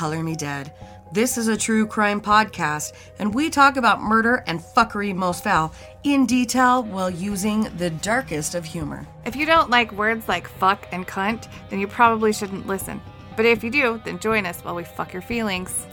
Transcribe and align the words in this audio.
Welcome 0.00 0.10
to 0.10 0.16
Color 0.16 0.22
Me 0.22 0.36
Dead. 0.36 0.72
This 1.12 1.36
is 1.38 1.48
a 1.48 1.56
true 1.56 1.84
crime 1.84 2.20
podcast, 2.20 2.92
and 3.18 3.34
we 3.34 3.50
talk 3.50 3.76
about 3.76 4.00
murder 4.00 4.44
and 4.46 4.60
fuckery 4.60 5.12
most 5.14 5.42
foul 5.42 5.74
in 6.04 6.24
detail 6.24 6.84
while 6.84 7.10
using 7.10 7.64
the 7.78 7.90
darkest 7.90 8.54
of 8.54 8.64
humor. 8.64 9.06
If 9.24 9.34
you 9.34 9.44
don't 9.44 9.70
like 9.70 9.90
words 9.90 10.28
like 10.28 10.46
fuck 10.46 10.86
and 10.92 11.06
cunt, 11.06 11.48
then 11.68 11.80
you 11.80 11.88
probably 11.88 12.32
shouldn't 12.32 12.68
listen. 12.68 13.00
But 13.36 13.46
if 13.46 13.64
you 13.64 13.70
do, 13.70 14.00
then 14.04 14.20
join 14.20 14.46
us 14.46 14.60
while 14.60 14.76
we 14.76 14.84
fuck 14.84 15.12
your 15.12 15.22
feelings. 15.22 15.86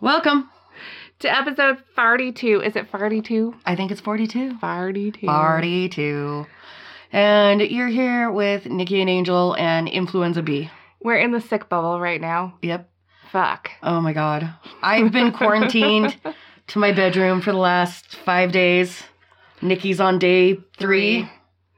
Welcome. 0.00 0.48
To 1.20 1.30
episode 1.30 1.82
42. 1.94 2.62
Is 2.62 2.76
it 2.76 2.88
42? 2.88 3.54
I 3.66 3.76
think 3.76 3.90
it's 3.90 4.00
42. 4.00 4.56
42. 4.58 5.26
42. 5.26 6.46
And 7.12 7.60
you're 7.60 7.88
here 7.88 8.30
with 8.30 8.64
Nikki 8.66 9.02
and 9.02 9.10
Angel 9.10 9.54
and 9.56 9.88
Influenza 9.88 10.42
B. 10.42 10.70
We're 11.06 11.18
in 11.18 11.30
the 11.30 11.40
sick 11.40 11.68
bubble 11.68 12.00
right 12.00 12.20
now. 12.20 12.58
Yep. 12.62 12.90
Fuck. 13.30 13.70
Oh 13.80 14.00
my 14.00 14.12
god. 14.12 14.52
I've 14.82 15.12
been 15.12 15.30
quarantined 15.30 16.16
to 16.66 16.78
my 16.80 16.90
bedroom 16.90 17.40
for 17.40 17.52
the 17.52 17.58
last 17.58 18.16
five 18.16 18.50
days. 18.50 19.04
Nikki's 19.62 20.00
on 20.00 20.18
day 20.18 20.58
three. 20.78 21.30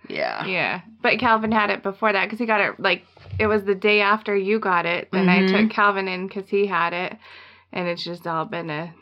Yeah. 0.09 0.47
Yeah. 0.47 0.81
But 1.03 1.19
Calvin 1.19 1.53
had 1.53 1.69
it 1.69 1.83
before 1.83 2.11
that 2.11 2.25
because 2.25 2.39
he 2.39 2.47
got 2.47 2.63
it 2.63 2.81
like 2.81 3.05
it 3.39 3.47
was 3.49 3.65
the 3.65 3.75
day 3.75 4.01
after 4.01 4.35
you 4.35 4.59
got 4.59 4.87
it. 4.87 5.11
Then 5.13 5.27
Mhm. 5.27 5.55
I 5.55 5.61
took 5.63 5.71
Calvin 5.71 6.09
in 6.09 6.27
because 6.27 6.49
he 6.49 6.67
had 6.67 6.95
it. 6.95 7.15
And 7.71 7.87
it's 7.87 8.03
just 8.03 8.27
all 8.27 8.47
been 8.47 8.71
a. 8.71 8.95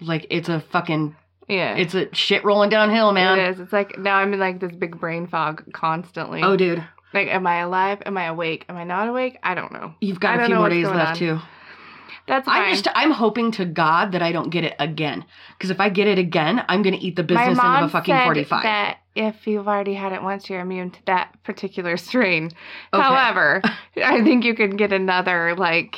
Like 0.00 0.26
it's 0.28 0.48
a 0.48 0.58
fucking 0.58 1.14
Yeah. 1.46 1.76
it's 1.76 1.94
a 1.94 2.12
shit 2.12 2.44
rolling 2.44 2.70
downhill, 2.70 3.12
man. 3.12 3.38
It 3.38 3.48
is. 3.50 3.60
It's 3.60 3.72
like 3.72 3.96
now 3.96 4.16
I'm 4.16 4.32
in 4.32 4.40
like 4.40 4.58
this 4.58 4.72
big 4.72 4.98
brain 4.98 5.28
fog 5.28 5.62
constantly. 5.72 6.42
Oh 6.42 6.56
dude. 6.56 6.84
Like, 7.14 7.28
am 7.28 7.46
I 7.46 7.60
alive? 7.60 8.02
Am 8.06 8.16
I 8.18 8.24
awake? 8.24 8.64
Am 8.68 8.76
I 8.76 8.84
not 8.84 9.08
awake? 9.08 9.38
I 9.42 9.54
don't 9.54 9.72
know. 9.72 9.94
You've 10.00 10.20
got 10.20 10.40
a 10.40 10.46
few 10.46 10.54
more 10.56 10.68
days 10.68 10.86
left 10.86 11.10
on. 11.12 11.16
too. 11.16 11.38
That's 12.26 12.44
fine. 12.44 12.62
I'm 12.62 12.70
just 12.74 12.86
I'm 12.94 13.10
hoping 13.10 13.52
to 13.52 13.64
God 13.64 14.12
that 14.12 14.20
I 14.20 14.32
don't 14.32 14.50
get 14.50 14.62
it 14.64 14.74
again. 14.78 15.24
Because 15.56 15.70
if 15.70 15.80
I 15.80 15.88
get 15.88 16.06
it 16.06 16.18
again, 16.18 16.62
I'm 16.68 16.82
gonna 16.82 16.98
eat 17.00 17.16
the 17.16 17.22
My 17.22 17.26
business 17.46 17.56
mom 17.56 17.74
into 17.76 17.86
a 17.86 17.88
fucking 17.88 18.14
said 18.14 18.24
forty 18.24 18.44
five. 18.44 18.62
that 18.64 18.98
if 19.14 19.46
you've 19.46 19.66
already 19.66 19.94
had 19.94 20.12
it 20.12 20.22
once, 20.22 20.50
you're 20.50 20.60
immune 20.60 20.90
to 20.90 20.98
that 21.06 21.42
particular 21.44 21.96
strain. 21.96 22.50
Okay. 22.92 23.02
However, 23.02 23.62
I 23.96 24.22
think 24.22 24.44
you 24.44 24.54
can 24.54 24.76
get 24.76 24.92
another 24.92 25.54
like. 25.56 25.96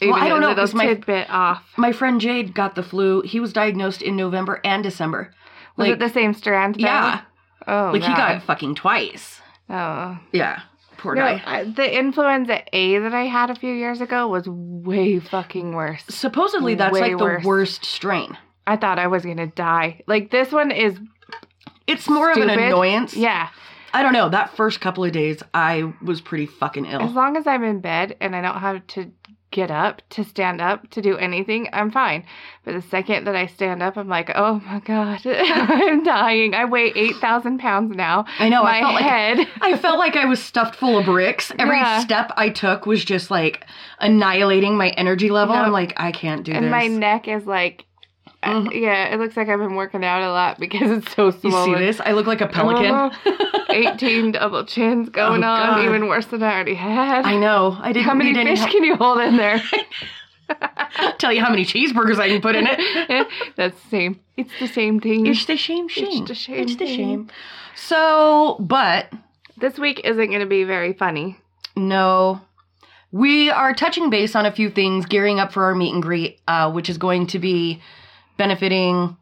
Well, 0.00 0.14
I 0.14 0.28
don't 0.28 0.40
know, 0.42 0.54
'cause 0.54 0.74
my- 0.74 0.86
tidbit 0.86 1.28
off. 1.30 1.64
My 1.76 1.90
friend 1.90 2.20
Jade 2.20 2.54
got 2.54 2.74
the 2.76 2.82
flu. 2.84 3.22
He 3.22 3.40
was 3.40 3.52
diagnosed 3.52 4.02
in 4.02 4.14
November 4.14 4.60
and 4.62 4.82
December. 4.84 5.32
Was 5.76 5.88
Like 5.88 5.94
it 5.94 5.98
the 5.98 6.10
same 6.10 6.32
strand? 6.34 6.76
though? 6.76 6.80
yeah. 6.84 7.22
Oh, 7.66 7.90
like 7.92 8.02
he 8.02 8.08
God. 8.08 8.16
got 8.16 8.42
fucking 8.44 8.76
twice. 8.76 9.40
Oh. 9.68 10.18
Yeah. 10.32 10.60
Poor 10.98 11.14
No, 11.14 11.22
guy. 11.22 11.42
I, 11.44 11.64
the 11.64 11.98
influenza 11.98 12.62
A 12.72 12.98
that 12.98 13.12
I 13.14 13.24
had 13.24 13.50
a 13.50 13.54
few 13.54 13.72
years 13.74 14.00
ago 14.00 14.28
was 14.28 14.48
way 14.48 15.18
fucking 15.18 15.74
worse. 15.74 16.02
Supposedly 16.08 16.74
that's 16.74 16.92
Way 16.94 17.14
like 17.14 17.18
the 17.42 17.46
worst 17.46 17.84
strain. 17.84 18.36
I 18.66 18.76
thought 18.76 18.98
I 18.98 19.06
was 19.08 19.24
gonna 19.24 19.46
die. 19.46 20.00
Like 20.06 20.30
this 20.30 20.50
one 20.52 20.70
is 20.70 20.98
It's 21.86 22.08
more 22.08 22.30
of 22.30 22.38
an 22.38 22.48
annoyance. 22.50 23.14
yeah. 23.16 23.48
I 23.92 24.02
don't 24.02 24.12
know. 24.12 24.28
That 24.28 24.54
first 24.56 24.80
couple 24.80 25.04
of 25.04 25.12
days, 25.12 25.42
I 25.54 25.92
was 26.02 26.20
pretty 26.20 26.46
fucking 26.46 26.84
ill. 26.86 27.00
As 27.02 27.12
long 27.12 27.36
as 27.36 27.46
I'm 27.46 27.62
in 27.64 27.80
bed 27.80 28.16
and 28.20 28.34
I 28.36 28.42
don't 28.42 28.58
have 28.60 28.86
to 28.88 29.10
get 29.56 29.70
up 29.70 30.02
to 30.10 30.22
stand 30.22 30.60
up 30.60 30.88
to 30.90 31.00
do 31.00 31.16
anything, 31.16 31.68
I'm 31.72 31.90
fine. 31.90 32.24
But 32.64 32.74
the 32.74 32.82
second 32.82 33.24
that 33.26 33.34
I 33.34 33.46
stand 33.46 33.82
up, 33.82 33.96
I'm 33.96 34.06
like, 34.08 34.30
oh 34.34 34.60
my 34.66 34.80
god, 34.80 35.20
I'm 35.26 36.02
dying. 36.04 36.54
I 36.54 36.66
weigh 36.66 36.92
eight 36.94 37.16
thousand 37.16 37.58
pounds 37.58 37.96
now. 37.96 38.26
I 38.38 38.50
know. 38.50 38.62
my 38.62 38.76
I 38.78 38.80
felt 38.82 38.94
like 38.94 39.04
head. 39.04 39.48
I 39.62 39.76
felt 39.78 39.98
like 39.98 40.16
I 40.16 40.26
was 40.26 40.42
stuffed 40.42 40.76
full 40.76 40.98
of 40.98 41.06
bricks. 41.06 41.50
Every 41.58 41.78
Yeah. 41.78 42.00
step 42.00 42.32
I 42.36 42.50
took 42.50 42.84
was 42.84 43.02
just 43.04 43.30
like 43.30 43.64
annihilating 43.98 44.76
my 44.76 44.90
energy 44.90 45.30
level. 45.30 45.54
I'm 45.54 45.72
like, 45.72 45.94
I 45.96 46.12
can't 46.12 46.44
do 46.44 46.52
and 46.52 46.66
this. 46.66 46.70
And 46.70 46.70
my 46.70 46.86
neck 46.88 47.26
is 47.28 47.46
like, 47.46 47.85
uh, 48.42 48.52
Mhm. 48.60 48.80
yeah, 48.80 49.06
it 49.14 49.18
looks 49.18 49.36
like 49.36 49.48
I've 49.48 49.58
been 49.58 49.74
working 49.76 50.04
out 50.04 50.22
a 50.22 50.30
lot 50.32 50.58
because 50.58 50.90
it's 50.90 51.14
so 51.14 51.30
small. 51.30 51.68
you 51.68 51.74
see 51.76 51.84
this? 51.84 52.00
I 52.00 52.12
look 52.12 52.26
like 52.26 52.40
a 52.40 52.46
pelican. 52.48 52.86
Uh-huh. 52.94 53.62
18 53.70 54.32
double 54.32 54.64
chins 54.64 55.08
going 55.10 55.44
Oh, 55.44 55.48
on, 55.48 55.84
even 55.84 56.08
worse 56.08 56.26
than 56.26 56.42
I 56.42 56.54
already 56.54 56.74
had. 56.74 57.24
I 57.26 57.36
know. 57.36 57.76
I 57.80 57.92
didn't 57.92 58.06
How 58.06 58.14
many 58.14 58.32
fish 58.34 58.58
help. 58.60 58.70
can 58.70 58.84
you 58.84 58.96
hold 58.96 59.18
in 59.20 59.36
there? 59.36 59.60
Tell 61.18 61.32
you 61.32 61.42
how 61.42 61.50
many 61.50 61.64
cheeseburgers 61.64 62.18
I 62.18 62.28
can 62.28 62.40
put 62.40 62.54
in 62.56 62.66
it. 62.70 63.26
That's 63.56 63.78
the 63.82 63.88
same. 63.90 64.20
It's 64.36 64.52
the 64.60 64.68
same 64.68 65.00
thing. 65.00 65.26
It's 65.26 65.44
the 65.44 65.56
shame, 65.56 65.88
shame. 65.88 66.24
the 66.24 66.34
shame 66.34 66.56
It's 66.56 66.72
the 66.76 66.86
thing. 66.86 66.96
shame. 66.96 67.30
So, 67.74 68.56
but 68.60 69.12
This 69.58 69.78
week 69.78 70.00
isn't 70.04 70.26
going 70.28 70.40
to 70.40 70.46
be 70.46 70.64
very 70.64 70.92
funny. 70.92 71.36
no, 71.76 72.40
we 73.12 73.50
are 73.50 73.72
touching 73.74 74.08
base 74.10 74.34
on 74.36 74.46
a 74.46 74.52
few 74.52 74.68
things, 74.70 75.06
gearing 75.06 75.38
up 75.40 75.52
for 75.52 75.64
our 75.64 75.74
meet 75.74 75.92
and 75.94 76.02
greet, 76.02 76.38
uh, 76.48 76.70
which 76.70 76.88
is 76.90 76.98
going 76.98 77.26
to 77.28 77.38
be 77.38 77.80
benefiting 78.36 79.16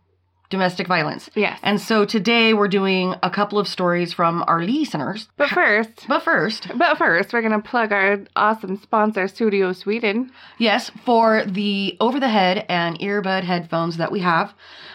domestic 0.50 0.86
violence. 0.86 1.30
Yes. 1.34 1.58
And 1.62 1.80
so 1.80 2.04
today 2.04 2.54
we're 2.54 2.68
doing 2.68 3.14
a 3.22 3.30
couple 3.30 3.58
of 3.58 3.66
stories 3.66 4.12
from 4.12 4.44
our 4.46 4.62
listeners. 4.62 5.28
But 5.36 5.48
first, 5.48 6.04
But 6.06 6.22
first, 6.22 6.68
but 6.76 6.96
first, 6.98 7.32
we're 7.32 7.40
going 7.40 7.60
to 7.60 7.66
plug 7.68 7.92
our 7.92 8.18
awesome 8.36 8.76
sponsor, 8.80 9.24
Sudio 9.24 9.74
Sweden. 9.74 10.30
yes, 10.58 10.90
for 11.04 11.44
the 11.44 11.96
over 11.98 12.20
the 12.20 12.28
head 12.28 12.66
and 12.68 12.98
earbud 13.00 13.42
headphones 13.42 13.96
that 13.96 14.12
we 14.12 14.20
have, 14.20 14.54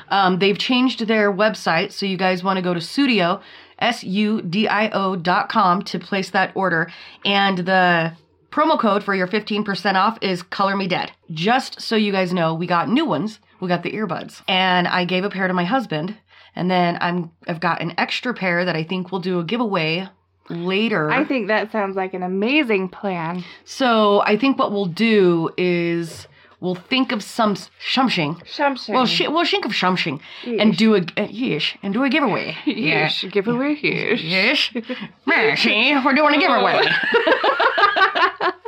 um, 0.10 0.40
they've 0.40 0.58
changed 0.58 1.08
their 1.08 1.32
website. 1.34 1.92
So 1.92 2.06
you 2.06 2.16
guys 2.18 2.44
want 2.44 2.58
to 2.58 2.62
go 2.64 2.74
to 2.74 2.80
Sudio, 2.80 3.42
S 3.80 4.04
U 4.04 4.42
D 4.42 4.68
I 4.68 4.90
O 4.92 5.16
dot 5.16 5.50
com 5.50 5.82
to 5.84 6.00
place 6.00 6.30
that 6.30 6.52
order. 6.56 6.90
And 7.26 7.58
the 7.60 8.14
promo 8.52 8.80
code 8.80 9.04
for 9.04 9.14
your 9.16 9.28
15% 9.28 9.96
off 9.96 10.18
is 10.22 10.42
Color 10.44 10.78
Me 10.78 10.88
Dead. 10.88 11.12
Just 11.32 11.82
so 11.82 11.96
you 11.96 12.12
guys 12.12 12.32
know, 12.34 12.54
we 12.54 12.66
got 12.68 12.88
new 12.88 13.06
ones. 13.06 13.40
We 13.60 13.68
got 13.68 13.84
the 13.84 13.92
earbuds. 13.92 14.42
And 14.48 14.88
I 14.88 15.06
gave 15.06 15.24
a 15.24 15.30
pair 15.30 15.48
to 15.48 15.54
my 15.54 15.66
husband. 15.66 16.16
And 16.56 16.70
then 16.70 16.98
I'm 17.00 17.32
I've 17.48 17.60
got 17.60 17.82
an 17.82 17.94
extra 17.98 18.34
pair 18.34 18.66
that 18.66 18.76
I 18.76 18.84
think 18.84 19.12
we'll 19.12 19.22
do 19.22 19.40
a 19.40 19.44
giveaway 19.44 20.08
later. 20.50 21.10
I 21.12 21.24
think 21.26 21.48
that 21.48 21.72
sounds 21.72 21.96
like 21.96 22.14
an 22.14 22.24
amazing 22.24 22.90
plan. 22.90 23.44
So 23.66 24.22
I 24.22 24.36
think 24.38 24.58
what 24.58 24.72
we'll 24.72 24.86
do 24.88 25.52
is 25.58 26.28
we'll 26.60 26.76
think 26.76 27.12
of 27.12 27.22
some 27.24 27.56
something. 27.56 28.36
Shumshing. 28.46 28.94
Well, 28.94 29.06
sh- 29.06 29.28
we'll 29.28 29.46
think 29.46 29.66
of 29.66 29.76
something 29.76 30.20
and 30.46 30.76
do 30.76 30.96
a 30.96 31.02
uh, 31.18 31.28
yes 31.30 31.74
and 31.84 31.94
do 31.94 32.04
a 32.04 32.10
giveaway. 32.10 32.58
Yes, 32.66 33.24
giveaway 33.32 33.78
yes. 33.82 34.22
Yes. 34.24 34.70
Yeah, 35.66 36.04
we're 36.04 36.16
doing 36.16 36.34
a 36.36 36.40
giveaway. 36.40 36.82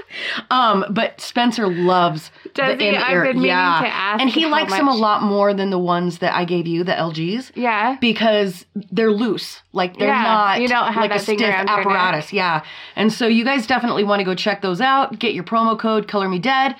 um, 0.50 0.86
but 0.90 1.20
Spencer 1.22 1.68
loves 1.68 2.32
Does 2.54 2.78
the 2.78 2.84
he? 2.84 2.90
In-ear. 2.90 3.32
yeah, 3.36 3.80
to 3.82 3.88
ask 3.88 4.22
and 4.22 4.30
he 4.30 4.46
likes 4.46 4.72
them 4.74 4.88
a 4.88 4.96
lot 4.96 5.24
more 5.24 5.54
than 5.54 5.70
the 5.70 5.80
ones 5.80 6.20
that 6.20 6.34
I 6.34 6.46
gave 6.46 6.68
you, 6.68 6.84
the 6.84 6.94
LGs 6.94 7.52
Yeah. 7.56 7.98
because 8.02 8.66
they're 8.76 9.12
loose. 9.12 9.62
Like 9.74 9.98
they're 9.98 10.08
Yeah, 10.08 10.22
not 10.24 10.62
you 10.62 10.68
don't 10.68 10.92
have 10.94 11.02
like 11.02 11.12
a 11.16 11.20
stiff 11.20 11.40
around 11.42 11.50
your 11.68 11.78
neck. 11.78 11.86
apparatus. 11.86 12.34
Yeah. 12.34 12.64
And 12.96 13.12
so 13.12 13.28
you 13.28 13.44
guys 13.46 13.68
definitely 13.68 14.04
want 14.04 14.20
to 14.20 14.24
go 14.26 14.36
check 14.36 14.62
those 14.62 14.82
out. 14.82 15.18
Get 15.20 15.34
your 15.34 15.44
promo 15.44 15.78
code 15.80 16.08
Color 16.08 16.30
Me 16.30 16.40
Dead. 16.40 16.76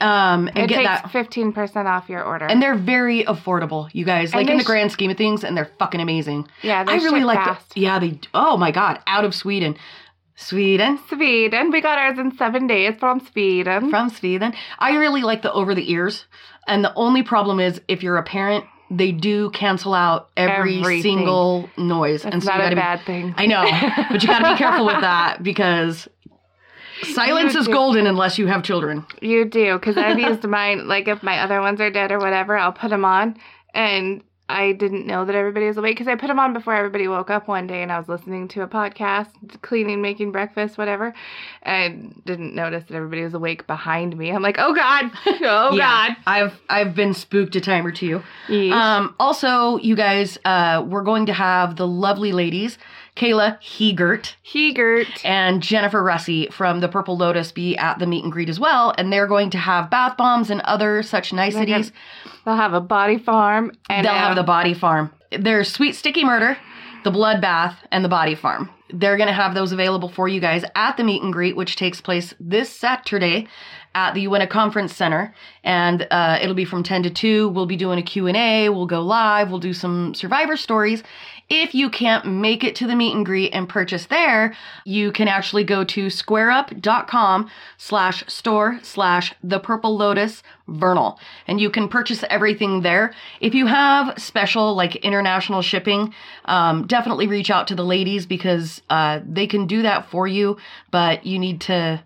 Um 0.00 0.48
and 0.48 0.58
It 0.58 0.68
get 0.68 0.76
takes 0.78 0.88
that 0.88 1.10
fifteen 1.12 1.52
percent 1.52 1.86
off 1.86 2.08
your 2.08 2.24
order. 2.24 2.46
and 2.46 2.60
they're 2.60 2.74
very 2.74 3.22
affordable, 3.24 3.88
you 3.92 4.04
guys. 4.04 4.34
Like 4.34 4.48
in 4.48 4.56
the 4.56 4.64
sh- 4.64 4.66
grand 4.66 4.90
scheme 4.90 5.08
of 5.12 5.16
things, 5.16 5.44
and 5.44 5.56
they're 5.56 5.70
fucking 5.78 6.00
amazing. 6.00 6.48
yeah, 6.62 6.84
I 6.86 6.96
really 6.96 7.22
like 7.22 7.44
the, 7.44 7.80
Yeah, 7.80 8.00
they. 8.00 8.18
Oh 8.34 8.56
my 8.56 8.72
god, 8.72 8.98
out 9.06 9.24
of 9.24 9.36
Sweden, 9.36 9.76
Sweden 10.36 10.98
Sweden. 11.08 11.70
We 11.70 11.80
got 11.80 11.98
ours 11.98 12.18
in 12.18 12.36
seven 12.36 12.66
days 12.66 12.94
from 12.98 13.20
Sweden. 13.20 13.90
from 13.90 14.10
Sweden. 14.10 14.52
I 14.78 14.96
really 14.96 15.22
like 15.22 15.42
the 15.42 15.52
over 15.52 15.74
the 15.74 15.90
ears, 15.92 16.24
and 16.66 16.84
the 16.84 16.92
only 16.94 17.22
problem 17.22 17.60
is 17.60 17.80
if 17.88 18.02
you're 18.02 18.16
a 18.16 18.22
parent, 18.24 18.64
they 18.90 19.12
do 19.12 19.50
cancel 19.50 19.94
out 19.94 20.28
every 20.36 20.80
Everything. 20.80 21.02
single 21.18 21.70
noise, 21.76 22.22
That's 22.22 22.34
and 22.34 22.42
so 22.42 22.50
not 22.50 22.56
you 22.56 22.60
a 22.60 22.64
gotta 22.64 22.76
be- 22.76 22.80
bad 22.80 23.00
thing. 23.06 23.34
I 23.36 23.46
know, 23.46 23.64
but 24.10 24.22
you 24.22 24.28
got 24.28 24.40
to 24.40 24.52
be 24.52 24.58
careful 24.58 24.84
with 24.86 25.00
that 25.00 25.42
because 25.42 26.08
silence 27.02 27.54
You 27.54 27.60
is 27.60 27.66
do. 27.66 27.72
golden 27.72 28.06
unless 28.06 28.38
you 28.38 28.46
have 28.46 28.62
children. 28.62 29.06
You 29.22 29.44
do, 29.44 29.78
because 29.78 29.96
I've 29.96 30.18
used 30.18 30.44
mine. 30.44 30.86
Like 30.88 31.08
if 31.08 31.22
my 31.22 31.40
other 31.40 31.60
ones 31.60 31.80
are 31.80 31.90
dead 31.90 32.12
or 32.12 32.18
whatever, 32.18 32.56
I'll 32.58 32.72
put 32.72 32.90
them 32.90 33.04
on, 33.04 33.36
and 33.72 34.22
I 34.48 34.72
didn't 34.72 35.06
know 35.06 35.24
that 35.24 35.34
everybody 35.34 35.66
was 35.66 35.78
awake 35.78 35.96
because 35.96 36.06
I 36.06 36.16
put 36.16 36.26
them 36.26 36.38
on 36.38 36.52
before 36.52 36.74
everybody 36.74 37.08
woke 37.08 37.30
up 37.30 37.48
one 37.48 37.66
day, 37.66 37.82
and 37.82 37.90
I 37.90 37.98
was 37.98 38.08
listening 38.08 38.46
to 38.48 38.60
a 38.62 38.68
podcast, 38.68 39.28
cleaning, 39.62 40.02
making 40.02 40.32
breakfast, 40.32 40.76
whatever, 40.76 41.14
and 41.62 42.20
didn't 42.26 42.54
notice 42.54 42.84
that 42.84 42.94
everybody 42.94 43.22
was 43.22 43.32
awake 43.32 43.66
behind 43.66 44.16
me. 44.16 44.30
I'm 44.30 44.42
like, 44.42 44.56
oh 44.58 44.74
god, 44.74 45.10
oh 45.26 45.76
god. 45.76 46.16
I've 46.26 46.60
I've 46.68 46.94
been 46.94 47.14
spooked 47.14 47.56
a 47.56 47.60
time 47.60 47.86
or 47.86 47.92
two. 47.92 48.22
Yeesh. 48.48 48.70
Um, 48.70 49.14
also, 49.18 49.78
you 49.78 49.96
guys, 49.96 50.36
uh, 50.44 50.84
we're 50.86 51.04
going 51.04 51.26
to 51.26 51.32
have 51.32 51.76
the 51.76 51.86
lovely 51.86 52.32
ladies, 52.32 52.76
Kayla 53.16 53.60
Heegert 53.60 54.34
Heegert. 54.44 55.06
and 55.24 55.62
Jennifer 55.62 56.02
Russi 56.02 56.52
from 56.52 56.80
the 56.80 56.88
Purple 56.88 57.16
Lotus 57.16 57.52
be 57.52 57.76
at 57.76 57.98
the 57.98 58.06
meet 58.06 58.24
and 58.24 58.32
greet 58.32 58.48
as 58.48 58.58
well, 58.58 58.92
and 58.98 59.12
they're 59.12 59.28
going 59.28 59.50
to 59.50 59.58
have 59.58 59.90
bath 59.90 60.16
bombs 60.16 60.50
and 60.50 60.60
other 60.62 61.02
such 61.02 61.32
niceties. 61.32 61.92
They'll 62.44 62.56
have 62.56 62.74
a 62.74 62.80
body 62.80 63.18
farm, 63.18 63.72
and 63.88 64.04
They'll 64.04 64.14
um, 64.14 64.18
have 64.18 64.36
the 64.36 64.42
body 64.42 64.74
farm. 64.74 65.12
There's 65.30 65.70
sweet 65.70 65.94
sticky 65.94 66.24
murder, 66.24 66.56
the 67.04 67.10
bloodbath, 67.10 67.76
and 67.92 68.04
the 68.04 68.08
body 68.08 68.34
farm. 68.34 68.70
They're 68.90 69.16
going 69.16 69.28
to 69.28 69.32
have 69.32 69.54
those 69.54 69.72
available 69.72 70.08
for 70.08 70.28
you 70.28 70.40
guys 70.40 70.64
at 70.74 70.96
the 70.96 71.04
meet 71.04 71.22
and 71.22 71.32
greet, 71.32 71.56
which 71.56 71.76
takes 71.76 72.00
place 72.00 72.34
this 72.38 72.68
Saturday 72.70 73.48
at 73.94 74.12
the 74.12 74.20
Uinta 74.22 74.46
Conference 74.46 74.94
Center, 74.94 75.34
and 75.62 76.06
uh, 76.10 76.38
it'll 76.42 76.54
be 76.54 76.64
from 76.64 76.82
10 76.82 77.04
to 77.04 77.10
2. 77.10 77.48
We'll 77.48 77.66
be 77.66 77.76
doing 77.76 77.98
a 77.98 78.02
Q&A, 78.02 78.68
we'll 78.68 78.86
go 78.86 79.00
live, 79.00 79.50
we'll 79.50 79.60
do 79.60 79.72
some 79.72 80.14
survivor 80.14 80.56
stories. 80.56 81.02
If 81.50 81.74
you 81.74 81.90
can't 81.90 82.24
make 82.26 82.64
it 82.64 82.74
to 82.76 82.86
the 82.86 82.96
meet 82.96 83.14
and 83.14 83.24
greet 83.24 83.50
and 83.52 83.68
purchase 83.68 84.06
there, 84.06 84.54
you 84.84 85.12
can 85.12 85.28
actually 85.28 85.64
go 85.64 85.84
to 85.84 86.06
squareup.com 86.06 87.50
slash 87.76 88.24
store 88.26 88.78
slash 88.82 89.34
the 89.42 89.58
purple 89.58 89.96
lotus 89.96 90.42
vernal 90.68 91.18
and 91.46 91.60
you 91.60 91.70
can 91.70 91.88
purchase 91.88 92.24
everything 92.30 92.80
there. 92.82 93.12
If 93.40 93.54
you 93.54 93.66
have 93.66 94.18
special 94.18 94.74
like 94.74 94.96
international 94.96 95.62
shipping, 95.62 96.14
um, 96.46 96.86
definitely 96.86 97.26
reach 97.26 97.50
out 97.50 97.68
to 97.68 97.74
the 97.74 97.84
ladies 97.84 98.26
because 98.26 98.80
uh, 98.88 99.20
they 99.28 99.46
can 99.46 99.66
do 99.66 99.82
that 99.82 100.10
for 100.10 100.26
you, 100.26 100.56
but 100.90 101.26
you 101.26 101.38
need 101.38 101.60
to 101.62 102.02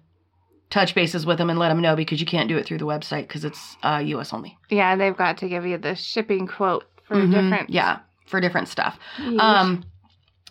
touch 0.71 0.95
bases 0.95 1.25
with 1.25 1.39
them 1.39 1.49
and 1.49 1.59
let 1.59 1.69
them 1.71 1.81
know 1.81 1.97
because 1.97 2.21
you 2.21 2.27
can't 2.27 2.49
do 2.49 2.57
it 2.59 2.67
through 2.67 2.79
the 2.79 2.85
website 2.87 3.23
because 3.23 3.45
it's 3.45 3.77
uh, 3.83 4.03
US 4.05 4.33
only. 4.35 4.59
Yeah, 4.69 4.97
they've 4.97 5.17
got 5.17 5.39
to 5.39 5.49
give 5.49 5.65
you 5.65 5.79
the 5.79 5.95
shipping 5.95 6.47
quote 6.47 6.85
for 7.07 7.17
Mhm. 7.17 7.31
different. 7.33 7.71
Yeah, 7.71 8.01
for 8.29 8.41
different 8.41 8.69
stuff. 8.69 8.99
Yeesh. 9.19 9.41
Um, 9.41 9.85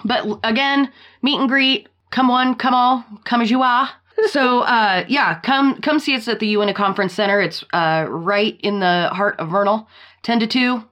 but 0.03 0.39
again, 0.43 0.91
meet 1.21 1.39
and 1.39 1.49
greet. 1.49 1.87
Come 2.11 2.27
one, 2.27 2.55
come 2.55 2.73
all, 2.73 3.03
come 3.25 3.41
as 3.41 3.51
you 3.51 3.61
are. 3.61 3.89
so 4.27 4.61
uh, 4.61 5.05
yeah, 5.07 5.39
come 5.41 5.79
come 5.81 5.99
see 5.99 6.15
us 6.15 6.27
at 6.27 6.39
the 6.39 6.47
Uinta 6.47 6.73
Conference 6.73 7.13
Center. 7.13 7.39
It's 7.39 7.63
uh, 7.73 8.05
right 8.09 8.59
in 8.61 8.79
the 8.79 9.09
heart 9.11 9.39
of 9.39 9.49
Vernal, 9.49 9.87
ten 10.23 10.39
to 10.39 10.47
two. 10.47 10.83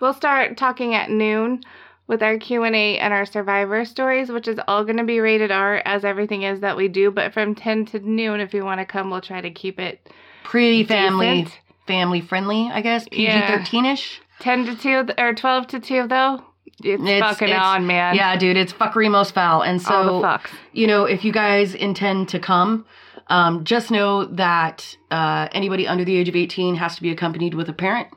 We'll 0.00 0.14
start 0.14 0.56
talking 0.56 0.94
at 0.94 1.10
noon 1.10 1.62
with 2.06 2.22
our 2.22 2.38
Q&A 2.38 2.98
and 2.98 3.14
our 3.14 3.24
survivor 3.24 3.84
stories, 3.84 4.30
which 4.30 4.46
is 4.48 4.58
all 4.68 4.84
going 4.84 4.98
to 4.98 5.04
be 5.04 5.20
rated 5.20 5.50
R 5.50 5.80
as 5.84 6.04
everything 6.04 6.42
is 6.42 6.60
that 6.60 6.76
we 6.76 6.88
do, 6.88 7.10
but 7.10 7.32
from 7.32 7.54
10 7.54 7.86
to 7.86 8.00
noon 8.00 8.40
if 8.40 8.52
you 8.52 8.64
want 8.64 8.80
to 8.80 8.84
come, 8.84 9.10
we'll 9.10 9.22
try 9.22 9.40
to 9.40 9.50
keep 9.50 9.80
it 9.80 10.10
pretty 10.42 10.84
family 10.84 11.44
decent. 11.44 11.58
family 11.86 12.20
friendly, 12.20 12.70
I 12.70 12.82
guess, 12.82 13.08
PG-13ish. 13.08 14.18
Ten 14.40 14.66
to 14.66 14.76
two 14.76 15.06
or 15.18 15.34
twelve 15.34 15.66
to 15.68 15.80
two 15.80 16.06
though. 16.06 16.44
It's, 16.82 17.02
it's 17.04 17.20
fucking 17.20 17.48
it's, 17.48 17.62
on, 17.62 17.86
man. 17.86 18.16
Yeah, 18.16 18.36
dude, 18.36 18.56
it's 18.56 18.72
fuckery 18.72 19.10
most 19.10 19.32
foul. 19.32 19.62
And 19.62 19.80
so, 19.80 20.38
you 20.72 20.86
know, 20.86 21.04
if 21.04 21.24
you 21.24 21.32
guys 21.32 21.74
intend 21.74 22.30
to 22.30 22.40
come, 22.40 22.84
um, 23.28 23.64
just 23.64 23.90
know 23.90 24.24
that 24.24 24.96
uh, 25.10 25.48
anybody 25.52 25.86
under 25.86 26.04
the 26.04 26.16
age 26.16 26.28
of 26.28 26.34
18 26.34 26.74
has 26.74 26.96
to 26.96 27.02
be 27.02 27.10
accompanied 27.10 27.54
with 27.54 27.68
a 27.68 27.72
parent 27.72 28.08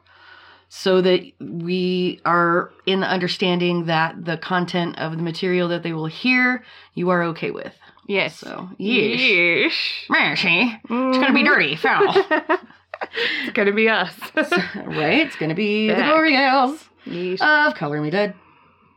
so 0.70 1.02
that 1.02 1.22
we 1.40 2.20
are 2.26 2.72
in 2.86 3.00
the 3.00 3.08
understanding 3.08 3.86
that 3.86 4.26
the 4.26 4.38
content 4.38 4.98
of 5.00 5.16
the 5.16 5.24
material 5.24 5.70
that 5.70 5.84
they 5.84 5.94
will 5.94 6.08
hear, 6.08 6.64
you 6.94 7.10
are 7.10 7.24
okay 7.24 7.52
with. 7.52 7.74
Yes. 8.08 8.38
So, 8.38 8.70
yeesh. 8.80 9.68
Yeesh. 10.10 10.80
It's 10.84 10.90
going 10.90 11.28
to 11.28 11.34
be 11.34 11.44
dirty, 11.44 11.76
foul. 11.76 12.26
it's 13.44 13.54
gonna 13.54 13.74
be 13.74 13.90
us. 13.90 14.14
right? 14.36 15.20
It's 15.20 15.36
going 15.36 15.50
to 15.50 15.56
be 15.56 15.88
the 15.88 15.96
Back. 15.96 16.10
glory 16.12 16.32
gals 16.32 16.84
Yeesh. 17.06 17.42
of 17.42 17.76
Color 17.76 18.02
Me 18.02 18.10
Dead. 18.10 18.34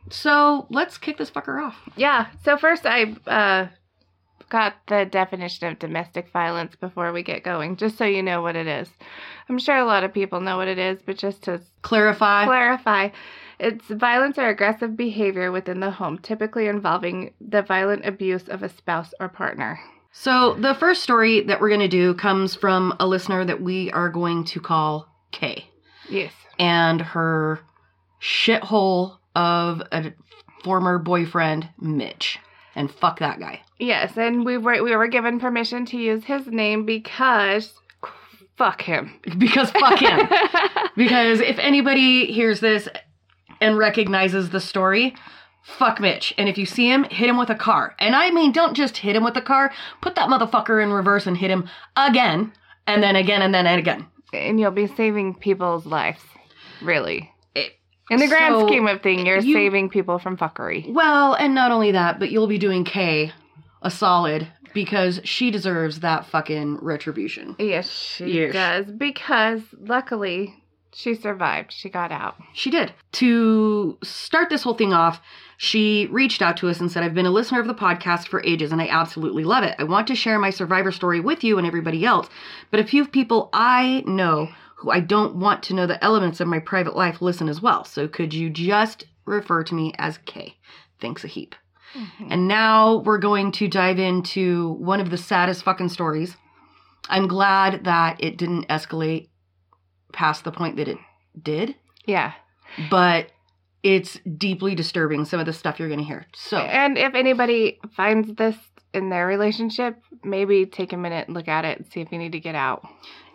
So, 0.09 0.67
let's 0.69 0.97
kick 0.97 1.17
this 1.17 1.29
fucker 1.31 1.61
off. 1.63 1.77
Yeah. 1.95 2.27
So 2.43 2.57
first, 2.57 2.85
I 2.85 3.15
uh, 3.27 3.67
got 4.49 4.75
the 4.87 5.05
definition 5.05 5.67
of 5.67 5.79
domestic 5.79 6.29
violence 6.31 6.75
before 6.75 7.13
we 7.13 7.23
get 7.23 7.43
going, 7.43 7.77
just 7.77 7.97
so 7.97 8.05
you 8.05 8.21
know 8.23 8.41
what 8.41 8.55
it 8.55 8.67
is. 8.67 8.89
I'm 9.47 9.57
sure 9.59 9.77
a 9.77 9.85
lot 9.85 10.03
of 10.03 10.13
people 10.13 10.41
know 10.41 10.57
what 10.57 10.67
it 10.67 10.77
is, 10.79 10.99
but 11.05 11.17
just 11.17 11.43
to 11.43 11.61
Clarify. 11.83 12.45
clarify, 12.45 13.09
it's 13.59 13.85
violence 13.87 14.37
or 14.37 14.49
aggressive 14.49 14.97
behavior 14.97 15.51
within 15.51 15.79
the 15.79 15.91
home, 15.91 16.17
typically 16.17 16.67
involving 16.67 17.33
the 17.39 17.61
violent 17.61 18.05
abuse 18.05 18.49
of 18.49 18.63
a 18.63 18.69
spouse 18.69 19.13
or 19.19 19.29
partner. 19.29 19.79
So, 20.13 20.55
the 20.55 20.73
first 20.75 21.03
story 21.03 21.41
that 21.41 21.61
we're 21.61 21.69
going 21.69 21.79
to 21.81 21.87
do 21.87 22.13
comes 22.13 22.53
from 22.53 22.93
a 22.99 23.07
listener 23.07 23.45
that 23.45 23.61
we 23.61 23.89
are 23.91 24.09
going 24.09 24.43
to 24.45 24.59
call 24.59 25.07
Kay 25.31 25.65
Yes. 26.09 26.33
and 26.59 27.01
her 27.01 27.61
shithole 28.21 29.17
of 29.35 29.81
a 29.91 30.11
former 30.63 30.99
boyfriend, 30.99 31.69
Mitch. 31.79 32.39
And 32.75 32.91
fuck 32.91 33.19
that 33.19 33.39
guy. 33.39 33.61
Yes, 33.79 34.17
and 34.17 34.45
we 34.45 34.57
were 34.57 34.81
we 34.83 34.95
were 34.95 35.07
given 35.07 35.39
permission 35.39 35.85
to 35.87 35.97
use 35.97 36.23
his 36.25 36.47
name 36.47 36.85
because 36.85 37.73
fuck 38.57 38.81
him. 38.81 39.19
Because 39.37 39.71
fuck 39.71 39.99
him. 39.99 40.27
because 40.95 41.39
if 41.41 41.57
anybody 41.59 42.31
hears 42.31 42.59
this 42.59 42.87
and 43.59 43.77
recognizes 43.77 44.51
the 44.51 44.59
story, 44.61 45.15
fuck 45.63 45.99
Mitch. 45.99 46.33
And 46.37 46.47
if 46.49 46.57
you 46.57 46.65
see 46.65 46.89
him, 46.91 47.03
hit 47.05 47.29
him 47.29 47.37
with 47.37 47.49
a 47.49 47.55
car. 47.55 47.95
And 47.99 48.15
I 48.15 48.31
mean, 48.31 48.51
don't 48.51 48.75
just 48.75 48.97
hit 48.97 49.15
him 49.15 49.23
with 49.23 49.37
a 49.37 49.41
car, 49.41 49.71
put 50.01 50.15
that 50.15 50.29
motherfucker 50.29 50.81
in 50.83 50.91
reverse 50.91 51.27
and 51.27 51.37
hit 51.37 51.51
him 51.51 51.69
again, 51.95 52.53
and 52.87 53.01
then 53.03 53.15
again, 53.15 53.41
and 53.41 53.53
then 53.53 53.67
and 53.67 53.79
again. 53.79 54.07
and 54.33 54.59
you'll 54.59 54.71
be 54.71 54.87
saving 54.87 55.35
people's 55.35 55.85
lives. 55.85 56.21
Really. 56.81 57.31
It- 57.55 57.73
In 58.09 58.19
the 58.19 58.27
grand 58.27 58.55
so, 58.55 58.67
scheme 58.67 58.87
of 58.87 59.01
things, 59.01 59.23
you're 59.23 59.39
you- 59.39 59.53
saving 59.53 59.89
people 59.89 60.19
from 60.19 60.37
fuckery. 60.37 60.91
Well, 60.91 61.33
and 61.33 61.53
not 61.53 61.71
only 61.71 61.91
that, 61.91 62.19
but 62.19 62.31
you'll 62.31 62.47
be 62.47 62.57
doing 62.57 62.83
Kay 62.83 63.31
a 63.81 63.91
solid 63.91 64.47
because 64.73 65.19
she 65.23 65.51
deserves 65.51 65.99
that 65.99 66.25
fucking 66.25 66.77
retribution. 66.81 67.55
Yes, 67.59 67.89
she 67.89 68.25
Yes. 68.25 68.53
does. 68.53 68.85
Because 68.91 69.61
luckily 69.79 70.55
she 70.93 71.13
survived. 71.15 71.71
She 71.73 71.89
got 71.89 72.11
out. 72.11 72.35
She 72.53 72.69
did. 72.69 72.93
To 73.13 73.97
start 74.03 74.49
this 74.49 74.63
whole 74.63 74.73
thing 74.75 74.93
off, 74.93 75.21
she 75.63 76.07
reached 76.07 76.41
out 76.41 76.57
to 76.57 76.67
us 76.69 76.79
and 76.79 76.91
said, 76.91 77.03
I've 77.03 77.13
been 77.13 77.27
a 77.27 77.29
listener 77.31 77.59
of 77.59 77.67
the 77.67 77.75
podcast 77.75 78.27
for 78.27 78.41
ages 78.43 78.71
and 78.71 78.81
I 78.81 78.87
absolutely 78.87 79.43
love 79.43 79.63
it. 79.63 79.75
I 79.77 79.83
want 79.83 80.07
to 80.07 80.15
share 80.15 80.39
my 80.39 80.49
survivor 80.49 80.91
story 80.91 81.19
with 81.19 81.43
you 81.43 81.59
and 81.59 81.67
everybody 81.67 82.03
else, 82.03 82.29
but 82.71 82.79
a 82.79 82.83
few 82.83 83.05
people 83.07 83.47
I 83.53 84.03
know 84.07 84.49
who 84.77 84.89
I 84.89 85.01
don't 85.01 85.35
want 85.35 85.61
to 85.65 85.75
know 85.75 85.85
the 85.85 86.03
elements 86.03 86.39
of 86.39 86.47
my 86.47 86.57
private 86.57 86.95
life 86.95 87.21
listen 87.21 87.47
as 87.47 87.61
well. 87.61 87.83
So 87.83 88.07
could 88.07 88.33
you 88.33 88.49
just 88.49 89.03
refer 89.25 89.63
to 89.65 89.75
me 89.75 89.93
as 89.99 90.17
Kay? 90.25 90.55
Thanks 90.99 91.23
a 91.23 91.27
heap. 91.27 91.53
Mm-hmm. 91.93 92.27
And 92.31 92.47
now 92.47 92.95
we're 92.97 93.19
going 93.19 93.51
to 93.51 93.67
dive 93.67 93.99
into 93.99 94.69
one 94.79 94.99
of 94.99 95.11
the 95.11 95.17
saddest 95.17 95.61
fucking 95.63 95.89
stories. 95.89 96.37
I'm 97.07 97.27
glad 97.27 97.83
that 97.83 98.15
it 98.19 98.35
didn't 98.35 98.67
escalate 98.67 99.29
past 100.11 100.43
the 100.43 100.51
point 100.51 100.77
that 100.77 100.87
it 100.87 100.97
did, 101.39 101.75
Yeah. 102.07 102.33
but 102.89 103.27
it's 103.83 104.19
deeply 104.37 104.75
disturbing 104.75 105.25
some 105.25 105.39
of 105.39 105.45
the 105.45 105.53
stuff 105.53 105.79
you're 105.79 105.87
going 105.87 105.99
to 105.99 106.05
hear. 106.05 106.25
So, 106.35 106.57
And 106.57 106.97
if 106.97 107.15
anybody 107.15 107.79
finds 107.95 108.35
this 108.35 108.55
in 108.93 109.09
their 109.09 109.25
relationship, 109.25 109.97
maybe 110.23 110.65
take 110.65 110.93
a 110.93 110.97
minute 110.97 111.27
and 111.27 111.35
look 111.35 111.47
at 111.47 111.65
it 111.65 111.77
and 111.79 111.87
see 111.91 112.01
if 112.01 112.11
you 112.11 112.17
need 112.17 112.33
to 112.33 112.39
get 112.39 112.55
out. 112.55 112.87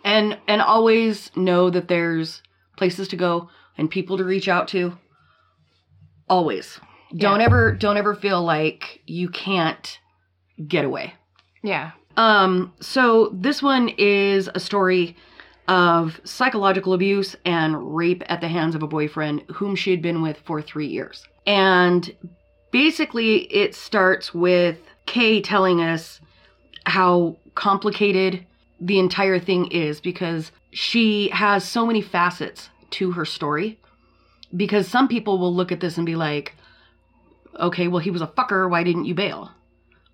and 0.05 0.37
and 0.47 0.61
always 0.61 1.31
know 1.35 1.69
that 1.69 1.87
there's 1.87 2.41
places 2.77 3.07
to 3.09 3.15
go 3.17 3.49
and 3.77 3.89
people 3.89 4.17
to 4.17 4.23
reach 4.23 4.47
out 4.47 4.67
to. 4.69 4.97
Always. 6.29 6.79
Yeah. 7.11 7.29
Don't 7.29 7.41
ever 7.41 7.71
don't 7.73 7.97
ever 7.97 8.13
feel 8.15 8.43
like 8.43 9.01
you 9.05 9.29
can't 9.29 9.99
get 10.67 10.85
away. 10.85 11.13
Yeah. 11.63 11.91
Um, 12.17 12.73
so 12.79 13.29
this 13.33 13.61
one 13.61 13.89
is 13.97 14.49
a 14.53 14.59
story 14.59 15.15
of 15.67 16.19
psychological 16.23 16.93
abuse 16.93 17.35
and 17.45 17.95
rape 17.95 18.23
at 18.27 18.41
the 18.41 18.47
hands 18.47 18.75
of 18.75 18.83
a 18.83 18.87
boyfriend 18.87 19.43
whom 19.53 19.75
she 19.75 19.91
had 19.91 20.01
been 20.01 20.21
with 20.21 20.37
for 20.45 20.61
three 20.61 20.87
years. 20.87 21.25
And 21.45 22.13
basically, 22.71 23.43
it 23.53 23.75
starts 23.75 24.33
with 24.33 24.77
Kay 25.05 25.41
telling 25.41 25.81
us 25.81 26.21
how 26.85 27.37
complicated 27.55 28.45
the 28.79 28.99
entire 28.99 29.39
thing 29.39 29.67
is 29.71 29.99
because 29.99 30.51
she 30.71 31.29
has 31.29 31.63
so 31.63 31.85
many 31.85 32.01
facets 32.01 32.69
to 32.91 33.11
her 33.11 33.25
story. 33.25 33.79
Because 34.55 34.87
some 34.87 35.09
people 35.09 35.39
will 35.39 35.53
look 35.53 35.73
at 35.73 35.81
this 35.81 35.97
and 35.97 36.05
be 36.05 36.15
like, 36.15 36.55
okay, 37.59 37.87
well, 37.87 37.99
he 37.99 38.11
was 38.11 38.21
a 38.21 38.27
fucker. 38.27 38.69
Why 38.69 38.83
didn't 38.83 39.05
you 39.05 39.13
bail? 39.13 39.51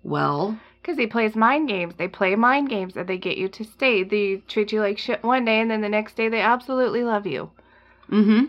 Well, 0.02 0.58
Because 0.84 0.98
he 0.98 1.06
plays 1.06 1.34
mind 1.34 1.66
games. 1.68 1.94
They 1.96 2.08
play 2.08 2.36
mind 2.36 2.68
games 2.68 2.94
and 2.94 3.08
they 3.08 3.16
get 3.16 3.38
you 3.38 3.48
to 3.48 3.64
stay. 3.64 4.02
They 4.02 4.42
treat 4.48 4.70
you 4.70 4.82
like 4.82 4.98
shit 4.98 5.22
one 5.22 5.46
day 5.46 5.58
and 5.60 5.70
then 5.70 5.80
the 5.80 5.88
next 5.88 6.14
day 6.14 6.28
they 6.28 6.42
absolutely 6.42 7.02
love 7.04 7.26
you. 7.26 7.50
Mm-hmm. 8.10 8.44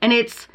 And 0.00 0.12
it's 0.14 0.48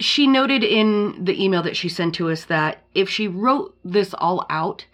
she 0.00 0.26
noted 0.26 0.64
in 0.64 1.24
the 1.24 1.40
email 1.40 1.62
that 1.62 1.76
she 1.76 1.88
sent 1.88 2.16
to 2.16 2.28
us 2.28 2.44
that 2.46 2.82
if 2.96 3.08
she 3.08 3.28
wrote 3.28 3.76
this 3.84 4.14
all 4.14 4.46
out, 4.50 4.84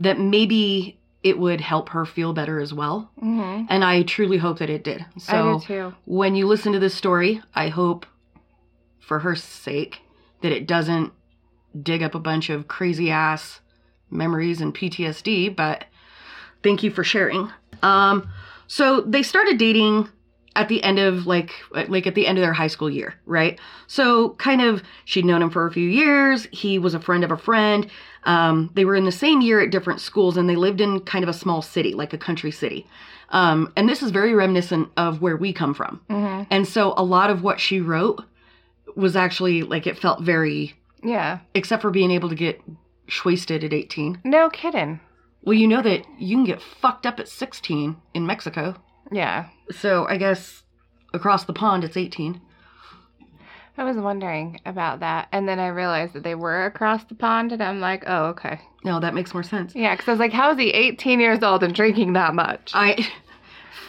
that 0.00 0.18
maybe 0.18 0.98
it 1.22 1.38
would 1.38 1.60
help 1.60 1.90
her 1.90 2.04
feel 2.04 2.32
better 2.32 2.58
as 2.58 2.74
well. 2.74 3.12
Mm-hmm. 3.22 3.66
And 3.68 3.84
I 3.84 4.02
truly 4.02 4.38
hope 4.38 4.58
that 4.58 4.68
it 4.70 4.82
did. 4.82 5.06
I 5.14 5.18
So 5.20 5.58
do 5.60 5.64
too. 5.66 5.94
when 6.06 6.34
you 6.34 6.48
listen 6.48 6.72
to 6.72 6.80
this 6.80 6.94
story, 6.94 7.40
I 7.54 7.68
hope 7.68 8.04
for 8.98 9.20
her 9.20 9.36
sake 9.36 10.00
that 10.42 10.50
it 10.50 10.66
doesn't 10.66 11.12
dig 11.80 12.02
up 12.02 12.16
a 12.16 12.20
bunch 12.20 12.50
of 12.50 12.66
crazy 12.66 13.12
ass 13.12 13.60
memories 14.10 14.60
and 14.60 14.74
PTSD, 14.74 15.54
but 15.54 15.84
thank 16.62 16.82
you 16.82 16.90
for 16.90 17.04
sharing. 17.04 17.50
Um 17.82 18.28
so 18.66 19.00
they 19.02 19.22
started 19.22 19.58
dating 19.58 20.08
at 20.56 20.68
the 20.68 20.82
end 20.82 20.98
of 20.98 21.26
like 21.26 21.52
like 21.88 22.06
at 22.06 22.14
the 22.14 22.26
end 22.26 22.36
of 22.38 22.42
their 22.42 22.52
high 22.52 22.66
school 22.66 22.90
year, 22.90 23.14
right? 23.26 23.58
So 23.86 24.30
kind 24.30 24.60
of 24.60 24.82
she'd 25.04 25.24
known 25.24 25.42
him 25.42 25.50
for 25.50 25.66
a 25.66 25.70
few 25.72 25.88
years. 25.88 26.46
He 26.52 26.78
was 26.78 26.94
a 26.94 27.00
friend 27.00 27.22
of 27.24 27.30
a 27.30 27.36
friend. 27.36 27.86
Um, 28.24 28.70
they 28.74 28.84
were 28.84 28.96
in 28.96 29.04
the 29.04 29.12
same 29.12 29.40
year 29.40 29.60
at 29.60 29.70
different 29.70 30.00
schools, 30.00 30.36
and 30.36 30.50
they 30.50 30.56
lived 30.56 30.80
in 30.80 31.00
kind 31.00 31.22
of 31.22 31.28
a 31.30 31.32
small 31.32 31.62
city, 31.62 31.94
like 31.94 32.12
a 32.12 32.18
country 32.18 32.50
city. 32.50 32.86
Um, 33.30 33.72
and 33.76 33.88
this 33.88 34.02
is 34.02 34.10
very 34.10 34.34
reminiscent 34.34 34.88
of 34.96 35.22
where 35.22 35.36
we 35.36 35.52
come 35.52 35.72
from. 35.72 36.00
hmm 36.10 36.42
And 36.50 36.66
so 36.66 36.92
a 36.96 37.04
lot 37.04 37.30
of 37.30 37.42
what 37.42 37.60
she 37.60 37.80
wrote 37.80 38.22
was 38.96 39.14
actually 39.16 39.62
like 39.62 39.86
it 39.86 39.96
felt 39.98 40.20
very, 40.22 40.74
Yeah. 41.02 41.38
except 41.54 41.80
for 41.82 41.90
being 41.90 42.10
able 42.10 42.28
to 42.30 42.34
get 42.34 42.60
wasted 43.24 43.64
at 43.64 43.72
18. 43.72 44.20
No 44.24 44.50
kidding. 44.50 45.00
Well, 45.42 45.54
you 45.54 45.68
know 45.68 45.82
that 45.82 46.04
you 46.18 46.36
can 46.36 46.44
get 46.44 46.62
fucked 46.62 47.06
up 47.06 47.18
at 47.20 47.28
16 47.28 47.96
in 48.14 48.26
Mexico. 48.26 48.74
Yeah. 49.10 49.48
So 49.70 50.06
I 50.08 50.16
guess 50.16 50.62
across 51.14 51.44
the 51.44 51.52
pond 51.52 51.84
it's 51.84 51.96
18. 51.96 52.40
I 53.78 53.84
was 53.84 53.96
wondering 53.96 54.60
about 54.66 55.00
that. 55.00 55.28
And 55.30 55.48
then 55.48 55.60
I 55.60 55.68
realized 55.68 56.12
that 56.14 56.24
they 56.24 56.34
were 56.34 56.66
across 56.66 57.04
the 57.04 57.14
pond, 57.14 57.52
and 57.52 57.62
I'm 57.62 57.80
like, 57.80 58.02
oh, 58.08 58.26
okay. 58.26 58.60
No, 58.84 58.98
that 58.98 59.14
makes 59.14 59.32
more 59.32 59.44
sense. 59.44 59.72
Yeah, 59.74 59.94
because 59.94 60.08
I 60.08 60.10
was 60.10 60.20
like, 60.20 60.32
how 60.32 60.50
is 60.50 60.58
he 60.58 60.70
18 60.70 61.20
years 61.20 61.44
old 61.44 61.62
and 61.62 61.72
drinking 61.72 62.14
that 62.14 62.34
much? 62.34 62.72
I 62.74 63.06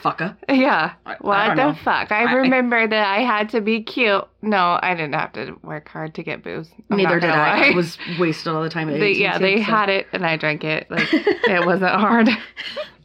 fucka. 0.03 0.35
yeah. 0.49 0.93
I- 1.05 1.13
I 1.13 1.15
what 1.19 1.47
don't 1.47 1.55
the 1.57 1.65
know. 1.71 1.73
fuck? 1.83 2.11
I, 2.11 2.23
I- 2.25 2.33
remember 2.33 2.87
that 2.87 3.07
I 3.07 3.19
had 3.23 3.49
to 3.49 3.61
be 3.61 3.81
cute. 3.83 4.25
No, 4.41 4.79
I 4.81 4.93
didn't 4.95 5.13
have 5.13 5.33
to 5.33 5.57
work 5.63 5.89
hard 5.89 6.15
to 6.15 6.23
get 6.23 6.43
booze. 6.43 6.69
I'm 6.89 6.97
Neither 6.97 7.19
did 7.19 7.29
I. 7.29 7.71
I 7.71 7.75
was 7.75 7.97
wasted 8.19 8.53
all 8.53 8.63
the 8.63 8.69
time 8.69 8.87
They, 8.87 9.11
yeah, 9.11 9.37
they 9.37 9.57
so- 9.57 9.63
had 9.63 9.89
it, 9.89 10.07
and 10.13 10.25
I 10.25 10.37
drank 10.37 10.63
it. 10.63 10.89
Like 10.89 11.07
it 11.13 11.65
wasn't 11.65 11.91
hard. 11.91 12.29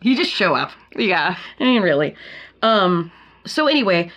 You 0.02 0.16
just 0.16 0.30
show 0.30 0.54
up. 0.54 0.70
yeah. 0.96 1.36
I 1.60 1.64
mean, 1.64 1.82
really. 1.82 2.14
Um, 2.62 3.10
so 3.46 3.66
anyway, 3.66 4.10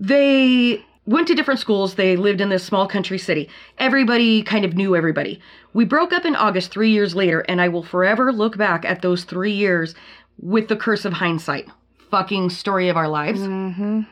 they 0.00 0.84
went 1.06 1.28
to 1.28 1.34
different 1.34 1.60
schools. 1.60 1.94
They 1.94 2.16
lived 2.16 2.40
in 2.40 2.48
this 2.48 2.64
small 2.64 2.86
country 2.88 3.18
city. 3.18 3.48
Everybody 3.78 4.42
kind 4.42 4.64
of 4.64 4.74
knew 4.74 4.94
everybody. 4.96 5.40
We 5.74 5.84
broke 5.84 6.12
up 6.12 6.24
in 6.24 6.36
August 6.36 6.70
three 6.70 6.90
years 6.90 7.14
later, 7.14 7.40
and 7.48 7.60
I 7.60 7.68
will 7.68 7.82
forever 7.82 8.32
look 8.32 8.56
back 8.58 8.84
at 8.84 9.02
those 9.02 9.24
three 9.24 9.52
years 9.52 9.94
with 10.40 10.68
the 10.68 10.76
curse 10.76 11.04
of 11.04 11.14
hindsight. 11.14 11.68
Fucking 12.12 12.50
story 12.50 12.88
of 12.90 12.96
our 12.96 13.08
lives. 13.08 13.40
Mm-hmm. 13.40 14.02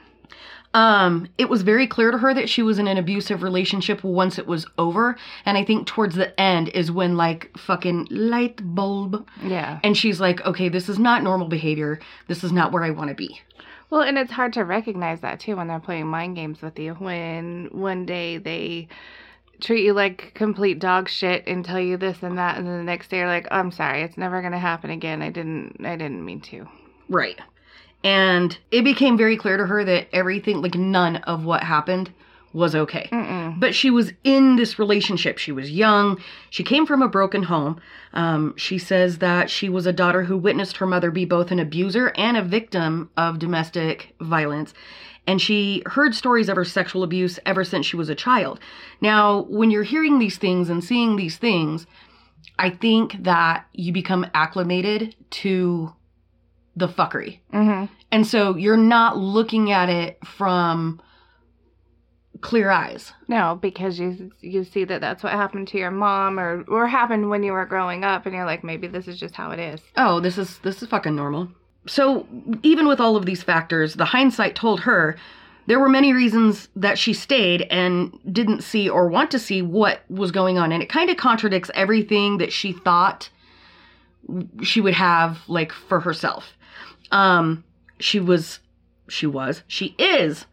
Um, 0.72 1.28
it 1.36 1.50
was 1.50 1.60
very 1.60 1.86
clear 1.86 2.10
to 2.10 2.18
her 2.18 2.32
that 2.32 2.48
she 2.48 2.62
was 2.62 2.78
in 2.78 2.88
an 2.88 2.96
abusive 2.96 3.42
relationship 3.42 4.02
once 4.02 4.38
it 4.38 4.46
was 4.46 4.66
over. 4.78 5.16
And 5.44 5.58
I 5.58 5.64
think 5.64 5.86
towards 5.86 6.14
the 6.14 6.38
end 6.40 6.70
is 6.70 6.90
when 6.90 7.16
like 7.16 7.50
fucking 7.58 8.08
light 8.10 8.58
bulb. 8.74 9.28
Yeah. 9.42 9.80
And 9.84 9.96
she's 9.96 10.18
like, 10.18 10.40
okay, 10.46 10.70
this 10.70 10.88
is 10.88 10.98
not 10.98 11.22
normal 11.22 11.48
behavior. 11.48 12.00
This 12.26 12.42
is 12.42 12.52
not 12.52 12.72
where 12.72 12.84
I 12.84 12.90
want 12.90 13.08
to 13.10 13.14
be. 13.14 13.40
Well, 13.90 14.00
and 14.00 14.16
it's 14.16 14.32
hard 14.32 14.52
to 14.54 14.64
recognize 14.64 15.20
that 15.20 15.40
too 15.40 15.56
when 15.56 15.68
they're 15.68 15.80
playing 15.80 16.06
mind 16.06 16.36
games 16.36 16.62
with 16.62 16.78
you. 16.78 16.94
When 16.94 17.68
one 17.72 18.06
day 18.06 18.38
they 18.38 18.88
treat 19.60 19.84
you 19.84 19.92
like 19.92 20.32
complete 20.34 20.78
dog 20.78 21.08
shit 21.08 21.46
and 21.46 21.64
tell 21.64 21.80
you 21.80 21.98
this 21.98 22.22
and 22.22 22.38
that, 22.38 22.56
and 22.56 22.66
then 22.66 22.78
the 22.78 22.84
next 22.84 23.10
day 23.10 23.18
you're 23.18 23.26
like, 23.26 23.48
"I'm 23.50 23.70
sorry, 23.72 24.02
it's 24.02 24.16
never 24.16 24.40
gonna 24.40 24.58
happen 24.58 24.90
again. 24.90 25.20
I 25.20 25.30
didn't, 25.30 25.84
I 25.84 25.96
didn't 25.96 26.24
mean 26.24 26.40
to." 26.42 26.66
Right. 27.08 27.40
And 28.02 28.56
it 28.70 28.82
became 28.82 29.16
very 29.16 29.36
clear 29.36 29.56
to 29.56 29.66
her 29.66 29.84
that 29.84 30.08
everything, 30.12 30.62
like 30.62 30.74
none 30.74 31.16
of 31.16 31.44
what 31.44 31.62
happened 31.62 32.12
was 32.52 32.74
okay. 32.74 33.08
Mm-mm. 33.12 33.60
But 33.60 33.74
she 33.74 33.90
was 33.90 34.12
in 34.24 34.56
this 34.56 34.78
relationship. 34.78 35.38
She 35.38 35.52
was 35.52 35.70
young. 35.70 36.20
She 36.50 36.64
came 36.64 36.86
from 36.86 37.02
a 37.02 37.08
broken 37.08 37.44
home. 37.44 37.80
Um, 38.12 38.54
she 38.56 38.78
says 38.78 39.18
that 39.18 39.50
she 39.50 39.68
was 39.68 39.86
a 39.86 39.92
daughter 39.92 40.24
who 40.24 40.36
witnessed 40.36 40.78
her 40.78 40.86
mother 40.86 41.10
be 41.10 41.24
both 41.24 41.50
an 41.50 41.60
abuser 41.60 42.12
and 42.16 42.36
a 42.36 42.42
victim 42.42 43.10
of 43.16 43.38
domestic 43.38 44.14
violence. 44.20 44.74
And 45.26 45.40
she 45.40 45.82
heard 45.86 46.14
stories 46.14 46.48
of 46.48 46.56
her 46.56 46.64
sexual 46.64 47.04
abuse 47.04 47.38
ever 47.46 47.62
since 47.62 47.86
she 47.86 47.96
was 47.96 48.08
a 48.08 48.14
child. 48.16 48.58
Now, 49.00 49.42
when 49.42 49.70
you're 49.70 49.84
hearing 49.84 50.18
these 50.18 50.38
things 50.38 50.68
and 50.70 50.82
seeing 50.82 51.14
these 51.14 51.36
things, 51.36 51.86
I 52.58 52.70
think 52.70 53.22
that 53.22 53.66
you 53.72 53.92
become 53.92 54.26
acclimated 54.34 55.14
to 55.30 55.92
the 56.80 56.88
fuckery. 56.88 57.38
Mm-hmm. 57.52 57.92
And 58.10 58.26
so 58.26 58.56
you're 58.56 58.76
not 58.76 59.16
looking 59.16 59.70
at 59.70 59.88
it 59.88 60.18
from 60.26 61.00
clear 62.40 62.70
eyes. 62.70 63.12
No, 63.28 63.58
because 63.60 64.00
you 64.00 64.32
you 64.40 64.64
see 64.64 64.84
that 64.84 65.00
that's 65.00 65.22
what 65.22 65.32
happened 65.32 65.68
to 65.68 65.78
your 65.78 65.90
mom, 65.90 66.40
or 66.40 66.64
or 66.68 66.88
happened 66.88 67.30
when 67.30 67.42
you 67.42 67.52
were 67.52 67.66
growing 67.66 68.02
up, 68.02 68.26
and 68.26 68.34
you're 68.34 68.46
like, 68.46 68.64
maybe 68.64 68.88
this 68.88 69.06
is 69.06 69.20
just 69.20 69.36
how 69.36 69.52
it 69.52 69.60
is. 69.60 69.80
Oh, 69.96 70.18
this 70.18 70.38
is 70.38 70.58
this 70.58 70.82
is 70.82 70.88
fucking 70.88 71.14
normal. 71.14 71.48
So 71.86 72.26
even 72.62 72.88
with 72.88 73.00
all 73.00 73.16
of 73.16 73.26
these 73.26 73.42
factors, 73.42 73.94
the 73.94 74.04
hindsight 74.04 74.54
told 74.54 74.80
her 74.80 75.16
there 75.66 75.80
were 75.80 75.88
many 75.88 76.12
reasons 76.12 76.68
that 76.76 76.98
she 76.98 77.12
stayed 77.12 77.62
and 77.70 78.18
didn't 78.30 78.62
see 78.62 78.88
or 78.88 79.08
want 79.08 79.30
to 79.30 79.38
see 79.38 79.62
what 79.62 80.00
was 80.10 80.32
going 80.32 80.58
on 80.58 80.72
and 80.72 80.82
it 80.82 80.88
kind 80.88 81.10
of 81.10 81.16
contradicts 81.16 81.70
everything 81.74 82.38
that 82.38 82.52
she 82.52 82.72
thought 82.72 83.30
she 84.62 84.80
would 84.80 84.94
have 84.94 85.38
like 85.48 85.72
for 85.72 86.00
herself. 86.00 86.52
Um 87.10 87.64
she 87.98 88.20
was 88.20 88.60
she 89.08 89.26
was 89.26 89.62
she 89.66 89.94
is 89.98 90.46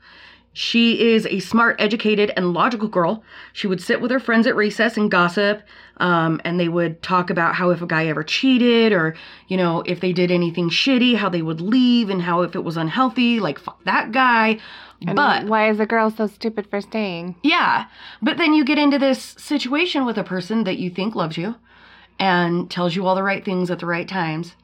she 0.57 1.13
is 1.13 1.27
a 1.27 1.39
smart, 1.39 1.75
educated, 1.77 2.33
and 2.35 2.51
logical 2.51 2.87
girl. 2.87 3.23
She 3.53 3.67
would 3.67 3.79
sit 3.79 4.01
with 4.01 4.09
her 4.09 4.19
friends 4.19 4.47
at 4.47 4.55
recess 4.55 4.97
and 4.97 5.11
gossip, 5.11 5.61
um, 5.97 6.41
and 6.43 6.59
they 6.59 6.67
would 6.67 7.03
talk 7.03 7.29
about 7.29 7.53
how 7.53 7.69
if 7.69 7.83
a 7.83 7.85
guy 7.85 8.07
ever 8.07 8.23
cheated 8.23 8.91
or, 8.91 9.15
you 9.47 9.55
know, 9.55 9.83
if 9.85 9.99
they 9.99 10.11
did 10.11 10.31
anything 10.31 10.71
shitty, 10.71 11.15
how 11.15 11.29
they 11.29 11.43
would 11.43 11.61
leave 11.61 12.09
and 12.09 12.23
how 12.23 12.41
if 12.41 12.55
it 12.55 12.63
was 12.63 12.75
unhealthy, 12.75 13.39
like, 13.39 13.59
fuck 13.59 13.83
that 13.83 14.11
guy. 14.11 14.57
And 15.05 15.15
but, 15.15 15.45
why 15.45 15.69
is 15.69 15.79
a 15.79 15.85
girl 15.85 16.09
so 16.09 16.25
stupid 16.25 16.65
for 16.65 16.81
staying? 16.81 17.35
yeah, 17.43 17.85
but 18.19 18.37
then 18.37 18.55
you 18.55 18.65
get 18.65 18.79
into 18.79 18.97
this 18.97 19.35
situation 19.37 20.07
with 20.07 20.17
a 20.17 20.23
person 20.23 20.63
that 20.63 20.79
you 20.79 20.89
think 20.89 21.13
loves 21.13 21.37
you 21.37 21.53
and 22.17 22.71
tells 22.71 22.95
you 22.95 23.05
all 23.05 23.13
the 23.13 23.21
right 23.21 23.45
things 23.45 23.69
at 23.69 23.77
the 23.77 23.85
right 23.85 24.09
times, 24.09 24.55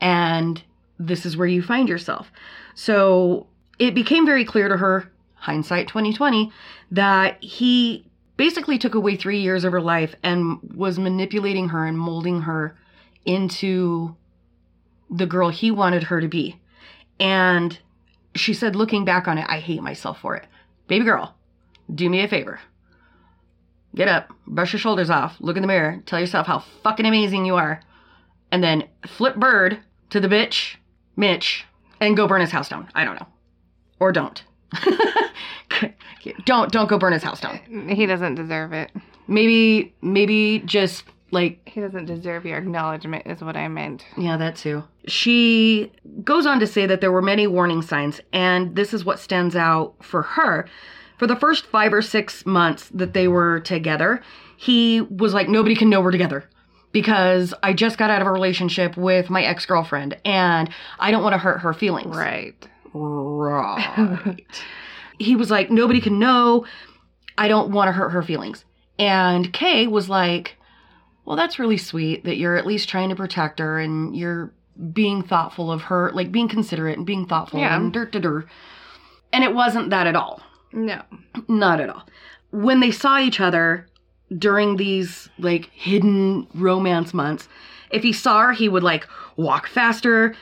and 0.00 0.64
this 0.98 1.26
is 1.26 1.36
where 1.36 1.48
you 1.48 1.62
find 1.62 1.88
yourself. 1.88 2.30
So 2.74 3.46
it 3.78 3.94
became 3.94 4.26
very 4.26 4.44
clear 4.44 4.68
to 4.68 4.76
her, 4.76 5.10
hindsight 5.34 5.88
2020, 5.88 6.50
that 6.92 7.42
he 7.42 8.06
basically 8.36 8.78
took 8.78 8.94
away 8.94 9.16
three 9.16 9.40
years 9.40 9.64
of 9.64 9.72
her 9.72 9.80
life 9.80 10.14
and 10.22 10.58
was 10.74 10.98
manipulating 10.98 11.70
her 11.70 11.86
and 11.86 11.98
molding 11.98 12.42
her 12.42 12.76
into 13.24 14.14
the 15.10 15.26
girl 15.26 15.48
he 15.48 15.70
wanted 15.70 16.04
her 16.04 16.20
to 16.20 16.28
be. 16.28 16.60
And 17.18 17.78
she 18.34 18.52
said, 18.52 18.76
looking 18.76 19.04
back 19.04 19.26
on 19.26 19.38
it, 19.38 19.46
I 19.48 19.60
hate 19.60 19.82
myself 19.82 20.20
for 20.20 20.36
it. 20.36 20.46
Baby 20.88 21.04
girl, 21.04 21.34
do 21.92 22.08
me 22.10 22.20
a 22.20 22.28
favor. 22.28 22.60
Get 23.94 24.08
up, 24.08 24.30
brush 24.46 24.72
your 24.74 24.80
shoulders 24.80 25.08
off, 25.08 25.36
look 25.40 25.56
in 25.56 25.62
the 25.62 25.68
mirror, 25.68 26.02
tell 26.04 26.20
yourself 26.20 26.46
how 26.46 26.58
fucking 26.82 27.06
amazing 27.06 27.46
you 27.46 27.56
are, 27.56 27.80
and 28.52 28.62
then 28.62 28.84
flip 29.06 29.36
bird 29.36 29.78
to 30.10 30.20
the 30.20 30.28
bitch, 30.28 30.76
Mitch, 31.16 31.64
and 32.00 32.16
go 32.16 32.28
burn 32.28 32.40
his 32.40 32.50
house 32.50 32.68
down. 32.68 32.88
I 32.94 33.04
don't 33.04 33.18
know. 33.18 33.26
Or 33.98 34.12
don't. 34.12 34.42
don't 36.44 36.70
don't 36.70 36.88
go 36.88 36.98
burn 36.98 37.12
his 37.12 37.22
house 37.22 37.40
down. 37.40 37.88
He 37.88 38.06
doesn't 38.06 38.34
deserve 38.34 38.72
it. 38.72 38.90
Maybe 39.26 39.94
maybe 40.02 40.60
just 40.60 41.04
like 41.30 41.60
He 41.68 41.80
doesn't 41.80 42.06
deserve 42.06 42.44
your 42.44 42.58
acknowledgement, 42.58 43.26
is 43.26 43.40
what 43.40 43.56
I 43.56 43.68
meant. 43.68 44.04
Yeah, 44.16 44.36
that 44.36 44.56
too. 44.56 44.84
She 45.06 45.92
goes 46.22 46.46
on 46.46 46.60
to 46.60 46.66
say 46.66 46.86
that 46.86 47.00
there 47.00 47.12
were 47.12 47.22
many 47.22 47.46
warning 47.46 47.82
signs, 47.82 48.20
and 48.32 48.76
this 48.76 48.92
is 48.92 49.04
what 49.04 49.18
stands 49.18 49.56
out 49.56 49.94
for 50.02 50.22
her. 50.22 50.68
For 51.18 51.26
the 51.26 51.36
first 51.36 51.66
five 51.66 51.94
or 51.94 52.02
six 52.02 52.44
months 52.44 52.90
that 52.92 53.14
they 53.14 53.26
were 53.26 53.60
together, 53.60 54.22
he 54.56 55.00
was 55.00 55.32
like, 55.32 55.48
Nobody 55.48 55.74
can 55.74 55.88
know 55.88 56.00
we're 56.00 56.10
together 56.10 56.48
because 56.96 57.52
I 57.62 57.74
just 57.74 57.98
got 57.98 58.08
out 58.08 58.22
of 58.22 58.26
a 58.26 58.32
relationship 58.32 58.96
with 58.96 59.28
my 59.28 59.42
ex 59.42 59.66
girlfriend 59.66 60.16
and 60.24 60.70
I 60.98 61.10
don't 61.10 61.22
want 61.22 61.34
to 61.34 61.38
hurt 61.38 61.58
her 61.58 61.74
feelings. 61.74 62.16
Right. 62.16 62.54
Right. 62.94 64.38
he 65.18 65.36
was 65.36 65.50
like, 65.50 65.70
Nobody 65.70 66.00
can 66.00 66.18
know. 66.18 66.64
I 67.36 67.48
don't 67.48 67.70
want 67.70 67.88
to 67.88 67.92
hurt 67.92 68.08
her 68.12 68.22
feelings. 68.22 68.64
And 68.98 69.52
Kay 69.52 69.88
was 69.88 70.08
like, 70.08 70.56
Well, 71.26 71.36
that's 71.36 71.58
really 71.58 71.76
sweet 71.76 72.24
that 72.24 72.38
you're 72.38 72.56
at 72.56 72.64
least 72.66 72.88
trying 72.88 73.10
to 73.10 73.14
protect 73.14 73.58
her 73.58 73.78
and 73.78 74.16
you're 74.16 74.54
being 74.94 75.20
thoughtful 75.22 75.70
of 75.70 75.82
her, 75.82 76.10
like 76.14 76.32
being 76.32 76.48
considerate 76.48 76.96
and 76.96 77.06
being 77.06 77.26
thoughtful 77.26 77.60
Yeah. 77.60 77.76
and 77.76 77.92
dirt 77.92 78.12
to 78.12 78.20
dirt. 78.20 78.46
And 79.34 79.44
it 79.44 79.54
wasn't 79.54 79.90
that 79.90 80.06
at 80.06 80.16
all. 80.16 80.40
No. 80.72 81.02
Not 81.46 81.78
at 81.78 81.90
all. 81.90 82.06
When 82.52 82.80
they 82.80 82.90
saw 82.90 83.18
each 83.18 83.38
other 83.38 83.86
during 84.36 84.76
these 84.76 85.28
like 85.38 85.70
hidden 85.72 86.46
romance 86.54 87.14
months, 87.14 87.48
if 87.90 88.02
he 88.02 88.12
saw 88.12 88.42
her, 88.42 88.52
he 88.52 88.68
would 88.68 88.82
like 88.82 89.06
walk 89.36 89.68
faster, 89.68 90.34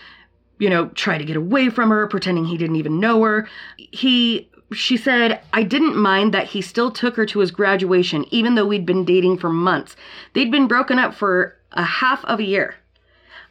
you 0.59 0.71
know, 0.71 0.89
try 0.89 1.19
to 1.19 1.25
get 1.25 1.37
away 1.37 1.69
from 1.69 1.91
her, 1.91 2.07
pretending 2.07 2.47
he 2.47 2.57
didn't 2.57 2.77
even 2.77 3.01
know 3.01 3.23
her. 3.23 3.49
He 3.77 4.49
she 4.73 4.97
said, 4.97 5.41
I 5.53 5.63
didn't 5.63 5.97
mind 5.97 6.33
that 6.35 6.49
he 6.49 6.61
still 6.61 6.91
took 6.91 7.17
her 7.17 7.27
to 7.27 7.39
his 7.41 7.51
graduation, 7.51 8.25
even 8.31 8.55
though 8.55 8.67
we'd 8.67 8.87
been 8.87 9.05
dating 9.05 9.39
for 9.39 9.51
months. 9.51 9.95
They'd 10.33 10.51
been 10.51 10.67
broken 10.67 10.99
up 10.99 11.15
for 11.15 11.57
a 11.73 11.85
half 11.85 12.25
of 12.25 12.41
a 12.41 12.45
year. 12.45 12.77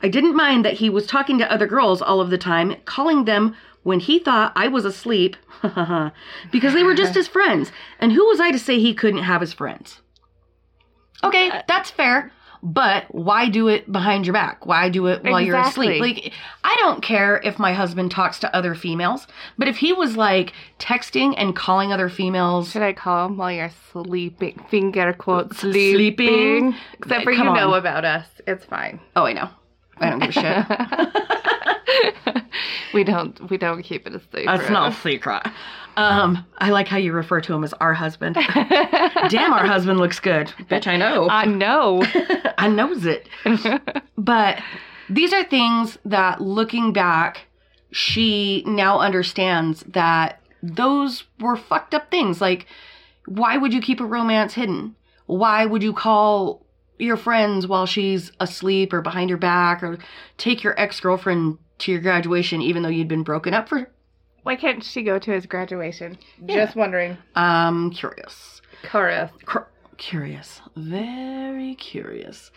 I 0.01 0.09
didn't 0.09 0.35
mind 0.35 0.65
that 0.65 0.73
he 0.73 0.89
was 0.89 1.07
talking 1.07 1.37
to 1.37 1.51
other 1.51 1.67
girls 1.67 2.01
all 2.01 2.19
of 2.19 2.29
the 2.29 2.37
time, 2.37 2.75
calling 2.85 3.25
them 3.25 3.55
when 3.83 3.99
he 3.99 4.19
thought 4.19 4.51
I 4.55 4.67
was 4.67 4.85
asleep 4.85 5.37
because 6.51 6.73
they 6.73 6.83
were 6.83 6.95
just 6.95 7.15
his 7.15 7.27
friends. 7.27 7.71
And 7.99 8.11
who 8.11 8.25
was 8.27 8.39
I 8.39 8.51
to 8.51 8.59
say 8.59 8.79
he 8.79 8.93
couldn't 8.93 9.23
have 9.23 9.41
his 9.41 9.53
friends? 9.53 10.01
Okay, 11.23 11.49
uh, 11.49 11.61
that's 11.67 11.89
fair. 11.91 12.31
But 12.65 13.13
why 13.13 13.49
do 13.49 13.67
it 13.67 13.91
behind 13.91 14.25
your 14.25 14.31
back? 14.31 14.65
Why 14.65 14.87
do 14.87 15.07
it 15.07 15.21
while 15.25 15.41
you're 15.41 15.59
asleep? 15.59 15.99
Like, 15.99 16.31
I 16.63 16.73
don't 16.79 17.03
care 17.03 17.41
if 17.43 17.59
my 17.59 17.73
husband 17.73 18.09
talks 18.11 18.39
to 18.39 18.55
other 18.55 18.73
females, 18.73 19.27
but 19.57 19.67
if 19.67 19.75
he 19.77 19.91
was 19.91 20.15
like 20.15 20.53
texting 20.79 21.33
and 21.35 21.53
calling 21.53 21.91
other 21.91 22.07
females, 22.07 22.71
Should 22.71 22.81
I 22.81 22.93
call 22.93 23.25
him 23.27 23.35
while 23.35 23.51
you're 23.51 23.69
sleeping? 23.91 24.63
Finger 24.69 25.11
quote 25.11 25.53
sleeping. 25.53 25.93
Sleeping? 25.93 26.75
Except 26.99 27.21
uh, 27.21 27.23
for 27.25 27.33
Come 27.33 27.47
you 27.49 27.53
know 27.53 27.73
on. 27.73 27.79
about 27.79 28.05
us. 28.05 28.27
It's 28.47 28.63
fine. 28.63 29.01
oh, 29.17 29.25
I 29.25 29.33
know. 29.33 29.49
I 30.03 30.09
don't 30.09 30.19
give 30.19 30.29
a 30.29 30.33
shit. 32.33 32.43
we 32.93 33.03
don't 33.03 33.49
we 33.49 33.57
don't 33.57 33.83
keep 33.83 34.07
it 34.07 34.15
a 34.15 34.19
secret. 34.19 34.45
That's 34.45 34.69
not 34.69 34.91
a 34.91 34.95
secret. 34.95 35.43
Um, 35.95 36.45
I 36.57 36.71
like 36.71 36.87
how 36.87 36.97
you 36.97 37.13
refer 37.13 37.39
to 37.41 37.53
him 37.53 37.63
as 37.63 37.73
our 37.73 37.93
husband. 37.93 38.35
Damn, 39.29 39.53
our 39.53 39.65
husband 39.65 39.99
looks 39.99 40.19
good. 40.19 40.47
Bitch, 40.69 40.87
I 40.87 40.97
know. 40.97 41.29
I 41.29 41.45
know. 41.45 42.03
I 42.57 42.67
knows 42.67 43.05
it. 43.05 43.29
But 44.17 44.61
these 45.09 45.33
are 45.33 45.43
things 45.43 45.97
that 46.05 46.41
looking 46.41 46.93
back, 46.93 47.45
she 47.91 48.63
now 48.65 48.99
understands 48.99 49.83
that 49.89 50.41
those 50.63 51.25
were 51.39 51.57
fucked 51.57 51.93
up 51.93 52.09
things. 52.09 52.41
Like, 52.41 52.65
why 53.27 53.57
would 53.57 53.73
you 53.73 53.81
keep 53.81 53.99
a 53.99 54.05
romance 54.05 54.53
hidden? 54.53 54.95
Why 55.27 55.65
would 55.65 55.83
you 55.83 55.93
call 55.93 56.62
your 57.03 57.17
friends 57.17 57.67
while 57.67 57.85
she's 57.85 58.31
asleep 58.39 58.93
or 58.93 59.01
behind 59.01 59.29
your 59.29 59.37
back 59.37 59.83
or 59.83 59.97
take 60.37 60.63
your 60.63 60.79
ex 60.79 60.99
girlfriend 60.99 61.57
to 61.79 61.91
your 61.91 62.01
graduation 62.01 62.61
even 62.61 62.83
though 62.83 62.89
you'd 62.89 63.07
been 63.07 63.23
broken 63.23 63.53
up 63.53 63.69
for? 63.69 63.89
Why 64.43 64.55
can't 64.55 64.83
she 64.83 65.03
go 65.03 65.19
to 65.19 65.31
his 65.31 65.45
graduation? 65.45 66.17
Just 66.45 66.75
wondering. 66.75 67.17
Um, 67.35 67.91
curious. 67.91 68.61
Chorus. 68.83 69.31
Cur- 69.45 69.67
curious. 69.97 70.61
Very 70.75 71.75
curious. 71.75 72.51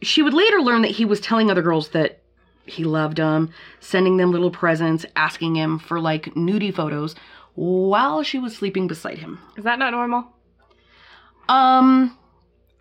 She 0.00 0.22
would 0.22 0.32
later 0.32 0.60
learn 0.62 0.82
that 0.82 0.92
he 0.92 1.04
was 1.04 1.20
telling 1.20 1.50
other 1.50 1.60
girls 1.62 1.90
that 1.90 2.22
he 2.64 2.84
loved 2.84 3.18
them, 3.18 3.50
sending 3.80 4.16
them 4.16 4.32
little 4.32 4.50
presents, 4.50 5.04
asking 5.14 5.56
him 5.56 5.78
for 5.78 6.00
like 6.00 6.34
nudie 6.34 6.74
photos 6.74 7.14
while 7.54 8.22
she 8.22 8.38
was 8.38 8.56
sleeping 8.56 8.86
beside 8.86 9.18
him. 9.18 9.38
Is 9.56 9.64
that 9.64 9.78
not 9.78 9.90
normal? 9.90 10.26
Um, 11.48 12.16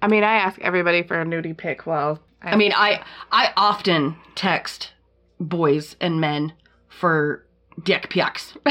I 0.06 0.08
mean, 0.08 0.24
I 0.24 0.36
ask 0.36 0.60
everybody 0.62 1.02
for 1.02 1.20
a 1.20 1.26
nudie 1.26 1.58
pic 1.58 1.88
Well, 1.88 2.20
I 2.44 2.56
mean, 2.56 2.72
I 2.76 3.04
I 3.32 3.52
often 3.58 4.16
text 4.36 4.92
boys 5.40 5.96
and 6.00 6.22
men 6.22 6.54
for 6.88 7.44
dick 7.84 8.12
pics. 8.12 8.56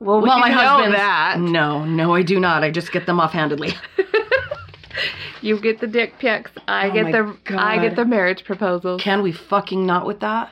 well, 0.00 0.20
we 0.20 0.28
Well, 0.28 0.40
my 0.40 0.48
know 0.48 0.56
husband. 0.56 0.94
that 0.94 1.36
No, 1.38 1.84
no, 1.84 2.12
I 2.16 2.22
do 2.22 2.40
not. 2.40 2.64
I 2.64 2.72
just 2.72 2.90
get 2.90 3.06
them 3.06 3.20
offhandedly. 3.20 3.74
you 5.40 5.60
get 5.60 5.78
the 5.78 5.86
dick 5.86 6.18
pics, 6.18 6.50
I 6.66 6.90
Oh 6.90 6.92
get 6.92 7.12
the 7.12 7.56
I 7.56 7.78
get 7.78 7.94
the 7.94 8.04
marriage 8.04 8.44
proposals. 8.44 9.00
Can 9.00 9.22
we 9.22 9.30
fucking 9.30 9.86
not 9.86 10.04
with 10.04 10.18
that? 10.18 10.50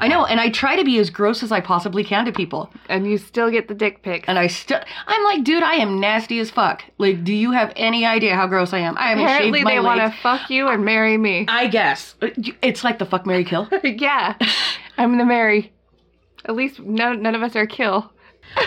I 0.00 0.08
know, 0.08 0.24
and 0.24 0.40
I 0.40 0.50
try 0.50 0.76
to 0.76 0.84
be 0.84 0.98
as 0.98 1.10
gross 1.10 1.42
as 1.42 1.52
I 1.52 1.60
possibly 1.60 2.04
can 2.04 2.24
to 2.26 2.32
people. 2.32 2.70
and 2.88 3.06
you 3.06 3.18
still 3.18 3.50
get 3.50 3.68
the 3.68 3.74
dick 3.74 4.02
pics. 4.02 4.24
And 4.28 4.38
I 4.38 4.46
still, 4.46 4.80
I'm 5.06 5.24
like, 5.24 5.44
dude, 5.44 5.62
I 5.62 5.74
am 5.74 6.00
nasty 6.00 6.38
as 6.38 6.50
fuck. 6.50 6.82
Like, 6.98 7.24
do 7.24 7.32
you 7.32 7.52
have 7.52 7.72
any 7.76 8.04
idea 8.04 8.34
how 8.34 8.46
gross 8.46 8.72
I 8.72 8.78
am? 8.78 8.96
I 8.98 9.08
haven't 9.08 9.24
Apparently, 9.24 9.58
shaved 9.58 9.64
my 9.64 9.74
they 9.74 9.80
want 9.80 10.00
to 10.00 10.10
fuck 10.20 10.50
you 10.50 10.68
and 10.68 10.84
marry 10.84 11.16
me. 11.16 11.46
I 11.48 11.66
guess 11.68 12.14
it's 12.20 12.84
like 12.84 12.98
the 12.98 13.06
fuck 13.06 13.26
Mary 13.26 13.44
kill. 13.44 13.68
yeah, 13.84 14.34
I'm 14.98 15.18
the 15.18 15.24
marry. 15.24 15.72
At 16.46 16.54
least 16.54 16.80
no, 16.80 17.12
none 17.14 17.34
of 17.34 17.42
us 17.42 17.56
are 17.56 17.66
kill. 17.66 18.10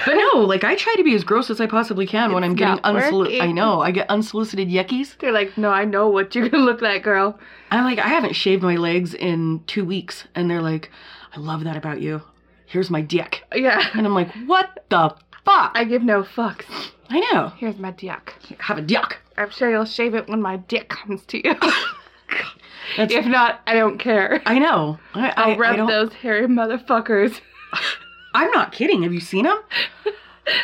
But 0.05 0.15
no, 0.15 0.39
like 0.41 0.63
I 0.63 0.75
try 0.75 0.95
to 0.95 1.03
be 1.03 1.13
as 1.13 1.23
gross 1.23 1.49
as 1.49 1.61
I 1.61 1.67
possibly 1.67 2.05
can 2.07 2.33
when 2.33 2.43
I'm 2.43 2.55
getting 2.55 2.83
unsolicited. 2.83 3.41
I 3.41 3.51
know 3.51 3.79
I 3.79 3.91
get 3.91 4.09
unsolicited 4.09 4.67
yuckies. 4.67 5.17
They're 5.19 5.31
like, 5.31 5.57
no, 5.57 5.69
I 5.69 5.85
know 5.85 6.09
what 6.09 6.33
you're 6.35 6.49
gonna 6.49 6.63
look 6.63 6.81
like, 6.81 7.03
girl. 7.03 7.39
I'm 7.71 7.83
like, 7.85 7.99
I 7.99 8.07
haven't 8.07 8.35
shaved 8.35 8.63
my 8.63 8.75
legs 8.75 9.13
in 9.13 9.63
two 9.67 9.85
weeks, 9.85 10.25
and 10.35 10.49
they're 10.49 10.61
like, 10.61 10.91
I 11.37 11.39
love 11.39 11.63
that 11.65 11.77
about 11.77 12.01
you. 12.01 12.23
Here's 12.65 12.89
my 12.89 12.99
dick, 13.01 13.43
Yeah, 13.55 13.79
and 13.93 14.07
I'm 14.07 14.15
like, 14.15 14.33
what 14.47 14.83
the 14.89 15.15
fuck? 15.45 15.71
I 15.75 15.83
give 15.83 16.01
no 16.01 16.23
fucks. 16.23 16.65
I 17.09 17.19
know. 17.31 17.49
Here's 17.57 17.77
my 17.77 17.91
dick. 17.91 18.33
Have 18.57 18.79
a 18.79 18.81
dick. 18.81 19.19
I'm 19.37 19.51
sure 19.51 19.69
you'll 19.69 19.85
shave 19.85 20.15
it 20.15 20.27
when 20.27 20.41
my 20.41 20.57
dick 20.57 20.89
comes 20.89 21.23
to 21.27 21.37
you. 21.47 21.55
If 22.97 23.25
not, 23.27 23.59
I 23.67 23.73
don't 23.75 23.99
care. 23.99 24.41
I 24.45 24.57
know. 24.57 24.97
I, 25.13 25.27
I, 25.29 25.33
I'll 25.51 25.57
rub 25.57 25.75
don't- 25.75 25.87
those 25.87 26.13
hairy 26.13 26.47
motherfuckers. 26.47 27.39
I'm 28.33 28.49
not 28.51 28.71
kidding. 28.71 29.03
Have 29.03 29.13
you 29.13 29.19
seen 29.19 29.43
them? 29.43 29.59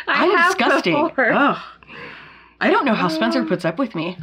I 0.08 0.24
I'm 0.24 0.36
have 0.36 0.56
disgusting. 0.56 0.94
before. 1.08 1.30
Ugh. 1.32 1.58
I 2.60 2.70
don't 2.70 2.84
know 2.86 2.94
how 2.94 3.06
Spencer 3.08 3.44
puts 3.44 3.64
up 3.64 3.78
with 3.78 3.94
me. 3.94 4.18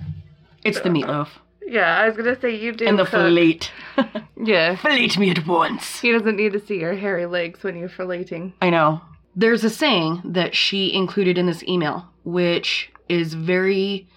It's 0.65 0.81
the 0.81 0.89
meatloaf 0.89 1.29
Yeah, 1.65 1.97
I 1.97 2.07
was 2.07 2.17
gonna 2.17 2.39
say 2.39 2.55
you 2.55 2.71
do. 2.73 2.85
and 2.85 2.97
the 2.97 3.03
cook. 3.03 3.11
fillet. 3.11 3.59
Yeah, 4.43 4.75
fillet 4.75 5.11
me 5.17 5.29
at 5.29 5.45
once. 5.45 5.99
he 5.99 6.11
doesn't 6.11 6.35
need 6.35 6.53
to 6.53 6.59
see 6.59 6.79
your 6.79 6.95
hairy 6.95 7.27
legs 7.27 7.61
when 7.61 7.77
you're 7.77 7.89
filleting. 7.89 8.53
I 8.61 8.71
know. 8.71 9.01
There's 9.35 9.63
a 9.63 9.69
saying 9.69 10.21
that 10.25 10.55
she 10.55 10.91
included 10.91 11.37
in 11.37 11.45
this 11.45 11.63
email, 11.63 12.09
which 12.23 12.91
is 13.07 13.35
very 13.35 14.07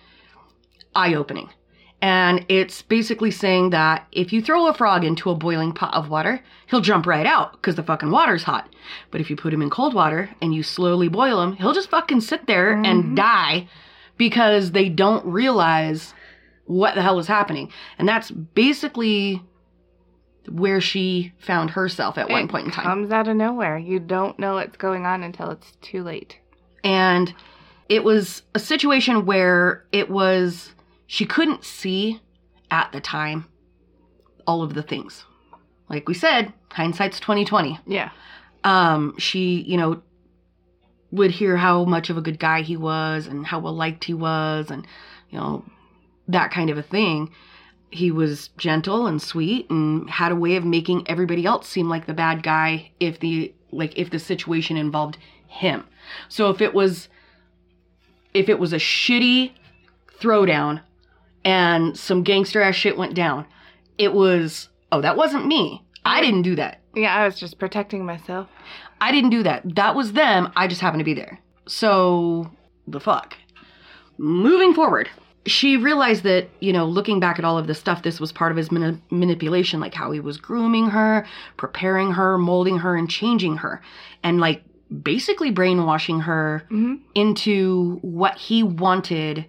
eye 0.94 1.14
opening. 1.14 1.50
And 2.00 2.44
it's 2.48 2.82
basically 2.82 3.30
saying 3.30 3.70
that 3.70 4.06
if 4.12 4.32
you 4.32 4.42
throw 4.42 4.66
a 4.66 4.74
frog 4.74 5.04
into 5.04 5.30
a 5.30 5.34
boiling 5.34 5.72
pot 5.72 5.94
of 5.94 6.10
water, 6.10 6.42
he'll 6.66 6.82
jump 6.82 7.06
right 7.06 7.24
out 7.24 7.52
because 7.52 7.76
the 7.76 7.82
fucking 7.82 8.10
water's 8.10 8.42
hot. 8.42 8.74
But 9.10 9.20
if 9.20 9.30
you 9.30 9.36
put 9.36 9.54
him 9.54 9.62
in 9.62 9.70
cold 9.70 9.94
water 9.94 10.28
and 10.42 10.54
you 10.54 10.62
slowly 10.62 11.08
boil 11.08 11.42
him, 11.42 11.56
he'll 11.56 11.72
just 11.72 11.88
fucking 11.88 12.20
sit 12.20 12.46
there 12.46 12.72
and 12.72 13.04
mm-hmm. 13.04 13.14
die 13.14 13.68
because 14.18 14.72
they 14.72 14.88
don't 14.88 15.24
realize 15.24 16.12
what 16.66 16.94
the 16.94 17.02
hell 17.02 17.18
is 17.18 17.26
happening. 17.26 17.70
And 17.98 18.08
that's 18.08 18.30
basically 18.30 19.42
where 20.50 20.80
she 20.80 21.32
found 21.38 21.70
herself 21.70 22.18
at 22.18 22.28
one 22.28 22.48
point 22.48 22.66
in 22.66 22.70
time. 22.72 22.84
Comes 22.84 23.10
out 23.10 23.28
of 23.28 23.36
nowhere. 23.36 23.78
You 23.78 23.98
don't 23.98 24.38
know 24.38 24.54
what's 24.54 24.76
going 24.76 25.06
on 25.06 25.22
until 25.22 25.50
it's 25.50 25.72
too 25.80 26.02
late. 26.02 26.38
and 26.82 27.34
it 27.88 28.02
was 28.02 28.42
a 28.54 28.58
situation 28.58 29.26
where 29.26 29.84
it 29.92 30.08
was 30.08 30.72
she 31.06 31.26
couldn't 31.26 31.62
see 31.64 32.18
at 32.70 32.90
the 32.92 33.00
time 33.00 33.44
all 34.46 34.62
of 34.62 34.72
the 34.72 34.82
things 34.82 35.24
like 35.90 36.08
we 36.08 36.14
said 36.14 36.50
hindsight's 36.72 37.20
2020 37.20 37.78
Yeah. 37.86 38.08
um 38.64 39.14
she 39.18 39.60
you 39.60 39.76
know 39.76 40.02
would 41.10 41.30
hear 41.30 41.58
how 41.58 41.84
much 41.84 42.08
of 42.08 42.16
a 42.16 42.22
good 42.22 42.38
guy 42.38 42.62
he 42.62 42.76
was 42.76 43.26
and 43.26 43.46
how 43.46 43.58
well 43.60 43.74
liked 43.74 44.04
he 44.04 44.14
was 44.14 44.70
and 44.70 44.86
you 45.28 45.38
know 45.38 45.62
that 46.28 46.50
kind 46.50 46.70
of 46.70 46.78
a 46.78 46.82
thing 46.82 47.30
he 47.90 48.10
was 48.10 48.48
gentle 48.58 49.06
and 49.06 49.22
sweet 49.22 49.70
and 49.70 50.10
had 50.10 50.32
a 50.32 50.36
way 50.36 50.56
of 50.56 50.64
making 50.64 51.08
everybody 51.08 51.46
else 51.46 51.68
seem 51.68 51.88
like 51.88 52.06
the 52.06 52.14
bad 52.14 52.42
guy 52.42 52.90
if 52.98 53.20
the 53.20 53.54
like 53.70 53.96
if 53.96 54.10
the 54.10 54.18
situation 54.18 54.76
involved 54.76 55.16
him 55.46 55.84
so 56.28 56.50
if 56.50 56.60
it 56.60 56.74
was 56.74 57.08
if 58.32 58.48
it 58.48 58.58
was 58.58 58.72
a 58.72 58.78
shitty 58.78 59.52
throwdown 60.20 60.80
and 61.44 61.96
some 61.96 62.22
gangster 62.22 62.60
ass 62.62 62.74
shit 62.74 62.96
went 62.96 63.14
down 63.14 63.46
it 63.98 64.12
was 64.12 64.68
oh 64.90 65.00
that 65.00 65.16
wasn't 65.16 65.46
me 65.46 65.84
i 66.04 66.20
didn't 66.20 66.42
do 66.42 66.56
that 66.56 66.80
Yeah, 66.94 67.14
I 67.14 67.24
was 67.26 67.38
just 67.38 67.58
protecting 67.58 68.06
myself. 68.06 68.48
I 69.00 69.10
didn't 69.12 69.30
do 69.30 69.42
that. 69.42 69.62
That 69.74 69.96
was 69.96 70.12
them. 70.12 70.52
I 70.54 70.68
just 70.68 70.80
happened 70.80 71.00
to 71.00 71.04
be 71.04 71.14
there. 71.14 71.40
So, 71.66 72.50
the 72.86 73.00
fuck. 73.00 73.34
Moving 74.16 74.72
forward, 74.74 75.10
she 75.46 75.76
realized 75.76 76.22
that, 76.22 76.48
you 76.60 76.72
know, 76.72 76.86
looking 76.86 77.20
back 77.20 77.38
at 77.38 77.44
all 77.44 77.58
of 77.58 77.66
this 77.66 77.78
stuff, 77.78 78.02
this 78.02 78.18
was 78.20 78.32
part 78.32 78.50
of 78.50 78.56
his 78.56 78.72
mani- 78.72 79.00
manipulation, 79.10 79.78
like 79.80 79.94
how 79.94 80.10
he 80.10 80.20
was 80.20 80.38
grooming 80.38 80.88
her, 80.90 81.26
preparing 81.58 82.12
her, 82.12 82.38
molding 82.38 82.78
her, 82.78 82.96
and 82.96 83.10
changing 83.10 83.58
her. 83.58 83.82
And, 84.22 84.40
like, 84.40 84.62
basically 85.02 85.50
brainwashing 85.50 86.20
her 86.20 86.64
hmm 86.68 86.94
into 87.14 87.98
what 88.02 88.36
he 88.36 88.62
wanted 88.62 89.46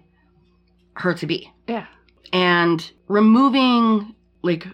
her 0.94 1.14
to 1.14 1.26
be 1.26 1.52
Yeah. 1.68 1.86
and 2.32 2.90
removing 3.06 4.14
like 4.42 4.66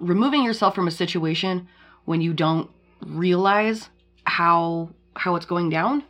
removing 0.00 0.42
yourself 0.42 0.74
from 0.74 0.88
a 0.88 0.90
situation 0.90 1.68
when 2.06 2.20
you 2.20 2.32
don't 2.32 2.70
realize 3.04 3.88
how 4.24 4.90
how 5.14 5.36
it's 5.36 5.46
going 5.46 5.68
down 5.70 6.02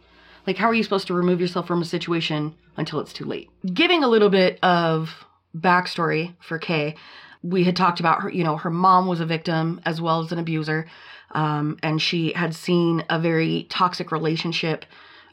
like 0.46 0.56
how 0.56 0.66
are 0.66 0.74
you 0.74 0.82
supposed 0.84 1.06
to 1.08 1.14
remove 1.14 1.40
yourself 1.40 1.66
from 1.66 1.82
a 1.82 1.84
situation 1.84 2.54
until 2.76 3.00
it's 3.00 3.12
too 3.12 3.24
late 3.24 3.50
giving 3.72 4.02
a 4.02 4.08
little 4.08 4.30
bit 4.30 4.58
of 4.62 5.24
backstory 5.56 6.34
for 6.40 6.58
kay 6.58 6.94
we 7.42 7.64
had 7.64 7.76
talked 7.76 8.00
about 8.00 8.22
her 8.22 8.30
you 8.30 8.44
know 8.44 8.56
her 8.56 8.70
mom 8.70 9.06
was 9.06 9.20
a 9.20 9.26
victim 9.26 9.80
as 9.84 10.00
well 10.00 10.20
as 10.20 10.32
an 10.32 10.38
abuser 10.38 10.86
um, 11.32 11.78
and 11.82 12.00
she 12.00 12.32
had 12.32 12.54
seen 12.54 13.04
a 13.10 13.18
very 13.18 13.66
toxic 13.68 14.12
relationship 14.12 14.84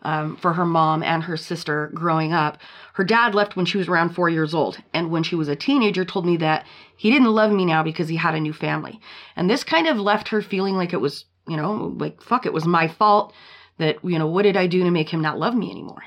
um, 0.01 0.35
for 0.35 0.53
her 0.53 0.65
mom 0.65 1.01
and 1.01 1.23
her 1.23 1.37
sister 1.37 1.89
growing 1.93 2.33
up. 2.33 2.57
Her 2.95 3.05
dad 3.05 3.33
left 3.33 3.55
when 3.55 3.65
she 3.65 3.77
was 3.77 3.87
around 3.87 4.09
four 4.09 4.27
years 4.27 4.53
old, 4.53 4.77
and 4.93 5.11
when 5.11 5.23
she 5.23 5.35
was 5.35 5.47
a 5.47 5.55
teenager, 5.55 6.03
told 6.03 6.25
me 6.25 6.35
that 6.37 6.65
he 6.97 7.09
didn't 7.09 7.31
love 7.31 7.53
me 7.53 7.63
now 7.63 7.83
because 7.83 8.09
he 8.09 8.17
had 8.17 8.35
a 8.35 8.39
new 8.39 8.51
family. 8.51 8.99
And 9.37 9.49
this 9.49 9.63
kind 9.63 9.87
of 9.87 9.97
left 9.97 10.27
her 10.27 10.41
feeling 10.41 10.75
like 10.75 10.91
it 10.91 10.99
was 10.99 11.23
you 11.47 11.57
know, 11.57 11.93
like, 11.97 12.21
fuck, 12.21 12.45
it 12.45 12.53
was 12.53 12.65
my 12.65 12.87
fault 12.87 13.33
that, 13.77 13.97
you 14.03 14.17
know, 14.17 14.27
what 14.27 14.43
did 14.43 14.57
I 14.57 14.67
do 14.67 14.83
to 14.83 14.91
make 14.91 15.09
him 15.09 15.21
not 15.21 15.39
love 15.39 15.55
me 15.55 15.71
anymore? 15.71 16.03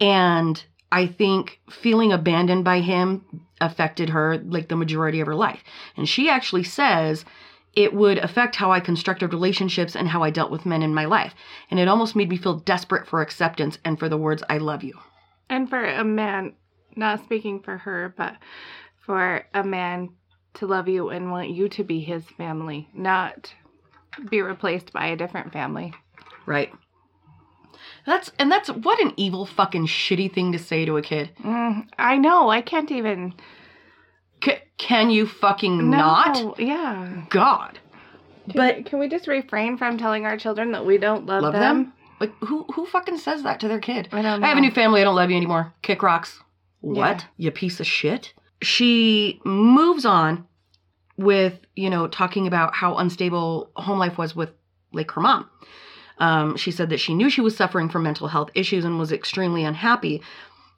And 0.00 0.62
I 0.92 1.06
think 1.06 1.60
feeling 1.70 2.12
abandoned 2.12 2.64
by 2.64 2.80
him 2.80 3.46
affected 3.60 4.10
her 4.10 4.38
like 4.38 4.68
the 4.68 4.76
majority 4.76 5.20
of 5.20 5.26
her 5.26 5.34
life. 5.34 5.62
And 5.96 6.08
she 6.08 6.28
actually 6.28 6.64
says 6.64 7.24
it 7.74 7.94
would 7.94 8.18
affect 8.18 8.56
how 8.56 8.72
I 8.72 8.80
constructed 8.80 9.32
relationships 9.32 9.94
and 9.94 10.08
how 10.08 10.22
I 10.22 10.30
dealt 10.30 10.50
with 10.50 10.66
men 10.66 10.82
in 10.82 10.94
my 10.94 11.04
life. 11.04 11.34
And 11.70 11.78
it 11.78 11.88
almost 11.88 12.16
made 12.16 12.28
me 12.28 12.36
feel 12.36 12.58
desperate 12.58 13.06
for 13.06 13.22
acceptance 13.22 13.78
and 13.84 13.98
for 13.98 14.08
the 14.08 14.16
words, 14.16 14.42
I 14.48 14.58
love 14.58 14.82
you. 14.82 14.98
And 15.48 15.68
for 15.68 15.84
a 15.84 16.04
man, 16.04 16.54
not 16.96 17.22
speaking 17.22 17.60
for 17.60 17.78
her, 17.78 18.12
but 18.16 18.36
for 18.98 19.46
a 19.54 19.62
man 19.62 20.10
to 20.54 20.66
love 20.66 20.88
you 20.88 21.10
and 21.10 21.30
want 21.30 21.50
you 21.50 21.68
to 21.68 21.84
be 21.84 22.00
his 22.00 22.24
family, 22.36 22.88
not 22.92 23.54
be 24.28 24.42
replaced 24.42 24.92
by 24.92 25.06
a 25.06 25.16
different 25.16 25.52
family. 25.52 25.94
Right. 26.46 26.72
That's 28.10 28.32
and 28.40 28.50
that's 28.50 28.68
what 28.68 28.98
an 29.00 29.12
evil 29.16 29.46
fucking 29.46 29.86
shitty 29.86 30.34
thing 30.34 30.50
to 30.50 30.58
say 30.58 30.84
to 30.84 30.96
a 30.96 31.02
kid. 31.02 31.30
Mm, 31.44 31.86
I 31.96 32.16
know. 32.16 32.50
I 32.50 32.60
can't 32.60 32.90
even. 32.90 33.34
C- 34.42 34.58
can 34.78 35.10
you 35.10 35.26
fucking 35.26 35.88
not? 35.90 36.58
Yeah. 36.58 37.22
God. 37.30 37.78
Can 38.46 38.52
But- 38.56 38.76
we, 38.78 38.82
can 38.82 38.98
we 38.98 39.08
just 39.08 39.28
refrain 39.28 39.78
from 39.78 39.96
telling 39.96 40.26
our 40.26 40.36
children 40.36 40.72
that 40.72 40.84
we 40.84 40.98
don't 40.98 41.24
love, 41.26 41.42
Love 41.44 41.52
them? 41.52 41.60
them? 41.84 41.92
Like 42.18 42.32
who 42.40 42.64
who 42.74 42.84
fucking 42.84 43.18
says 43.18 43.44
that 43.44 43.60
to 43.60 43.68
their 43.68 43.78
kid? 43.78 44.08
I 44.10 44.22
don't 44.22 44.40
know. 44.40 44.46
I 44.46 44.48
have 44.48 44.58
a 44.58 44.60
new 44.60 44.72
family. 44.72 45.00
I 45.00 45.04
don't 45.04 45.14
love 45.14 45.30
you 45.30 45.36
anymore. 45.36 45.72
Kick 45.82 46.02
rocks. 46.02 46.40
What? 46.80 46.96
Yeah. 47.36 47.46
You 47.46 47.50
piece 47.52 47.78
of 47.78 47.86
shit. 47.86 48.34
She 48.60 49.40
moves 49.44 50.04
on 50.04 50.48
with, 51.16 51.60
you 51.76 51.90
know, 51.90 52.08
talking 52.08 52.48
about 52.48 52.74
how 52.74 52.96
unstable 52.96 53.70
home 53.76 54.00
life 54.00 54.18
was 54.18 54.34
with 54.34 54.50
like 54.92 55.12
her 55.12 55.20
mom. 55.20 55.48
Um, 56.20 56.56
she 56.56 56.70
said 56.70 56.90
that 56.90 57.00
she 57.00 57.14
knew 57.14 57.30
she 57.30 57.40
was 57.40 57.56
suffering 57.56 57.88
from 57.88 58.02
mental 58.02 58.28
health 58.28 58.50
issues 58.54 58.84
and 58.84 58.98
was 58.98 59.10
extremely 59.10 59.64
unhappy. 59.64 60.22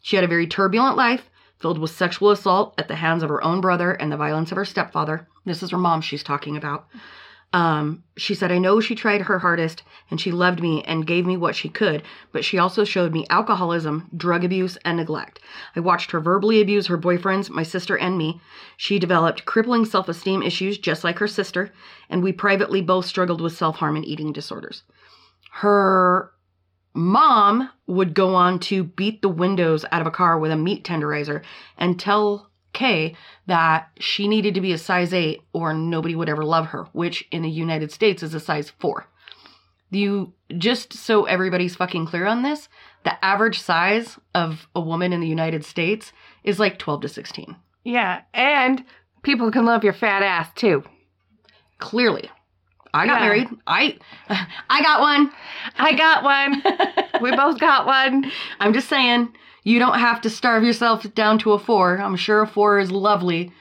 She 0.01 0.17
had 0.17 0.25
a 0.25 0.29
very 0.29 0.47
turbulent 0.47 0.97
life 0.97 1.29
filled 1.59 1.79
with 1.79 1.91
sexual 1.91 2.31
assault 2.31 2.75
at 2.79 2.89
the 2.89 2.95
hands 2.95 3.23
of 3.23 3.29
her 3.29 3.43
own 3.43 3.61
brother 3.61 3.93
and 3.93 4.11
the 4.11 4.17
violence 4.17 4.51
of 4.51 4.57
her 4.57 4.65
stepfather. 4.65 5.29
This 5.45 5.63
is 5.63 5.71
her 5.71 5.79
mom 5.79 6.01
she's 6.01 6.23
talking 6.23 6.57
about. 6.57 6.87
Um, 7.53 8.03
she 8.17 8.35
said, 8.35 8.51
I 8.51 8.59
know 8.59 8.81
she 8.81 8.95
tried 8.95 9.23
her 9.23 9.41
hardest 9.41 9.83
and 10.11 10.19
she 10.21 10.31
loved 10.31 10.63
me 10.63 10.83
and 10.85 11.07
gave 11.07 11.27
me 11.27 11.37
what 11.37 11.55
she 11.55 11.69
could, 11.69 12.03
but 12.33 12.45
she 12.45 12.57
also 12.57 12.83
showed 12.83 13.13
me 13.13 13.27
alcoholism, 13.29 14.09
drug 14.17 14.43
abuse, 14.45 14.79
and 14.85 14.97
neglect. 14.97 15.39
I 15.77 15.81
watched 15.81 16.13
her 16.13 16.21
verbally 16.21 16.63
abuse 16.63 16.87
her 16.87 16.97
boyfriends, 16.97 17.51
my 17.51 17.63
sister, 17.63 17.99
and 17.99 18.17
me. 18.17 18.41
She 18.77 18.99
developed 18.99 19.45
crippling 19.45 19.85
self 19.85 20.09
esteem 20.09 20.43
issues 20.43 20.79
just 20.79 21.05
like 21.05 21.19
her 21.19 21.29
sister, 21.29 21.73
and 22.09 22.23
we 22.23 22.33
privately 22.33 22.81
both 22.81 23.05
struggled 23.05 23.43
with 23.43 23.57
self 23.57 23.77
harm 23.77 23.97
and 23.97 24.05
eating 24.07 24.33
disorders. 24.33 24.83
Her 25.55 26.33
mom 26.95 27.69
would 27.87 28.15
go 28.15 28.35
on 28.35 28.59
to 28.59 28.85
beat 28.85 29.21
the 29.21 29.29
windows 29.29 29.85
out 29.93 30.01
of 30.01 30.07
a 30.07 30.11
car 30.11 30.39
with 30.39 30.51
a 30.51 30.57
meat 30.57 30.83
tenderizer 30.83 31.43
and 31.77 32.01
tell 32.01 32.51
Kay 32.73 33.15
that 33.47 33.91
she 33.99 34.29
needed 34.29 34.55
to 34.55 34.63
be 34.63 34.73
a 34.73 34.79
size 34.79 35.13
8 35.13 35.43
or 35.53 35.75
nobody 35.75 36.15
would 36.15 36.31
ever 36.31 36.43
love 36.43 36.69
her, 36.69 36.85
which 36.93 37.29
in 37.31 37.43
the 37.43 37.51
United 37.51 37.93
States 37.93 38.23
is 38.23 38.33
a 38.33 38.41
size 38.41 38.73
4. 38.79 39.07
You 39.91 40.33
just 40.57 40.95
so 40.95 41.25
everybody's 41.25 41.77
fucking 41.77 42.07
clear 42.07 42.27
on 42.27 42.43
this, 42.43 42.71
the 43.05 43.23
average 43.23 43.61
size 43.61 44.19
of 44.35 44.69
a 44.75 44.81
woman 44.81 45.13
in 45.13 45.21
the 45.21 45.29
United 45.29 45.67
States 45.67 46.15
is 46.45 46.59
like 46.59 46.79
12 46.79 47.03
to 47.03 47.09
16. 47.09 47.57
Yeah, 47.85 48.23
and 48.33 48.87
people 49.23 49.51
can 49.51 49.67
love 49.67 49.85
your 49.85 49.93
fat 49.93 50.23
ass 50.23 50.49
too. 50.55 50.83
Clearly. 51.79 52.31
I 52.95 53.07
got 53.07 53.21
Yeah. 53.21 53.27
married. 53.27 53.49
I 53.67 53.97
I 54.71 54.83
got 54.83 55.01
one. 55.01 55.31
I 55.79 55.95
got 55.95 56.23
one. 56.25 56.63
we 57.23 57.35
both 57.37 57.59
got 57.59 57.87
one. 57.87 58.31
I'm 58.61 58.73
just 58.73 58.89
saying, 58.89 59.35
you 59.65 59.79
don't 59.79 59.99
have 59.99 60.21
to 60.23 60.31
starve 60.31 60.65
yourself 60.65 61.03
down 61.15 61.39
to 61.41 61.53
a 61.53 61.59
4. 61.59 61.99
I'm 62.01 62.17
sure 62.17 62.43
a 62.43 62.47
4 62.47 62.81
is 62.81 62.91
lovely. 62.91 63.53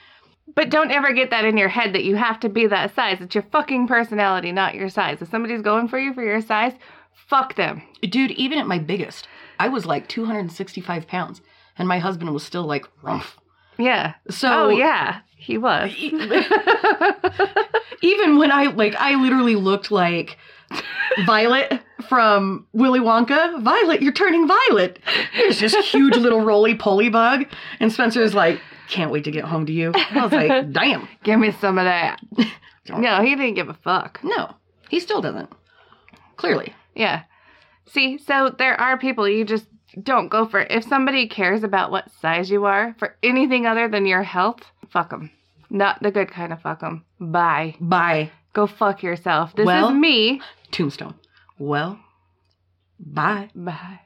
But 0.54 0.68
don't 0.68 0.90
ever 0.90 1.12
get 1.12 1.30
that 1.30 1.44
in 1.46 1.56
your 1.56 1.68
head 1.70 1.94
that 1.94 2.04
you 2.04 2.16
have 2.16 2.38
to 2.40 2.48
be 2.48 2.66
that 2.66 2.94
size. 2.94 3.18
It's 3.20 3.34
your 3.34 3.44
fucking 3.52 3.86
personality, 3.88 4.52
not 4.52 4.74
your 4.74 4.90
size. 4.90 5.22
If 5.22 5.30
somebody's 5.30 5.62
going 5.62 5.88
for 5.88 5.98
you 5.98 6.12
for 6.12 6.22
your 6.22 6.42
size, 6.42 6.72
fuck 7.28 7.54
them. 7.54 7.82
Dude, 8.02 8.32
even 8.32 8.58
at 8.58 8.66
my 8.66 8.78
biggest, 8.78 9.28
I 9.58 9.68
was 9.68 9.86
like 9.86 10.08
265 10.08 11.06
pounds, 11.06 11.40
and 11.78 11.88
my 11.88 11.98
husband 12.00 12.34
was 12.34 12.42
still 12.42 12.64
like. 12.64 12.86
Yeah. 13.78 14.14
So 14.28 14.48
oh 14.66 14.68
yeah, 14.68 15.20
he 15.42 15.58
was. 15.58 15.92
even 18.02 18.38
when 18.38 18.52
I 18.52 18.66
like, 18.66 18.94
I 18.96 19.20
literally 19.20 19.56
looked 19.56 19.90
like 19.90 20.38
Violet 21.26 21.80
from 22.08 22.66
Willy 22.72 23.00
Wonka. 23.00 23.62
Violet, 23.62 24.02
you're 24.02 24.12
turning 24.12 24.48
violet. 24.48 24.98
There's 25.36 25.60
this 25.60 25.74
huge 25.90 26.16
little 26.16 26.42
roly 26.42 26.74
poly 26.74 27.08
bug, 27.08 27.46
and 27.80 27.92
Spencer's 27.92 28.34
like, 28.34 28.60
can't 28.88 29.10
wait 29.10 29.24
to 29.24 29.30
get 29.30 29.44
home 29.44 29.66
to 29.66 29.72
you. 29.72 29.92
I 29.94 30.22
was 30.22 30.32
like, 30.32 30.48
damn. 30.72 31.08
Give 31.22 31.38
me 31.38 31.52
some 31.52 31.78
of 31.78 31.84
that. 31.84 32.20
no, 32.88 33.22
he 33.22 33.34
didn't 33.34 33.54
give 33.54 33.68
a 33.68 33.74
fuck. 33.74 34.20
No, 34.22 34.54
he 34.88 35.00
still 35.00 35.20
doesn't. 35.20 35.50
Clearly. 36.36 36.74
Yeah. 36.94 37.22
See, 37.86 38.18
so 38.18 38.54
there 38.56 38.80
are 38.80 38.98
people 38.98 39.28
you 39.28 39.44
just 39.44 39.66
don't 40.02 40.28
go 40.28 40.46
for. 40.46 40.60
If 40.60 40.84
somebody 40.84 41.28
cares 41.28 41.64
about 41.64 41.90
what 41.90 42.10
size 42.20 42.50
you 42.50 42.64
are 42.64 42.94
for 42.98 43.16
anything 43.22 43.66
other 43.66 43.88
than 43.88 44.06
your 44.06 44.22
health, 44.22 44.62
fuck 44.92 45.10
them. 45.10 45.30
Not 45.70 46.02
the 46.02 46.10
good 46.10 46.30
kind 46.30 46.52
of 46.52 46.60
fuck 46.60 46.80
them. 46.80 47.04
Bye. 47.18 47.76
Bye, 47.80 48.30
Go 48.52 48.66
fuck 48.66 49.02
yourself. 49.02 49.54
This 49.56 49.66
Well- 49.66 49.88
is 49.88 49.94
me. 49.94 50.40
Tombstone. 50.70 51.14
Well, 51.58 51.98
bye. 52.98 53.50
Bye. 53.54 54.00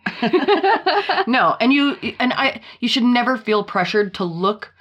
no, 1.26 1.56
and 1.60 1.72
you 1.72 1.96
and 2.18 2.32
I 2.32 2.60
you 2.80 2.88
should 2.88 3.02
never 3.02 3.36
feel 3.36 3.64
pressured 3.64 4.14
to 4.14 4.24
look 4.24 4.72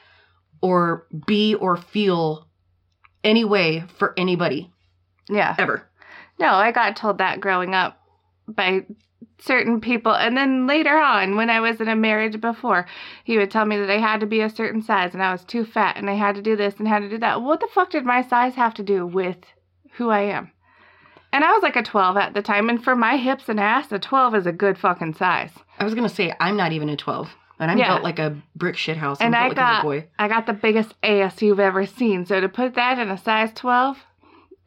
or 0.62 1.06
be 1.26 1.56
or 1.56 1.78
feel 1.78 2.48
any 3.24 3.44
way 3.44 3.84
for 3.98 4.14
anybody 4.18 4.72
yeah. 5.30 5.56
ever. 5.58 5.88
No, 6.40 6.54
I 6.54 6.72
got 6.72 6.96
told 6.96 7.20
that 7.20 7.40
growing 7.40 7.74
up 7.74 8.00
by 8.48 8.86
certain 9.40 9.80
people. 9.82 10.14
And 10.14 10.36
then 10.38 10.68
later 10.68 10.98
on, 10.98 11.36
when 11.36 11.50
I 11.50 11.60
was 11.60 11.80
in 11.82 11.88
a 11.88 11.96
marriage 11.96 12.40
before, 12.42 12.86
he 13.24 13.38
would 13.38 13.52
tell 13.52 13.66
me 13.66 13.78
that 13.78 13.90
I 13.90 14.00
had 14.00 14.20
to 14.22 14.26
be 14.26 14.42
a 14.42 14.50
certain 14.50 14.82
size 14.82 15.14
and 15.14 15.22
I 15.24 15.32
was 15.32 15.44
too 15.44 15.66
fat 15.66 15.98
and 15.98 16.10
I 16.10 16.14
had 16.16 16.36
to 16.36 16.42
do 16.42 16.56
this 16.56 16.76
and 16.78 16.88
had 16.88 17.00
to 17.02 17.10
do 17.10 17.18
that. 17.20 17.42
What 17.42 17.60
the 17.60 17.68
fuck 17.74 17.90
did 17.92 18.06
my 18.06 18.22
size 18.22 18.56
have 18.56 18.74
to 18.76 18.84
do 18.84 19.06
with 19.06 19.38
who 19.94 20.10
I 20.10 20.22
am? 20.22 20.52
And 21.34 21.44
I 21.44 21.52
was 21.52 21.64
like 21.64 21.76
a 21.76 21.84
12 21.84 22.16
at 22.18 22.34
the 22.34 22.42
time. 22.42 22.70
And 22.70 22.82
for 22.84 22.96
my 22.96 23.18
hips 23.18 23.50
and 23.50 23.60
ass, 23.60 23.92
a 23.92 24.00
12 24.00 24.36
is 24.36 24.46
a 24.48 24.52
good 24.54 24.78
fucking 24.78 25.16
size. 25.16 25.52
I 25.80 25.84
was 25.84 25.94
gonna 25.94 26.08
say 26.10 26.34
I'm 26.40 26.56
not 26.56 26.72
even 26.72 26.88
a 26.88 26.96
twelve, 26.96 27.30
and 27.60 27.70
I'm 27.70 27.78
Yeah. 27.78 27.90
built 27.90 28.04
like 28.04 28.20
a 28.20 28.38
brick 28.56 28.78
shit 28.78 28.96
house. 28.96 29.20
I'm 29.20 29.28
And 29.28 29.36
I 29.36 29.48
like 29.50 29.58
got, 29.58 29.80
a 29.82 29.84
boy. 29.84 30.08
I 30.18 30.30
got 30.30 30.46
the 30.46 30.54
biggest 30.54 30.94
ass 31.04 31.42
you've 31.42 31.60
ever 31.60 31.86
seen. 31.86 32.26
So 32.26 32.40
to 32.40 32.48
put 32.48 32.76
that 32.76 32.98
in 32.98 33.10
a 33.10 33.18
size 33.18 33.52
12, 33.54 33.98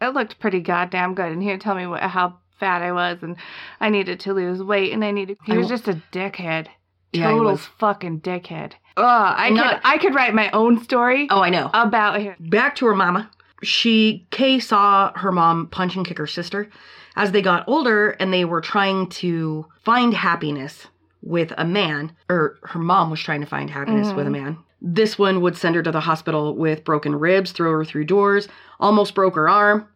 it 0.03 0.09
looked 0.09 0.39
pretty 0.39 0.61
goddamn 0.61 1.15
good. 1.15 1.33
And 1.33 1.43
he 1.43 1.49
would 1.51 1.63
tell 1.63 1.75
me 1.75 1.87
what, 1.87 2.03
how 2.03 2.39
fat 2.59 2.83
I 2.83 2.93
was 2.93 3.19
and 3.23 3.37
I 3.81 3.89
needed 3.91 4.21
to 4.21 4.35
lose 4.35 4.63
weight 4.63 4.93
and 4.93 5.05
I 5.05 5.11
needed. 5.11 5.39
He 5.45 5.57
was 5.57 5.69
just 5.69 5.89
a 5.89 6.01
dickhead. 6.13 6.67
Yeah, 7.13 7.31
Total 7.31 7.57
fucking 7.57 8.21
dickhead. 8.21 8.73
Ugh, 8.97 9.35
I 9.37 9.49
Not- 9.51 9.75
could 9.75 9.81
I 9.85 9.99
could 9.99 10.15
write 10.15 10.35
my 10.35 10.51
own 10.51 10.83
story 10.83 11.27
Oh, 11.31 11.41
I 11.41 11.49
know. 11.51 11.71
about 11.73 12.21
him. 12.21 12.35
Back 12.39 12.75
to 12.77 12.87
her 12.87 12.95
mama. 12.95 13.31
She 13.63 14.27
Kay 14.31 14.59
saw 14.61 15.13
her 15.17 15.33
mom 15.33 15.69
punch 15.69 15.97
and 15.97 16.07
kick 16.07 16.19
her 16.19 16.27
sister 16.27 16.69
as 17.17 17.33
they 17.33 17.43
got 17.43 17.65
older, 17.67 18.11
and 18.21 18.33
they 18.33 18.45
were 18.45 18.61
trying 18.61 19.09
to 19.09 19.67
find 19.83 20.15
happiness 20.15 20.87
with 21.23 21.53
a 21.59 21.65
man, 21.65 22.13
or 22.29 22.59
her 22.63 22.79
mom 22.79 23.11
was 23.11 23.21
trying 23.21 23.41
to 23.41 23.47
find 23.47 23.71
happiness 23.71 24.09
Mhm. 24.09 24.17
with 24.17 24.27
a 24.27 24.31
man. 24.31 24.59
This 24.81 25.19
one 25.19 25.41
would 25.41 25.57
send 25.57 25.75
her 25.75 25.83
to 25.83 25.91
the 25.91 25.99
hospital 26.01 26.55
with 26.55 26.85
broken 26.85 27.17
ribs, 27.19 27.51
throw 27.51 27.73
her 27.73 27.85
through 27.85 28.05
doors, 28.05 28.47
almost 28.79 29.15
broke 29.17 29.35
her 29.35 29.49
arm. 29.49 29.89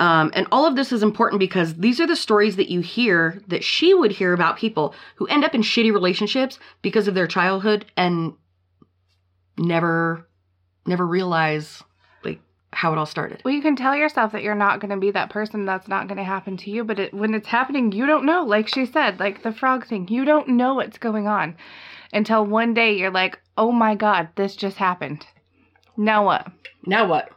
Um, 0.00 0.30
and 0.34 0.46
all 0.50 0.64
of 0.64 0.76
this 0.76 0.92
is 0.92 1.02
important 1.02 1.40
because 1.40 1.74
these 1.74 2.00
are 2.00 2.06
the 2.06 2.16
stories 2.16 2.56
that 2.56 2.70
you 2.70 2.80
hear 2.80 3.42
that 3.48 3.62
she 3.62 3.92
would 3.92 4.12
hear 4.12 4.32
about 4.32 4.56
people 4.56 4.94
who 5.16 5.26
end 5.26 5.44
up 5.44 5.54
in 5.54 5.60
shitty 5.60 5.92
relationships 5.92 6.58
because 6.80 7.06
of 7.06 7.14
their 7.14 7.26
childhood 7.26 7.84
and 7.98 8.32
never, 9.58 10.26
never 10.86 11.06
realize 11.06 11.82
like 12.24 12.40
how 12.72 12.92
it 12.92 12.98
all 12.98 13.04
started. 13.04 13.42
Well, 13.44 13.52
you 13.52 13.60
can 13.60 13.76
tell 13.76 13.94
yourself 13.94 14.32
that 14.32 14.42
you're 14.42 14.54
not 14.54 14.80
going 14.80 14.90
to 14.90 14.96
be 14.96 15.10
that 15.10 15.28
person. 15.28 15.66
That's 15.66 15.86
not 15.86 16.08
going 16.08 16.16
to 16.16 16.24
happen 16.24 16.56
to 16.56 16.70
you. 16.70 16.82
But 16.82 16.98
it, 16.98 17.12
when 17.12 17.34
it's 17.34 17.48
happening, 17.48 17.92
you 17.92 18.06
don't 18.06 18.24
know. 18.24 18.42
Like 18.42 18.68
she 18.68 18.86
said, 18.86 19.20
like 19.20 19.42
the 19.42 19.52
frog 19.52 19.86
thing, 19.86 20.08
you 20.08 20.24
don't 20.24 20.48
know 20.48 20.76
what's 20.76 20.96
going 20.96 21.26
on 21.26 21.56
until 22.10 22.46
one 22.46 22.72
day 22.72 22.96
you're 22.96 23.10
like, 23.10 23.38
oh 23.58 23.70
my 23.70 23.96
God, 23.96 24.30
this 24.34 24.56
just 24.56 24.78
happened. 24.78 25.26
Now 25.94 26.24
what? 26.24 26.46
Now 26.86 27.06
what? 27.06 27.28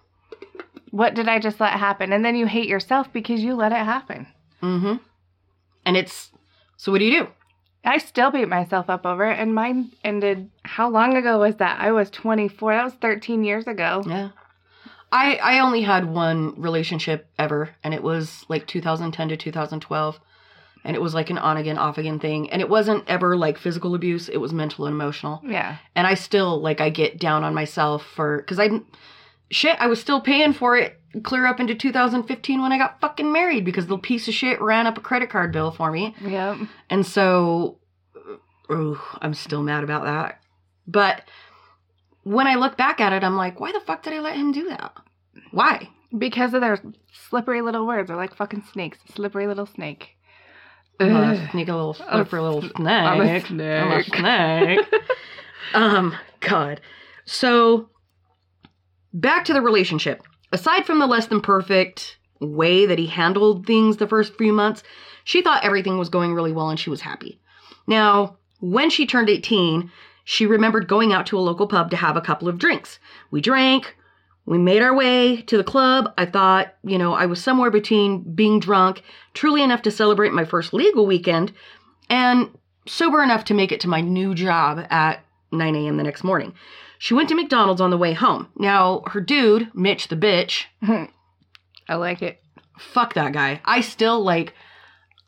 What 0.94 1.16
did 1.16 1.28
I 1.28 1.40
just 1.40 1.60
let 1.60 1.74
happen? 1.74 2.14
And 2.14 2.24
then 2.24 2.36
you 2.36 2.46
hate 2.46 2.68
yourself 2.70 3.12
because 3.12 3.42
you 3.42 3.56
let 3.56 3.72
it 3.72 3.84
happen. 3.84 4.28
Mm-hmm. 4.62 4.98
And 5.88 5.98
it's 5.98 6.30
so. 6.78 6.92
What 6.92 7.00
do 7.00 7.06
you 7.06 7.22
do? 7.24 7.28
I 7.84 7.98
still 7.98 8.30
beat 8.30 8.48
myself 8.48 8.92
up 8.92 9.04
over 9.04 9.26
it, 9.26 9.40
and 9.40 9.56
mine 9.56 9.92
ended. 10.04 10.52
How 10.64 10.88
long 10.88 11.18
ago 11.18 11.40
was 11.40 11.56
that? 11.56 11.80
I 11.82 11.92
was 11.92 12.12
24. 12.12 12.76
That 12.76 12.84
was 12.84 12.94
13 12.94 13.44
years 13.44 13.66
ago. 13.66 14.04
Yeah. 14.08 14.30
I 15.12 15.38
I 15.38 15.60
only 15.62 15.82
had 15.82 16.06
one 16.08 16.54
relationship 16.62 17.28
ever, 17.40 17.72
and 17.84 17.96
it 17.96 18.04
was 18.04 18.46
like 18.48 18.68
2010 18.68 19.30
to 19.30 19.36
2012, 19.38 20.20
and 20.84 20.96
it 20.96 21.02
was 21.02 21.16
like 21.16 21.32
an 21.32 21.40
on 21.40 21.58
again 21.58 21.80
off 21.80 21.98
again 21.98 22.20
thing, 22.20 22.52
and 22.52 22.62
it 22.62 22.70
wasn't 22.70 23.04
ever 23.08 23.36
like 23.36 23.58
physical 23.58 23.96
abuse. 23.96 24.30
It 24.30 24.38
was 24.38 24.54
mental 24.54 24.86
and 24.86 24.94
emotional, 24.94 25.42
Yeah. 25.44 25.78
and 25.96 26.06
I 26.06 26.14
still 26.14 26.62
like 26.62 26.82
I 26.82 26.90
get 26.92 27.20
down 27.20 27.44
on 27.44 27.56
myself 27.56 28.06
for 28.16 28.38
because 28.38 28.60
I 28.60 28.70
shit 29.54 29.78
I 29.80 29.88
was 29.88 30.00
still 30.00 30.22
paying 30.22 30.54
for 30.54 30.78
it 30.78 31.00
clear 31.24 31.46
up 31.46 31.60
into 31.60 31.76
2015 31.76 32.62
when 32.62 32.72
I 32.72 32.78
got 32.78 33.00
fucking 33.00 33.32
married 33.32 33.66
because 33.66 33.88
the 33.88 33.98
piece 33.98 34.28
of 34.28 34.34
shit 34.34 34.60
ran 34.62 34.88
up 34.88 34.98
a 34.98 35.02
credit 35.02 35.30
card 35.30 35.52
bill 35.52 35.72
for 35.72 35.92
me. 35.92 36.16
Yep. 36.22 36.58
And 36.90 37.06
so, 37.06 37.78
ooh, 38.72 39.00
I'm 39.22 39.34
still 39.34 39.62
mad 39.62 39.84
about 39.84 40.06
that. 40.06 40.42
But 40.88 41.22
when 42.24 42.48
I 42.48 42.56
look 42.56 42.78
back 42.78 43.00
at 43.00 43.14
it, 43.14 43.24
I'm 43.24 43.38
like, 43.38 43.60
why 43.60 43.72
the 43.72 43.80
fuck 43.82 44.04
did 44.04 44.14
I 44.14 44.20
let 44.20 44.36
him 44.36 44.52
do 44.52 44.70
that? 44.70 44.94
Why? 45.52 45.88
Because 46.18 46.54
of 46.54 46.62
their 46.62 46.80
slippery 47.30 47.62
little 47.62 47.86
words. 47.86 48.08
They're 48.08 48.18
like 48.18 48.36
fucking 48.36 48.64
snakes. 48.72 48.98
Slippery 49.14 49.46
little 49.46 49.66
snake. 49.68 50.18
I'm 51.00 51.16
a 51.16 51.52
sneak 51.52 51.68
a 51.68 51.74
little 51.74 51.98
I'm 52.08 52.22
a 52.22 52.42
little 52.42 52.62
snake. 52.62 52.88
I'm 52.88 53.22
a 53.22 53.42
snake. 53.42 54.06
snake. 54.06 54.80
um, 55.74 56.16
God. 56.40 56.82
So 57.26 57.90
back 59.14 59.46
to 59.46 59.54
the 59.54 59.62
relationship. 59.62 60.24
Aside 60.52 60.86
from 60.86 61.00
the 61.00 61.08
less 61.08 61.28
than 61.28 61.42
perfect 61.42 62.18
way 62.40 62.86
that 62.86 63.00
he 63.00 63.08
handled 63.08 63.66
things 63.66 63.98
the 63.98 64.08
first 64.08 64.36
few 64.38 64.54
months, 64.54 64.84
she 65.24 65.42
thought 65.42 65.64
everything 65.64 65.98
was 65.98 66.10
going 66.10 66.34
really 66.34 66.52
well 66.52 66.70
and 66.70 66.80
she 66.80 66.90
was 66.90 67.02
happy. 67.02 67.40
Now, 67.88 68.38
when 68.60 68.90
she 68.90 69.06
turned 69.06 69.30
18, 69.30 69.92
she 70.24 70.46
remembered 70.46 70.88
going 70.88 71.14
out 71.14 71.26
to 71.28 71.38
a 71.38 71.42
local 71.42 71.68
pub 71.68 71.92
to 71.92 71.98
have 71.98 72.16
a 72.16 72.22
couple 72.22 72.48
of 72.48 72.58
drinks. 72.58 73.00
We 73.32 73.42
drank, 73.42 73.96
we 74.46 74.58
made 74.58 74.82
our 74.82 74.94
way 74.94 75.42
to 75.44 75.58
the 75.58 75.64
club. 75.64 76.14
I 76.18 76.26
thought, 76.26 76.76
you 76.84 76.98
know, 76.98 77.14
I 77.14 77.26
was 77.26 77.42
somewhere 77.42 77.72
between 77.72 78.22
being 78.36 78.60
drunk, 78.60 79.04
truly 79.34 79.64
enough 79.64 79.82
to 79.84 79.92
celebrate 79.92 80.34
my 80.34 80.46
first 80.46 80.74
legal 80.74 81.06
weekend, 81.06 81.54
and 82.10 82.50
sober 82.86 83.24
enough 83.24 83.46
to 83.46 83.54
make 83.54 83.72
it 83.72 83.80
to 83.82 83.88
my 83.88 84.02
new 84.02 84.36
job 84.36 84.86
at 84.90 85.26
9 85.52 85.76
a.m. 85.76 85.98
the 85.98 86.04
next 86.04 86.24
morning. 86.24 86.54
She 87.04 87.14
went 87.14 87.28
to 87.28 87.36
McDonald's 87.36 87.82
on 87.82 87.90
the 87.90 87.98
way 87.98 88.14
home. 88.14 88.48
Now, 88.56 89.04
her 89.08 89.20
dude, 89.20 89.76
Mitch 89.76 90.08
the 90.08 90.16
bitch, 90.16 90.68
I 91.90 91.96
like 91.96 92.22
it. 92.22 92.40
fuck 92.80 93.14
that 93.16 93.34
guy. 93.34 93.60
I 93.66 93.82
still 93.82 94.24
like, 94.24 94.54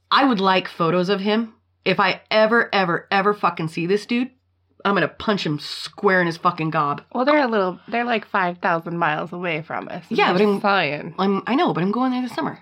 I 0.09 0.23
would 0.23 0.39
like 0.39 0.69
photos 0.69 1.09
of 1.09 1.19
him. 1.19 1.53
If 1.83 1.99
I 1.99 2.21
ever, 2.31 2.73
ever, 2.73 3.09
ever 3.11 3.33
fucking 3.33 3.67
see 3.67 3.87
this 3.87 4.05
dude, 4.05 4.31
I'm 4.85 4.93
gonna 4.93 5.09
punch 5.09 5.45
him 5.45 5.59
square 5.59 6.21
in 6.21 6.27
his 6.27 6.37
fucking 6.37 6.69
gob. 6.69 7.01
Well, 7.13 7.25
they're 7.25 7.43
a 7.43 7.47
little. 7.47 7.77
They're 7.89 8.05
like 8.05 8.25
five 8.25 8.59
thousand 8.59 8.97
miles 8.97 9.33
away 9.33 9.61
from 9.61 9.89
us. 9.89 10.05
Yeah, 10.07 10.31
but 10.31 10.41
I'm- 10.41 10.61
saying. 10.61 11.15
I'm, 11.19 11.43
I 11.45 11.55
know, 11.55 11.73
but 11.73 11.83
I'm 11.83 11.91
going 11.91 12.11
there 12.11 12.21
this 12.21 12.33
summer. 12.33 12.57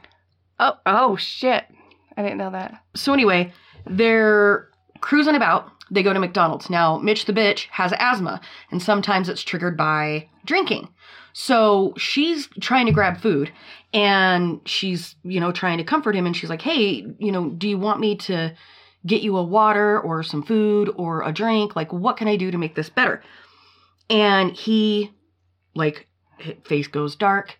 Oh, 0.59 0.73
oh 0.87 1.17
shit! 1.17 1.65
I 2.17 2.23
didn't 2.23 2.39
know 2.39 2.49
that. 2.49 2.81
So 2.95 3.13
anyway, 3.13 3.53
they're 3.85 4.69
cruising 5.01 5.35
about. 5.35 5.69
They 5.91 6.03
go 6.03 6.13
to 6.13 6.19
McDonald's. 6.19 6.69
Now, 6.69 6.97
Mitch 6.97 7.25
the 7.25 7.33
bitch 7.33 7.67
has 7.71 7.93
asthma, 7.97 8.41
and 8.71 8.81
sometimes 8.81 9.29
it's 9.29 9.43
triggered 9.43 9.77
by 9.77 10.29
drinking. 10.45 10.89
So 11.33 11.93
she's 11.97 12.47
trying 12.61 12.85
to 12.85 12.91
grab 12.91 13.19
food, 13.19 13.51
and 13.93 14.61
she's, 14.65 15.15
you 15.23 15.39
know, 15.39 15.51
trying 15.51 15.77
to 15.79 15.83
comfort 15.83 16.15
him. 16.15 16.25
And 16.25 16.35
she's 16.35 16.49
like, 16.49 16.61
hey, 16.61 17.05
you 17.17 17.31
know, 17.31 17.49
do 17.49 17.67
you 17.67 17.77
want 17.77 17.99
me 17.99 18.15
to 18.17 18.55
get 19.05 19.21
you 19.21 19.35
a 19.37 19.43
water 19.43 19.99
or 19.99 20.23
some 20.23 20.43
food 20.43 20.89
or 20.95 21.23
a 21.23 21.33
drink? 21.33 21.75
Like, 21.75 21.91
what 21.91 22.17
can 22.17 22.27
I 22.27 22.37
do 22.37 22.49
to 22.51 22.57
make 22.57 22.75
this 22.75 22.89
better? 22.89 23.21
And 24.09 24.51
he, 24.51 25.11
like, 25.75 26.07
face 26.65 26.87
goes 26.87 27.15
dark, 27.15 27.57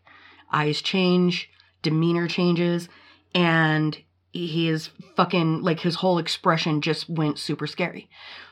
eyes 0.52 0.82
change, 0.82 1.50
demeanor 1.82 2.28
changes, 2.28 2.88
and 3.36 3.98
he 4.34 4.68
is 4.68 4.90
fucking 5.16 5.62
like 5.62 5.80
his 5.80 5.96
whole 5.96 6.18
expression 6.18 6.82
just 6.82 7.10
went 7.10 7.40
super 7.40 7.68
scary. 7.68 8.10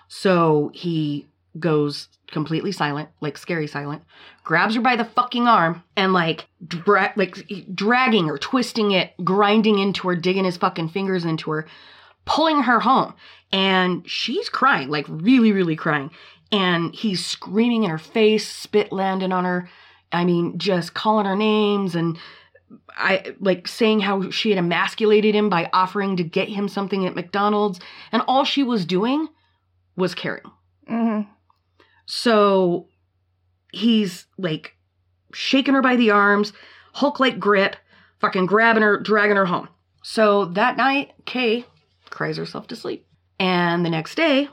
So 0.08 0.72
he 0.74 1.28
goes 1.60 2.08
completely 2.32 2.72
silent, 2.72 3.10
like 3.20 3.38
scary 3.38 3.68
silent, 3.68 4.04
grabs 4.44 4.76
her 4.76 4.82
by 4.82 4.96
the 4.96 5.04
fucking 5.04 5.48
arm 5.48 5.84
and 5.98 6.14
like 6.14 6.48
dra- 6.66 7.14
like 7.16 7.50
dragging 7.74 8.28
her, 8.28 8.38
twisting 8.38 8.92
it, 8.92 9.14
grinding 9.24 9.80
into 9.80 10.08
her, 10.08 10.16
digging 10.16 10.46
his 10.46 10.58
fucking 10.58 10.90
fingers 10.90 11.26
into 11.26 11.52
her, 11.52 11.68
pulling 12.26 12.62
her 12.64 12.80
home. 12.80 13.14
And 13.52 14.08
she's 14.10 14.48
crying, 14.48 14.90
like 14.90 15.06
really, 15.10 15.52
really 15.52 15.76
crying. 15.76 16.12
And 16.52 16.94
he's 16.94 17.26
screaming 17.26 17.84
in 17.84 17.90
her 17.90 17.98
face, 17.98 18.48
spit 18.48 18.92
landing 18.92 19.32
on 19.32 19.46
her. 19.46 19.70
I 20.12 20.26
mean, 20.26 20.58
just 20.58 20.94
calling 20.94 21.26
her 21.26 21.36
names 21.36 21.96
and 21.96 22.18
I 22.90 23.36
like 23.40 23.68
saying 23.68 24.02
how 24.02 24.30
she 24.30 24.50
had 24.50 24.60
emasculated 24.60 25.36
him 25.36 25.50
by 25.50 25.70
offering 25.74 26.18
to 26.18 26.24
get 26.24 26.50
him 26.50 26.68
something 26.68 27.06
at 27.06 27.16
McDonald's, 27.16 27.80
and 28.12 28.22
all 28.28 28.44
she 28.44 28.64
was 28.64 28.86
doing 28.86 29.28
was 29.96 30.16
caring. 30.16 30.44
hmm 30.88 31.22
So 32.06 32.88
he's 33.72 34.26
like 34.38 34.76
shaking 35.34 35.74
her 35.74 35.82
by 35.82 35.96
the 35.96 36.12
arms, 36.12 36.54
Hulk 36.94 37.20
like 37.20 37.40
grip, 37.40 37.76
fucking 38.20 38.46
grabbing 38.46 38.84
her, 38.84 39.00
dragging 39.00 39.38
her 39.38 39.46
home. 39.46 39.70
So 40.04 40.46
that 40.46 40.78
night, 40.78 41.14
Kay 41.26 41.66
cries 42.10 42.38
herself 42.38 42.68
to 42.68 42.76
sleep. 42.76 43.08
And 43.40 43.86
the 43.86 43.90
next 43.90 44.16
day, 44.16 44.50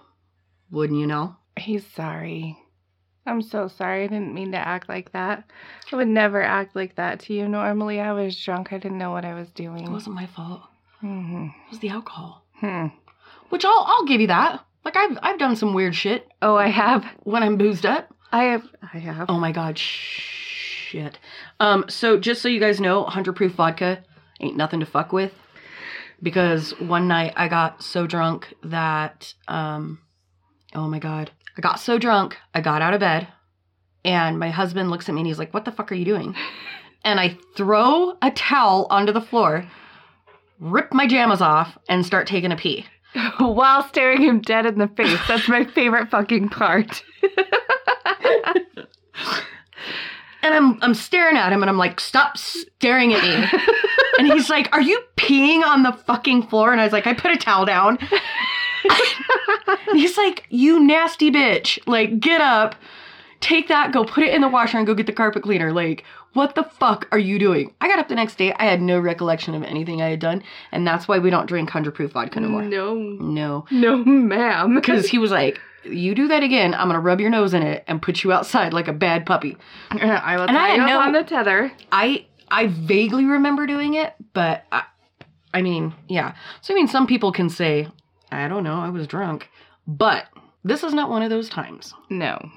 wouldn't 0.70 0.98
you 0.98 1.06
know, 1.06 1.36
He's 1.58 1.86
sorry. 1.86 2.56
I'm 3.28 3.42
so 3.42 3.68
sorry. 3.68 4.04
I 4.04 4.06
didn't 4.06 4.34
mean 4.34 4.52
to 4.52 4.58
act 4.58 4.88
like 4.88 5.12
that. 5.12 5.44
I 5.92 5.96
would 5.96 6.08
never 6.08 6.42
act 6.42 6.74
like 6.74 6.96
that 6.96 7.20
to 7.20 7.34
you. 7.34 7.46
Normally, 7.48 8.00
I 8.00 8.12
was 8.12 8.36
drunk. 8.42 8.72
I 8.72 8.78
didn't 8.78 8.98
know 8.98 9.10
what 9.12 9.24
I 9.24 9.34
was 9.34 9.48
doing. 9.50 9.84
it 9.84 9.90
wasn't 9.90 10.16
my 10.16 10.26
fault. 10.26 10.62
hmm 11.00 11.46
It 11.66 11.70
was 11.70 11.78
the 11.80 11.90
alcohol. 11.90 12.44
Hmm. 12.60 12.86
Which 13.50 13.64
I'll 13.64 13.84
I'll 13.86 14.04
give 14.06 14.20
you 14.20 14.26
that. 14.28 14.64
Like 14.84 14.96
I've 14.96 15.18
I've 15.22 15.38
done 15.38 15.56
some 15.56 15.74
weird 15.74 15.94
shit 15.94 16.26
Oh, 16.42 16.56
I 16.56 16.68
have. 16.68 17.04
when 17.24 17.42
I'm 17.42 17.56
boozed 17.56 17.86
up. 17.86 18.12
I 18.32 18.44
have. 18.44 18.64
I 18.94 18.98
have. 18.98 19.26
Oh 19.30 19.38
my 19.38 19.52
god, 19.52 19.78
shit. 19.78 21.18
Um, 21.60 21.84
so 21.88 22.18
just 22.18 22.42
so 22.42 22.48
you 22.48 22.60
guys 22.60 22.80
know, 22.80 23.02
100 23.02 23.34
proof 23.34 23.52
vodka 23.52 24.02
ain't 24.40 24.56
nothing 24.56 24.80
to 24.80 24.86
fuck 24.86 25.12
with. 25.12 25.32
Because 26.22 26.70
one 26.80 27.06
night 27.08 27.32
I 27.36 27.48
got 27.48 27.82
so 27.82 28.06
drunk 28.06 28.52
that, 28.64 29.32
um, 29.46 30.00
oh 30.74 30.88
my 30.88 30.98
god. 30.98 31.30
I 31.58 31.60
got 31.60 31.80
so 31.80 31.98
drunk, 31.98 32.36
I 32.54 32.60
got 32.60 32.82
out 32.82 32.94
of 32.94 33.00
bed, 33.00 33.26
and 34.04 34.38
my 34.38 34.48
husband 34.48 34.90
looks 34.90 35.08
at 35.08 35.14
me 35.14 35.22
and 35.22 35.26
he's 35.26 35.40
like, 35.40 35.52
What 35.52 35.64
the 35.64 35.72
fuck 35.72 35.90
are 35.92 35.96
you 35.96 36.04
doing? 36.04 36.34
And 37.04 37.20
I 37.20 37.38
throw 37.56 38.18
a 38.20 38.32
towel 38.32 38.88
onto 38.90 39.12
the 39.12 39.20
floor, 39.20 39.64
rip 40.58 40.92
my 40.92 41.06
jammies 41.06 41.40
off, 41.40 41.78
and 41.88 42.04
start 42.04 42.26
taking 42.26 42.50
a 42.50 42.56
pee. 42.56 42.86
While 43.38 43.86
staring 43.86 44.20
him 44.20 44.40
dead 44.40 44.66
in 44.66 44.78
the 44.78 44.88
face. 44.88 45.20
That's 45.28 45.48
my 45.48 45.64
favorite 45.64 46.10
fucking 46.10 46.48
part. 46.48 47.04
And 50.40 50.54
I'm 50.54 50.78
I'm 50.82 50.94
staring 50.94 51.36
at 51.36 51.52
him 51.52 51.62
and 51.62 51.68
I'm 51.68 51.78
like, 51.78 52.00
stop 52.00 52.38
staring 52.38 53.12
at 53.12 53.22
me. 53.22 53.60
and 54.18 54.28
he's 54.28 54.48
like, 54.48 54.72
Are 54.72 54.80
you 54.80 55.00
peeing 55.16 55.62
on 55.62 55.82
the 55.82 55.92
fucking 55.92 56.44
floor? 56.46 56.72
And 56.72 56.80
I 56.80 56.84
was 56.84 56.92
like, 56.92 57.06
I 57.06 57.12
put 57.12 57.32
a 57.32 57.36
towel 57.36 57.66
down. 57.66 57.98
he's 59.92 60.16
like, 60.16 60.46
You 60.50 60.80
nasty 60.80 61.30
bitch. 61.30 61.78
Like, 61.86 62.20
get 62.20 62.40
up, 62.40 62.74
take 63.40 63.68
that, 63.68 63.92
go 63.92 64.04
put 64.04 64.24
it 64.24 64.34
in 64.34 64.40
the 64.40 64.48
washer 64.48 64.78
and 64.78 64.86
go 64.86 64.94
get 64.94 65.06
the 65.06 65.12
carpet 65.12 65.42
cleaner. 65.42 65.72
Like, 65.72 66.04
what 66.34 66.54
the 66.54 66.62
fuck 66.64 67.08
are 67.10 67.18
you 67.18 67.38
doing? 67.38 67.74
I 67.80 67.88
got 67.88 67.98
up 67.98 68.08
the 68.08 68.14
next 68.14 68.36
day. 68.36 68.52
I 68.52 68.64
had 68.66 68.80
no 68.82 68.98
recollection 69.00 69.54
of 69.54 69.62
anything 69.62 70.02
I 70.02 70.10
had 70.10 70.20
done. 70.20 70.42
And 70.72 70.86
that's 70.86 71.08
why 71.08 71.18
we 71.18 71.30
don't 71.30 71.46
drink 71.46 71.68
100 71.68 71.94
proof 71.94 72.12
vodka 72.12 72.40
no 72.40 72.48
more. 72.48 72.62
No. 72.62 72.94
No. 72.94 73.64
No, 73.70 73.96
ma'am. 74.04 74.74
Because 74.78 75.08
he 75.08 75.18
was 75.18 75.30
like, 75.30 75.58
You 75.84 76.14
do 76.14 76.28
that 76.28 76.42
again, 76.42 76.74
I'm 76.74 76.86
going 76.88 76.94
to 76.94 77.00
rub 77.00 77.20
your 77.20 77.30
nose 77.30 77.54
in 77.54 77.62
it 77.62 77.82
and 77.88 78.00
put 78.02 78.22
you 78.22 78.32
outside 78.32 78.72
like 78.72 78.88
a 78.88 78.92
bad 78.92 79.24
puppy. 79.26 79.56
I 79.90 80.36
will 80.36 80.42
And 80.44 80.56
I 80.56 80.68
tie 80.68 80.68
had 80.68 80.76
you 80.76 80.82
up 80.82 80.88
no- 80.88 81.00
on 81.00 81.12
the 81.12 81.24
tether. 81.24 81.72
I 81.90 82.26
I 82.50 82.66
vaguely 82.68 83.24
remember 83.26 83.66
doing 83.66 83.92
it, 83.94 84.14
but 84.32 84.64
I, 84.72 84.84
I 85.52 85.60
mean, 85.60 85.94
yeah. 86.08 86.34
So 86.62 86.72
I 86.72 86.76
mean, 86.76 86.88
some 86.88 87.06
people 87.06 87.30
can 87.32 87.48
say, 87.50 87.88
I 88.30 88.48
don't 88.48 88.64
know, 88.64 88.80
I 88.80 88.90
was 88.90 89.06
drunk, 89.06 89.48
but 89.86 90.26
this 90.64 90.82
is 90.82 90.94
not 90.94 91.10
one 91.10 91.22
of 91.22 91.30
those 91.30 91.48
times. 91.48 91.94
No. 92.10 92.50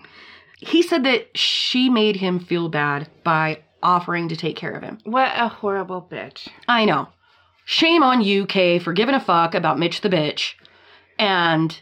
He 0.57 0.81
said 0.81 1.03
that 1.05 1.35
she 1.37 1.89
made 1.89 2.17
him 2.17 2.39
feel 2.39 2.69
bad 2.69 3.09
by 3.23 3.61
offering 3.81 4.29
to 4.29 4.35
take 4.35 4.55
care 4.55 4.71
of 4.71 4.83
him. 4.83 4.99
What 5.03 5.31
a 5.35 5.47
horrible 5.47 6.07
bitch. 6.09 6.47
I 6.67 6.85
know. 6.85 7.09
Shame 7.65 8.03
on 8.03 8.21
you, 8.21 8.45
Kay, 8.45 8.79
for 8.79 8.93
giving 8.93 9.15
a 9.15 9.19
fuck 9.19 9.55
about 9.55 9.79
Mitch 9.79 10.01
the 10.01 10.09
bitch 10.09 10.53
and 11.17 11.79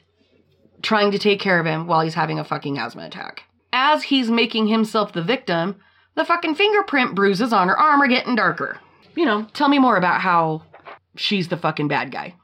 trying 0.82 1.12
to 1.12 1.20
take 1.20 1.40
care 1.40 1.60
of 1.60 1.66
him 1.66 1.88
while 1.88 2.02
he's 2.02 2.14
having 2.14 2.40
a 2.40 2.44
fucking 2.44 2.78
asthma 2.78 3.06
attack. 3.06 3.44
As 3.74 4.04
he's 4.04 4.30
making 4.30 4.68
himself 4.68 5.14
the 5.14 5.24
victim, 5.24 5.78
the 6.16 6.26
fucking 6.26 6.56
fingerprint 6.56 7.16
bruises 7.16 7.54
on 7.54 7.68
her 7.68 7.78
arm 7.78 8.02
are 8.02 8.08
getting 8.08 8.36
darker. 8.36 8.80
You 9.16 9.26
know, 9.26 9.48
tell 9.54 9.68
me 9.68 9.80
more 9.80 9.98
about 9.98 10.22
how 10.22 10.64
she's 11.16 11.48
the 11.48 11.58
fucking 11.58 11.88
bad 11.88 12.12
guy. 12.12 12.36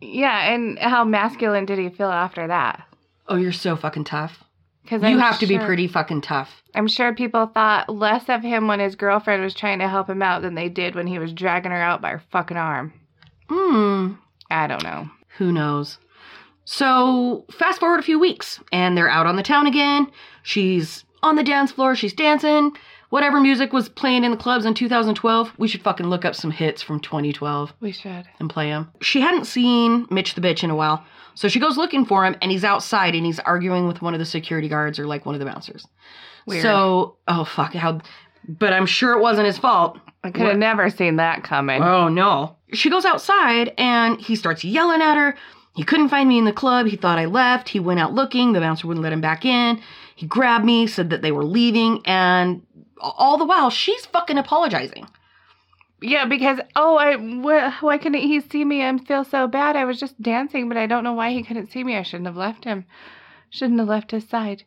Yeah, 0.00 0.52
and 0.52 0.78
how 0.78 1.04
masculine 1.04 1.66
did 1.66 1.78
he 1.78 1.88
feel 1.88 2.10
after 2.10 2.46
that? 2.46 2.84
Oh, 3.26 3.36
you're 3.36 3.52
so 3.52 3.76
fucking 3.76 4.04
tough. 4.04 4.44
Because 4.82 5.02
you 5.02 5.18
have 5.18 5.38
to 5.40 5.46
be 5.46 5.58
pretty 5.58 5.86
fucking 5.86 6.22
tough. 6.22 6.62
I'm 6.74 6.88
sure 6.88 7.14
people 7.14 7.46
thought 7.46 7.90
less 7.90 8.30
of 8.30 8.40
him 8.42 8.68
when 8.68 8.80
his 8.80 8.96
girlfriend 8.96 9.42
was 9.42 9.52
trying 9.52 9.80
to 9.80 9.88
help 9.88 10.08
him 10.08 10.22
out 10.22 10.40
than 10.40 10.54
they 10.54 10.70
did 10.70 10.94
when 10.94 11.06
he 11.06 11.18
was 11.18 11.32
dragging 11.34 11.72
her 11.72 11.80
out 11.80 12.00
by 12.00 12.12
her 12.12 12.22
fucking 12.30 12.56
arm. 12.56 12.94
Hmm. 13.50 14.12
I 14.50 14.66
don't 14.66 14.82
know. 14.82 15.10
Who 15.36 15.52
knows? 15.52 15.98
So, 16.64 17.44
fast 17.50 17.80
forward 17.80 18.00
a 18.00 18.02
few 18.02 18.18
weeks, 18.18 18.60
and 18.72 18.96
they're 18.96 19.10
out 19.10 19.26
on 19.26 19.36
the 19.36 19.42
town 19.42 19.66
again. 19.66 20.10
She's 20.42 21.04
on 21.22 21.36
the 21.36 21.44
dance 21.44 21.72
floor, 21.72 21.94
she's 21.94 22.14
dancing. 22.14 22.72
Whatever 23.10 23.40
music 23.40 23.72
was 23.72 23.88
playing 23.88 24.24
in 24.24 24.30
the 24.30 24.36
clubs 24.36 24.66
in 24.66 24.74
2012, 24.74 25.52
we 25.58 25.66
should 25.66 25.82
fucking 25.82 26.06
look 26.06 26.24
up 26.24 26.34
some 26.34 26.50
hits 26.50 26.82
from 26.82 27.00
2012 27.00 27.72
We 27.80 27.92
should. 27.92 28.28
and 28.38 28.50
play 28.50 28.68
them. 28.68 28.90
She 29.00 29.20
hadn't 29.22 29.46
seen 29.46 30.06
Mitch 30.10 30.34
the 30.34 30.42
bitch 30.42 30.62
in 30.62 30.70
a 30.70 30.76
while, 30.76 31.04
so 31.34 31.48
she 31.48 31.58
goes 31.60 31.76
looking 31.78 32.04
for 32.04 32.24
him, 32.26 32.36
and 32.42 32.50
he's 32.50 32.64
outside 32.64 33.14
and 33.14 33.24
he's 33.24 33.38
arguing 33.40 33.86
with 33.86 34.02
one 34.02 34.12
of 34.14 34.20
the 34.20 34.26
security 34.26 34.68
guards 34.68 34.98
or 34.98 35.06
like 35.06 35.24
one 35.24 35.34
of 35.34 35.38
the 35.38 35.46
bouncers. 35.46 35.86
Weird. 36.46 36.62
So, 36.62 37.16
oh 37.28 37.44
fuck, 37.44 37.72
how. 37.74 38.00
But 38.48 38.72
I'm 38.72 38.86
sure 38.86 39.12
it 39.12 39.20
wasn't 39.20 39.46
his 39.46 39.58
fault. 39.58 39.98
I 40.24 40.30
could 40.30 40.46
have 40.46 40.58
never 40.58 40.90
seen 40.90 41.16
that 41.16 41.44
coming. 41.44 41.82
Oh 41.82 42.08
no. 42.08 42.56
She 42.72 42.90
goes 42.90 43.04
outside 43.04 43.72
and 43.78 44.20
he 44.20 44.36
starts 44.36 44.64
yelling 44.64 45.00
at 45.00 45.16
her. 45.16 45.36
He 45.74 45.84
couldn't 45.84 46.08
find 46.08 46.28
me 46.28 46.38
in 46.38 46.44
the 46.44 46.52
club. 46.52 46.86
He 46.86 46.96
thought 46.96 47.18
I 47.18 47.26
left. 47.26 47.68
He 47.68 47.78
went 47.78 48.00
out 48.00 48.12
looking. 48.12 48.52
The 48.52 48.60
bouncer 48.60 48.86
wouldn't 48.86 49.04
let 49.04 49.12
him 49.12 49.20
back 49.20 49.44
in. 49.44 49.80
He 50.16 50.26
grabbed 50.26 50.64
me, 50.64 50.86
said 50.88 51.10
that 51.10 51.22
they 51.22 51.30
were 51.30 51.44
leaving, 51.44 52.02
and 52.04 52.62
all 53.00 53.36
the 53.38 53.44
while 53.44 53.70
she's 53.70 54.06
fucking 54.06 54.38
apologizing. 54.38 55.06
Yeah, 56.00 56.26
because 56.26 56.60
oh, 56.76 56.96
I 56.96 57.16
wh- 57.16 57.82
why 57.82 57.98
couldn't 57.98 58.20
he 58.20 58.40
see 58.40 58.64
me? 58.64 58.84
I 58.84 58.96
feel 58.98 59.24
so 59.24 59.48
bad. 59.48 59.74
I 59.76 59.84
was 59.84 59.98
just 59.98 60.20
dancing, 60.22 60.68
but 60.68 60.76
I 60.76 60.86
don't 60.86 61.04
know 61.04 61.12
why 61.14 61.32
he 61.32 61.42
couldn't 61.42 61.72
see 61.72 61.82
me. 61.82 61.96
I 61.96 62.02
shouldn't 62.02 62.26
have 62.26 62.36
left 62.36 62.64
him. 62.64 62.84
Shouldn't 63.50 63.80
have 63.80 63.88
left 63.88 64.12
his 64.12 64.28
side. 64.28 64.64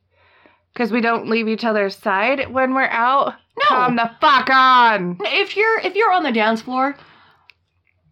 Because 0.73 0.91
we 0.91 1.01
don't 1.01 1.29
leave 1.29 1.47
each 1.47 1.63
other's 1.65 1.95
side 1.95 2.51
when 2.51 2.73
we're 2.73 2.83
out. 2.83 3.35
No. 3.57 3.65
Come 3.67 3.95
the 3.97 4.11
fuck 4.19 4.49
on. 4.49 5.17
If 5.21 5.55
you're 5.55 5.79
if 5.79 5.95
you're 5.95 6.11
on 6.13 6.23
the 6.23 6.31
dance 6.31 6.61
floor, 6.61 6.95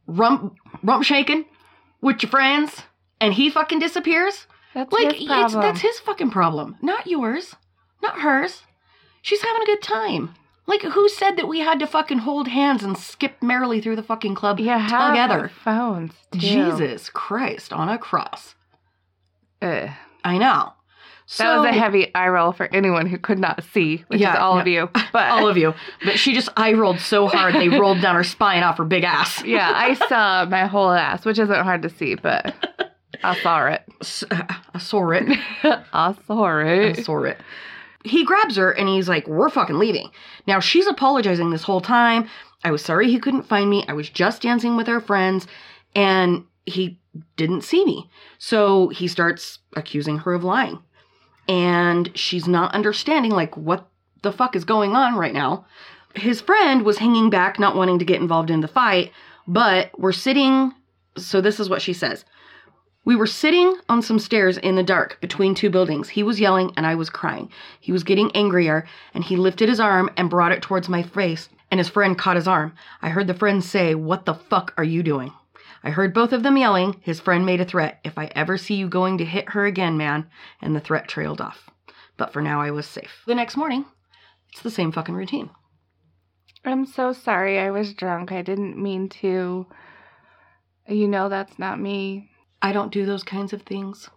rump 0.07 0.55
rump 0.83 1.03
shaking 1.03 1.45
with 2.01 2.21
your 2.23 2.29
friends, 2.29 2.83
and 3.19 3.33
he 3.33 3.49
fucking 3.49 3.79
disappears, 3.79 4.47
That's 4.73 4.91
like 4.91 5.13
his 5.13 5.23
it's 5.23 5.25
problem. 5.25 5.61
that's 5.61 5.81
his 5.81 5.99
fucking 5.99 6.31
problem, 6.31 6.77
not 6.81 7.07
yours, 7.07 7.55
not 8.01 8.19
hers. 8.19 8.63
She's 9.21 9.41
having 9.41 9.61
a 9.61 9.65
good 9.65 9.81
time. 9.81 10.35
Like 10.65 10.83
who 10.83 11.09
said 11.09 11.35
that 11.37 11.47
we 11.47 11.59
had 11.59 11.79
to 11.79 11.87
fucking 11.87 12.19
hold 12.19 12.47
hands 12.47 12.83
and 12.83 12.95
skip 12.97 13.41
merrily 13.41 13.81
through 13.81 13.95
the 13.95 14.03
fucking 14.03 14.35
club 14.35 14.59
yeah, 14.59 14.83
together? 15.09 15.49
phones. 15.63 16.13
Too. 16.31 16.39
Jesus 16.39 17.09
Christ 17.09 17.73
on 17.73 17.89
a 17.89 17.97
cross. 17.97 18.53
Ugh. 19.61 19.89
I 20.23 20.37
know. 20.37 20.73
So, 21.25 21.43
That 21.43 21.57
was 21.57 21.65
a 21.75 21.79
heavy 21.79 22.13
eye 22.15 22.27
roll 22.29 22.51
for 22.51 22.67
anyone 22.73 23.05
who 23.05 23.17
could 23.19 23.37
not 23.39 23.63
see, 23.63 24.03
which 24.07 24.19
Yeah, 24.19 24.33
is 24.33 24.39
all 24.39 24.55
no. 24.55 24.61
of 24.61 24.67
you. 24.67 24.89
But 25.13 25.29
all 25.29 25.47
of 25.47 25.57
you. 25.57 25.73
But 26.03 26.17
she 26.19 26.33
just 26.33 26.49
eye 26.57 26.73
rolled 26.73 26.99
so 26.99 27.27
hard 27.27 27.53
they 27.55 27.69
rolled 27.79 28.01
down 28.01 28.15
her 28.15 28.23
spine 28.23 28.63
off 28.63 28.77
her 28.77 28.85
big 28.85 29.03
ass. 29.03 29.43
yeah, 29.43 29.71
I 29.75 29.93
saw 30.07 30.45
my 30.45 30.65
whole 30.67 30.91
ass, 30.91 31.25
which 31.25 31.37
isn't 31.39 31.63
hard 31.63 31.81
to 31.83 31.89
see, 31.89 32.15
but 32.15 32.53
I 33.23 33.35
saw 33.41 33.65
it. 33.67 33.83
I 34.01 34.05
saw 34.05 34.25
it. 34.31 34.51
I 34.73 34.79
saw 34.79 35.09
it. 35.11 35.39
I 35.93 36.93
saw 37.03 37.23
it. 37.23 37.37
He 38.05 38.23
grabs 38.23 38.55
her 38.55 38.71
and 38.71 38.87
he's 38.87 39.09
like, 39.09 39.27
We're 39.27 39.49
fucking 39.49 39.77
leaving. 39.77 40.09
Now 40.47 40.59
she's 40.59 40.87
apologizing 40.87 41.49
this 41.49 41.63
whole 41.63 41.81
time. 41.81 42.29
I 42.63 42.71
was 42.71 42.83
sorry 42.83 43.09
he 43.09 43.19
couldn't 43.19 43.47
find 43.47 43.69
me. 43.69 43.85
I 43.87 43.93
was 43.93 44.09
just 44.09 44.41
dancing 44.41 44.75
with 44.75 44.89
our 44.89 44.99
friends 44.99 45.47
and 45.95 46.45
he 46.65 46.99
didn't 47.35 47.63
see 47.63 47.85
me. 47.85 48.09
So 48.37 48.89
he 48.89 49.07
starts 49.07 49.59
accusing 49.75 50.19
her 50.19 50.33
of 50.33 50.43
lying. 50.43 50.79
And 51.47 52.11
she's 52.15 52.47
not 52.47 52.75
understanding, 52.75 53.31
like, 53.31 53.57
what 53.57 53.89
the 54.21 54.31
fuck 54.31 54.55
is 54.55 54.65
going 54.65 54.95
on 54.95 55.15
right 55.15 55.33
now. 55.33 55.65
His 56.15 56.41
friend 56.41 56.83
was 56.83 56.99
hanging 56.99 57.29
back, 57.29 57.59
not 57.59 57.75
wanting 57.75 57.99
to 57.99 58.05
get 58.05 58.21
involved 58.21 58.51
in 58.51 58.61
the 58.61 58.67
fight, 58.67 59.11
but 59.47 59.91
we're 59.97 60.11
sitting. 60.11 60.73
So 61.17 61.41
this 61.41 61.59
is 61.59 61.69
what 61.69 61.81
she 61.81 61.93
says. 61.93 62.23
We 63.09 63.15
were 63.15 63.25
sitting 63.25 63.75
on 63.89 64.03
some 64.03 64.19
stairs 64.19 64.59
in 64.59 64.75
the 64.75 64.83
dark 64.83 65.17
between 65.19 65.55
two 65.55 65.71
buildings. 65.71 66.09
He 66.09 66.21
was 66.21 66.39
yelling 66.39 66.71
and 66.77 66.85
I 66.85 66.93
was 66.93 67.09
crying. 67.09 67.49
He 67.79 67.91
was 67.91 68.03
getting 68.03 68.31
angrier 68.35 68.85
and 69.15 69.23
he 69.23 69.35
lifted 69.35 69.67
his 69.67 69.79
arm 69.79 70.11
and 70.15 70.29
brought 70.29 70.51
it 70.51 70.61
towards 70.61 70.87
my 70.87 71.01
face, 71.01 71.49
and 71.71 71.79
his 71.79 71.89
friend 71.89 72.15
caught 72.15 72.35
his 72.35 72.47
arm. 72.47 72.75
I 73.01 73.09
heard 73.09 73.25
the 73.25 73.33
friend 73.33 73.63
say, 73.63 73.95
What 73.95 74.27
the 74.27 74.35
fuck 74.35 74.75
are 74.77 74.83
you 74.83 75.01
doing? 75.01 75.33
I 75.83 75.89
heard 75.89 76.13
both 76.13 76.33
of 76.33 76.43
them 76.43 76.55
yelling. 76.55 76.97
His 77.01 77.19
friend 77.19 77.47
made 77.47 77.59
a 77.59 77.65
threat. 77.65 77.99
If 78.03 78.15
I 78.15 78.25
ever 78.35 78.59
see 78.59 78.75
you 78.75 78.87
going 78.87 79.17
to 79.17 79.25
hit 79.25 79.49
her 79.53 79.65
again, 79.65 79.97
man. 79.97 80.27
And 80.61 80.75
the 80.75 80.79
threat 80.79 81.07
trailed 81.07 81.41
off. 81.41 81.67
But 82.15 82.31
for 82.31 82.43
now, 82.43 82.61
I 82.61 82.69
was 82.69 82.85
safe. 82.85 83.23
The 83.25 83.33
next 83.33 83.57
morning, 83.57 83.85
it's 84.51 84.61
the 84.61 84.69
same 84.69 84.91
fucking 84.91 85.15
routine. 85.15 85.49
I'm 86.63 86.85
so 86.85 87.11
sorry. 87.11 87.57
I 87.57 87.71
was 87.71 87.95
drunk. 87.95 88.31
I 88.31 88.43
didn't 88.43 88.77
mean 88.77 89.09
to. 89.23 89.65
You 90.87 91.07
know, 91.07 91.27
that's 91.27 91.57
not 91.57 91.79
me. 91.79 92.29
I 92.61 92.71
don't 92.71 92.91
do 92.91 93.05
those 93.05 93.23
kinds 93.23 93.53
of 93.53 93.61
things. 93.63 94.09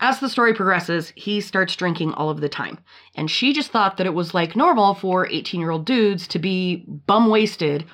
As 0.00 0.20
the 0.20 0.28
story 0.28 0.54
progresses, 0.54 1.12
he 1.16 1.40
starts 1.40 1.74
drinking 1.74 2.14
all 2.14 2.30
of 2.30 2.40
the 2.40 2.48
time. 2.48 2.78
And 3.16 3.30
she 3.30 3.52
just 3.52 3.72
thought 3.72 3.96
that 3.96 4.06
it 4.06 4.14
was 4.14 4.32
like 4.32 4.54
normal 4.54 4.94
for 4.94 5.26
18 5.26 5.60
year 5.60 5.70
old 5.70 5.84
dudes 5.84 6.28
to 6.28 6.38
be 6.38 6.84
bum 7.06 7.28
wasted 7.28 7.84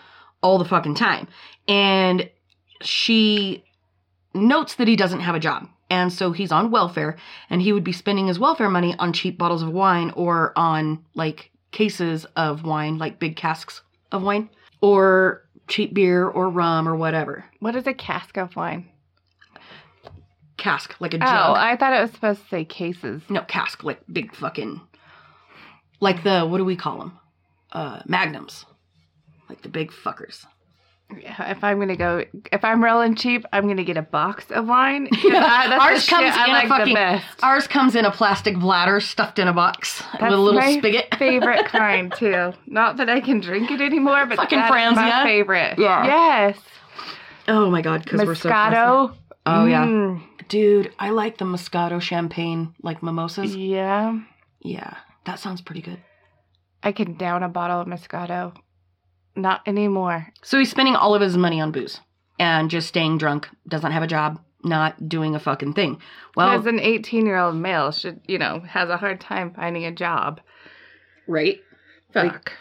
all 0.43 0.59
the 0.59 0.67
fucking 0.67 0.97
time. 0.97 1.29
And 1.67 2.29
she 2.83 3.65
notes 4.35 4.75
that 4.75 4.89
he 4.89 4.97
doesn't 4.97 5.21
have 5.21 5.35
a 5.35 5.41
job. 5.41 5.69
And 5.89 6.13
so 6.13 6.33
he's 6.33 6.53
on 6.53 6.71
welfare 6.71 7.17
and 7.49 7.63
he 7.63 7.73
would 7.73 7.85
be 7.85 7.93
spending 7.93 8.27
his 8.27 8.39
welfare 8.39 8.69
money 8.69 8.95
on 8.99 9.13
cheap 9.13 9.39
bottles 9.39 9.63
of 9.63 9.71
wine 9.71 10.11
or 10.15 10.53
on 10.57 11.05
like 11.15 11.51
cases 11.73 12.27
of 12.37 12.65
wine, 12.65 12.99
like 12.99 13.19
big 13.19 13.37
casks 13.37 13.81
of 14.13 14.23
wine, 14.23 14.51
or 14.81 15.45
cheap 15.69 15.95
beer 15.95 16.29
or 16.29 16.51
rum 16.51 16.87
or 16.87 16.97
whatever. 16.97 17.45
What 17.61 17.77
is 17.77 17.87
a 17.87 17.95
cask 17.95 18.37
of 18.37 18.57
wine? 18.57 18.91
Cask, 20.65 20.97
like 20.99 21.13
a 21.13 21.19
gel. 21.19 21.29
Oh. 21.29 21.55
I 21.55 21.77
thought 21.77 21.93
it 21.93 22.01
was 22.01 22.11
supposed 22.13 22.41
to 22.43 22.49
say 22.49 22.65
cases. 22.65 23.21
No, 23.29 23.43
cask, 23.43 23.85
like 23.85 24.01
big 24.11 24.35
fucking, 24.35 24.81
like 26.01 26.25
the 26.25 26.47
what 26.47 26.57
do 26.59 26.65
we 26.65 26.75
call 26.75 26.99
them? 26.99 27.19
Uh, 27.71 28.01
magnums, 28.07 28.65
like 29.51 29.61
the 29.61 29.69
big 29.69 29.91
fuckers. 29.93 30.47
Yeah, 31.21 31.51
If 31.51 31.63
I'm 31.63 31.79
gonna 31.79 31.97
go, 31.97 32.25
if 32.51 32.65
I'm 32.65 32.83
rolling 32.83 33.15
cheap, 33.15 33.45
I'm 33.53 33.69
gonna 33.69 33.85
get 33.85 33.99
a 33.99 34.03
box 34.03 34.51
of 34.51 34.67
wine. 34.67 35.07
'Cause 35.13 35.33
I- 35.35 35.77
Ours 35.79 36.09
comes 36.09 36.33
shit 36.33 36.41
I 36.41 36.47
in 36.47 36.51
like 36.53 36.65
a 36.65 36.69
fucking. 36.95 37.23
Ours 37.43 37.67
comes 37.67 37.95
in 37.95 38.07
a 38.07 38.11
plastic 38.11 38.59
bladder 38.59 39.01
stuffed 39.01 39.39
in 39.39 39.47
a 39.47 39.53
box 39.53 40.03
with 40.15 40.33
a 40.33 40.37
little 40.37 40.59
my 40.59 40.79
spigot. 40.79 41.15
favorite 41.19 41.67
kind 41.67 42.11
too. 42.17 42.55
Not 42.67 42.97
that 42.97 43.11
I 43.11 43.21
can 43.21 43.41
drink 43.41 43.71
it 43.71 43.83
anymore, 43.83 44.25
but 44.25 44.37
Fucking 44.39 44.59
that's 44.59 44.75
Franzia. 44.75 44.95
my 44.95 45.25
favorite. 45.25 45.79
Yeah. 45.79 46.07
Yes. 46.07 46.59
Oh 47.49 47.71
my 47.71 47.83
god, 47.83 48.03
because 48.03 48.27
we're 48.27 48.35
so 48.35 48.49
classy. 48.49 48.77
Moscato. 48.77 49.15
Oh 49.47 49.67
yeah, 49.67 49.85
Mm, 49.85 50.23
dude, 50.49 50.93
I 50.99 51.11
like 51.11 51.39
the 51.39 51.45
Moscato 51.45 52.01
champagne, 52.01 52.75
like 52.83 53.03
mimosas. 53.03 53.55
yeah. 53.57 54.19
Yeah, 54.61 54.97
that 55.27 55.39
sounds 55.39 55.61
pretty 55.61 55.83
good. 55.83 56.03
I 56.83 56.93
can 56.93 57.15
down 57.17 57.43
a 57.43 57.49
bottle 57.49 57.81
of 57.81 57.87
Moscato. 57.87 58.57
Not 59.37 59.61
anymore. 59.67 60.29
So 60.43 60.59
he's 60.59 60.71
spending 60.71 60.97
all 60.97 61.15
of 61.15 61.21
his 61.21 61.37
money 61.37 61.61
on 61.61 61.71
booze 61.73 62.01
and 62.39 62.71
just 62.71 62.89
staying 62.89 63.19
drunk. 63.19 63.49
Doesn't 63.69 63.93
have 63.93 64.03
a 64.03 64.07
job. 64.07 64.41
Not 64.63 65.09
doing 65.09 65.35
a 65.35 65.39
fucking 65.41 65.75
thing. 65.75 66.01
Well, 66.35 66.59
as 66.59 66.65
an 66.65 66.81
18 66.81 67.27
year 67.27 67.37
old 67.37 67.57
male 67.57 67.93
should, 67.93 68.21
you 68.27 68.39
know, 68.39 68.61
has 68.61 68.89
a 68.89 68.97
hard 68.97 69.21
time 69.21 69.53
finding 69.53 69.85
a 69.85 69.93
job. 69.93 70.41
right. 71.29 71.61
Fuck. 72.13 72.53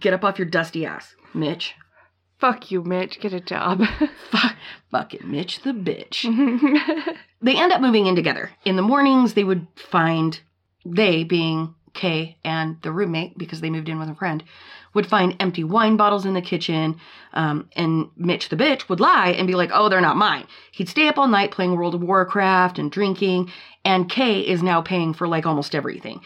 Get 0.00 0.12
up 0.12 0.24
off 0.24 0.38
your 0.38 0.48
dusty 0.48 0.84
ass, 0.84 1.14
Mitch. 1.34 1.74
Fuck 2.40 2.70
you, 2.70 2.82
Mitch. 2.82 3.20
Get 3.20 3.34
a 3.34 3.40
job. 3.40 3.82
Fuck, 4.30 4.56
fuck 4.90 5.14
it, 5.14 5.26
Mitch 5.26 5.62
the 5.62 5.72
bitch. 5.72 6.24
They 7.42 7.56
end 7.56 7.72
up 7.72 7.80
moving 7.80 8.06
in 8.06 8.16
together. 8.16 8.50
In 8.64 8.76
the 8.76 8.82
mornings, 8.82 9.32
they 9.32 9.44
would 9.44 9.66
find, 9.74 10.38
they 10.84 11.24
being 11.24 11.74
Kay 11.94 12.36
and 12.44 12.76
the 12.82 12.92
roommate, 12.92 13.38
because 13.38 13.60
they 13.62 13.70
moved 13.70 13.88
in 13.88 13.98
with 13.98 14.10
a 14.10 14.14
friend, 14.14 14.44
would 14.92 15.06
find 15.06 15.36
empty 15.40 15.64
wine 15.64 15.96
bottles 15.96 16.26
in 16.26 16.34
the 16.34 16.42
kitchen. 16.42 17.00
Um, 17.32 17.70
and 17.74 18.10
Mitch 18.16 18.48
the 18.48 18.56
bitch 18.56 18.88
would 18.88 19.00
lie 19.00 19.30
and 19.30 19.46
be 19.46 19.54
like, 19.54 19.70
oh, 19.72 19.88
they're 19.88 20.00
not 20.00 20.16
mine. 20.16 20.46
He'd 20.72 20.88
stay 20.88 21.08
up 21.08 21.16
all 21.16 21.28
night 21.28 21.50
playing 21.50 21.76
World 21.76 21.94
of 21.94 22.02
Warcraft 22.02 22.78
and 22.78 22.92
drinking. 22.92 23.50
And 23.84 24.10
Kay 24.10 24.40
is 24.40 24.62
now 24.62 24.82
paying 24.82 25.14
for 25.14 25.26
like 25.26 25.46
almost 25.46 25.74
everything. 25.74 26.20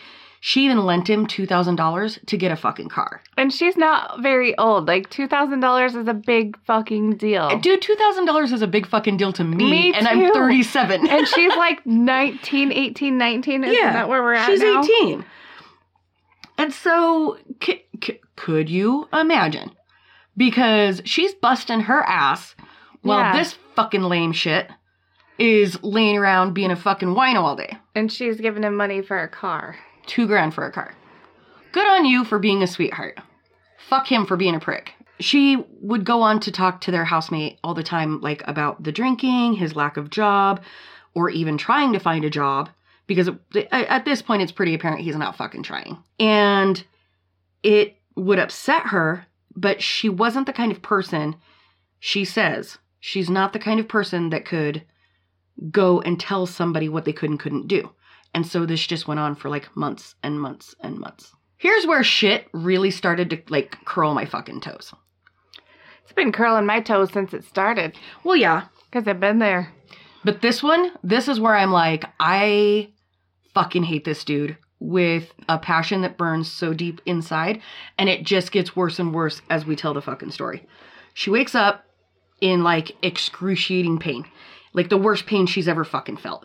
She 0.46 0.66
even 0.66 0.84
lent 0.84 1.08
him 1.08 1.26
$2,000 1.26 2.26
to 2.26 2.36
get 2.36 2.52
a 2.52 2.56
fucking 2.56 2.90
car. 2.90 3.22
and 3.38 3.50
she's 3.50 3.78
not 3.78 4.20
very 4.20 4.54
old. 4.58 4.86
Like, 4.86 5.08
$2,000 5.08 5.96
is 5.98 6.06
a 6.06 6.12
big 6.12 6.58
fucking 6.66 7.16
deal. 7.16 7.58
Dude, 7.60 7.80
$2,000 7.80 8.52
is 8.52 8.60
a 8.60 8.66
big 8.66 8.86
fucking 8.86 9.16
deal 9.16 9.32
to 9.32 9.42
me. 9.42 9.70
Me 9.70 9.94
and 9.94 10.06
I'm 10.06 10.30
37. 10.34 11.06
and 11.08 11.26
she's 11.26 11.56
like 11.56 11.86
19, 11.86 12.72
18, 12.72 13.16
19. 13.16 13.64
Isn't 13.64 13.74
that 13.94 14.06
where 14.06 14.22
we're 14.22 14.34
at 14.34 14.44
She's 14.44 14.60
now? 14.60 14.82
18. 14.82 15.24
And 16.58 16.74
so, 16.74 17.38
c- 17.62 17.86
c- 18.04 18.20
could 18.36 18.68
you 18.68 19.08
imagine? 19.14 19.70
Because 20.36 21.00
she's 21.06 21.32
busting 21.32 21.80
her 21.80 22.02
ass 22.02 22.54
while 23.00 23.18
Yeah. 23.20 23.38
this 23.38 23.56
fucking 23.76 24.02
lame 24.02 24.32
shit 24.32 24.68
is 25.38 25.82
laying 25.82 26.18
around 26.18 26.52
being 26.52 26.70
a 26.70 26.76
fucking 26.76 27.08
wino 27.14 27.40
all 27.40 27.56
day. 27.56 27.78
And 27.94 28.12
she's 28.12 28.38
giving 28.42 28.62
him 28.62 28.76
money 28.76 29.00
for 29.00 29.18
a 29.22 29.28
car. 29.28 29.76
Two 30.06 30.26
grand 30.26 30.54
for 30.54 30.66
a 30.66 30.72
car. 30.72 30.94
Good 31.72 31.86
on 31.86 32.04
you 32.04 32.24
for 32.24 32.38
being 32.38 32.62
a 32.62 32.66
sweetheart. 32.66 33.18
Fuck 33.88 34.10
him 34.10 34.26
for 34.26 34.36
being 34.36 34.54
a 34.54 34.60
prick. 34.60 34.92
She 35.20 35.64
would 35.80 36.04
go 36.04 36.22
on 36.22 36.40
to 36.40 36.52
talk 36.52 36.80
to 36.82 36.90
their 36.90 37.04
housemate 37.04 37.58
all 37.62 37.74
the 37.74 37.82
time, 37.82 38.20
like 38.20 38.42
about 38.46 38.82
the 38.82 38.92
drinking, 38.92 39.54
his 39.54 39.76
lack 39.76 39.96
of 39.96 40.10
job, 40.10 40.62
or 41.14 41.30
even 41.30 41.56
trying 41.56 41.92
to 41.92 41.98
find 42.00 42.24
a 42.24 42.30
job, 42.30 42.68
because 43.06 43.30
at 43.70 44.04
this 44.04 44.22
point 44.22 44.42
it's 44.42 44.52
pretty 44.52 44.74
apparent 44.74 45.02
he's 45.02 45.16
not 45.16 45.36
fucking 45.36 45.62
trying. 45.62 45.98
And 46.18 46.82
it 47.62 47.96
would 48.16 48.38
upset 48.38 48.86
her, 48.86 49.26
but 49.54 49.82
she 49.82 50.08
wasn't 50.08 50.46
the 50.46 50.52
kind 50.52 50.72
of 50.72 50.82
person, 50.82 51.36
she 52.00 52.24
says, 52.24 52.78
she's 53.00 53.30
not 53.30 53.52
the 53.52 53.58
kind 53.58 53.78
of 53.78 53.88
person 53.88 54.30
that 54.30 54.44
could 54.44 54.82
go 55.70 56.00
and 56.00 56.18
tell 56.18 56.46
somebody 56.46 56.88
what 56.88 57.04
they 57.04 57.12
could 57.12 57.30
and 57.30 57.38
couldn't 57.38 57.68
do. 57.68 57.90
And 58.34 58.46
so 58.46 58.66
this 58.66 58.86
just 58.86 59.06
went 59.06 59.20
on 59.20 59.34
for 59.36 59.48
like 59.48 59.74
months 59.76 60.16
and 60.22 60.40
months 60.40 60.74
and 60.80 60.98
months. 60.98 61.32
Here's 61.56 61.86
where 61.86 62.02
shit 62.02 62.48
really 62.52 62.90
started 62.90 63.30
to 63.30 63.40
like 63.48 63.76
curl 63.84 64.12
my 64.12 64.24
fucking 64.26 64.60
toes. 64.60 64.92
It's 66.02 66.12
been 66.12 66.32
curling 66.32 66.66
my 66.66 66.80
toes 66.80 67.10
since 67.12 67.32
it 67.32 67.44
started. 67.44 67.96
Well, 68.24 68.36
yeah, 68.36 68.64
Because 68.90 69.08
I've 69.08 69.20
been 69.20 69.38
there. 69.38 69.72
but 70.24 70.42
this 70.42 70.62
one, 70.62 70.92
this 71.02 71.28
is 71.28 71.40
where 71.40 71.54
I'm 71.54 71.70
like, 71.72 72.04
I 72.20 72.90
fucking 73.54 73.84
hate 73.84 74.04
this 74.04 74.24
dude 74.24 74.58
with 74.80 75.32
a 75.48 75.58
passion 75.58 76.02
that 76.02 76.18
burns 76.18 76.50
so 76.50 76.74
deep 76.74 77.00
inside. 77.06 77.62
And 77.96 78.08
it 78.10 78.24
just 78.24 78.52
gets 78.52 78.76
worse 78.76 78.98
and 78.98 79.14
worse 79.14 79.40
as 79.48 79.64
we 79.64 79.76
tell 79.76 79.94
the 79.94 80.02
fucking 80.02 80.32
story. 80.32 80.66
She 81.14 81.30
wakes 81.30 81.54
up 81.54 81.84
in 82.40 82.62
like 82.64 82.92
excruciating 83.02 83.98
pain, 83.98 84.26
like 84.74 84.90
the 84.90 84.98
worst 84.98 85.24
pain 85.24 85.46
she's 85.46 85.68
ever 85.68 85.84
fucking 85.84 86.18
felt. 86.18 86.44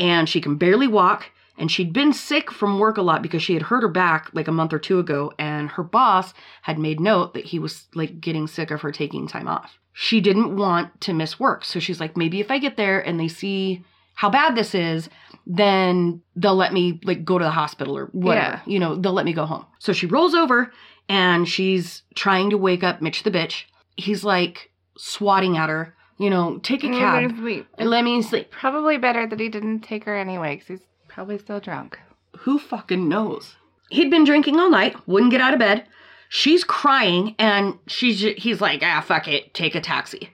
And 0.00 0.28
she 0.28 0.40
can 0.40 0.56
barely 0.56 0.88
walk. 0.88 1.30
And 1.56 1.70
she'd 1.70 1.92
been 1.92 2.12
sick 2.12 2.50
from 2.50 2.78
work 2.78 2.96
a 2.96 3.02
lot 3.02 3.20
because 3.20 3.42
she 3.42 3.52
had 3.52 3.64
hurt 3.64 3.82
her 3.82 3.88
back 3.88 4.30
like 4.32 4.48
a 4.48 4.52
month 4.52 4.72
or 4.72 4.78
two 4.78 4.98
ago. 4.98 5.32
And 5.38 5.68
her 5.68 5.82
boss 5.82 6.32
had 6.62 6.78
made 6.78 6.98
note 6.98 7.34
that 7.34 7.44
he 7.44 7.58
was 7.58 7.86
like 7.94 8.20
getting 8.20 8.46
sick 8.46 8.70
of 8.70 8.80
her 8.80 8.90
taking 8.90 9.28
time 9.28 9.46
off. 9.46 9.78
She 9.92 10.20
didn't 10.20 10.56
want 10.56 11.00
to 11.02 11.12
miss 11.12 11.38
work. 11.38 11.64
So 11.64 11.78
she's 11.78 12.00
like, 12.00 12.16
maybe 12.16 12.40
if 12.40 12.50
I 12.50 12.58
get 12.58 12.78
there 12.78 12.98
and 12.98 13.20
they 13.20 13.28
see 13.28 13.84
how 14.14 14.30
bad 14.30 14.54
this 14.54 14.74
is, 14.74 15.10
then 15.46 16.22
they'll 16.36 16.54
let 16.54 16.72
me 16.72 17.00
like 17.04 17.24
go 17.24 17.38
to 17.38 17.44
the 17.44 17.50
hospital 17.50 17.96
or 17.96 18.06
whatever. 18.06 18.62
Yeah. 18.64 18.72
You 18.72 18.78
know, 18.78 18.94
they'll 18.96 19.12
let 19.12 19.26
me 19.26 19.32
go 19.32 19.44
home. 19.44 19.66
So 19.78 19.92
she 19.92 20.06
rolls 20.06 20.34
over 20.34 20.72
and 21.08 21.46
she's 21.48 22.02
trying 22.14 22.50
to 22.50 22.56
wake 22.58 22.82
up 22.82 23.02
Mitch 23.02 23.22
the 23.22 23.30
bitch. 23.30 23.64
He's 23.96 24.24
like 24.24 24.70
swatting 24.96 25.58
at 25.58 25.68
her, 25.68 25.94
you 26.20 26.28
know, 26.30 26.58
take 26.58 26.84
a 26.84 26.88
Mm, 26.88 26.98
cab. 26.98 27.36
Sleep. 27.38 27.66
and 27.78 27.88
Let 27.90 28.04
me 28.04 28.20
sleep. 28.22 28.50
Probably 28.50 28.98
better 28.98 29.26
that 29.26 29.40
he 29.40 29.48
didn't 29.48 29.80
take 29.80 30.04
her 30.04 30.14
anyway, 30.16 30.56
because 30.56 30.68
he's 30.68 30.86
probably 31.08 31.38
still 31.38 31.60
drunk. 31.60 31.98
Who 32.40 32.58
fucking 32.58 33.08
knows? 33.08 33.56
He'd 33.88 34.10
been 34.10 34.24
drinking 34.24 34.60
all 34.60 34.70
night, 34.70 34.94
wouldn't 35.08 35.32
get 35.32 35.40
out 35.40 35.52
of 35.54 35.58
bed. 35.58 35.84
She's 36.28 36.62
crying, 36.62 37.34
and 37.38 37.76
she's 37.88 38.20
he's 38.20 38.60
like, 38.60 38.82
ah, 38.84 39.00
fuck 39.00 39.26
it, 39.26 39.52
take 39.54 39.74
a 39.74 39.80
taxi. 39.80 40.30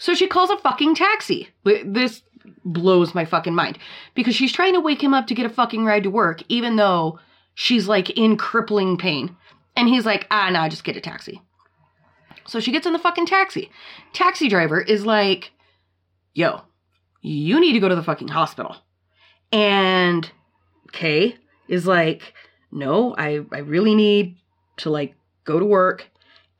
So 0.00 0.14
she 0.14 0.26
calls 0.26 0.50
a 0.50 0.56
fucking 0.58 0.94
taxi. 0.96 1.48
This 1.64 2.22
blows 2.64 3.14
my 3.14 3.24
fucking 3.24 3.54
mind 3.54 3.78
because 4.14 4.34
she's 4.34 4.52
trying 4.52 4.72
to 4.74 4.80
wake 4.80 5.02
him 5.02 5.14
up 5.14 5.26
to 5.28 5.34
get 5.34 5.46
a 5.46 5.50
fucking 5.50 5.84
ride 5.84 6.02
to 6.02 6.10
work, 6.10 6.42
even 6.48 6.76
though 6.76 7.18
she's 7.54 7.86
like 7.88 8.10
in 8.10 8.36
crippling 8.36 8.96
pain. 8.98 9.36
And 9.76 9.88
he's 9.88 10.04
like, 10.06 10.26
ah, 10.30 10.50
nah, 10.50 10.68
just 10.68 10.84
get 10.84 10.96
a 10.96 11.00
taxi. 11.00 11.40
So 12.46 12.60
she 12.60 12.72
gets 12.72 12.86
in 12.86 12.92
the 12.92 12.98
fucking 12.98 13.26
taxi. 13.26 13.70
Taxi 14.12 14.48
driver 14.48 14.80
is 14.80 15.06
like, 15.06 15.52
yo, 16.34 16.60
you 17.22 17.58
need 17.60 17.72
to 17.72 17.80
go 17.80 17.88
to 17.88 17.96
the 17.96 18.02
fucking 18.02 18.28
hospital. 18.28 18.76
And 19.52 20.30
Kay 20.92 21.36
is 21.68 21.86
like, 21.86 22.34
no, 22.70 23.14
I, 23.16 23.40
I 23.52 23.58
really 23.58 23.94
need 23.94 24.36
to 24.78 24.90
like 24.90 25.14
go 25.44 25.58
to 25.58 25.64
work 25.64 26.08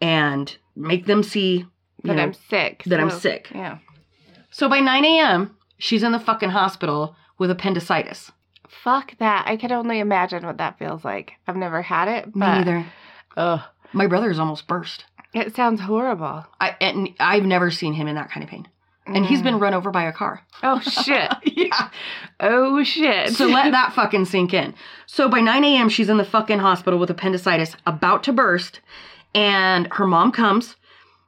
and 0.01 0.57
make 0.76 1.07
them 1.07 1.22
see 1.22 1.66
That 2.05 2.14
know, 2.16 2.22
I'm 2.22 2.32
sick. 2.35 2.82
that 2.87 3.01
I'm 3.01 3.11
sick. 3.11 3.49
Yeah. 3.55 3.78
So 4.51 4.68
by 4.68 4.80
9 4.80 5.05
a.m., 5.05 5.57
she's 5.78 6.03
in 6.03 6.12
the 6.12 6.20
fucking 6.20 6.51
hospital 6.51 7.16
with 7.39 7.51
appendicitis. 7.51 8.30
Fuck 8.68 9.18
that. 9.18 9.45
I 9.47 9.57
can 9.57 9.72
only 9.72 9.99
imagine 9.99 10.47
what 10.47 10.59
that 10.59 10.78
feels 10.78 11.05
like. 11.05 11.32
I've 11.47 11.57
never 11.57 11.82
had 11.82 12.09
it, 12.09 12.26
Me 12.26 12.32
but 12.37 12.59
neither. 12.59 12.87
Ugh. 13.37 13.61
My 13.93 14.07
brother's 14.07 14.39
almost 14.39 14.66
burst. 14.66 15.05
It 15.35 15.55
sounds 15.55 15.80
horrible. 15.80 16.47
I 16.61 16.76
and 16.80 17.11
I've 17.20 17.45
never 17.45 17.70
seen 17.70 17.93
him 17.93 18.07
in 18.07 18.14
that 18.14 18.30
kind 18.30 18.45
of 18.45 18.51
pain. 18.51 18.68
And 19.07 19.26
he's 19.26 19.43
been 19.43 19.57
mm. 19.57 19.61
run 19.61 19.74
over 19.74 19.91
by 19.91 20.05
a 20.05 20.12
car. 20.12 20.41
Oh 20.62 20.80
shit. 20.80 21.30
yeah. 21.45 21.91
oh 22.41 22.82
shit. 22.85 23.30
So 23.35 23.47
let 23.47 23.72
that 23.72 23.93
fucking 23.95 24.24
sink 24.24 24.55
in. 24.55 24.74
So 25.07 25.28
by 25.28 25.41
9 25.41 25.62
a.m., 25.62 25.91
she's 25.91 26.09
in 26.09 26.16
the 26.16 26.24
fucking 26.24 26.61
hospital 26.61 26.99
with 26.99 27.11
appendicitis, 27.11 27.76
about 27.87 28.22
to 28.24 28.32
burst, 28.32 28.80
and 29.35 29.89
her 29.93 30.07
mom 30.07 30.32
comes. 30.32 30.76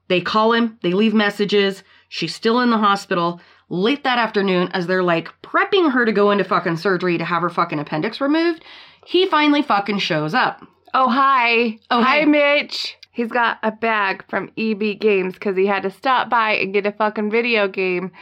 They 0.09 0.23
call 0.23 0.55
him, 0.55 0.79
they 0.83 0.93
leave 0.93 1.13
messages. 1.13 1.83
She's 2.09 2.35
still 2.35 2.61
in 2.61 2.71
the 2.71 2.79
hospital. 2.79 3.41
Late 3.69 4.05
that 4.05 4.19
afternoon, 4.19 4.71
as 4.73 4.87
they're 4.87 5.03
like 5.03 5.29
prepping 5.43 5.93
her 5.93 6.07
to 6.07 6.13
go 6.13 6.31
into 6.31 6.45
fucking 6.45 6.79
surgery 6.79 7.19
to 7.19 7.25
have 7.25 7.43
her 7.43 7.51
fucking 7.51 7.79
appendix 7.79 8.23
removed, 8.23 8.65
he 9.05 9.27
finally 9.27 9.61
fucking 9.61 9.99
shows 9.99 10.33
up. 10.33 10.67
Oh 10.95 11.11
hi. 11.11 11.79
Oh, 11.91 12.03
hi, 12.03 12.21
hi. 12.21 12.25
Mitch. 12.25 12.97
He's 13.17 13.31
got 13.33 13.59
a 13.63 13.71
bag 13.73 14.25
from 14.29 14.51
EB 14.59 15.01
Games 15.01 15.33
because 15.35 15.57
he 15.57 15.67
had 15.67 15.83
to 15.85 15.91
stop 15.91 16.29
by 16.29 16.53
and 16.53 16.75
get 16.75 16.85
a 16.85 16.93
fucking 16.93 17.31
video 17.31 17.67
game 17.67 18.13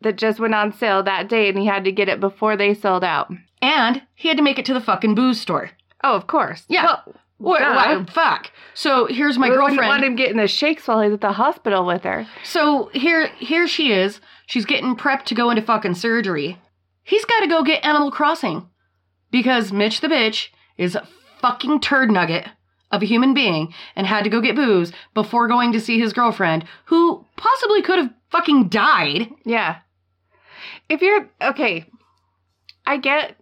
that 0.00 0.16
just 0.16 0.40
went 0.40 0.54
on 0.54 0.72
sale 0.72 1.02
that 1.04 1.28
day, 1.28 1.48
and 1.48 1.56
he 1.56 1.64
had 1.66 1.84
to 1.84 1.92
get 1.92 2.08
it 2.08 2.18
before 2.18 2.56
they 2.56 2.74
sold 2.74 3.04
out. 3.04 3.30
And 3.62 4.02
he 4.16 4.26
had 4.28 4.36
to 4.36 4.42
make 4.42 4.58
it 4.58 4.66
to 4.66 4.74
the 4.74 4.80
fucking 4.80 5.14
booze 5.14 5.40
store. 5.40 5.70
Oh, 6.02 6.14
of 6.16 6.26
course. 6.26 6.64
Yeah. 6.68 6.84
Well, 6.84 7.04
What, 7.38 7.60
what- 7.62 8.10
fuck. 8.10 8.50
So 8.74 9.06
here's 9.06 9.38
my 9.38 9.46
We 9.46 9.50
wouldn't 9.52 9.68
girlfriend. 9.76 9.88
want 9.88 10.04
him 10.04 10.16
getting 10.16 10.38
the 10.38 10.48
shakes 10.48 10.88
while 10.88 11.00
he's 11.02 11.12
at 11.12 11.20
the 11.20 11.32
hospital 11.32 11.86
with 11.86 12.02
her. 12.02 12.26
So 12.44 12.90
here 12.94 13.28
here 13.38 13.68
she 13.68 13.92
is. 13.92 14.20
She's 14.46 14.66
getting 14.66 14.96
prepped 14.96 15.24
to 15.26 15.34
go 15.34 15.50
into 15.50 15.62
fucking 15.62 15.94
surgery. 15.94 16.58
He's 17.04 17.24
got 17.24 17.40
to 17.40 17.46
go 17.46 17.62
get 17.62 17.84
Animal 17.84 18.10
Crossing 18.10 18.68
because 19.30 19.72
Mitch 19.72 20.00
the 20.00 20.08
bitch 20.08 20.48
is 20.76 20.94
a 20.96 21.06
fucking 21.40 21.80
turd 21.80 22.10
nugget 22.10 22.48
of 22.96 23.02
a 23.02 23.06
human 23.06 23.34
being 23.34 23.72
and 23.94 24.06
had 24.06 24.24
to 24.24 24.30
go 24.30 24.40
get 24.40 24.56
booze 24.56 24.92
before 25.14 25.46
going 25.48 25.72
to 25.72 25.80
see 25.80 25.98
his 25.98 26.12
girlfriend 26.12 26.64
who 26.86 27.24
possibly 27.36 27.82
could 27.82 27.98
have 27.98 28.10
fucking 28.30 28.68
died. 28.68 29.28
Yeah. 29.44 29.78
If 30.88 31.02
you're 31.02 31.28
okay, 31.42 31.86
I 32.86 32.96
get 32.98 33.36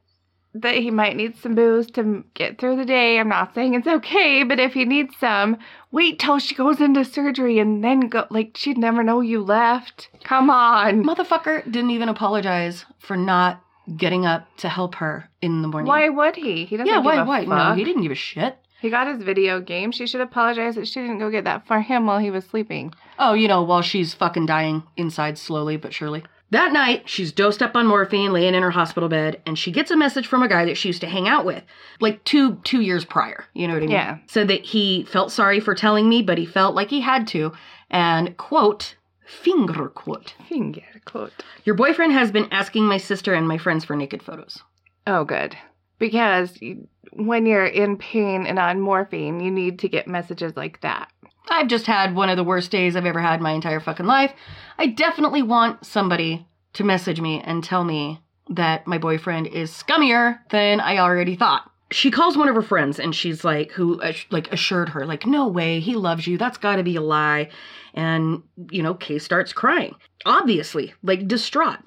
that 0.56 0.76
he 0.76 0.90
might 0.90 1.16
need 1.16 1.36
some 1.36 1.54
booze 1.56 1.90
to 1.90 2.24
get 2.34 2.58
through 2.58 2.76
the 2.76 2.84
day. 2.84 3.18
I'm 3.18 3.28
not 3.28 3.54
saying 3.54 3.74
it's 3.74 3.88
okay, 3.88 4.44
but 4.44 4.60
if 4.60 4.72
he 4.74 4.84
needs 4.84 5.14
some, 5.18 5.58
wait 5.90 6.18
till 6.20 6.38
she 6.38 6.54
goes 6.54 6.80
into 6.80 7.04
surgery 7.04 7.58
and 7.58 7.82
then 7.82 8.08
go. 8.08 8.26
Like 8.30 8.56
she'd 8.56 8.78
never 8.78 9.02
know 9.02 9.20
you 9.20 9.42
left. 9.42 10.08
Come 10.22 10.50
on. 10.50 11.02
Motherfucker 11.02 11.64
didn't 11.64 11.90
even 11.90 12.08
apologize 12.08 12.84
for 13.00 13.16
not 13.16 13.60
getting 13.96 14.24
up 14.24 14.46
to 14.58 14.68
help 14.68 14.94
her 14.96 15.28
in 15.42 15.60
the 15.62 15.68
morning. 15.68 15.88
Why 15.88 16.08
would 16.08 16.36
he? 16.36 16.64
He 16.64 16.76
doesn't 16.76 16.86
Yeah, 16.86 16.98
give 17.00 17.04
why? 17.04 17.40
a 17.40 17.44
Why? 17.44 17.44
No, 17.44 17.74
he 17.74 17.84
didn't 17.84 18.02
give 18.02 18.12
a 18.12 18.14
shit. 18.16 18.56
He 18.84 18.90
got 18.90 19.06
his 19.06 19.22
video 19.22 19.62
game. 19.62 19.92
She 19.92 20.06
should 20.06 20.20
apologize 20.20 20.74
that 20.74 20.86
she 20.86 21.00
didn't 21.00 21.18
go 21.18 21.30
get 21.30 21.44
that 21.44 21.66
for 21.66 21.80
him 21.80 22.04
while 22.04 22.18
he 22.18 22.30
was 22.30 22.44
sleeping. 22.44 22.92
Oh, 23.18 23.32
you 23.32 23.48
know, 23.48 23.62
while 23.62 23.80
she's 23.80 24.12
fucking 24.12 24.44
dying 24.44 24.82
inside 24.98 25.38
slowly 25.38 25.78
but 25.78 25.94
surely. 25.94 26.22
That 26.50 26.70
night, 26.70 27.08
she's 27.08 27.32
dosed 27.32 27.62
up 27.62 27.74
on 27.76 27.86
morphine, 27.86 28.34
laying 28.34 28.54
in 28.54 28.62
her 28.62 28.70
hospital 28.70 29.08
bed, 29.08 29.40
and 29.46 29.58
she 29.58 29.72
gets 29.72 29.90
a 29.90 29.96
message 29.96 30.26
from 30.26 30.42
a 30.42 30.48
guy 30.48 30.66
that 30.66 30.76
she 30.76 30.90
used 30.90 31.00
to 31.00 31.06
hang 31.06 31.26
out 31.26 31.46
with, 31.46 31.62
like 31.98 32.22
two 32.24 32.56
two 32.56 32.82
years 32.82 33.06
prior. 33.06 33.46
You 33.54 33.68
know 33.68 33.72
what 33.72 33.84
I 33.84 33.86
mean? 33.86 33.92
Yeah. 33.92 34.18
Said 34.26 34.48
that 34.48 34.66
he 34.66 35.04
felt 35.04 35.32
sorry 35.32 35.60
for 35.60 35.74
telling 35.74 36.06
me, 36.06 36.20
but 36.20 36.36
he 36.36 36.44
felt 36.44 36.74
like 36.74 36.90
he 36.90 37.00
had 37.00 37.26
to, 37.28 37.52
and 37.90 38.36
quote, 38.36 38.96
finger 39.24 39.88
quote, 39.88 40.34
Finger 40.46 40.82
quote. 41.06 41.32
your 41.64 41.74
boyfriend 41.74 42.12
has 42.12 42.30
been 42.30 42.48
asking 42.52 42.84
my 42.84 42.98
sister 42.98 43.32
and 43.32 43.48
my 43.48 43.56
friends 43.56 43.86
for 43.86 43.96
naked 43.96 44.22
photos. 44.22 44.62
Oh, 45.06 45.24
good. 45.24 45.56
Because 45.98 46.60
you, 46.60 46.88
when 47.12 47.46
you're 47.46 47.66
in 47.66 47.96
pain 47.96 48.46
and 48.46 48.58
on 48.58 48.80
morphine, 48.80 49.40
you 49.40 49.50
need 49.50 49.78
to 49.80 49.88
get 49.88 50.08
messages 50.08 50.56
like 50.56 50.80
that. 50.80 51.10
I've 51.48 51.68
just 51.68 51.86
had 51.86 52.14
one 52.14 52.28
of 52.28 52.36
the 52.36 52.44
worst 52.44 52.70
days 52.70 52.96
I've 52.96 53.06
ever 53.06 53.20
had 53.20 53.36
in 53.36 53.42
my 53.42 53.52
entire 53.52 53.80
fucking 53.80 54.06
life. 54.06 54.32
I 54.78 54.86
definitely 54.86 55.42
want 55.42 55.84
somebody 55.84 56.46
to 56.72 56.84
message 56.84 57.20
me 57.20 57.40
and 57.40 57.62
tell 57.62 57.84
me 57.84 58.20
that 58.50 58.86
my 58.86 58.98
boyfriend 58.98 59.46
is 59.46 59.70
scummier 59.70 60.38
than 60.50 60.80
I 60.80 60.98
already 60.98 61.36
thought. 61.36 61.70
She 61.90 62.10
calls 62.10 62.36
one 62.36 62.48
of 62.48 62.54
her 62.54 62.62
friends 62.62 62.98
and 62.98 63.14
she's 63.14 63.44
like, 63.44 63.70
who 63.72 64.00
like 64.30 64.52
assured 64.52 64.88
her, 64.90 65.06
like, 65.06 65.26
no 65.26 65.46
way, 65.46 65.80
he 65.80 65.94
loves 65.94 66.26
you. 66.26 66.36
That's 66.36 66.58
got 66.58 66.76
to 66.76 66.82
be 66.82 66.96
a 66.96 67.00
lie. 67.00 67.50
And 67.92 68.42
you 68.70 68.82
know, 68.82 68.94
Kay 68.94 69.18
starts 69.18 69.52
crying, 69.52 69.94
obviously, 70.26 70.94
like 71.02 71.28
distraught. 71.28 71.78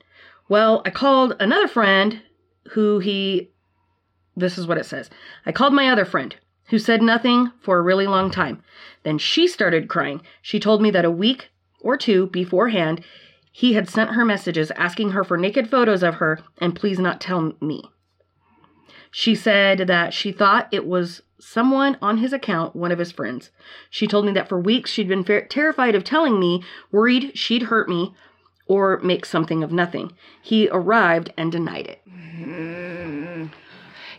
Well, 0.47 0.81
I 0.85 0.91
called 0.91 1.35
another 1.39 1.67
friend 1.67 2.21
who 2.69 2.99
he. 2.99 3.51
This 4.37 4.57
is 4.57 4.67
what 4.67 4.77
it 4.77 4.85
says. 4.85 5.09
I 5.47 5.51
called 5.51 5.73
my 5.73 5.89
other 5.89 6.05
friend 6.05 6.35
who 6.67 6.77
said 6.77 7.01
nothing 7.01 7.51
for 7.59 7.79
a 7.79 7.81
really 7.81 8.05
long 8.05 8.29
time. 8.29 8.63
Then 9.03 9.17
she 9.17 9.47
started 9.47 9.89
crying. 9.89 10.21
She 10.41 10.59
told 10.59 10.81
me 10.81 10.91
that 10.91 11.05
a 11.05 11.11
week 11.11 11.49
or 11.81 11.97
two 11.97 12.27
beforehand, 12.27 13.03
he 13.51 13.73
had 13.73 13.89
sent 13.89 14.11
her 14.11 14.23
messages 14.23 14.69
asking 14.71 15.11
her 15.11 15.23
for 15.23 15.37
naked 15.37 15.69
photos 15.69 16.03
of 16.03 16.15
her 16.15 16.39
and 16.59 16.75
please 16.75 16.99
not 16.99 17.19
tell 17.19 17.53
me. 17.59 17.83
She 19.09 19.33
said 19.33 19.87
that 19.87 20.13
she 20.13 20.31
thought 20.31 20.67
it 20.71 20.85
was 20.85 21.23
someone 21.39 21.97
on 22.01 22.17
his 22.17 22.33
account, 22.33 22.75
one 22.75 22.91
of 22.91 22.99
his 22.99 23.11
friends. 23.11 23.49
She 23.89 24.05
told 24.05 24.25
me 24.25 24.33
that 24.33 24.49
for 24.49 24.59
weeks 24.59 24.91
she'd 24.91 25.07
been 25.07 25.23
fer- 25.23 25.45
terrified 25.45 25.95
of 25.95 26.03
telling 26.03 26.39
me, 26.39 26.63
worried 26.91 27.35
she'd 27.35 27.63
hurt 27.63 27.89
me 27.89 28.13
or 28.67 28.99
make 28.99 29.25
something 29.25 29.63
of 29.63 29.71
nothing. 29.71 30.11
He 30.41 30.69
arrived 30.69 31.33
and 31.37 31.51
denied 31.51 31.87
it. 31.87 33.51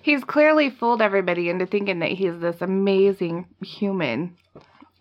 He's 0.08 0.24
clearly 0.24 0.70
fooled 0.70 1.02
everybody 1.02 1.50
into 1.50 1.66
thinking 1.66 1.98
that 1.98 2.12
he's 2.12 2.38
this 2.40 2.62
amazing 2.62 3.44
human. 3.62 4.36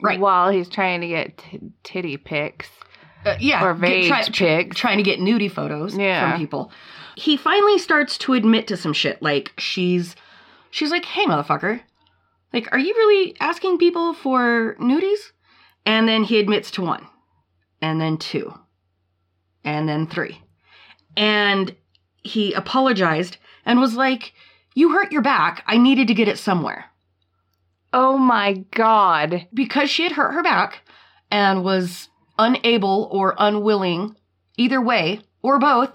Right. 0.01 0.19
While 0.19 0.49
he's 0.49 0.67
trying 0.67 0.99
to 0.99 1.07
get 1.07 1.37
t- 1.37 1.61
titty 1.83 2.17
pics. 2.17 2.67
Uh, 3.25 3.37
yeah, 3.39 3.63
Or 3.63 3.73
vage 3.73 4.09
try- 4.09 4.23
pics. 4.25 4.77
trying 4.77 4.97
to 4.97 5.03
get 5.03 5.19
nudie 5.21 5.49
photos 5.49 5.97
Yeah. 5.97 6.29
from 6.31 6.37
people. 6.37 6.73
He 7.15 7.37
finally 7.37 7.77
starts 7.77 8.17
to 8.17 8.33
admit 8.33 8.67
to 8.67 8.75
some 8.75 8.91
shit. 8.91 9.21
Like 9.21 9.53
she's, 9.57 10.13
she's 10.71 10.91
like, 10.91 11.05
"Hey, 11.05 11.25
motherfucker, 11.25 11.79
like, 12.51 12.67
are 12.73 12.77
you 12.77 12.93
really 12.93 13.33
asking 13.39 13.77
people 13.77 14.13
for 14.13 14.75
nudies?" 14.77 15.31
And 15.85 16.05
then 16.05 16.25
he 16.25 16.37
admits 16.37 16.69
to 16.71 16.81
one, 16.81 17.07
and 17.81 18.01
then 18.01 18.17
two, 18.17 18.53
and 19.63 19.87
then 19.87 20.05
three, 20.05 20.41
and 21.15 21.73
he 22.23 22.51
apologized 22.53 23.37
and 23.65 23.79
was 23.79 23.95
like, 23.95 24.33
"You 24.77 24.91
hurt 24.93 25.11
your 25.11 25.21
back. 25.23 25.63
I 25.65 25.77
needed 25.77 26.07
to 26.07 26.13
get 26.13 26.27
it 26.27 26.37
somewhere." 26.37 26.85
Oh 27.93 28.17
my 28.17 28.53
god. 28.71 29.47
because 29.53 29.89
she 29.89 30.03
had 30.03 30.11
hurt 30.13 30.33
her 30.33 30.43
back 30.43 30.81
and 31.31 31.63
was 31.63 32.09
unable 32.37 33.09
or 33.11 33.33
unwilling, 33.37 34.15
either 34.57 34.81
way 34.81 35.21
or 35.41 35.57
both, 35.59 35.91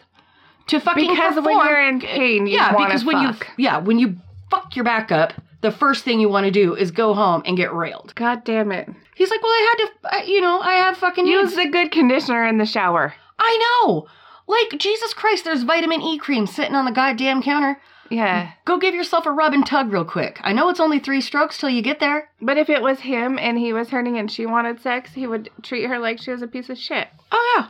to 0.68 0.80
fucking 0.80 1.10
Because 1.10 1.34
when 1.36 1.44
perform. 1.44 1.66
you're 1.68 1.88
in 1.88 2.00
pain, 2.00 2.46
you 2.46 2.54
yeah, 2.54 2.72
because 2.76 3.04
when 3.04 3.16
fuck. 3.34 3.46
you 3.56 3.64
yeah 3.64 3.78
when 3.78 3.98
you 3.98 4.16
fuck 4.50 4.74
your 4.74 4.84
back 4.84 5.12
up, 5.12 5.32
the 5.60 5.70
first 5.70 6.04
thing 6.04 6.18
you 6.20 6.28
want 6.28 6.44
to 6.46 6.50
do 6.50 6.74
is 6.74 6.90
go 6.90 7.14
home 7.14 7.42
and 7.46 7.56
get 7.56 7.72
railed. 7.72 8.14
God 8.14 8.42
damn 8.44 8.72
it. 8.72 8.88
He's 9.14 9.30
like, 9.30 9.42
well, 9.42 9.52
I 9.52 9.76
had 10.10 10.22
to, 10.24 10.30
you 10.32 10.40
know, 10.40 10.60
I 10.60 10.74
have 10.74 10.96
fucking 10.96 11.26
Use 11.26 11.54
needs. 11.56 11.68
a 11.68 11.70
good 11.70 11.92
conditioner 11.92 12.44
in 12.46 12.58
the 12.58 12.66
shower. 12.66 13.14
I 13.38 13.58
know, 13.84 14.06
like 14.48 14.78
Jesus 14.80 15.12
Christ, 15.14 15.44
there's 15.44 15.62
vitamin 15.62 16.00
E 16.02 16.18
cream 16.18 16.46
sitting 16.46 16.74
on 16.74 16.86
the 16.86 16.90
goddamn 16.92 17.42
counter. 17.42 17.80
Yeah. 18.12 18.52
Go 18.66 18.78
give 18.78 18.94
yourself 18.94 19.24
a 19.26 19.30
rub 19.30 19.54
and 19.54 19.66
tug 19.66 19.90
real 19.92 20.04
quick. 20.04 20.38
I 20.42 20.52
know 20.52 20.68
it's 20.68 20.80
only 20.80 20.98
three 20.98 21.20
strokes 21.20 21.56
till 21.58 21.70
you 21.70 21.80
get 21.82 21.98
there. 21.98 22.28
But 22.40 22.58
if 22.58 22.68
it 22.68 22.82
was 22.82 23.00
him 23.00 23.38
and 23.38 23.58
he 23.58 23.72
was 23.72 23.88
hurting 23.88 24.18
and 24.18 24.30
she 24.30 24.44
wanted 24.44 24.80
sex, 24.80 25.12
he 25.14 25.26
would 25.26 25.48
treat 25.62 25.86
her 25.86 25.98
like 25.98 26.20
she 26.20 26.30
was 26.30 26.42
a 26.42 26.46
piece 26.46 26.68
of 26.68 26.76
shit. 26.78 27.08
Oh 27.30 27.54
yeah. 27.56 27.68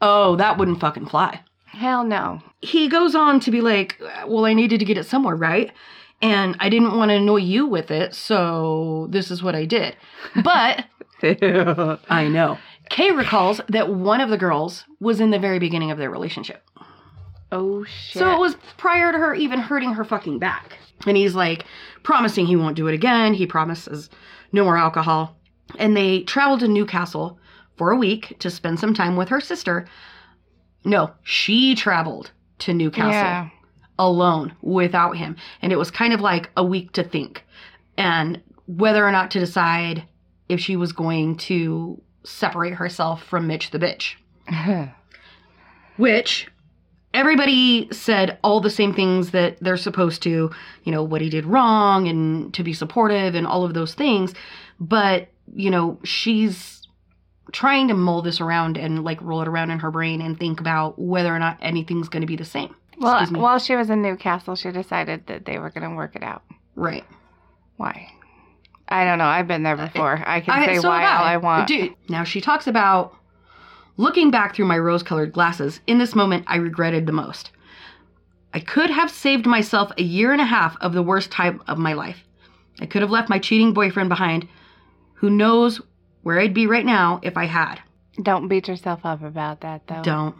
Oh, 0.00 0.36
that 0.36 0.58
wouldn't 0.58 0.80
fucking 0.80 1.06
fly. 1.06 1.40
Hell 1.66 2.04
no. 2.04 2.40
he 2.60 2.88
goes 2.88 3.14
on 3.14 3.40
to 3.40 3.50
be 3.50 3.60
like, 3.60 3.98
well, 4.26 4.44
I 4.44 4.52
needed 4.52 4.78
to 4.80 4.84
get 4.84 4.98
it 4.98 5.04
somewhere, 5.06 5.36
right? 5.36 5.70
And 6.20 6.56
I 6.60 6.68
didn't 6.68 6.96
want 6.96 7.10
to 7.10 7.16
annoy 7.16 7.38
you 7.38 7.66
with 7.66 7.90
it, 7.90 8.14
so 8.14 9.08
this 9.10 9.30
is 9.30 9.42
what 9.42 9.54
I 9.54 9.64
did. 9.64 9.96
But 10.44 10.84
I 11.22 12.28
know. 12.30 12.58
Kay 12.90 13.10
recalls 13.10 13.60
that 13.68 13.88
one 13.88 14.20
of 14.20 14.28
the 14.28 14.36
girls 14.36 14.84
was 15.00 15.20
in 15.20 15.30
the 15.30 15.38
very 15.38 15.58
beginning 15.58 15.90
of 15.90 15.98
their 15.98 16.10
relationship. 16.10 16.62
Oh 17.52 17.84
shit. 17.84 18.18
So 18.18 18.30
it 18.32 18.38
was 18.40 18.56
prior 18.76 19.12
to 19.12 19.18
her 19.18 19.34
even 19.34 19.60
hurting 19.60 19.92
her 19.94 20.04
fucking 20.04 20.38
back. 20.40 20.78
And 21.06 21.16
he's 21.16 21.34
like 21.34 21.64
promising 22.02 22.46
he 22.46 22.56
won't 22.56 22.76
do 22.76 22.88
it 22.88 22.94
again. 22.94 23.34
He 23.34 23.46
promises 23.46 24.10
no 24.52 24.64
more 24.64 24.76
alcohol. 24.76 25.36
And 25.78 25.96
they 25.96 26.22
traveled 26.22 26.60
to 26.60 26.68
Newcastle 26.68 27.38
for 27.76 27.90
a 27.90 27.96
week 27.96 28.36
to 28.40 28.50
spend 28.50 28.78
some 28.80 28.94
time 28.94 29.16
with 29.16 29.28
her 29.28 29.40
sister. 29.40 29.86
No, 30.84 31.12
she 31.22 31.74
traveled 31.74 32.32
to 32.60 32.74
Newcastle 32.74 33.10
Yeah. 33.10 33.48
alone 33.98 34.54
without 34.62 35.16
him. 35.16 35.36
And 35.62 35.72
it 35.72 35.76
was 35.76 35.90
kind 35.90 36.12
of 36.12 36.20
like 36.20 36.50
a 36.56 36.64
week 36.64 36.92
to 36.92 37.02
think 37.04 37.44
and 37.96 38.40
whether 38.66 39.06
or 39.06 39.12
not 39.12 39.30
to 39.32 39.40
decide 39.40 40.04
if 40.48 40.60
she 40.60 40.76
was 40.76 40.92
going 40.92 41.36
to 41.36 42.00
separate 42.24 42.74
herself 42.74 43.22
from 43.24 43.46
Mitch 43.46 43.70
the 43.70 43.78
bitch. 43.78 44.14
Which 45.96 46.48
everybody 47.14 47.88
said 47.92 48.38
all 48.42 48.60
the 48.60 48.70
same 48.70 48.94
things 48.94 49.30
that 49.30 49.58
they're 49.60 49.76
supposed 49.76 50.22
to, 50.22 50.50
you 50.84 50.92
know, 50.92 51.02
what 51.02 51.20
he 51.20 51.28
did 51.28 51.44
wrong 51.44 52.08
and 52.08 52.52
to 52.54 52.62
be 52.62 52.72
supportive 52.72 53.34
and 53.34 53.46
all 53.46 53.64
of 53.64 53.74
those 53.74 53.94
things. 53.94 54.34
But, 54.80 55.28
you 55.54 55.70
know, 55.70 55.98
she's 56.04 56.86
trying 57.52 57.88
to 57.88 57.94
mull 57.94 58.22
this 58.22 58.40
around 58.40 58.76
and 58.78 59.04
like 59.04 59.20
roll 59.20 59.42
it 59.42 59.48
around 59.48 59.70
in 59.70 59.78
her 59.78 59.90
brain 59.90 60.20
and 60.22 60.38
think 60.38 60.60
about 60.60 60.98
whether 60.98 61.34
or 61.34 61.38
not 61.38 61.58
anything's 61.60 62.08
going 62.08 62.22
to 62.22 62.26
be 62.26 62.36
the 62.36 62.44
same. 62.44 62.74
well, 62.98 63.24
while 63.26 63.58
she 63.58 63.74
was 63.76 63.90
in 63.90 64.02
Newcastle, 64.02 64.56
she 64.56 64.70
decided 64.70 65.26
that 65.26 65.44
they 65.44 65.58
were 65.58 65.70
going 65.70 65.88
to 65.88 65.96
work 65.96 66.16
it 66.16 66.22
out. 66.22 66.42
Right. 66.76 67.04
Why? 67.76 68.10
I 68.88 69.04
don't 69.04 69.18
know. 69.18 69.24
I've 69.24 69.48
been 69.48 69.62
there 69.62 69.78
uh, 69.78 69.86
before. 69.86 70.22
I 70.26 70.40
can 70.40 70.54
I- 70.54 70.66
say 70.66 70.78
so 70.78 70.88
why 70.88 71.04
all 71.04 71.24
I 71.24 71.36
want. 71.36 71.68
Dude, 71.68 71.94
now 72.08 72.24
she 72.24 72.40
talks 72.40 72.66
about 72.66 73.14
looking 73.96 74.30
back 74.30 74.54
through 74.54 74.66
my 74.66 74.78
rose 74.78 75.02
colored 75.02 75.32
glasses. 75.32 75.80
In 75.86 75.98
this 75.98 76.14
moment, 76.14 76.44
I 76.46 76.56
regretted 76.56 77.06
the 77.06 77.12
most. 77.12 77.50
I 78.54 78.60
could 78.60 78.90
have 78.90 79.10
saved 79.10 79.46
myself 79.46 79.90
a 79.96 80.02
year 80.02 80.32
and 80.32 80.40
a 80.40 80.46
half 80.46 80.76
of 80.80 80.92
the 80.92 81.02
worst 81.02 81.30
time 81.30 81.62
of 81.66 81.78
my 81.78 81.94
life. 81.94 82.18
I 82.80 82.86
could 82.86 83.02
have 83.02 83.10
left 83.10 83.28
my 83.30 83.38
cheating 83.38 83.72
boyfriend 83.72 84.08
behind. 84.08 84.48
Who 85.14 85.30
knows 85.30 85.80
where 86.22 86.40
I'd 86.40 86.54
be 86.54 86.66
right 86.66 86.84
now 86.84 87.20
if 87.22 87.36
I 87.36 87.46
had. 87.46 87.80
Don't 88.22 88.48
beat 88.48 88.68
yourself 88.68 89.00
up 89.04 89.22
about 89.22 89.60
that, 89.62 89.86
though. 89.86 90.02
Don't, 90.02 90.36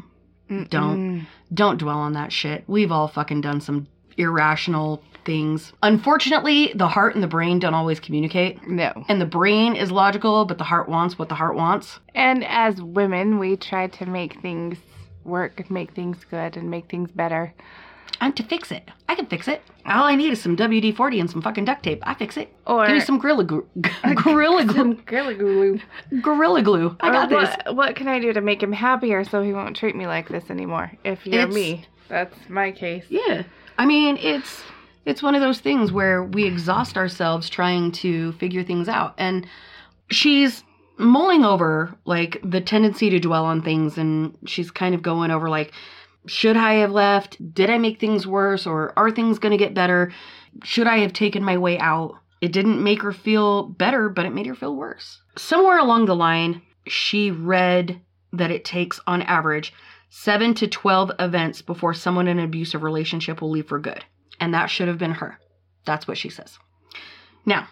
Mm-mm. 0.51 0.69
don't. 0.69 1.27
don't 1.55 1.79
dwell 1.79 1.99
on 1.99 2.13
that 2.13 2.33
shit. 2.33 2.65
We've 2.67 2.93
all 2.93 3.09
fucking 3.09 3.41
done 3.41 3.61
some 3.61 3.87
irrational 4.19 5.03
things. 5.25 5.73
Unfortunately, 5.83 6.73
the 6.75 6.89
heart 6.89 7.15
and 7.15 7.23
the 7.23 7.29
brain 7.29 7.59
don't 7.59 7.75
always 7.75 8.01
communicate. 8.01 8.67
No. 8.69 8.93
And 9.09 9.21
the 9.21 9.27
brain 9.27 9.75
is 9.77 9.91
logical, 9.91 10.45
but 10.45 10.59
the 10.59 10.65
heart 10.65 10.89
wants 10.89 11.19
what 11.19 11.29
the 11.29 11.35
heart 11.35 11.55
wants. 11.57 12.01
And 12.15 12.45
as 12.45 12.81
women, 12.83 13.39
we 13.39 13.57
try 13.57 13.87
to 13.89 14.07
make 14.07 14.41
things 14.41 14.79
work 15.25 15.61
and 15.61 15.71
make 15.71 15.93
things 15.93 16.25
good 16.31 16.57
and 16.57 16.71
make 16.71 16.89
things 16.91 17.11
better. 17.11 17.55
I'm 18.21 18.33
to 18.35 18.43
fix 18.45 18.71
it. 18.71 18.89
I 19.09 19.17
can 19.17 19.27
fix 19.27 19.49
it. 19.49 19.63
All 19.85 20.05
I 20.05 20.15
need 20.15 20.31
is 20.33 20.41
some 20.41 20.57
WD 20.57 20.95
40 20.95 21.21
and 21.21 21.31
some 21.31 21.43
fucking 21.43 21.65
duct 21.65 21.83
tape. 21.83 22.01
I 22.05 22.15
fix 22.15 22.37
it. 22.37 22.53
Or 22.67 22.87
Give 22.87 22.95
me 22.95 23.01
some 23.01 23.19
Gorilla 23.19 23.43
Glue. 23.43 23.67
gorilla 24.17 24.65
Glue. 24.65 24.95
Gorilla 24.95 25.35
glue. 25.35 25.81
Gorilla 26.21 26.63
Glue. 26.63 26.97
I 27.01 27.11
got 27.11 27.33
Or 27.33 27.41
this. 27.41 27.57
what, 27.67 27.77
what 27.77 27.97
can 27.97 28.07
I 28.07 28.21
do 28.21 28.33
to 28.33 28.41
make 28.41 28.63
him 28.63 28.71
happier 28.73 29.25
so 29.25 29.43
he 29.43 29.53
won't 29.53 29.77
treat 29.77 29.97
me 29.97 30.07
like 30.07 30.29
this 30.29 30.51
anymore? 30.51 30.93
If 31.05 31.27
you're 31.27 31.41
It's- 31.43 31.55
me, 31.55 31.85
that's 32.09 32.37
my 32.49 32.71
case. 32.71 33.05
Yeah. 33.09 33.43
I 33.79 33.87
mean, 33.87 34.17
it's 34.19 34.63
it's 35.05 35.23
one 35.23 35.35
of 35.35 35.41
those 35.41 35.61
things 35.61 35.93
where 35.93 36.23
we 36.23 36.45
exhaust 36.45 36.97
ourselves 36.97 37.49
trying 37.49 37.93
to 37.93 38.33
figure 38.33 38.63
things 38.63 38.89
out. 38.89 39.15
And 39.19 39.47
she's 40.11 40.65
mulling 40.99 41.45
over 41.45 41.95
like 42.05 42.39
the 42.45 42.61
tendency 42.61 43.11
to 43.11 43.19
dwell 43.19 43.45
on 43.45 43.63
things 43.63 43.99
and 43.99 44.37
she's 44.47 44.71
kind 44.71 44.95
of 44.95 45.03
going 45.03 45.31
over 45.31 45.49
like 45.49 45.73
should 46.27 46.57
I 46.57 46.75
have 46.75 46.93
left? 46.93 47.53
Did 47.53 47.69
I 47.69 47.79
make 47.79 47.99
things 47.99 48.29
worse 48.29 48.65
or 48.65 48.93
are 48.97 49.11
things 49.11 49.41
going 49.41 49.51
to 49.51 49.57
get 49.57 49.75
better? 49.75 50.13
Should 50.63 50.87
I 50.87 50.99
have 50.99 51.13
taken 51.13 51.43
my 51.43 51.59
way 51.59 51.79
out? 51.79 52.15
It 52.41 52.53
didn't 52.53 52.83
make 52.83 53.03
her 53.03 53.13
feel 53.13 53.65
better, 53.65 54.09
but 54.09 54.27
it 54.27 54.35
made 54.35 54.47
her 54.47 54.55
feel 54.55 54.77
worse. 54.77 55.21
Somewhere 55.37 55.79
along 55.79 56.07
the 56.07 56.15
line, 56.15 56.63
she 56.87 57.33
read 57.33 58.01
that 58.33 58.51
it 58.51 58.65
takes 58.65 59.01
on 59.07 59.23
average 59.23 59.73
7 60.11 60.55
to 60.55 60.69
12 60.69 61.13
events 61.19 61.63
before 61.63 61.95
someone 61.95 62.29
in 62.29 62.39
an 62.39 62.45
abusive 62.45 62.83
relationship 62.83 63.41
will 63.41 63.51
leave 63.51 63.67
for 63.67 63.79
good. 63.79 64.05
And 64.41 64.53
that 64.55 64.67
should 64.67 64.89
have 64.89 64.99
been 64.99 65.13
her. 65.13 65.39
That's 65.85 66.07
what 66.07 66.19
she 66.19 66.29
says. 66.29 66.59
Now, 67.45 67.69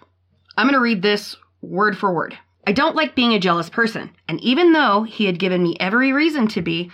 I'm 0.57 0.67
going 0.67 0.75
to 0.75 0.81
read 0.81 1.03
this 1.03 1.37
word 1.63 1.97
for 1.97 2.13
word. 2.13 2.39
I 2.67 2.73
don't 2.73 2.97
like 2.97 3.15
being 3.15 3.33
a 3.33 3.39
jealous 3.39 3.71
person, 3.71 4.11
and 4.29 4.41
even 4.43 4.73
though 4.73 5.03
he 5.03 5.25
had 5.25 5.39
given 5.39 5.63
me 5.63 5.77
every 5.81 6.13
reason 6.13 6.47
to 6.49 6.63
be, 6.63 6.91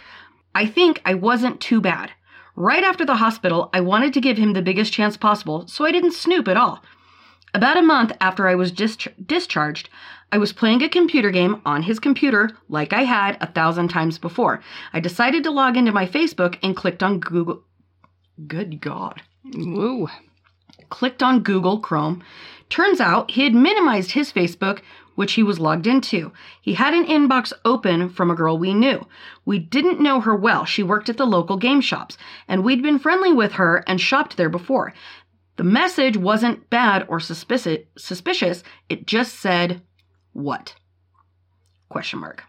I 0.54 0.66
think 0.66 1.02
I 1.04 1.14
wasn't 1.14 1.60
too 1.60 1.80
bad. 1.80 2.12
Right 2.54 2.84
after 2.84 3.04
the 3.04 3.16
hospital, 3.16 3.68
I 3.74 3.80
wanted 3.80 4.14
to 4.14 4.20
give 4.20 4.38
him 4.38 4.52
the 4.52 4.62
biggest 4.62 4.92
chance 4.92 5.16
possible, 5.16 5.66
so 5.66 5.84
I 5.84 5.92
didn't 5.92 6.12
snoop 6.12 6.48
at 6.48 6.56
all. 6.56 6.82
About 7.52 7.76
a 7.76 7.82
month 7.82 8.12
after 8.20 8.48
I 8.48 8.54
was 8.54 8.70
dis- 8.70 9.08
discharged, 9.26 9.88
I 10.32 10.38
was 10.38 10.52
playing 10.52 10.82
a 10.82 10.88
computer 10.88 11.30
game 11.30 11.60
on 11.64 11.82
his 11.82 11.98
computer 11.98 12.50
like 12.68 12.92
I 12.92 13.02
had 13.02 13.36
a 13.40 13.50
thousand 13.50 13.88
times 13.88 14.18
before. 14.18 14.62
I 14.92 15.00
decided 15.00 15.44
to 15.44 15.50
log 15.50 15.76
into 15.76 15.92
my 15.92 16.06
Facebook 16.06 16.58
and 16.62 16.76
clicked 16.76 17.02
on 17.02 17.20
Google. 17.20 17.62
Good 18.46 18.80
God. 18.80 19.22
Woo. 19.54 20.08
Clicked 20.88 21.22
on 21.22 21.42
Google 21.42 21.78
Chrome. 21.80 22.22
Turns 22.68 23.00
out 23.00 23.30
he 23.30 23.44
had 23.44 23.54
minimized 23.54 24.12
his 24.12 24.32
Facebook, 24.32 24.80
which 25.14 25.32
he 25.32 25.42
was 25.42 25.58
logged 25.58 25.86
into. 25.86 26.32
He 26.60 26.74
had 26.74 26.94
an 26.94 27.06
inbox 27.06 27.52
open 27.64 28.08
from 28.08 28.30
a 28.30 28.34
girl 28.34 28.58
we 28.58 28.74
knew. 28.74 29.06
We 29.44 29.58
didn't 29.58 30.00
know 30.00 30.20
her 30.20 30.36
well. 30.36 30.64
She 30.64 30.82
worked 30.82 31.08
at 31.08 31.16
the 31.16 31.26
local 31.26 31.56
game 31.56 31.80
shops, 31.80 32.18
and 32.48 32.64
we'd 32.64 32.82
been 32.82 32.98
friendly 32.98 33.32
with 33.32 33.52
her 33.52 33.82
and 33.86 34.00
shopped 34.00 34.36
there 34.36 34.50
before. 34.50 34.92
The 35.56 35.64
message 35.64 36.16
wasn't 36.16 36.68
bad 36.68 37.06
or. 37.08 37.18
Suspicious. 37.18 38.62
It 38.88 39.06
just 39.06 39.34
said, 39.34 39.82
"What?" 40.32 40.74
Question 41.88 42.18
mark. 42.20 42.44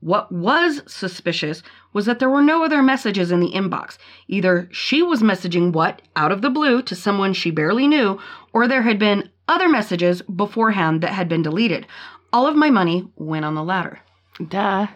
What 0.00 0.32
was 0.32 0.82
suspicious 0.86 1.62
was 1.92 2.06
that 2.06 2.18
there 2.20 2.30
were 2.30 2.42
no 2.42 2.64
other 2.64 2.82
messages 2.82 3.30
in 3.30 3.40
the 3.40 3.52
inbox. 3.52 3.98
Either 4.28 4.68
she 4.72 5.02
was 5.02 5.20
messaging 5.22 5.72
what 5.72 6.00
out 6.16 6.32
of 6.32 6.40
the 6.40 6.48
blue 6.50 6.80
to 6.82 6.94
someone 6.96 7.34
she 7.34 7.50
barely 7.50 7.86
knew, 7.86 8.18
or 8.54 8.66
there 8.66 8.82
had 8.82 8.98
been 8.98 9.28
other 9.46 9.68
messages 9.68 10.22
beforehand 10.22 11.02
that 11.02 11.12
had 11.12 11.28
been 11.28 11.42
deleted. 11.42 11.86
All 12.32 12.46
of 12.46 12.56
my 12.56 12.70
money 12.70 13.08
went 13.16 13.44
on 13.44 13.54
the 13.54 13.62
latter. 13.64 14.00
Duh. 14.48 14.86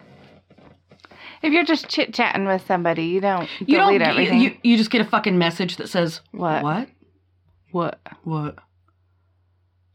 If 1.43 1.53
you're 1.53 1.65
just 1.65 1.87
chit 1.87 2.11
chatting 2.13 2.45
with 2.47 2.65
somebody, 2.65 3.03
you 3.03 3.21
don't 3.21 3.47
You 3.59 3.77
delete 3.77 3.99
don't. 3.99 4.09
everything. 4.09 4.39
You, 4.39 4.57
you 4.63 4.77
just 4.77 4.89
get 4.89 5.01
a 5.01 5.05
fucking 5.05 5.37
message 5.37 5.77
that 5.77 5.89
says 5.89 6.21
What? 6.31 6.63
What? 6.63 6.89
what? 7.71 7.99
What? 8.23 8.55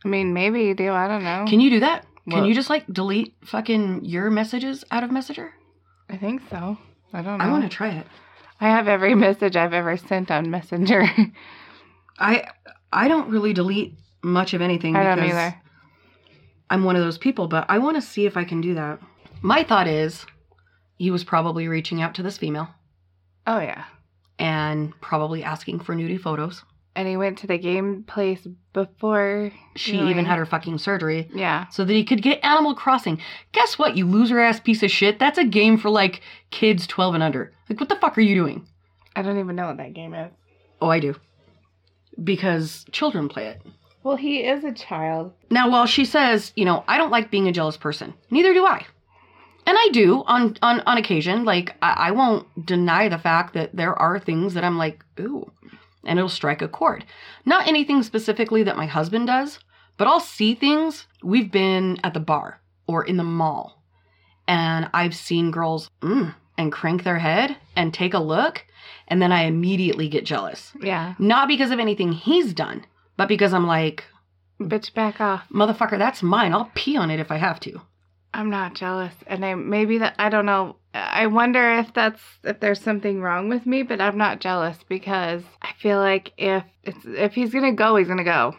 I 0.05 0.09
mean, 0.09 0.33
maybe 0.33 0.63
you 0.63 0.75
do. 0.75 0.93
I 0.93 1.09
don't 1.09 1.25
know. 1.25 1.47
Can 1.49 1.59
you 1.61 1.71
do 1.71 1.81
that? 1.81 2.07
Can 2.31 2.41
What? 2.41 2.49
you 2.49 2.55
just 2.55 2.71
like 2.71 2.87
delete 2.93 3.35
fucking 3.45 4.05
your 4.05 4.31
messages 4.31 4.85
out 4.91 5.05
of 5.05 5.11
Messenger? 5.11 5.53
I 6.09 6.17
think 6.17 6.43
so. 6.51 6.79
I 7.13 7.23
don't 7.23 7.39
know. 7.39 7.45
I 7.45 7.49
want 7.51 7.63
to 7.65 7.69
try 7.69 7.91
it. 7.91 8.07
I 8.61 8.69
have 8.69 8.89
every 8.89 9.15
message 9.27 9.57
I've 9.57 9.73
ever 9.73 9.97
sent 9.97 10.31
on 10.31 10.51
Messenger. 10.51 11.05
I 12.19 12.45
I 12.93 13.09
don't 13.09 13.31
really 13.31 13.53
delete 13.53 13.95
much 14.23 14.53
of 14.55 14.61
anything 14.61 14.97
I 14.97 15.05
don't 15.05 15.25
either. 15.25 15.55
I'm 16.69 16.85
one 16.85 16.97
of 16.97 17.03
those 17.03 17.19
people, 17.19 17.49
but 17.49 17.67
I 17.69 17.79
want 17.79 17.97
to 17.97 18.03
see 18.03 18.27
if 18.27 18.37
I 18.37 18.45
can 18.45 18.61
do 18.61 18.75
that. 18.75 19.01
My 19.43 19.63
thought 19.65 19.89
is 19.89 20.25
he 20.99 21.11
was 21.11 21.25
probably 21.25 21.67
reaching 21.67 22.03
out 22.03 22.15
to 22.17 22.23
this 22.23 22.37
female 22.39 22.69
Oh 23.47 23.59
yeah. 23.61 23.85
and 24.39 24.93
probably 25.01 25.43
asking 25.43 25.81
for 25.81 25.95
nudie 25.97 26.21
photos. 26.21 26.63
And 26.97 27.07
he 27.07 27.17
went 27.17 27.39
to 27.39 27.47
the 27.47 27.57
game 27.57 28.03
place 28.03 28.47
before 28.73 29.53
She 29.77 29.97
even 29.99 30.25
had 30.25 30.39
her 30.39 30.45
fucking 30.47 30.79
surgery 30.79 31.29
Yeah. 31.33 31.69
so 31.69 31.85
that 31.85 31.93
he 31.93 32.05
could 32.05 32.21
get 32.21 32.45
Animal 32.45 32.75
Crossing. 32.75 33.21
Guess 33.53 33.79
what, 33.79 33.97
you 33.97 34.07
loser 34.07 34.41
ass 34.41 34.59
piece 34.59 34.83
of 34.83 34.91
shit? 34.91 35.19
That's 35.19 35.39
a 35.39 35.45
game 35.45 35.79
for 35.79 35.89
like 35.89 36.21
kids 36.51 36.87
12 36.89 37.15
and 37.15 37.23
under. 37.23 37.53
Like, 37.69 37.79
what 37.79 37.89
the 37.89 37.95
fuck 37.97 38.19
are 38.19 38.23
you 38.23 38.35
doing? 38.35 38.67
I 39.15 39.23
don't 39.23 39.39
even 39.39 39.55
know 39.57 39.67
what 39.69 39.77
that 39.77 39.93
game 39.95 40.15
is. 40.15 40.33
Oh, 40.81 40.89
I 40.89 40.99
do. 40.99 41.15
Because 42.23 42.85
children 42.93 43.29
play 43.29 43.47
it. 43.47 43.63
Well, 44.03 44.17
he 44.17 44.41
is 44.41 44.65
a 44.65 44.73
child. 44.73 45.33
Now, 45.51 45.71
while 45.71 45.87
she 45.87 46.05
says, 46.05 46.53
you 46.57 46.65
know, 46.65 46.85
I 46.89 46.97
don't 46.99 47.11
like 47.11 47.31
being 47.31 47.49
a 47.49 47.53
jealous 47.53 47.77
person, 47.77 48.15
neither 48.31 48.53
do 48.53 48.65
I. 48.67 48.85
And 49.67 49.77
I 49.79 49.89
do 49.93 50.25
on 50.27 50.57
on 50.63 50.81
on 50.81 50.97
occasion. 50.99 51.45
Like 51.45 51.77
I, 51.83 51.93
I 51.93 52.11
won't 52.13 52.67
deny 52.67 53.09
the 53.09 53.19
fact 53.19 53.55
that 53.55 53.77
there 53.77 53.95
are 53.97 54.19
things 54.19 54.55
that 54.55 54.65
I'm 54.65 54.79
like, 54.79 55.05
ooh, 55.21 55.53
and 56.05 56.19
it'll 56.19 56.29
strike 56.29 56.63
a 56.63 56.69
chord. 56.69 57.05
Not 57.45 57.67
anything 57.69 58.03
specifically 58.03 58.63
that 58.63 58.77
my 58.77 58.87
husband 58.87 59.27
does, 59.27 59.59
but 59.97 60.07
I'll 60.09 60.21
see 60.21 60.55
things. 60.55 61.07
We've 61.23 61.51
been 61.51 61.99
at 62.03 62.15
the 62.15 62.21
bar 62.21 62.61
or 62.87 63.05
in 63.05 63.17
the 63.17 63.25
mall, 63.25 63.83
and 64.49 64.89
I've 64.95 65.15
seen 65.15 65.51
girls 65.51 65.91
mm, 66.01 66.35
and 66.59 66.73
crank 66.73 67.05
their 67.05 67.19
head 67.19 67.57
and 67.77 67.93
take 67.93 68.15
a 68.15 68.19
look, 68.19 68.65
and 69.09 69.21
then 69.21 69.33
I 69.33 69.45
immediately 69.45 70.09
get 70.09 70.25
jealous. 70.25 70.73
Yeah. 70.81 71.15
Not 71.19 71.49
because 71.49 71.71
of 71.71 71.79
anything 71.79 72.13
he's 72.13 72.53
done, 72.55 72.85
but 73.17 73.29
because 73.29 73.53
I'm 73.53 73.67
like, 73.67 74.05
Bitch, 74.61 74.93
back 74.93 75.21
off. 75.21 75.45
motherfucker, 75.51 75.99
that's 75.99 76.23
mine. 76.23 76.53
I'll 76.53 76.71
pee 76.75 76.97
on 76.97 77.11
it 77.11 77.19
if 77.21 77.31
I 77.31 77.37
have 77.37 77.61
to. 77.61 77.81
I'm 78.33 78.51
not 78.51 78.75
jealous, 78.75 79.15
and 79.27 79.45
I 79.45 79.55
maybe 79.55 79.99
that 79.99 80.15
I 80.19 80.29
don't 80.29 80.47
know. 80.47 80.77
I 80.95 81.27
wonder 81.27 81.79
if 81.79 81.93
that's 81.95 82.21
if 82.45 82.61
there's 82.61 82.81
something 82.81 83.21
wrong 83.21 83.49
with 83.49 83.67
me, 83.67 83.83
but 83.83 84.01
I'm 84.01 84.19
not 84.19 84.41
jealous 84.41 84.79
because 84.89 85.43
I 85.63 85.73
feel 85.79 85.99
like 85.99 86.33
if 86.37 86.65
it's 86.85 86.99
if 87.05 87.35
he's 87.35 87.53
gonna 87.53 87.73
go, 87.73 87.97
he's 87.97 88.09
gonna 88.09 88.25
go. 88.25 88.55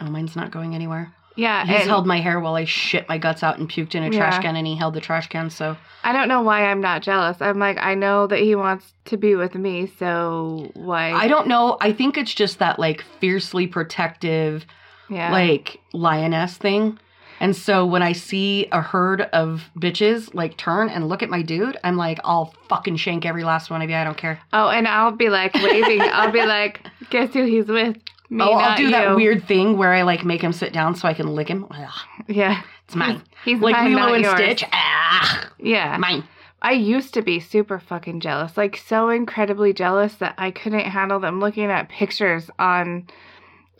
Oh, 0.00 0.06
mine's 0.10 0.36
not 0.36 0.50
going 0.50 0.74
anywhere. 0.74 1.12
Yeah, 1.36 1.66
He's 1.66 1.80
and 1.80 1.88
held 1.90 2.06
my 2.06 2.20
hair 2.20 2.38
while 2.38 2.54
I 2.54 2.64
shit 2.64 3.08
my 3.08 3.18
guts 3.18 3.42
out 3.42 3.58
and 3.58 3.68
puked 3.68 3.96
in 3.96 4.04
a 4.04 4.10
trash 4.10 4.34
Yeah. 4.34 4.42
can, 4.42 4.56
and 4.56 4.66
he 4.66 4.76
held 4.76 4.94
the 4.94 5.00
trash 5.00 5.28
can. 5.28 5.50
So 5.50 5.76
I 6.04 6.12
don't 6.12 6.28
know 6.28 6.42
why 6.42 6.66
I'm 6.66 6.80
not 6.80 7.02
jealous. 7.02 7.38
I'm 7.40 7.58
like 7.58 7.76
I 7.78 7.94
know 7.94 8.28
that 8.28 8.38
he 8.38 8.54
wants 8.54 8.92
to 9.06 9.16
be 9.16 9.34
with 9.34 9.56
me, 9.56 9.90
so 9.98 10.70
why? 10.74 11.12
I 11.12 11.26
don't 11.26 11.48
know. 11.48 11.76
I 11.80 11.92
think 11.92 12.16
it's 12.16 12.34
just 12.34 12.60
that 12.60 12.78
like 12.78 13.02
fiercely 13.20 13.66
protective, 13.66 14.64
yeah, 15.10 15.32
like 15.32 15.80
lioness 15.92 16.56
thing. 16.56 16.98
And 17.40 17.54
so 17.56 17.84
when 17.84 18.02
I 18.02 18.12
see 18.12 18.66
a 18.72 18.80
herd 18.80 19.22
of 19.22 19.70
bitches 19.78 20.32
like 20.34 20.56
turn 20.56 20.88
and 20.88 21.08
look 21.08 21.22
at 21.22 21.30
my 21.30 21.42
dude, 21.42 21.76
I'm 21.84 21.96
like, 21.96 22.18
I'll 22.24 22.54
fucking 22.68 22.96
shank 22.96 23.26
every 23.26 23.44
last 23.44 23.70
one 23.70 23.82
of 23.82 23.90
you. 23.90 23.96
I 23.96 24.04
don't 24.04 24.16
care. 24.16 24.40
oh, 24.52 24.68
and 24.68 24.86
I'll 24.88 25.10
be 25.12 25.28
like 25.28 25.52
waving. 25.54 26.00
I'll 26.02 26.30
be 26.32 26.44
like, 26.46 26.80
guess 27.10 27.32
who 27.32 27.44
he's 27.44 27.66
with? 27.66 27.96
Me, 28.30 28.42
oh, 28.42 28.52
I'll 28.54 28.76
do 28.76 28.84
you. 28.84 28.90
that 28.92 29.14
weird 29.16 29.46
thing 29.46 29.76
where 29.76 29.92
I 29.92 30.02
like 30.02 30.24
make 30.24 30.40
him 30.42 30.52
sit 30.52 30.72
down 30.72 30.94
so 30.96 31.06
I 31.06 31.14
can 31.14 31.34
lick 31.34 31.48
him. 31.48 31.66
Ugh, 31.70 31.88
Yeah, 32.26 32.62
it's 32.86 32.96
mine. 32.96 33.22
he's 33.44 33.60
like 33.60 33.74
mine, 33.74 33.92
Lilo 33.94 34.06
not 34.06 34.14
and 34.14 34.24
yours. 34.24 34.34
Stitch. 34.36 34.64
Ah, 34.72 35.50
Yeah, 35.58 35.96
mine. 35.98 36.24
I 36.62 36.72
used 36.72 37.12
to 37.14 37.22
be 37.22 37.40
super 37.40 37.78
fucking 37.78 38.20
jealous, 38.20 38.56
like 38.56 38.78
so 38.78 39.10
incredibly 39.10 39.74
jealous 39.74 40.14
that 40.14 40.34
I 40.38 40.50
couldn't 40.50 40.86
handle 40.86 41.20
them 41.20 41.38
looking 41.38 41.66
at 41.70 41.90
pictures 41.90 42.48
on 42.58 43.06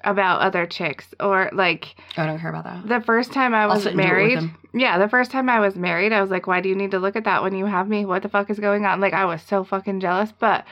about 0.04 0.40
other 0.40 0.66
chicks 0.66 1.06
or 1.20 1.50
like 1.52 1.94
oh, 2.18 2.22
I 2.22 2.26
don't 2.26 2.38
care 2.38 2.50
about 2.50 2.64
that. 2.64 2.86
the 2.88 3.00
first 3.04 3.32
time 3.32 3.54
I 3.54 3.66
was 3.66 3.82
sit 3.82 3.92
and 3.92 4.00
do 4.00 4.06
it 4.06 4.10
with 4.12 4.42
married. 4.42 4.50
Yeah, 4.76 4.98
the 4.98 5.08
first 5.08 5.30
time 5.30 5.48
I 5.48 5.60
was 5.60 5.76
married, 5.76 6.12
I 6.12 6.20
was 6.20 6.30
like, 6.30 6.46
why 6.48 6.60
do 6.60 6.68
you 6.68 6.74
need 6.74 6.90
to 6.90 6.98
look 6.98 7.14
at 7.16 7.24
that 7.24 7.42
when 7.42 7.54
you 7.54 7.64
have 7.66 7.88
me? 7.88 8.04
What 8.04 8.22
the 8.22 8.28
fuck 8.28 8.50
is 8.50 8.58
going 8.58 8.84
on? 8.84 9.00
Like 9.00 9.12
I 9.12 9.24
was 9.24 9.40
so 9.42 9.62
fucking 9.64 10.00
jealous, 10.00 10.32
but 10.38 10.64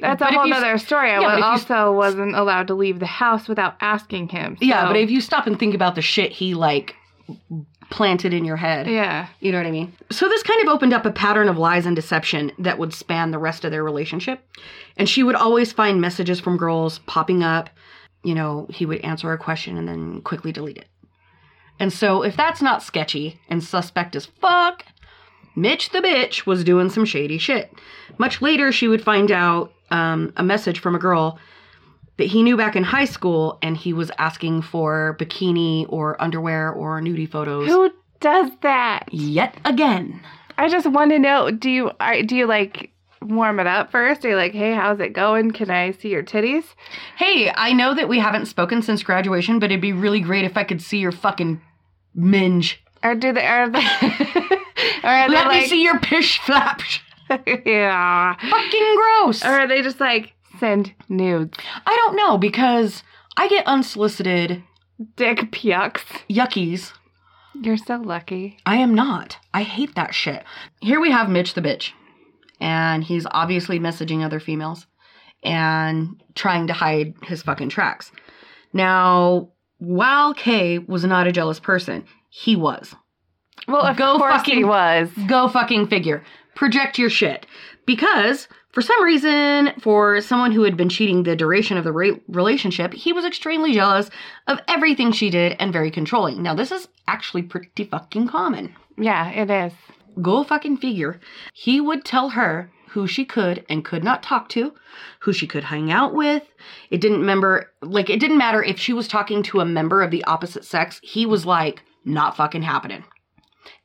that's 0.00 0.18
But 0.18 0.32
a 0.32 0.34
whole 0.34 0.46
you- 0.48 0.54
other 0.54 0.76
story. 0.78 1.10
I 1.10 1.20
Yeah, 1.20 1.26
was 1.26 1.32
if 1.34 1.38
you- 1.38 1.44
also 1.78 1.96
wasn't 1.96 2.34
allowed 2.34 2.66
to 2.66 2.74
leave 2.74 2.98
the 2.98 3.06
house 3.06 3.46
without 3.48 3.76
asking 3.80 4.28
him. 4.30 4.56
Yeah, 4.60 4.86
but 4.86 4.96
if 4.96 5.08
you 5.10 5.20
stop 5.20 5.46
and 5.46 5.58
think 5.58 5.74
about 5.74 5.94
the 5.94 6.02
shit 6.02 6.32
he 6.32 6.54
like 6.54 6.96
planted 7.90 8.34
in 8.34 8.44
your 8.44 8.56
head, 8.56 8.88
yeah, 8.88 9.28
you 9.40 9.52
know 9.52 9.58
what 9.58 9.66
I 9.66 9.70
mean? 9.70 9.92
So 10.10 10.28
this 10.28 10.42
kind 10.42 10.60
of 10.66 10.74
opened 10.74 10.92
up 10.92 11.06
a 11.06 11.12
pattern 11.12 11.48
of 11.48 11.56
lies 11.58 11.86
and 11.86 11.94
deception 11.94 12.50
that 12.58 12.78
would 12.78 12.92
span 12.92 13.30
the 13.30 13.38
rest 13.38 13.64
of 13.64 13.70
their 13.70 13.84
relationship. 13.84 14.40
And 14.96 15.08
she 15.08 15.22
would 15.22 15.34
always 15.36 15.72
find 15.72 16.00
messages 16.00 16.40
from 16.40 16.56
girls 16.56 16.98
popping 17.00 17.42
up. 17.44 17.70
You 18.24 18.34
know, 18.34 18.66
he 18.70 18.86
would 18.86 19.00
answer 19.00 19.32
a 19.32 19.38
question 19.38 19.76
and 19.76 19.86
then 19.86 20.22
quickly 20.22 20.52
delete 20.52 20.78
it. 20.78 20.88
And 21.78 21.92
so 21.92 22.22
if 22.22 22.36
that's 22.36 22.62
not 22.62 22.82
sketchy 22.82 23.40
and 23.48 23.62
suspect 23.62 24.16
as 24.16 24.26
fuck, 24.26 24.84
Mitch 25.56 25.90
the 25.90 26.00
bitch 26.00 26.46
was 26.46 26.64
doing 26.64 26.90
some 26.90 27.04
shady 27.04 27.38
shit. 27.38 27.72
Much 28.18 28.42
later, 28.42 28.72
she 28.72 28.88
would 28.88 29.02
find 29.02 29.30
out 29.30 29.72
um, 29.90 30.32
a 30.36 30.42
message 30.42 30.80
from 30.80 30.94
a 30.94 30.98
girl 30.98 31.38
that 32.16 32.28
he 32.28 32.42
knew 32.42 32.56
back 32.56 32.76
in 32.76 32.84
high 32.84 33.04
school, 33.04 33.58
and 33.60 33.76
he 33.76 33.92
was 33.92 34.10
asking 34.18 34.62
for 34.62 35.16
bikini 35.18 35.84
or 35.88 36.20
underwear 36.22 36.70
or 36.70 37.00
nudie 37.00 37.30
photos. 37.30 37.68
who 37.68 37.90
does 38.20 38.50
that? 38.62 39.04
Yet 39.12 39.56
again. 39.64 40.20
I 40.56 40.68
just 40.68 40.86
want 40.86 41.10
to 41.10 41.18
know. 41.18 41.50
Do 41.50 41.68
you 41.68 41.90
are, 41.98 42.22
do 42.22 42.36
you 42.36 42.46
like 42.46 42.90
warm 43.24 43.60
it 43.60 43.66
up 43.66 43.90
first? 43.90 44.24
Are 44.24 44.30
you 44.30 44.36
like, 44.36 44.52
hey, 44.52 44.72
how's 44.74 45.00
it 45.00 45.12
going? 45.12 45.50
Can 45.52 45.70
I 45.70 45.92
see 45.92 46.10
your 46.10 46.22
titties? 46.22 46.64
Hey, 47.16 47.50
I 47.54 47.72
know 47.72 47.94
that 47.94 48.08
we 48.08 48.18
haven't 48.18 48.46
spoken 48.46 48.82
since 48.82 49.02
graduation, 49.02 49.58
but 49.58 49.70
it'd 49.70 49.80
be 49.80 49.92
really 49.92 50.20
great 50.20 50.44
if 50.44 50.56
I 50.56 50.64
could 50.64 50.82
see 50.82 50.98
your 50.98 51.12
fucking 51.12 51.60
minge. 52.14 52.82
Or 53.02 53.14
do 53.14 53.32
they 53.32 53.46
are 53.46 53.68
they? 53.68 53.78
or 55.02 55.08
are 55.08 55.28
Let 55.28 55.48
me 55.48 55.54
like, 55.60 55.66
see 55.66 55.82
your 55.82 55.98
pish 55.98 56.38
flaps. 56.40 57.00
yeah. 57.66 58.34
Fucking 58.36 58.96
gross. 58.96 59.44
Or 59.44 59.48
are 59.48 59.66
they 59.66 59.82
just 59.82 60.00
like 60.00 60.32
send 60.60 60.94
nudes, 61.08 61.58
I 61.86 61.94
don't 61.96 62.16
know 62.16 62.38
because 62.38 63.02
I 63.36 63.48
get 63.48 63.66
unsolicited 63.66 64.62
dick 65.16 65.50
pucks? 65.50 66.04
yuckies. 66.30 66.92
You're 67.60 67.76
so 67.76 67.96
lucky. 67.96 68.58
I 68.66 68.76
am 68.76 68.94
not. 68.94 69.38
I 69.52 69.62
hate 69.62 69.94
that 69.94 70.14
shit. 70.14 70.44
Here 70.80 71.00
we 71.00 71.10
have 71.10 71.28
Mitch 71.28 71.54
the 71.54 71.60
bitch. 71.60 71.92
And 72.60 73.02
he's 73.04 73.26
obviously 73.30 73.78
messaging 73.80 74.24
other 74.24 74.40
females 74.40 74.86
and 75.42 76.22
trying 76.34 76.66
to 76.68 76.72
hide 76.72 77.14
his 77.22 77.42
fucking 77.42 77.68
tracks. 77.68 78.10
Now, 78.72 79.50
while 79.78 80.34
Kay 80.34 80.78
was 80.78 81.04
not 81.04 81.26
a 81.26 81.32
jealous 81.32 81.60
person, 81.60 82.04
he 82.30 82.56
was. 82.56 82.94
Well, 83.68 83.82
of 83.82 83.96
Go 83.96 84.18
course 84.18 84.34
fucking- 84.34 84.56
he 84.56 84.64
was. 84.64 85.10
Go 85.26 85.48
fucking 85.48 85.88
figure. 85.88 86.22
Project 86.54 86.98
your 86.98 87.10
shit. 87.10 87.46
Because, 87.86 88.48
for 88.72 88.80
some 88.80 89.02
reason, 89.04 89.72
for 89.80 90.20
someone 90.20 90.52
who 90.52 90.62
had 90.62 90.76
been 90.76 90.88
cheating 90.88 91.22
the 91.24 91.36
duration 91.36 91.76
of 91.76 91.84
the 91.84 91.92
re- 91.92 92.20
relationship, 92.28 92.94
he 92.94 93.12
was 93.12 93.24
extremely 93.24 93.72
jealous 93.72 94.08
of 94.46 94.58
everything 94.68 95.12
she 95.12 95.28
did 95.30 95.56
and 95.58 95.72
very 95.72 95.90
controlling. 95.90 96.42
Now, 96.42 96.54
this 96.54 96.72
is 96.72 96.88
actually 97.06 97.42
pretty 97.42 97.84
fucking 97.84 98.28
common. 98.28 98.74
Yeah, 98.96 99.28
it 99.30 99.50
is. 99.50 99.72
Go 100.20 100.44
fucking 100.44 100.78
figure. 100.78 101.20
He 101.52 101.80
would 101.80 102.04
tell 102.04 102.30
her 102.30 102.70
who 102.90 103.06
she 103.08 103.24
could 103.24 103.64
and 103.68 103.84
could 103.84 104.04
not 104.04 104.22
talk 104.22 104.48
to, 104.50 104.72
who 105.20 105.32
she 105.32 105.46
could 105.46 105.64
hang 105.64 105.90
out 105.90 106.14
with. 106.14 106.44
It 106.90 107.00
didn't 107.00 107.26
member 107.26 107.72
like 107.82 108.08
it 108.08 108.20
didn't 108.20 108.38
matter 108.38 108.62
if 108.62 108.78
she 108.78 108.92
was 108.92 109.08
talking 109.08 109.42
to 109.44 109.60
a 109.60 109.64
member 109.64 110.02
of 110.02 110.12
the 110.12 110.24
opposite 110.24 110.64
sex. 110.64 111.00
He 111.02 111.26
was 111.26 111.44
like, 111.44 111.82
not 112.04 112.36
fucking 112.36 112.62
happening. 112.62 113.04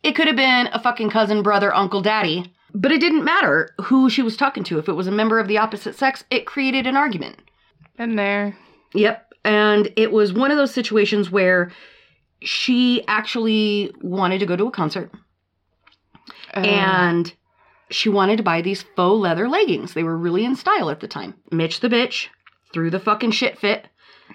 It 0.04 0.14
could 0.14 0.28
have 0.28 0.36
been 0.36 0.68
a 0.68 0.82
fucking 0.82 1.10
cousin, 1.10 1.42
brother, 1.42 1.74
uncle, 1.74 2.02
daddy, 2.02 2.54
but 2.74 2.92
it 2.92 3.02
didn't 3.02 3.24
matter 3.24 3.74
who 3.82 4.10
she 4.10 4.22
was 4.22 4.38
talking 4.38 4.64
to. 4.66 4.78
If 4.78 4.88
it 4.88 4.94
was 4.94 5.08
a 5.08 5.12
member 5.12 5.40
of 5.40 5.48
the 5.48 5.58
opposite 5.58 5.96
sex, 5.96 6.24
it 6.30 6.46
created 6.46 6.86
an 6.86 6.96
argument. 6.96 7.40
Been 7.98 8.16
there. 8.16 8.56
Yep. 8.94 9.34
And 9.44 9.92
it 9.96 10.12
was 10.12 10.34
one 10.34 10.52
of 10.52 10.58
those 10.58 10.74
situations 10.74 11.32
where 11.32 11.72
she 12.42 13.04
actually 13.08 13.92
wanted 14.02 14.40
to 14.40 14.46
go 14.46 14.56
to 14.56 14.68
a 14.68 14.72
concert. 14.72 15.12
Uh, 16.56 16.62
and 16.62 17.34
she 17.90 18.10
wanted 18.10 18.38
to 18.38 18.44
buy 18.44 18.62
these 18.62 18.84
faux 18.96 19.20
leather 19.22 19.48
leggings. 19.48 19.94
They 19.94 20.04
were 20.04 20.18
really 20.18 20.46
in 20.46 20.56
style 20.56 20.90
at 20.90 21.00
the 21.00 21.08
time. 21.08 21.36
Mitch 21.52 21.80
the 21.80 21.90
bitch 21.90 22.28
threw 22.74 22.90
the 22.90 23.00
fucking 23.00 23.32
shit 23.32 23.58
fit. 23.58 23.88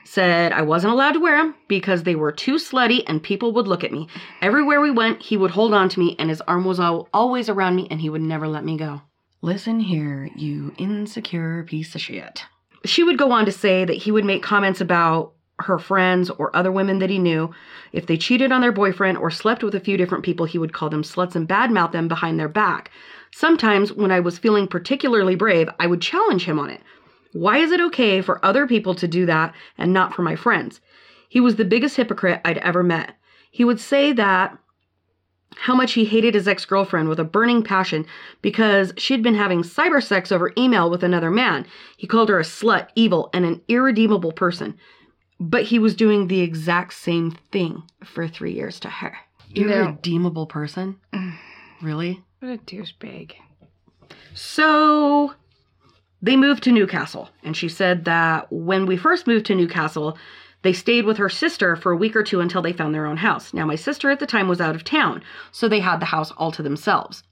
Said 0.05 0.53
I 0.53 0.63
wasn't 0.63 0.93
allowed 0.93 1.13
to 1.13 1.21
wear 1.21 1.39
them 1.39 1.55
because 1.69 2.03
they 2.03 2.17
were 2.17 2.33
too 2.33 2.57
slutty 2.57 3.05
and 3.07 3.23
people 3.23 3.53
would 3.53 3.69
look 3.69 3.85
at 3.85 3.93
me. 3.93 4.09
Everywhere 4.43 4.81
we 4.81 4.91
went, 4.91 5.23
he 5.23 5.37
would 5.37 5.53
hold 5.53 5.73
on 5.73 5.89
to 5.91 6.01
me 6.01 6.17
and 6.19 6.29
his 6.29 6.41
arm 6.43 6.65
was 6.65 6.81
always 6.81 7.49
around 7.49 7.77
me 7.77 7.87
and 7.91 8.01
he 8.01 8.11
would 8.11 8.21
never 8.21 8.49
let 8.49 8.65
me 8.65 8.77
go. 8.77 9.03
Listen 9.41 9.79
here, 9.79 10.31
you 10.35 10.75
insecure 10.79 11.63
piece 11.65 11.95
of 11.95 12.01
shit. 12.01 12.45
She 12.85 13.05
would 13.05 13.19
go 13.19 13.31
on 13.31 13.45
to 13.45 13.53
say 13.53 13.85
that 13.85 13.97
he 13.97 14.11
would 14.11 14.25
make 14.25 14.43
comments 14.43 14.81
about 14.81 15.35
her 15.61 15.79
friends 15.79 16.31
or 16.31 16.55
other 16.57 16.73
women 16.73 16.99
that 16.99 17.11
he 17.11 17.19
knew. 17.19 17.55
If 17.93 18.07
they 18.07 18.17
cheated 18.17 18.51
on 18.51 18.61
their 18.61 18.73
boyfriend 18.73 19.19
or 19.19 19.31
slept 19.31 19.63
with 19.63 19.75
a 19.75 19.81
few 19.81 19.97
different 19.97 20.25
people, 20.25 20.47
he 20.47 20.59
would 20.59 20.73
call 20.73 20.91
them 20.91 21.03
sluts 21.03 21.37
and 21.37 21.49
badmouth 21.49 21.93
them 21.93 22.09
behind 22.09 22.39
their 22.39 22.49
back. 22.49 22.91
Sometimes, 23.33 23.93
when 23.93 24.11
I 24.11 24.21
was 24.21 24.39
feeling 24.39 24.67
particularly 24.67 25.35
brave, 25.35 25.69
I 25.79 25.87
would 25.87 26.01
challenge 26.01 26.45
him 26.45 26.59
on 26.59 26.71
it. 26.71 26.81
Why 27.33 27.59
is 27.59 27.73
it 27.73 27.81
okay 27.81 28.21
for 28.21 28.45
other 28.45 28.67
people 28.67 28.95
to 28.95 29.09
do 29.09 29.27
that 29.27 29.55
and 29.77 29.93
not 29.93 30.15
for 30.15 30.23
my 30.23 30.37
friends? 30.37 30.81
He 31.29 31.41
was 31.41 31.57
the 31.57 31.65
biggest 31.65 31.97
hypocrite 31.97 32.41
I'd 32.45 32.59
ever 32.59 32.83
met. 32.83 33.17
He 33.51 33.65
would 33.65 33.81
say 33.81 34.13
that 34.13 34.57
how 35.57 35.75
much 35.75 35.93
he 35.93 36.05
hated 36.05 36.35
his 36.35 36.49
ex 36.49 36.65
girlfriend 36.65 37.09
with 37.09 37.21
a 37.21 37.25
burning 37.25 37.63
passion 37.63 38.07
because 38.43 38.93
she'd 38.97 39.23
been 39.23 39.35
having 39.35 39.63
cyber 39.63 40.03
sex 40.03 40.33
over 40.33 40.53
email 40.59 40.91
with 40.91 41.03
another 41.03 41.31
man. 41.31 41.67
He 41.97 42.07
called 42.07 42.29
her 42.29 42.39
a 42.39 42.45
slut, 42.45 42.89
evil, 42.95 43.31
and 43.33 43.45
an 43.45 43.61
irredeemable 43.69 44.33
person. 44.33 44.77
But 45.47 45.65
he 45.65 45.79
was 45.79 45.95
doing 45.95 46.29
the 46.29 46.41
exact 46.41 46.95
same 46.95 47.33
thing 47.53 47.83
for 48.03 48.27
three 48.27 48.53
years 48.53 48.81
to 48.81 48.89
her. 48.89 49.17
No. 49.55 49.63
Irredeemable 49.63 50.47
person? 50.47 50.97
Really? 51.83 52.23
What 52.39 52.53
a 52.53 52.57
douchebag. 52.57 53.33
So 54.33 55.35
they 56.23 56.35
moved 56.35 56.63
to 56.63 56.73
Newcastle, 56.73 57.29
and 57.43 57.55
she 57.55 57.69
said 57.69 58.07
that 58.07 58.51
when 58.51 58.87
we 58.87 58.97
first 58.97 59.27
moved 59.27 59.45
to 59.47 59.55
Newcastle, 59.55 60.17
they 60.63 60.73
stayed 60.73 61.05
with 61.05 61.19
her 61.19 61.29
sister 61.29 61.77
for 61.77 61.93
a 61.93 61.97
week 61.97 62.17
or 62.17 62.23
two 62.23 62.41
until 62.41 62.63
they 62.63 62.73
found 62.73 62.95
their 62.95 63.05
own 63.05 63.19
house. 63.19 63.53
Now, 63.53 63.67
my 63.67 63.75
sister 63.75 64.09
at 64.09 64.19
the 64.19 64.27
time 64.27 64.49
was 64.49 64.63
out 64.63 64.75
of 64.75 64.83
town, 64.83 65.23
so 65.53 65.69
they 65.69 65.81
had 65.81 66.01
the 66.01 66.07
house 66.07 66.31
all 66.39 66.53
to 66.53 66.63
themselves. 66.63 67.23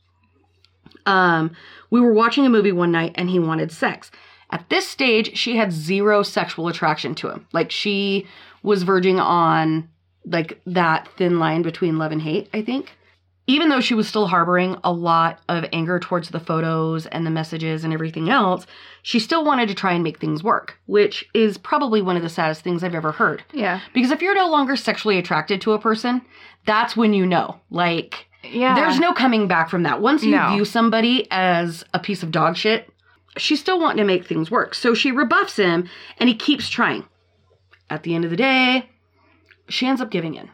Um, 1.06 1.52
we 1.88 2.00
were 2.00 2.12
watching 2.12 2.44
a 2.44 2.50
movie 2.50 2.72
one 2.72 2.92
night, 2.92 3.12
and 3.14 3.30
he 3.30 3.38
wanted 3.38 3.72
sex. 3.72 4.10
At 4.52 4.68
this 4.68 4.86
stage, 4.86 5.36
she 5.36 5.56
had 5.56 5.72
zero 5.72 6.22
sexual 6.22 6.68
attraction 6.68 7.14
to 7.16 7.28
him. 7.30 7.46
Like 7.52 7.70
she 7.70 8.26
was 8.62 8.82
verging 8.84 9.18
on 9.18 9.88
like 10.26 10.60
that 10.66 11.08
thin 11.16 11.38
line 11.40 11.62
between 11.62 11.98
love 11.98 12.12
and 12.12 12.22
hate, 12.22 12.48
I 12.54 12.62
think 12.62 12.92
even 13.48 13.68
though 13.70 13.80
she 13.80 13.92
was 13.94 14.06
still 14.08 14.28
harboring 14.28 14.76
a 14.84 14.92
lot 14.92 15.40
of 15.48 15.64
anger 15.72 15.98
towards 15.98 16.28
the 16.28 16.38
photos 16.38 17.06
and 17.06 17.26
the 17.26 17.30
messages 17.30 17.82
and 17.82 17.92
everything 17.92 18.30
else, 18.30 18.66
she 19.02 19.18
still 19.18 19.44
wanted 19.44 19.66
to 19.68 19.74
try 19.74 19.92
and 19.92 20.04
make 20.04 20.20
things 20.20 20.44
work, 20.44 20.78
which 20.86 21.28
is 21.34 21.58
probably 21.58 22.00
one 22.00 22.16
of 22.16 22.22
the 22.22 22.28
saddest 22.28 22.60
things 22.62 22.84
I've 22.84 22.94
ever 22.94 23.10
heard. 23.10 23.42
Yeah. 23.52 23.80
Because 23.92 24.12
if 24.12 24.22
you're 24.22 24.36
no 24.36 24.48
longer 24.48 24.76
sexually 24.76 25.18
attracted 25.18 25.60
to 25.62 25.72
a 25.72 25.78
person, 25.80 26.22
that's 26.66 26.96
when 26.96 27.14
you 27.14 27.26
know. 27.26 27.58
Like, 27.68 28.28
Yeah. 28.44 28.76
there's 28.76 29.00
no 29.00 29.12
coming 29.12 29.48
back 29.48 29.68
from 29.68 29.82
that. 29.82 30.00
Once 30.00 30.22
you 30.22 30.36
No. 30.36 30.50
view 30.54 30.64
somebody 30.64 31.26
as 31.32 31.84
a 31.92 31.98
piece 31.98 32.22
of 32.22 32.30
dog 32.30 32.56
shit, 32.56 32.91
she's 33.36 33.60
still 33.60 33.80
wanting 33.80 33.98
to 33.98 34.04
make 34.04 34.26
things 34.26 34.50
work. 34.50 34.74
So 34.74 34.94
she 34.94 35.10
rebuffs 35.12 35.56
him 35.56 35.88
and 36.18 36.28
he 36.28 36.34
keeps 36.34 36.68
trying. 36.68 37.04
At 37.90 38.02
the 38.04 38.14
end 38.14 38.24
of 38.24 38.30
the 38.30 38.36
day, 38.36 38.88
she 39.68 39.86
ends 39.86 40.00
up 40.00 40.10
giving 40.10 40.34
in 40.34 40.48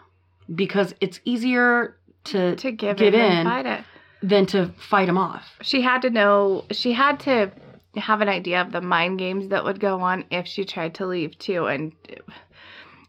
because 0.53 0.95
it's 1.01 1.21
easier 1.25 1.97
to, 2.25 2.57
to 2.57 2.73
give, 2.73 2.97
give 2.97 3.15
in, 3.15 3.39
in 3.39 3.47
fight 3.47 3.67
it. 3.67 3.85
than 4.23 4.47
to 4.47 4.73
fight 4.79 5.09
him 5.09 5.19
off. 5.19 5.45
She 5.63 5.83
had 5.83 6.03
to 6.03 6.11
know. 6.11 6.65
She 6.73 6.93
had 6.93 7.21
to 7.21 7.53
have 7.97 8.21
an 8.21 8.29
idea 8.29 8.61
of 8.61 8.73
the 8.73 8.81
mind 8.81 9.19
games 9.19 9.49
that 9.49 9.65
would 9.65 9.81
go 9.81 10.01
on 10.01 10.25
if 10.31 10.47
she 10.47 10.65
tried 10.65 10.95
to 10.97 11.07
leave 11.07 11.39
too. 11.39 11.67
And 11.67 11.93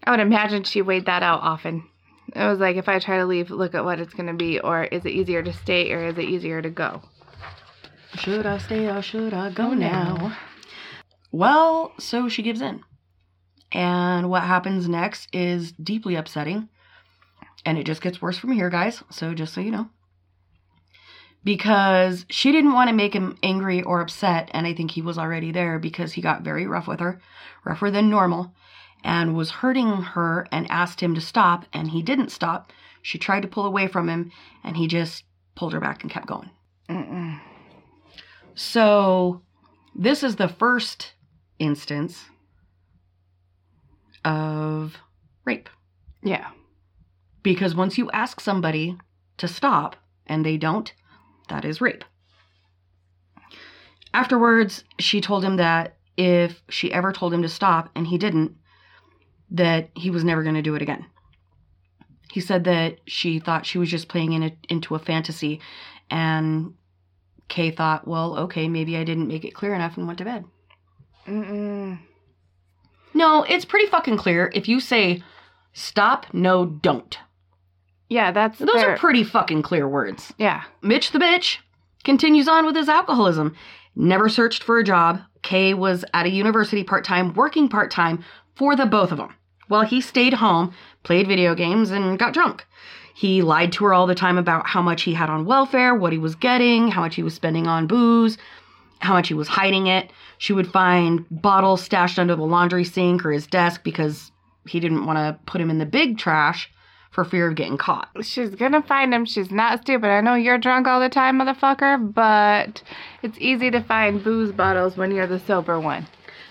I 0.03 0.11
would 0.11 0.19
imagine 0.19 0.63
she 0.63 0.81
weighed 0.81 1.05
that 1.07 1.23
out 1.23 1.41
often. 1.41 1.83
It 2.35 2.45
was 2.45 2.59
like, 2.59 2.75
if 2.75 2.87
I 2.87 2.99
try 2.99 3.17
to 3.17 3.25
leave, 3.25 3.49
look 3.49 3.73
at 3.73 3.83
what 3.83 3.99
it's 3.99 4.13
going 4.13 4.27
to 4.27 4.33
be, 4.33 4.59
or 4.59 4.83
is 4.83 5.03
it 5.05 5.09
easier 5.09 5.41
to 5.41 5.51
stay, 5.51 5.91
or 5.91 6.05
is 6.05 6.17
it 6.17 6.25
easier 6.25 6.61
to 6.61 6.69
go? 6.69 7.01
Should 8.15 8.45
I 8.45 8.57
stay 8.57 8.87
or 8.87 9.01
should 9.01 9.33
I 9.33 9.51
go 9.51 9.67
oh, 9.67 9.73
now? 9.73 10.37
Well, 11.31 11.93
so 11.99 12.27
she 12.27 12.41
gives 12.41 12.61
in. 12.61 12.83
And 13.71 14.29
what 14.29 14.43
happens 14.43 14.89
next 14.89 15.33
is 15.33 15.71
deeply 15.73 16.15
upsetting. 16.15 16.69
And 17.65 17.77
it 17.77 17.85
just 17.85 18.01
gets 18.01 18.21
worse 18.21 18.37
from 18.37 18.51
here, 18.51 18.69
guys. 18.69 19.03
So 19.11 19.33
just 19.33 19.53
so 19.53 19.61
you 19.61 19.71
know. 19.71 19.89
Because 21.43 22.25
she 22.29 22.51
didn't 22.51 22.73
want 22.73 22.89
to 22.89 22.95
make 22.95 23.13
him 23.13 23.37
angry 23.43 23.81
or 23.81 24.01
upset. 24.01 24.49
And 24.53 24.65
I 24.65 24.73
think 24.73 24.91
he 24.91 25.01
was 25.01 25.17
already 25.17 25.51
there 25.51 25.79
because 25.79 26.13
he 26.13 26.21
got 26.21 26.41
very 26.41 26.65
rough 26.65 26.87
with 26.87 26.99
her, 26.99 27.21
rougher 27.63 27.91
than 27.91 28.09
normal, 28.09 28.53
and 29.03 29.35
was 29.35 29.51
hurting 29.51 29.87
her 30.01 30.47
and 30.51 30.69
asked 30.69 31.01
him 31.01 31.15
to 31.15 31.21
stop. 31.21 31.65
And 31.71 31.91
he 31.91 32.01
didn't 32.01 32.31
stop. 32.31 32.73
She 33.01 33.17
tried 33.17 33.41
to 33.41 33.47
pull 33.47 33.65
away 33.65 33.87
from 33.87 34.09
him, 34.09 34.31
and 34.63 34.75
he 34.75 34.87
just 34.87 35.23
pulled 35.55 35.73
her 35.73 35.79
back 35.79 36.01
and 36.01 36.11
kept 36.11 36.27
going. 36.27 36.49
Mm-mm. 36.89 37.39
So, 38.61 39.41
this 39.95 40.21
is 40.21 40.35
the 40.35 40.49
first 40.49 41.13
instance 41.59 42.25
of 44.25 44.97
rape. 45.45 45.69
Yeah. 46.23 46.49
Because 47.41 47.73
once 47.73 47.97
you 47.97 48.11
ask 48.11 48.41
somebody 48.41 48.97
to 49.37 49.47
stop 49.47 49.95
and 50.27 50.45
they 50.45 50.57
don't, 50.57 50.93
that 51.47 51.63
is 51.63 51.79
rape. 51.79 52.03
Afterwards, 54.13 54.83
she 54.99 55.21
told 55.21 55.45
him 55.45 55.55
that 55.55 55.95
if 56.17 56.61
she 56.67 56.91
ever 56.91 57.13
told 57.13 57.33
him 57.33 57.43
to 57.43 57.49
stop 57.49 57.89
and 57.95 58.07
he 58.07 58.17
didn't, 58.17 58.57
that 59.51 59.89
he 59.95 60.09
was 60.09 60.25
never 60.25 60.43
going 60.43 60.55
to 60.55 60.61
do 60.61 60.75
it 60.75 60.81
again. 60.81 61.05
He 62.29 62.41
said 62.41 62.65
that 62.65 62.97
she 63.05 63.39
thought 63.39 63.65
she 63.65 63.77
was 63.77 63.89
just 63.89 64.09
playing 64.09 64.33
in 64.33 64.43
it 64.43 64.57
into 64.67 64.95
a 64.95 64.99
fantasy, 64.99 65.61
and 66.11 66.73
Kay 67.49 67.71
thought, 67.71 68.07
well, 68.07 68.37
okay, 68.37 68.67
maybe 68.67 68.95
I 68.95 69.03
didn't 69.03 69.27
make 69.27 69.43
it 69.43 69.53
clear 69.55 69.73
enough 69.73 69.97
and 69.97 70.07
went 70.07 70.19
to 70.19 70.25
bed. 70.25 70.45
Mm-mm. 71.27 71.99
No, 73.13 73.43
it's 73.43 73.65
pretty 73.65 73.87
fucking 73.87 74.17
clear. 74.17 74.51
If 74.53 74.67
you 74.67 74.79
say 74.79 75.23
stop, 75.73 76.27
no, 76.33 76.65
don't. 76.65 77.17
Yeah, 78.07 78.31
that's 78.31 78.59
Those 78.59 78.69
their- 78.73 78.91
are 78.93 78.97
pretty 78.97 79.23
fucking 79.23 79.61
clear 79.63 79.87
words. 79.87 80.33
Yeah. 80.37 80.63
Mitch 80.81 81.11
the 81.11 81.19
bitch 81.19 81.57
continues 82.03 82.47
on 82.47 82.65
with 82.65 82.75
his 82.75 82.89
alcoholism. 82.89 83.55
Never 83.95 84.29
searched 84.29 84.63
for 84.63 84.79
a 84.79 84.83
job. 84.83 85.21
Kay 85.41 85.73
was 85.73 86.05
at 86.13 86.25
a 86.25 86.29
university 86.29 86.83
part 86.83 87.03
time, 87.03 87.33
working 87.33 87.67
part 87.69 87.91
time 87.91 88.23
for 88.55 88.75
the 88.75 88.85
both 88.85 89.11
of 89.11 89.17
them. 89.17 89.35
While 89.67 89.85
he 89.85 90.01
stayed 90.01 90.33
home, 90.33 90.73
played 91.03 91.27
video 91.27 91.53
games, 91.53 91.91
and 91.91 92.17
got 92.17 92.33
drunk. 92.33 92.65
He 93.19 93.41
lied 93.41 93.73
to 93.73 93.83
her 93.83 93.93
all 93.93 94.07
the 94.07 94.15
time 94.15 94.37
about 94.37 94.65
how 94.65 94.81
much 94.81 95.01
he 95.01 95.13
had 95.13 95.29
on 95.29 95.43
welfare, 95.43 95.93
what 95.93 96.13
he 96.13 96.17
was 96.17 96.35
getting, 96.35 96.87
how 96.87 97.01
much 97.01 97.15
he 97.15 97.21
was 97.21 97.33
spending 97.33 97.67
on 97.67 97.85
booze, 97.85 98.37
how 98.99 99.11
much 99.11 99.27
he 99.27 99.33
was 99.33 99.49
hiding 99.49 99.87
it. 99.87 100.09
She 100.37 100.53
would 100.53 100.71
find 100.71 101.25
bottles 101.29 101.83
stashed 101.83 102.17
under 102.17 102.37
the 102.37 102.43
laundry 102.43 102.85
sink 102.85 103.25
or 103.25 103.33
his 103.33 103.45
desk 103.45 103.83
because 103.83 104.31
he 104.69 104.79
didn't 104.79 105.05
want 105.05 105.17
to 105.17 105.37
put 105.51 105.59
him 105.59 105.69
in 105.69 105.79
the 105.79 105.85
big 105.85 106.17
trash 106.17 106.71
for 107.11 107.25
fear 107.25 107.49
of 107.49 107.55
getting 107.55 107.75
caught. 107.75 108.07
She's 108.21 108.55
gonna 108.55 108.81
find 108.81 109.13
him. 109.13 109.25
She's 109.25 109.51
not 109.51 109.81
stupid. 109.81 110.07
I 110.07 110.21
know 110.21 110.35
you're 110.35 110.57
drunk 110.57 110.87
all 110.87 111.01
the 111.01 111.09
time, 111.09 111.41
motherfucker, 111.41 112.13
but 112.13 112.81
it's 113.21 113.37
easy 113.41 113.69
to 113.69 113.83
find 113.83 114.23
booze 114.23 114.53
bottles 114.53 114.95
when 114.95 115.11
you're 115.11 115.27
the 115.27 115.41
sober 115.41 115.77
one. 115.77 116.07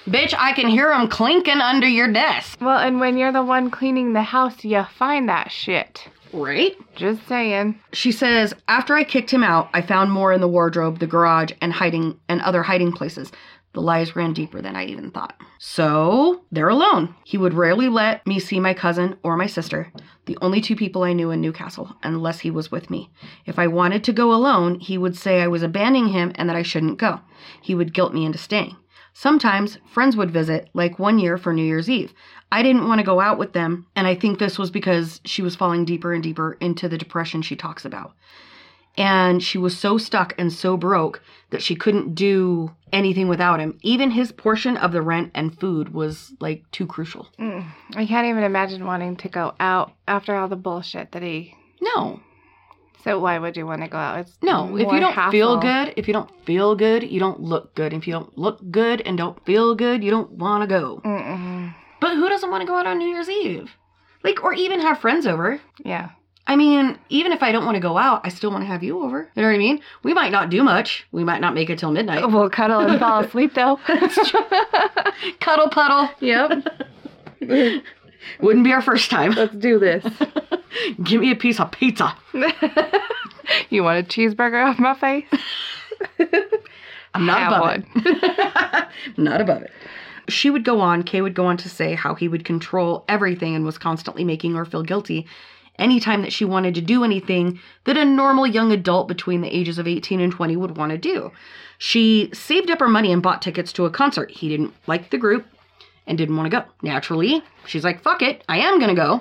Bitch, 0.07 0.35
I 0.37 0.53
can 0.53 0.69
hear 0.69 0.93
him 0.93 1.09
clinking 1.09 1.63
under 1.63 1.89
your 1.89 2.13
desk. 2.13 2.61
Well, 2.61 2.79
and 2.79 3.01
when 3.01 3.17
you're 3.17 3.33
the 3.33 3.43
one 3.43 3.71
cleaning 3.71 4.13
the 4.13 4.23
house, 4.23 4.65
you 4.65 4.85
find 4.99 5.29
that 5.31 5.51
shit. 5.51 6.09
Right? 6.33 6.77
Just 6.95 7.27
saying. 7.27 7.81
She 7.93 8.13
says, 8.13 8.55
after 8.69 8.95
I 8.95 9.05
kicked 9.05 9.31
him 9.31 9.43
out, 9.43 9.71
I 9.73 9.83
found 9.83 10.13
more 10.13 10.33
in 10.33 10.41
the 10.41 10.49
wardrobe, 10.49 10.99
the 10.99 11.07
garage, 11.07 11.53
and 11.61 11.73
hiding 11.73 12.19
and 12.29 12.41
other 12.41 12.63
hiding 12.63 12.93
places. 12.93 13.33
The 13.75 13.83
lies 13.83 14.17
ran 14.17 14.33
deeper 14.33 14.63
than 14.63 14.77
I 14.77 14.87
even 14.87 15.11
thought. 15.11 15.41
So 15.59 16.45
they're 16.51 16.69
alone. 16.69 17.15
He 17.25 17.37
would 17.39 17.55
rarely 17.55 17.89
let 17.89 18.27
me 18.27 18.41
see 18.41 18.59
my 18.59 18.75
cousin 18.75 19.17
or 19.23 19.37
my 19.37 19.47
sister, 19.47 19.93
the 20.27 20.39
only 20.41 20.61
two 20.61 20.75
people 20.75 21.03
I 21.03 21.13
knew 21.13 21.31
in 21.31 21.41
Newcastle, 21.41 21.95
unless 22.03 22.41
he 22.41 22.51
was 22.51 22.71
with 22.71 22.91
me. 22.91 23.11
If 23.45 23.59
I 23.59 23.67
wanted 23.67 24.05
to 24.05 24.13
go 24.13 24.33
alone, 24.33 24.81
he 24.81 24.99
would 24.99 25.17
say 25.17 25.43
I 25.43 25.49
was 25.49 25.63
abandoning 25.63 26.09
him 26.09 26.33
and 26.35 26.49
that 26.49 26.57
I 26.57 26.63
shouldn't 26.63 26.99
go. 26.99 27.21
He 27.61 27.75
would 27.75 27.95
guilt 27.95 28.15
me 28.15 28.25
into 28.25 28.39
staying. 28.39 28.77
Sometimes 29.21 29.79
friends 29.85 30.17
would 30.17 30.31
visit, 30.31 30.69
like 30.75 31.01
one 31.01 31.19
year 31.19 31.37
for 31.37 31.53
New 31.53 31.65
Year's 31.65 31.91
Eve. 31.91 32.15
I 32.53 32.63
didn't 32.63 32.87
want 32.87 33.01
to 33.01 33.05
go 33.05 33.19
out 33.19 33.37
with 33.37 33.53
them, 33.53 33.85
and 33.97 34.07
I 34.07 34.15
think 34.15 34.39
this 34.39 34.61
was 34.61 34.71
because 34.71 35.21
she 35.25 35.43
was 35.43 35.57
falling 35.57 35.85
deeper 35.85 36.13
and 36.13 36.23
deeper 36.23 36.57
into 36.61 36.89
the 36.89 36.97
depression 36.97 37.43
she 37.43 37.57
talks 37.57 37.85
about. 37.85 38.13
And 38.97 39.43
she 39.43 39.59
was 39.59 39.77
so 39.77 39.99
stuck 39.99 40.35
and 40.39 40.53
so 40.53 40.77
broke 40.77 41.21
that 41.51 41.65
she 41.65 41.75
couldn't 41.75 42.15
do 42.15 42.71
anything 42.93 43.27
without 43.27 43.59
him. 43.59 43.77
Even 43.83 44.13
his 44.13 44.31
portion 44.31 44.77
of 44.77 44.93
the 44.93 45.03
rent 45.03 45.33
and 45.35 45.59
food 45.59 45.93
was 45.93 46.33
like 46.39 46.63
too 46.71 46.87
crucial. 46.87 47.27
Mm. 47.41 47.67
I 47.97 48.07
can't 48.07 48.29
even 48.29 48.45
imagine 48.45 48.87
wanting 48.87 49.17
to 49.17 49.29
go 49.29 49.53
out 49.59 49.95
after 50.07 50.37
all 50.37 50.47
the 50.47 50.55
bullshit 50.55 51.11
that 51.11 51.25
he. 51.25 51.57
No. 51.81 52.21
So 53.05 53.19
why 53.19 53.39
would 53.39 53.57
you 53.57 53.67
want 53.67 53.83
to 53.83 53.89
go 53.89 53.97
out? 53.97 54.21
It's 54.21 54.37
No, 54.43 54.77
if 54.77 54.91
you 54.91 55.01
don't 55.01 55.31
feel 55.31 55.59
good, 55.59 55.95
if 55.97 56.09
you 56.09 56.15
don't 56.15 56.31
feel 56.45 56.75
good, 56.75 57.03
you 57.05 57.21
don't 57.21 57.41
look 57.41 57.75
good. 57.75 57.93
If 57.93 58.07
you 58.07 58.13
don't 58.13 58.37
look 58.37 58.59
good 58.71 59.01
and 59.03 59.17
don't 59.17 59.45
feel 59.47 59.75
good, 59.75 60.03
you 60.03 60.11
don't 60.11 60.31
want 60.33 60.63
to 60.63 60.67
go. 60.67 61.01
Mm-mm. 61.05 61.75
But 62.01 62.15
who 62.17 62.29
doesn't 62.29 62.51
want 62.51 62.63
to 62.63 62.67
go 62.67 62.77
out 62.77 62.87
on 62.87 62.99
New 62.99 63.09
Year's 63.09 63.29
Eve? 63.29 63.71
Like, 64.25 64.43
or 64.43 64.53
even 64.53 64.81
have 64.81 64.99
friends 65.01 65.27
over. 65.27 65.61
Yeah. 65.85 66.11
I 66.47 66.57
mean, 66.57 66.99
even 67.11 67.33
if 67.33 67.43
I 67.43 67.53
don't 67.53 67.67
want 67.67 67.75
to 67.75 67.81
go 67.81 67.99
out, 67.99 68.23
I 68.25 68.31
still 68.31 68.51
want 68.51 68.63
to 68.63 68.67
have 68.67 68.83
you 68.83 69.03
over. 69.03 69.31
You 69.35 69.43
know 69.43 69.49
what 69.49 69.55
I 69.55 69.59
mean? 69.59 69.81
We 70.03 70.15
might 70.15 70.33
not 70.33 70.49
do 70.49 70.63
much. 70.63 71.07
We 71.13 71.23
might 71.23 71.43
not 71.43 71.55
make 71.55 71.69
it 71.69 71.79
till 71.79 71.93
midnight. 71.93 72.27
We'll 72.27 72.49
cuddle 72.49 72.81
and 72.81 72.99
fall 72.99 73.21
asleep 73.21 73.55
though. 73.55 73.79
Cuddle 75.41 75.69
puddle. 75.69 76.09
yep. 76.21 76.67
Wouldn't 78.41 78.65
be 78.65 78.73
our 78.73 78.83
first 78.83 79.11
time. 79.11 79.33
Let's 79.33 79.55
do 79.55 79.79
this. 79.79 80.05
Give 81.03 81.21
me 81.21 81.31
a 81.31 81.37
piece 81.37 81.61
of 81.61 81.71
pizza. 81.71 82.17
you 83.71 83.83
want 83.85 83.99
a 83.99 84.03
cheeseburger 84.09 84.65
off 84.65 84.79
my 84.79 84.95
face? 84.95 85.27
I'm 87.15 87.27
not 87.27 87.39
Have 87.39 87.53
above 87.53 87.63
one. 87.63 87.87
it. 87.97 88.89
not 89.17 89.41
above 89.41 89.63
it. 89.63 89.73
She 90.29 90.51
would 90.51 90.65
go 90.65 90.81
on, 90.81 91.03
Kay 91.05 91.23
would 91.23 91.35
go 91.35 91.47
on 91.47 91.57
to 91.57 91.69
say 91.69 91.95
how 91.95 92.15
he 92.15 92.29
would 92.29 92.45
control 92.45 93.05
everything 93.09 93.55
and 93.55 93.65
was 93.65 93.79
constantly 93.79 94.25
making 94.25 94.55
her 94.55 94.65
feel 94.67 94.83
guilty 94.83 95.27
anytime 95.79 96.23
that 96.23 96.33
she 96.33 96.45
wanted 96.45 96.75
to 96.75 96.81
do 96.81 97.05
anything 97.05 97.59
that 97.85 97.97
a 97.97 98.05
normal 98.05 98.47
young 98.47 98.73
adult 98.73 99.09
between 99.09 99.41
the 99.41 99.57
ages 99.57 99.79
of 99.79 99.87
18 99.87 100.21
and 100.21 100.33
20 100.33 100.57
would 100.57 100.77
want 100.77 100.91
to 100.93 100.99
do. 100.99 101.31
She 101.79 102.29
saved 102.35 102.71
up 102.71 102.81
her 102.81 102.89
money 102.89 103.13
and 103.13 103.23
bought 103.23 103.41
tickets 103.41 103.73
to 103.75 103.87
a 103.87 103.91
concert. 103.91 104.31
He 104.31 104.49
didn't 104.49 104.75
like 104.87 105.11
the 105.11 105.19
group 105.19 105.47
and 106.09 106.19
didn't 106.19 106.37
want 106.37 106.51
to 106.51 106.57
go. 106.59 106.65
Naturally, 106.83 107.43
she's 107.67 107.85
like, 107.85 108.03
fuck 108.03 108.23
it, 108.23 108.43
I 108.49 108.59
am 108.59 108.81
gonna 108.81 108.95
go. 108.97 109.21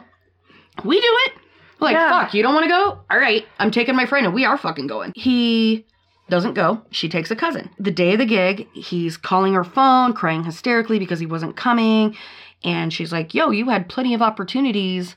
We 0.83 0.99
do 0.99 1.17
it. 1.27 1.33
Like, 1.79 1.93
Yeah. 1.93 2.09
fuck, 2.23 2.33
you 2.33 2.41
don't 2.41 2.55
want 2.55 2.63
to 2.63 2.69
go? 2.69 2.99
All 3.11 3.19
right, 3.19 3.45
I'm 3.59 3.69
taking 3.69 3.95
my 3.95 4.07
friend 4.07 4.25
and 4.25 4.33
we 4.33 4.45
are 4.45 4.57
fucking 4.57 4.87
going. 4.87 5.11
He 5.15 5.85
doesn't 6.29 6.53
go. 6.55 6.81
She 6.91 7.07
takes 7.07 7.29
a 7.29 7.35
cousin. 7.35 7.69
The 7.79 7.91
day 7.91 8.13
of 8.13 8.19
the 8.19 8.25
gig, 8.25 8.67
he's 8.73 9.15
calling 9.15 9.53
her 9.53 9.63
phone, 9.63 10.13
crying 10.13 10.43
hysterically 10.43 10.97
because 10.99 11.19
he 11.19 11.25
wasn't 11.27 11.55
coming. 11.55 12.15
And 12.63 12.91
she's 12.91 13.11
like, 13.11 13.33
Yo, 13.35 13.51
you 13.51 13.69
had 13.69 13.87
plenty 13.89 14.13
of 14.15 14.21
opportunities 14.23 15.15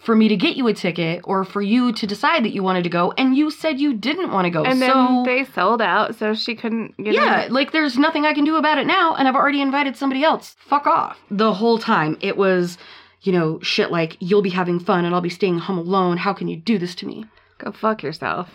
for 0.00 0.14
me 0.14 0.28
to 0.28 0.36
get 0.36 0.56
you 0.56 0.66
a 0.68 0.74
ticket 0.74 1.20
or 1.24 1.44
for 1.44 1.60
you 1.60 1.92
to 1.92 2.06
decide 2.06 2.44
that 2.44 2.52
you 2.52 2.62
wanted 2.62 2.84
to 2.84 2.88
go. 2.88 3.12
And 3.12 3.36
you 3.36 3.50
said 3.50 3.80
you 3.80 3.94
didn't 3.94 4.32
want 4.32 4.46
to 4.46 4.50
go. 4.50 4.64
And 4.64 4.80
then 4.80 4.90
so, 4.90 5.22
they 5.24 5.44
sold 5.44 5.82
out, 5.82 6.14
so 6.14 6.34
she 6.34 6.54
couldn't 6.54 6.96
get 6.96 7.14
yeah, 7.14 7.46
in. 7.46 7.52
like 7.52 7.72
there's 7.72 7.98
nothing 7.98 8.24
I 8.24 8.34
can 8.34 8.44
do 8.44 8.56
about 8.56 8.78
it 8.78 8.86
now. 8.86 9.14
And 9.14 9.26
I've 9.28 9.34
already 9.34 9.60
invited 9.60 9.96
somebody 9.96 10.22
else. 10.22 10.56
Fuck 10.60 10.86
off. 10.86 11.18
The 11.30 11.54
whole 11.54 11.78
time 11.78 12.16
it 12.20 12.36
was, 12.36 12.78
you 13.22 13.32
know, 13.32 13.58
shit 13.60 13.90
like, 13.90 14.16
You'll 14.20 14.42
be 14.42 14.50
having 14.50 14.80
fun 14.80 15.04
and 15.04 15.14
I'll 15.14 15.20
be 15.20 15.28
staying 15.28 15.58
home 15.58 15.78
alone. 15.78 16.16
How 16.16 16.32
can 16.32 16.48
you 16.48 16.56
do 16.56 16.78
this 16.78 16.94
to 16.96 17.06
me? 17.06 17.24
Go 17.58 17.72
fuck 17.72 18.02
yourself. 18.02 18.50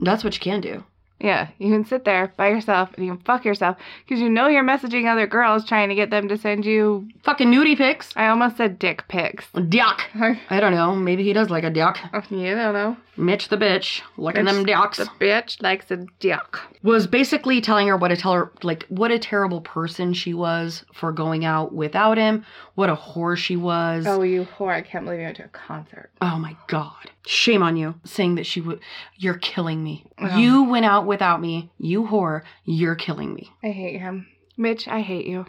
That's 0.00 0.24
what 0.24 0.34
you 0.34 0.40
can 0.40 0.60
do. 0.60 0.84
Yeah, 1.18 1.48
you 1.58 1.72
can 1.72 1.84
sit 1.86 2.04
there 2.04 2.32
by 2.36 2.48
yourself 2.48 2.90
and 2.94 3.06
you 3.06 3.14
can 3.14 3.24
fuck 3.24 3.44
yourself 3.44 3.78
because 4.04 4.20
you 4.20 4.28
know 4.28 4.48
you're 4.48 4.62
messaging 4.62 5.10
other 5.10 5.26
girls 5.26 5.64
trying 5.64 5.88
to 5.88 5.94
get 5.94 6.10
them 6.10 6.28
to 6.28 6.36
send 6.36 6.66
you. 6.66 7.08
Fucking 7.22 7.48
nudie 7.50 7.76
pics. 7.76 8.12
I 8.16 8.28
almost 8.28 8.58
said 8.58 8.78
dick 8.78 9.08
pics. 9.08 9.46
Dick. 9.68 9.82
I 10.50 10.60
don't 10.60 10.74
know. 10.74 10.94
Maybe 10.94 11.24
he 11.24 11.32
does 11.32 11.48
like 11.48 11.64
a 11.64 11.70
dick. 11.70 11.96
Oh, 12.12 12.22
you 12.28 12.54
don't 12.54 12.74
know. 12.74 12.96
Mitch 13.16 13.48
the 13.48 13.56
bitch, 13.56 14.02
licking 14.16 14.44
Mitch 14.44 14.54
them 14.54 14.64
dicks. 14.64 14.98
The 14.98 15.04
bitch 15.20 15.62
likes 15.62 15.90
a 15.90 16.06
dick. 16.18 16.56
Was 16.82 17.06
basically 17.06 17.60
telling 17.60 17.88
her 17.88 17.96
what 17.96 18.12
a 18.12 18.16
tell 18.16 18.32
her 18.34 18.52
like 18.62 18.84
what 18.88 19.10
a 19.10 19.18
terrible 19.18 19.60
person 19.60 20.12
she 20.12 20.34
was 20.34 20.84
for 20.92 21.12
going 21.12 21.44
out 21.44 21.72
without 21.72 22.18
him. 22.18 22.44
What 22.74 22.90
a 22.90 22.96
whore 22.96 23.36
she 23.36 23.56
was. 23.56 24.06
Oh, 24.06 24.22
you 24.22 24.46
whore! 24.58 24.72
I 24.72 24.82
can't 24.82 25.04
believe 25.04 25.20
you 25.20 25.26
went 25.26 25.38
to 25.38 25.44
a 25.44 25.48
concert. 25.48 26.10
Oh 26.20 26.38
my 26.38 26.56
god. 26.66 27.10
Shame 27.26 27.62
on 27.62 27.76
you 27.76 27.94
saying 28.04 28.36
that 28.36 28.46
she 28.46 28.60
would 28.60 28.80
you're 29.16 29.38
killing 29.38 29.82
me. 29.82 30.04
Oh. 30.18 30.36
You 30.36 30.64
went 30.64 30.84
out 30.84 31.06
without 31.06 31.40
me. 31.40 31.70
You 31.78 32.04
whore, 32.04 32.42
you're 32.64 32.94
killing 32.94 33.34
me. 33.34 33.50
I 33.62 33.68
hate 33.68 34.00
him, 34.00 34.26
Mitch. 34.56 34.88
I 34.88 35.00
hate 35.00 35.26
you. 35.26 35.46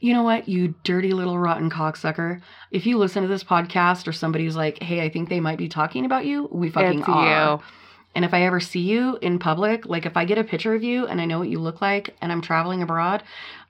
You 0.00 0.14
know 0.14 0.22
what, 0.22 0.48
you 0.48 0.74
dirty 0.84 1.12
little 1.12 1.38
rotten 1.38 1.70
cocksucker. 1.70 2.40
If 2.70 2.86
you 2.86 2.98
listen 2.98 3.22
to 3.22 3.28
this 3.28 3.44
podcast 3.44 4.06
or 4.08 4.12
somebody's 4.12 4.56
like, 4.56 4.82
hey, 4.82 5.02
I 5.02 5.08
think 5.08 5.28
they 5.28 5.40
might 5.40 5.58
be 5.58 5.68
talking 5.68 6.04
about 6.04 6.24
you, 6.24 6.48
we 6.50 6.70
fucking 6.70 7.00
it's 7.00 7.08
are. 7.08 7.54
you. 7.54 7.62
And 8.14 8.24
if 8.24 8.32
I 8.32 8.42
ever 8.42 8.60
see 8.60 8.80
you 8.80 9.18
in 9.20 9.38
public, 9.38 9.84
like 9.84 10.06
if 10.06 10.16
I 10.16 10.24
get 10.24 10.38
a 10.38 10.44
picture 10.44 10.74
of 10.74 10.82
you 10.82 11.06
and 11.06 11.20
I 11.20 11.26
know 11.26 11.38
what 11.38 11.50
you 11.50 11.58
look 11.58 11.82
like 11.82 12.16
and 12.22 12.32
I'm 12.32 12.40
traveling 12.40 12.82
abroad, 12.82 13.22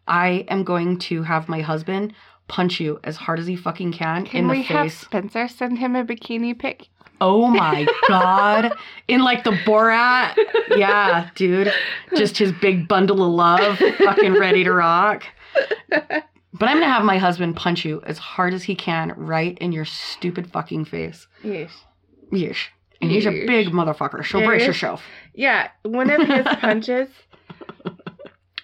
I 0.07 0.45
am 0.49 0.63
going 0.63 1.01
to 1.01 1.25
have 1.25 1.49
my 1.49 1.63
husband 1.63 2.15
punch 2.47 2.79
you 2.79 3.01
as 3.03 3.17
hard 3.17 3.41
as 3.41 3.49
he 3.49 3.57
fucking 3.57 3.93
can 3.93 4.25
Can 4.25 4.43
in 4.43 4.49
the 4.49 4.55
face. 4.55 4.67
Can 4.69 4.77
we 4.77 4.83
have 4.83 4.93
face. 4.93 5.01
Spencer 5.01 5.49
send 5.49 5.79
him 5.79 5.97
a 5.97 6.05
bikini 6.05 6.57
pic? 6.57 6.89
Oh 7.21 7.47
my 7.49 7.87
god. 8.09 8.73
In 9.09 9.23
like 9.23 9.45
the 9.45 9.53
Borat. 9.53 10.37
Yeah, 10.77 11.31
dude. 11.35 11.73
Just 12.17 12.37
his 12.39 12.53
big 12.53 12.89
bundle 12.89 13.23
of 13.23 13.33
love, 13.33 13.79
fucking 13.99 14.35
ready 14.35 14.65
to 14.65 14.73
rock. 14.73 15.25
But 15.89 16.69
I'm 16.71 16.77
gonna 16.81 16.87
have 16.93 17.05
my 17.05 17.19
husband 17.19 17.57
punch 17.57 17.85
you 17.85 18.03
as 18.07 18.19
hard 18.19 18.55
as 18.55 18.63
he 18.65 18.75
can 18.75 19.13
right 19.17 19.57
in 19.59 19.73
your 19.73 19.85
stupid 19.85 20.51
fucking 20.53 20.87
face. 20.87 21.27
Yes. 21.43 21.71
Yes. 22.33 22.57
And 23.01 23.11
he's 23.11 23.27
a 23.27 23.31
big 23.31 23.69
motherfucker, 23.69 24.25
so 24.27 24.43
brace 24.45 24.67
yourself. 24.67 25.03
Yeah, 25.35 25.69
one 25.83 26.11
of 26.11 26.27
his 26.27 26.47
punches. 26.61 27.09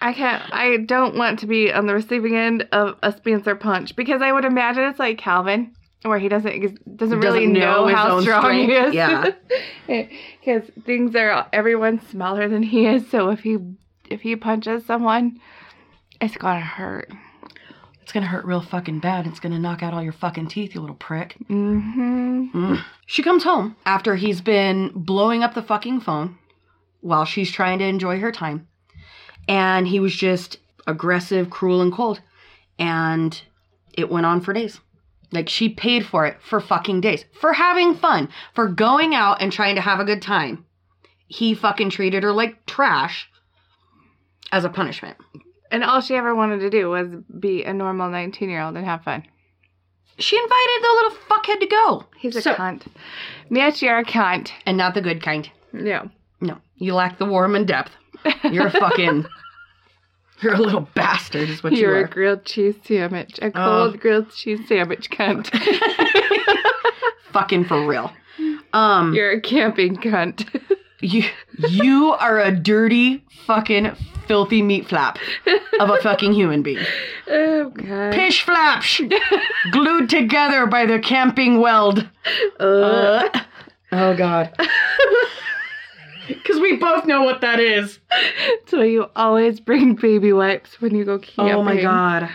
I 0.01 0.11
can't. 0.11 0.43
I 0.51 0.77
don't 0.77 1.15
want 1.15 1.39
to 1.39 1.47
be 1.47 1.71
on 1.71 1.85
the 1.85 1.93
receiving 1.93 2.35
end 2.35 2.67
of 2.71 2.97
a 3.03 3.11
Spencer 3.15 3.55
punch 3.55 3.95
because 3.95 4.21
I 4.21 4.31
would 4.31 4.43
imagine 4.43 4.83
it's 4.83 4.99
like 4.99 5.17
Calvin, 5.17 5.73
where 6.03 6.19
he 6.19 6.27
doesn't 6.29 6.97
doesn't 6.97 7.19
really 7.19 7.41
Doesn't 7.41 7.53
know 7.53 7.87
know, 7.87 7.95
how 7.95 8.21
strong 8.21 8.53
he 8.53 8.73
is. 8.73 8.93
Yeah. 8.93 9.31
because 9.87 10.69
things 10.85 11.15
are 11.15 11.47
everyone's 11.53 12.05
smaller 12.07 12.47
than 12.47 12.63
he 12.63 12.85
is. 12.85 13.09
So 13.09 13.29
if 13.29 13.41
he 13.41 13.57
if 14.09 14.21
he 14.21 14.35
punches 14.35 14.85
someone, 14.85 15.39
it's 16.21 16.37
gonna 16.37 16.61
hurt. 16.61 17.11
It's 18.01 18.11
gonna 18.11 18.27
hurt 18.27 18.45
real 18.45 18.61
fucking 18.61 18.99
bad. 18.99 19.25
It's 19.27 19.39
gonna 19.39 19.59
knock 19.59 19.81
out 19.81 19.93
all 19.93 20.03
your 20.03 20.13
fucking 20.13 20.47
teeth, 20.47 20.75
you 20.75 20.81
little 20.81 20.95
prick. 20.95 21.37
Mm-hmm. 21.49 22.45
Mm. 22.53 22.83
She 23.05 23.23
comes 23.23 23.43
home 23.43 23.75
after 23.85 24.15
he's 24.15 24.41
been 24.41 24.91
blowing 24.93 25.43
up 25.43 25.53
the 25.53 25.63
fucking 25.63 26.01
phone 26.01 26.37
while 27.01 27.25
she's 27.25 27.51
trying 27.51 27.79
to 27.79 27.85
enjoy 27.85 28.19
her 28.19 28.31
time. 28.31 28.67
And 29.47 29.87
he 29.87 29.99
was 29.99 30.15
just 30.15 30.57
aggressive, 30.87 31.49
cruel, 31.49 31.81
and 31.81 31.91
cold. 31.93 32.21
And 32.79 33.39
it 33.93 34.09
went 34.09 34.25
on 34.25 34.41
for 34.41 34.53
days. 34.53 34.79
Like 35.33 35.49
she 35.49 35.67
paid 35.69 36.05
for 36.05 36.25
it 36.25 36.37
for 36.41 36.59
fucking 36.61 37.01
days. 37.01 37.25
For 37.41 37.53
having 37.53 37.95
fun. 37.95 38.29
For 38.53 38.67
going 38.67 39.15
out 39.15 39.41
and 39.41 39.51
trying 39.51 39.75
to 39.75 39.81
have 39.81 39.99
a 39.99 40.05
good 40.05 40.21
time. 40.21 40.65
He 41.27 41.55
fucking 41.55 41.89
treated 41.89 42.23
her 42.23 42.31
like 42.31 42.65
trash 42.65 43.27
as 44.51 44.63
a 44.63 44.69
punishment. 44.69 45.17
And 45.71 45.83
all 45.83 46.01
she 46.01 46.15
ever 46.15 46.35
wanted 46.35 46.59
to 46.59 46.69
do 46.69 46.89
was 46.89 47.07
be 47.39 47.63
a 47.63 47.73
normal 47.73 48.09
nineteen 48.09 48.49
year 48.49 48.61
old 48.61 48.77
and 48.77 48.85
have 48.85 49.03
fun. 49.03 49.23
She 50.19 50.37
invited 50.37 50.81
the 50.83 50.93
little 51.01 51.17
fuckhead 51.27 51.59
to 51.61 51.65
go. 51.65 52.05
He's 52.19 52.35
a 52.35 52.41
So- 52.43 52.53
cunt. 52.53 52.83
Mitch, 53.49 53.81
you're 53.81 53.97
a 53.97 54.05
cunt. 54.05 54.51
And 54.67 54.77
not 54.77 54.93
the 54.93 55.01
good 55.01 55.23
kind. 55.23 55.49
No. 55.71 56.09
No, 56.39 56.57
you 56.75 56.93
lack 56.93 57.17
the 57.17 57.25
warm 57.25 57.55
and 57.55 57.67
depth. 57.67 57.91
You're 58.43 58.67
a 58.67 58.71
fucking. 58.71 59.25
You're 60.43 60.53
a 60.55 60.59
little 60.59 60.87
bastard, 60.93 61.49
is 61.49 61.63
what 61.63 61.73
you 61.73 61.79
You're 61.79 61.95
you 61.97 62.01
are. 62.03 62.05
a 62.05 62.09
grilled 62.09 62.45
cheese 62.45 62.75
sandwich. 62.85 63.39
A 63.41 63.47
Oh. 63.47 63.51
cold 63.89 63.99
grilled 63.99 64.31
cheese 64.33 64.59
sandwich 64.67 65.09
cunt. 65.09 65.49
fucking 67.31 67.65
for 67.65 67.85
real. 67.87 68.11
Um, 68.73 69.13
You're 69.13 69.31
a 69.31 69.41
camping 69.41 69.95
cunt. 69.97 70.47
you 71.01 71.23
you 71.69 72.13
are 72.19 72.39
a 72.39 72.51
dirty, 72.51 73.23
fucking, 73.45 73.91
filthy 74.27 74.61
meat 74.61 74.87
flap 74.87 75.17
of 75.79 75.89
a 75.89 75.97
fucking 76.01 76.33
human 76.33 76.61
being. 76.63 76.83
oh, 77.27 77.69
God. 77.69 78.13
Pish 78.13 78.41
flaps, 78.43 79.01
glued 79.71 80.09
together 80.09 80.65
by 80.65 80.85
the 80.85 80.99
camping 80.99 81.59
weld. 81.59 82.07
Ugh. 82.59 83.29
Uh, 83.33 83.39
oh 83.91 84.15
god. 84.15 84.55
Because 86.27 86.59
we 86.59 86.77
both 86.77 87.05
know 87.05 87.23
what 87.23 87.41
that 87.41 87.59
is. 87.59 87.99
so 88.67 88.81
you 88.81 89.07
always 89.15 89.59
bring 89.59 89.95
baby 89.95 90.33
wipes 90.33 90.81
when 90.81 90.95
you 90.95 91.05
go 91.05 91.19
camping. 91.19 91.55
Oh 91.55 91.63
my 91.63 91.81
god. 91.81 92.29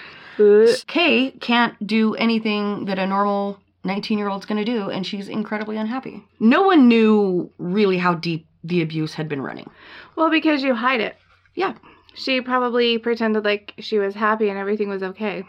Kay 0.86 1.32
can't 1.41 1.86
do 1.86 2.14
anything 2.14 2.84
that 2.84 2.99
a 2.99 3.07
normal 3.07 3.59
19 3.84 4.18
year 4.18 4.28
old's 4.28 4.47
gonna 4.47 4.64
do, 4.64 4.91
and 4.91 5.07
she's 5.07 5.28
incredibly 5.28 5.76
unhappy. 5.76 6.24
No 6.39 6.62
one 6.62 6.89
knew 6.89 7.51
really 7.59 7.99
how 7.99 8.14
deep 8.14 8.47
the 8.64 8.82
abuse 8.82 9.14
had 9.14 9.28
been 9.28 9.43
running. 9.43 9.68
Well, 10.16 10.30
because 10.30 10.62
you 10.62 10.74
hide 10.74 11.01
it. 11.01 11.16
Yeah. 11.55 11.74
She 12.14 12.41
probably 12.41 12.99
pretended 12.99 13.45
like 13.45 13.74
she 13.78 13.99
was 13.99 14.14
happy 14.14 14.49
and 14.49 14.59
everything 14.59 14.89
was 14.89 15.03
okay. 15.03 15.45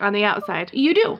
On 0.00 0.12
the 0.12 0.24
outside. 0.24 0.70
You 0.72 0.94
do. 0.94 1.18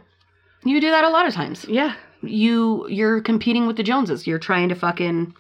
You 0.64 0.80
do 0.80 0.90
that 0.90 1.04
a 1.04 1.08
lot 1.08 1.26
of 1.26 1.34
times. 1.34 1.64
Yeah. 1.68 1.94
You 2.22 2.86
you're 2.88 3.20
competing 3.20 3.66
with 3.66 3.76
the 3.76 3.82
Joneses. 3.82 4.26
You're 4.26 4.38
trying 4.38 4.68
to 4.68 4.74
fucking 4.74 5.34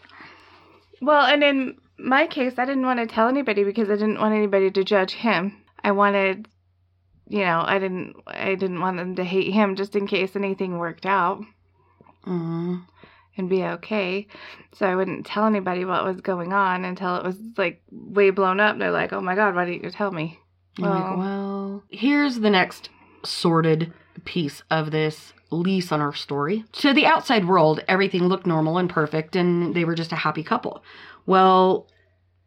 Well, 1.00 1.24
and 1.26 1.42
in 1.42 1.76
my 1.98 2.26
case, 2.26 2.54
I 2.58 2.64
didn't 2.64 2.86
want 2.86 2.98
to 3.00 3.06
tell 3.06 3.28
anybody 3.28 3.64
because 3.64 3.88
I 3.90 3.94
didn't 3.96 4.18
want 4.20 4.34
anybody 4.34 4.70
to 4.70 4.84
judge 4.84 5.12
him. 5.12 5.62
I 5.84 5.92
wanted, 5.92 6.48
you 7.28 7.40
know, 7.40 7.62
I 7.64 7.78
didn't, 7.78 8.16
I 8.26 8.54
didn't 8.54 8.80
want 8.80 8.96
them 8.96 9.16
to 9.16 9.24
hate 9.24 9.52
him 9.52 9.76
just 9.76 9.94
in 9.96 10.06
case 10.06 10.34
anything 10.36 10.78
worked 10.78 11.06
out. 11.06 11.42
mm, 12.26 12.82
and 13.36 13.48
be 13.48 13.62
okay. 13.64 14.26
So 14.74 14.86
I 14.86 14.94
wouldn't 14.96 15.26
tell 15.26 15.46
anybody 15.46 15.84
what 15.84 16.04
was 16.04 16.20
going 16.20 16.52
on 16.52 16.84
until 16.84 17.16
it 17.16 17.24
was 17.24 17.36
like 17.56 17.82
way 17.90 18.30
blown 18.30 18.60
up. 18.60 18.78
They're 18.78 18.90
like, 18.90 19.12
"Oh 19.12 19.20
my 19.20 19.34
god, 19.34 19.54
why 19.54 19.64
didn't 19.66 19.84
you 19.84 19.90
tell 19.90 20.10
me?" 20.10 20.38
You're 20.78 20.88
like, 20.88 21.02
Well- 21.04 21.18
well, 21.18 21.82
here's 21.90 22.40
the 22.40 22.50
next 22.50 22.88
sorted 23.24 23.92
piece 24.24 24.62
of 24.70 24.90
this 24.90 25.32
lease 25.50 25.92
on 25.92 26.00
our 26.00 26.14
story. 26.14 26.64
To 26.72 26.92
the 26.92 27.06
outside 27.06 27.46
world, 27.46 27.80
everything 27.88 28.28
looked 28.28 28.46
normal 28.46 28.78
and 28.78 28.90
perfect, 28.90 29.36
and 29.36 29.74
they 29.74 29.84
were 29.84 29.94
just 29.94 30.12
a 30.12 30.16
happy 30.16 30.42
couple. 30.42 30.82
Well, 31.26 31.88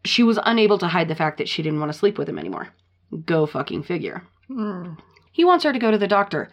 she 0.06 0.24
was 0.24 0.40
unable 0.44 0.78
to 0.80 0.88
hide 0.88 1.08
the 1.08 1.16
fact 1.16 1.38
that 1.38 1.50
she 1.50 1.62
didn't 1.62 1.80
want 1.80 1.92
to 1.92 1.98
sleep 1.98 2.18
with 2.18 2.28
him 2.30 2.40
anymore. 2.40 2.70
Go 3.26 3.46
fucking 3.46 3.84
figure. 3.84 4.24
Mm. 4.50 4.98
He 5.32 5.46
wants 5.46 5.64
her 5.64 5.74
to 5.74 5.80
go 5.80 5.92
to 5.92 5.98
the 5.98 6.08
doctor. 6.08 6.52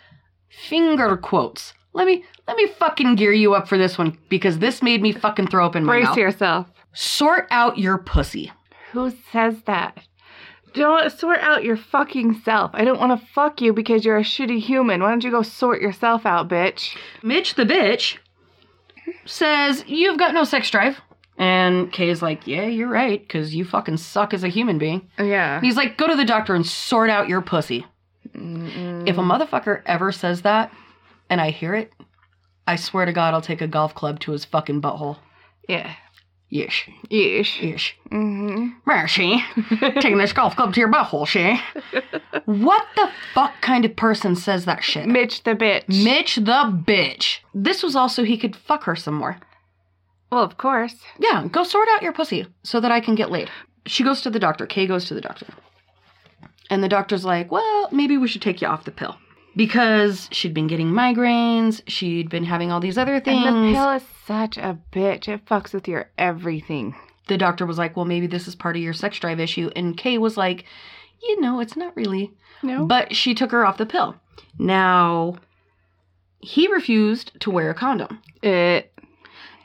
Finger 0.49 1.17
quotes. 1.17 1.75
Let 1.93 2.07
me 2.07 2.25
let 2.47 2.57
me 2.57 2.67
fucking 2.67 3.15
gear 3.17 3.33
you 3.33 3.55
up 3.55 3.69
for 3.69 3.79
this 3.79 3.97
one 3.97 4.19
because 4.29 4.59
this 4.59 4.83
made 4.83 5.01
me 5.03 5.13
fucking 5.13 5.49
throw 5.49 5.65
up 5.67 5.75
in 5.77 5.85
my 5.85 5.95
Brace 5.95 6.05
mouth. 6.09 6.17
yourself. 6.19 6.67
Sort 6.93 7.47
out 7.51 7.79
your 7.79 7.99
pussy. 7.99 8.53
Who 8.93 9.13
says 9.33 9.63
that? 9.67 9.99
Don't 10.77 11.11
sort 11.11 11.41
out 11.41 11.65
your 11.65 11.77
fucking 11.77 12.41
self. 12.45 12.71
I 12.75 12.85
don't 12.85 13.01
want 13.01 13.19
to 13.19 13.27
fuck 13.29 13.61
you 13.61 13.73
because 13.73 14.05
you're 14.05 14.19
a 14.19 14.23
shitty 14.23 14.61
human. 14.61 15.03
Why 15.03 15.09
don't 15.11 15.25
you 15.25 15.31
go 15.31 15.43
sort 15.43 15.81
yourself 15.81 16.25
out, 16.27 16.49
bitch? 16.49 16.97
Mitch 17.23 17.55
the 17.55 17.65
bitch 17.65 18.19
says, 19.25 19.85
You've 19.87 20.19
got 20.19 20.35
no 20.35 20.45
sex 20.45 20.71
drive. 20.71 21.01
And 21.39 21.93
Kay's 21.93 22.23
like, 22.23 22.47
Yeah, 22.47 22.67
you're 22.67 22.89
right, 22.89 23.21
because 23.21 23.55
you 23.55 23.65
fucking 23.65 23.97
suck 23.97 24.33
as 24.35 24.45
a 24.45 24.49
human 24.49 24.79
being. 24.79 25.09
Yeah. 25.19 25.61
He's 25.61 25.77
like, 25.77 25.97
Go 25.97 26.07
to 26.07 26.17
the 26.17 26.25
doctor 26.25 26.55
and 26.55 26.67
sort 26.67 27.11
out 27.11 27.29
your 27.29 27.41
pussy. 27.41 27.87
Mm-mm. 28.35 29.09
If 29.09 29.17
a 29.19 29.23
motherfucker 29.23 29.83
ever 29.87 30.13
says 30.13 30.43
that 30.43 30.73
and 31.31 31.41
I 31.41 31.51
hear 31.51 31.75
it, 31.75 31.93
I 32.67 32.77
swear 32.77 33.07
to 33.07 33.13
God, 33.13 33.33
I'll 33.33 33.41
take 33.41 33.61
a 33.61 33.69
golf 33.69 33.95
club 33.95 34.21
to 34.21 34.33
his 34.33 34.45
fucking 34.45 34.83
butthole. 34.83 35.19
yeah. 35.69 35.95
Yeesh. 36.53 36.89
Yeesh. 37.11 37.59
Yeesh. 37.59 37.93
Mm-hmm. 38.11 38.69
Where, 38.85 39.09
she? 39.09 39.43
Taking 40.01 40.19
this 40.19 40.33
golf 40.33 40.55
club 40.55 40.75
to 40.75 40.81
your 40.81 40.91
butthole, 40.93 41.27
she? 41.27 41.61
what 42.45 42.87
the 42.95 43.11
fuck 43.35 43.53
kind 43.61 43.85
of 43.85 43.97
person 43.97 44.37
says 44.37 44.65
that 44.65 44.85
shit? 44.85 45.07
Mitch 45.09 45.43
the 45.43 45.57
bitch. 45.57 45.89
Mitch 45.89 46.37
the 46.37 46.83
bitch. 46.87 47.39
This 47.53 47.83
was 47.83 47.97
also 47.97 48.23
he 48.23 48.39
could 48.39 48.55
fuck 48.55 48.85
her 48.85 48.95
some 48.95 49.15
more. 49.15 49.39
well, 50.31 50.43
of 50.45 50.57
course. 50.57 50.95
Yeah, 51.19 51.49
go 51.51 51.65
sort 51.65 51.89
out 51.91 52.03
your 52.03 52.13
pussy 52.13 52.47
so 52.63 52.79
that 52.81 52.93
I 52.93 53.01
can 53.01 53.17
get 53.17 53.31
laid. 53.33 53.51
She 53.87 54.05
goes 54.05 54.21
to 54.23 54.31
the 54.31 54.39
doctor. 54.39 54.67
Kay 54.67 54.87
goes 54.87 55.07
to 55.07 55.15
the 55.15 55.21
doctor. 55.21 55.47
And 56.71 56.83
the 56.83 56.89
doctor's 56.89 57.25
like, 57.25 57.51
well, 57.51 57.89
maybe 57.91 58.17
we 58.17 58.29
should 58.29 58.43
take 58.43 58.61
you 58.61 58.69
off 58.69 58.85
the 58.85 58.91
pill. 58.93 59.17
Because 59.57 60.29
she'd 60.33 60.53
been 60.53 60.67
getting 60.67 60.91
migraines, 60.93 61.81
she'd 61.87 62.29
been 62.29 62.45
having 62.45 62.71
all 62.71 62.79
these 62.81 62.99
other 62.99 63.21
things. 63.21 63.47
And 63.47 63.69
the 63.69 63.73
pill 63.73 63.91
is 63.93 64.03
such 64.27 64.59
a 64.59 64.79
bitch. 64.93 65.29
It 65.29 65.47
fucks 65.47 65.73
with 65.73 65.89
your 65.89 66.11
everything. 66.19 66.95
the 67.29 67.39
doctor 67.39 67.65
was 67.67 67.79
like, 67.79 67.97
well, 67.97 68.05
maybe 68.05 68.27
this 68.27 68.47
is 68.47 68.55
part 68.55 68.77
of 68.77 68.83
your 68.83 68.93
sex 68.93 69.19
drive 69.19 69.41
issue. 69.41 69.71
And 69.75 69.97
Kay 69.97 70.19
was 70.19 70.37
like, 70.37 70.65
you 71.23 71.41
know, 71.41 71.61
it's 71.61 71.77
not 71.77 71.97
really. 71.97 72.33
No. 72.63 72.85
But 72.87 73.15
she 73.17 73.35
took 73.35 73.51
her 73.51 73.65
off 73.67 73.79
the 73.79 73.87
pill. 73.87 74.15
Now, 74.59 75.37
he 76.41 76.69
refused 76.69 77.33
to 77.41 77.51
wear 77.51 77.71
a 77.71 77.75
condom. 77.75 78.21
it. 78.43 78.93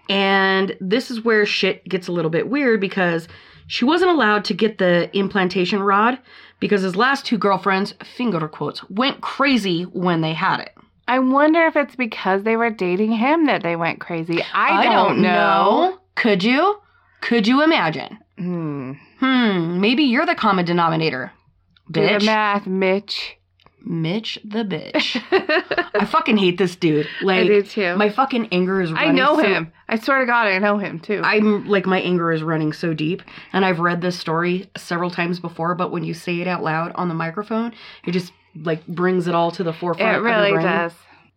And 0.10 0.76
this 0.82 1.10
is 1.12 1.24
where 1.24 1.46
shit 1.46 1.88
gets 1.88 2.08
a 2.08 2.12
little 2.12 2.32
bit 2.32 2.50
weird 2.50 2.82
because 2.82 3.28
she 3.68 3.86
wasn't 3.86 4.12
allowed 4.12 4.44
to 4.46 4.54
get 4.54 4.78
the 4.78 5.16
implantation 5.18 5.82
rod 5.82 6.18
because 6.62 6.84
his 6.84 6.95
last 6.95 7.26
two 7.26 7.38
girlfriends, 7.38 7.93
finger 8.16 8.47
quotes, 8.47 8.89
went 8.89 9.20
crazy 9.20 9.84
when 9.84 10.22
they 10.22 10.32
had 10.32 10.62
it. 10.62 10.74
I 11.09 11.20
wonder 11.20 11.66
if 11.66 11.76
it's 11.76 11.97
because 11.97 12.43
they 12.43 12.55
were 12.55 12.70
dating 12.70 13.12
him 13.12 13.47
that 13.47 13.64
they 13.64 13.76
went 13.76 13.99
crazy. 13.99 14.41
I, 14.53 14.86
don't, 14.86 15.22
know. 15.22 15.99
Could 16.16 16.41
you? 16.41 16.78
Could 17.20 17.47
you 17.47 17.64
imagine? 17.64 18.18
Hmm. 18.38 18.93
Hmm, 19.20 19.82
maybe 19.82 20.03
you're 20.03 20.26
the 20.26 20.36
common 20.36 20.64
denominator. 20.64 21.34
Do 21.91 22.01
the 22.01 22.26
math, 22.26 22.66
Mitch. 22.66 23.38
Mitch 23.84 24.40
the 24.44 24.64
bitch. 24.64 25.22
I 25.96 26.06
fucking 26.06 26.38
hate 26.38 26.58
this 26.58 26.76
dude. 26.76 27.08
Like 27.22 27.42
I 27.46 27.48
do 27.48 27.62
too. 27.64 27.96
my 27.96 28.10
fucking 28.10 28.48
anger 28.52 28.82
is 28.82 28.92
I 28.96 29.12
know 29.12 29.38
so- 29.38 29.44
him. 29.44 29.74
I 29.90 29.98
swear 29.98 30.20
to 30.20 30.26
God, 30.26 30.48
I 30.48 30.58
know 30.60 30.78
him 30.78 31.00
too. 31.00 31.22
I'm 31.24 31.68
like 31.68 31.86
my 31.86 32.00
anger 32.00 32.32
is 32.32 32.44
running 32.44 32.72
so 32.74 32.94
deep 32.94 33.22
and 33.52 33.66
I've 33.66 33.80
read 33.80 34.02
this 34.02 34.18
story 34.18 34.70
several 34.78 35.10
times 35.10 35.40
before 35.40 35.76
but 35.76 35.92
when 35.92 36.04
you 36.04 36.14
say 36.14 36.40
it 36.40 36.48
out 36.48 36.64
loud 36.64 36.92
on 36.96 37.10
the 37.10 37.14
microphone 37.16 37.74
it 38.06 38.12
just 38.12 38.32
like 38.56 38.86
brings 38.88 39.28
it 39.28 39.36
all 39.36 39.52
to 39.52 39.64
the 39.64 39.74
forefront 39.74 40.18
it 40.18 40.22
really 40.22 40.52
brain. 40.52 40.66
does. 40.66 40.94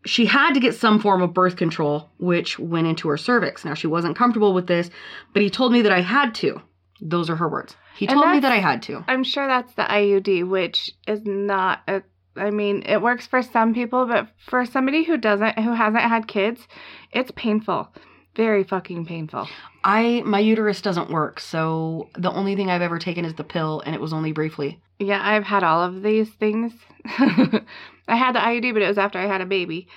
She 0.07 0.27
had 0.27 0.53
to 0.53 0.61
get 0.61 0.75
some 0.75 1.01
form 1.01 1.23
of 1.23 1.33
birth 1.35 1.57
control 1.57 2.11
which 2.19 2.59
went 2.59 2.87
into 2.87 3.09
her 3.09 3.17
cervix. 3.17 3.65
Now 3.65 3.75
she 3.75 3.87
wasn't 3.87 4.17
comfortable 4.17 4.53
with 4.55 4.67
this 4.67 4.91
but 5.33 5.43
he 5.43 5.51
told 5.51 5.73
me 5.73 5.83
that 5.83 5.93
I 5.93 6.01
had 6.03 6.35
to. 6.37 6.61
Those 7.01 7.29
are 7.29 7.37
her 7.37 7.49
words. 7.49 7.77
He 7.97 8.07
told 8.07 8.29
me 8.31 8.41
that 8.41 8.53
I 8.53 8.57
had 8.59 8.83
to. 8.83 9.05
I'm 9.07 9.23
sure 9.25 9.47
that's 9.47 9.73
the 9.75 9.83
IUD, 9.83 10.49
which 10.49 10.91
is 11.07 11.23
not 11.25 11.81
a. 11.87 12.03
I 12.37 12.51
mean, 12.51 12.83
it 12.87 13.01
works 13.01 13.27
for 13.27 13.43
some 13.43 13.75
people, 13.75 14.07
but 14.07 14.29
for 14.39 14.67
somebody 14.67 15.05
who 15.05 15.17
doesn't, 15.17 15.59
who 15.59 15.73
hasn't 15.73 16.03
had 16.03 16.27
kids, 16.27 16.67
it's 17.13 17.31
painful. 17.37 17.93
Very 18.37 18.65
fucking 18.65 19.07
painful. 19.07 19.47
I 19.85 20.23
my 20.25 20.41
uterus 20.41 20.81
doesn't 20.81 21.11
work 21.11 21.39
so 21.39 22.09
the 22.17 22.33
only 22.33 22.57
thing 22.57 22.71
I've 22.71 22.83
ever 22.83 22.99
taken 22.99 23.25
is 23.25 23.35
the 23.35 23.45
pill 23.45 23.83
and 23.87 23.95
it 23.95 24.01
was 24.01 24.13
only 24.13 24.33
briefly. 24.33 24.81
Yeah, 24.99 25.21
I've 25.23 25.45
had 25.45 25.63
all 25.63 25.83
of 25.83 26.03
these 26.03 26.31
things. 26.31 26.73
I 27.05 28.17
had 28.17 28.35
the 28.35 28.41
IUD, 28.41 28.73
but 28.73 28.83
it 28.83 28.89
was 28.89 28.99
after 28.99 29.19
I 29.19 29.27
had 29.27 29.41
a 29.41 29.47
baby. 29.47 29.89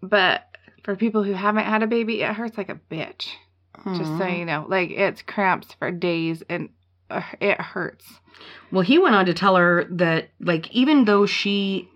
But 0.00 0.44
for 0.84 0.94
people 0.94 1.24
who 1.24 1.32
haven't 1.32 1.64
had 1.64 1.82
a 1.82 1.88
baby, 1.88 2.22
it 2.22 2.32
hurts 2.34 2.56
like 2.56 2.68
a 2.68 2.80
bitch. 2.90 3.30
Just 3.84 4.18
so 4.18 4.26
you 4.26 4.44
know, 4.44 4.66
like 4.68 4.90
it's 4.90 5.22
cramps 5.22 5.74
for 5.78 5.92
days 5.92 6.42
and 6.48 6.70
it 7.40 7.60
hurts. 7.60 8.04
Well, 8.70 8.82
he 8.82 8.98
went 8.98 9.14
on 9.14 9.26
to 9.26 9.34
tell 9.34 9.56
her 9.56 9.84
that, 9.90 10.30
like, 10.40 10.70
even 10.72 11.04
though 11.04 11.26
she 11.26 11.88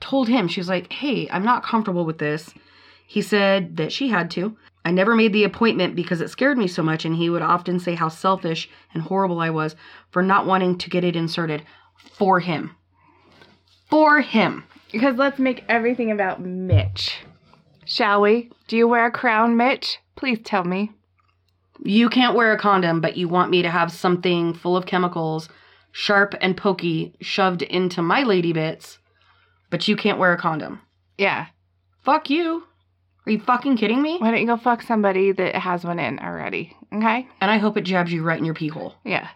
told 0.00 0.28
him, 0.28 0.48
she 0.48 0.60
was 0.60 0.68
like, 0.68 0.92
hey, 0.92 1.28
I'm 1.30 1.44
not 1.44 1.64
comfortable 1.64 2.04
with 2.04 2.18
this, 2.18 2.52
he 3.06 3.22
said 3.22 3.76
that 3.76 3.92
she 3.92 4.08
had 4.08 4.30
to. 4.32 4.56
I 4.84 4.90
never 4.92 5.16
made 5.16 5.32
the 5.32 5.44
appointment 5.44 5.96
because 5.96 6.20
it 6.20 6.30
scared 6.30 6.58
me 6.58 6.68
so 6.68 6.82
much, 6.82 7.04
and 7.04 7.16
he 7.16 7.28
would 7.28 7.42
often 7.42 7.80
say 7.80 7.94
how 7.94 8.08
selfish 8.08 8.68
and 8.94 9.02
horrible 9.02 9.40
I 9.40 9.50
was 9.50 9.74
for 10.10 10.22
not 10.22 10.46
wanting 10.46 10.78
to 10.78 10.90
get 10.90 11.04
it 11.04 11.16
inserted 11.16 11.64
for 11.96 12.40
him. 12.40 12.76
For 13.90 14.20
him. 14.20 14.64
Because 14.92 15.16
let's 15.16 15.38
make 15.38 15.64
everything 15.68 16.12
about 16.12 16.40
Mitch. 16.40 17.18
Shall 17.84 18.20
we? 18.20 18.50
Do 18.68 18.76
you 18.76 18.86
wear 18.88 19.06
a 19.06 19.10
crown, 19.10 19.56
Mitch? 19.56 19.98
Please 20.14 20.38
tell 20.44 20.64
me. 20.64 20.92
You 21.82 22.08
can't 22.08 22.34
wear 22.34 22.52
a 22.52 22.58
condom, 22.58 23.00
but 23.00 23.16
you 23.16 23.28
want 23.28 23.50
me 23.50 23.62
to 23.62 23.70
have 23.70 23.92
something 23.92 24.54
full 24.54 24.76
of 24.76 24.86
chemicals, 24.86 25.48
sharp 25.92 26.34
and 26.40 26.56
pokey, 26.56 27.14
shoved 27.20 27.62
into 27.62 28.02
my 28.02 28.22
lady 28.22 28.52
bits, 28.52 28.98
but 29.70 29.86
you 29.88 29.96
can't 29.96 30.18
wear 30.18 30.32
a 30.32 30.38
condom. 30.38 30.80
Yeah. 31.18 31.46
Fuck 32.02 32.30
you. 32.30 32.64
Are 33.26 33.32
you 33.32 33.40
fucking 33.40 33.76
kidding 33.76 34.00
me? 34.00 34.18
Why 34.18 34.30
don't 34.30 34.40
you 34.40 34.46
go 34.46 34.56
fuck 34.56 34.82
somebody 34.82 35.32
that 35.32 35.56
has 35.56 35.84
one 35.84 35.98
in 35.98 36.18
already? 36.20 36.76
Okay? 36.92 37.26
And 37.40 37.50
I 37.50 37.58
hope 37.58 37.76
it 37.76 37.82
jabs 37.82 38.12
you 38.12 38.22
right 38.22 38.38
in 38.38 38.44
your 38.44 38.54
pee 38.54 38.68
hole. 38.68 38.94
Yeah. 39.04 39.28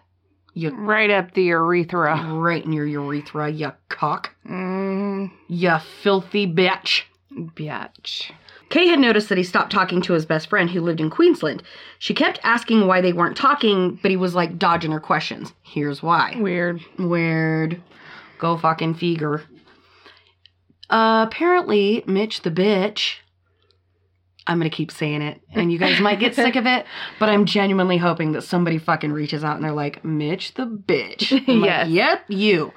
You 0.53 0.69
Right 0.75 1.09
up 1.09 1.33
the 1.33 1.43
urethra. 1.43 2.23
right 2.33 2.63
in 2.63 2.73
your 2.73 2.85
urethra, 2.85 3.49
you 3.49 3.71
cock. 3.89 4.31
Mm, 4.49 5.31
You 5.47 5.77
filthy 6.03 6.45
bitch. 6.47 7.03
bitch. 7.31 8.31
Kay 8.71 8.87
had 8.87 8.99
noticed 8.99 9.27
that 9.29 9.37
he 9.37 9.43
stopped 9.43 9.71
talking 9.71 10.01
to 10.01 10.13
his 10.13 10.25
best 10.25 10.47
friend 10.49 10.69
who 10.69 10.79
lived 10.79 11.01
in 11.01 11.09
Queensland. 11.09 11.61
She 11.99 12.13
kept 12.13 12.39
asking 12.41 12.87
why 12.87 13.01
they 13.01 13.11
weren't 13.11 13.35
talking, 13.35 13.99
but 14.01 14.09
he 14.09 14.17
was 14.17 14.33
like 14.33 14.57
dodging 14.57 14.93
her 14.93 14.99
questions. 14.99 15.53
Here's 15.61 16.01
why. 16.01 16.37
Weird. 16.39 16.81
Weird. 16.97 17.81
Go 18.39 18.57
fucking 18.57 18.95
figure. 18.95 19.43
Uh, 20.89 21.25
apparently, 21.27 22.03
Mitch 22.07 22.41
the 22.41 22.49
bitch. 22.49 23.17
I'm 24.47 24.57
gonna 24.57 24.69
keep 24.69 24.89
saying 24.89 25.21
it, 25.21 25.41
and 25.51 25.71
you 25.71 25.77
guys 25.77 25.99
might 25.99 26.19
get 26.19 26.33
sick 26.33 26.55
of 26.55 26.65
it, 26.65 26.85
but 27.19 27.29
I'm 27.29 27.45
genuinely 27.45 27.97
hoping 27.97 28.31
that 28.31 28.41
somebody 28.41 28.77
fucking 28.77 29.11
reaches 29.11 29.43
out 29.43 29.55
and 29.55 29.63
they're 29.63 29.71
like, 29.71 30.03
Mitch 30.03 30.53
the 30.53 30.65
bitch. 30.65 31.31
I'm 31.47 31.61
like, 31.61 31.89
yep, 31.89 32.23
you. 32.29 32.71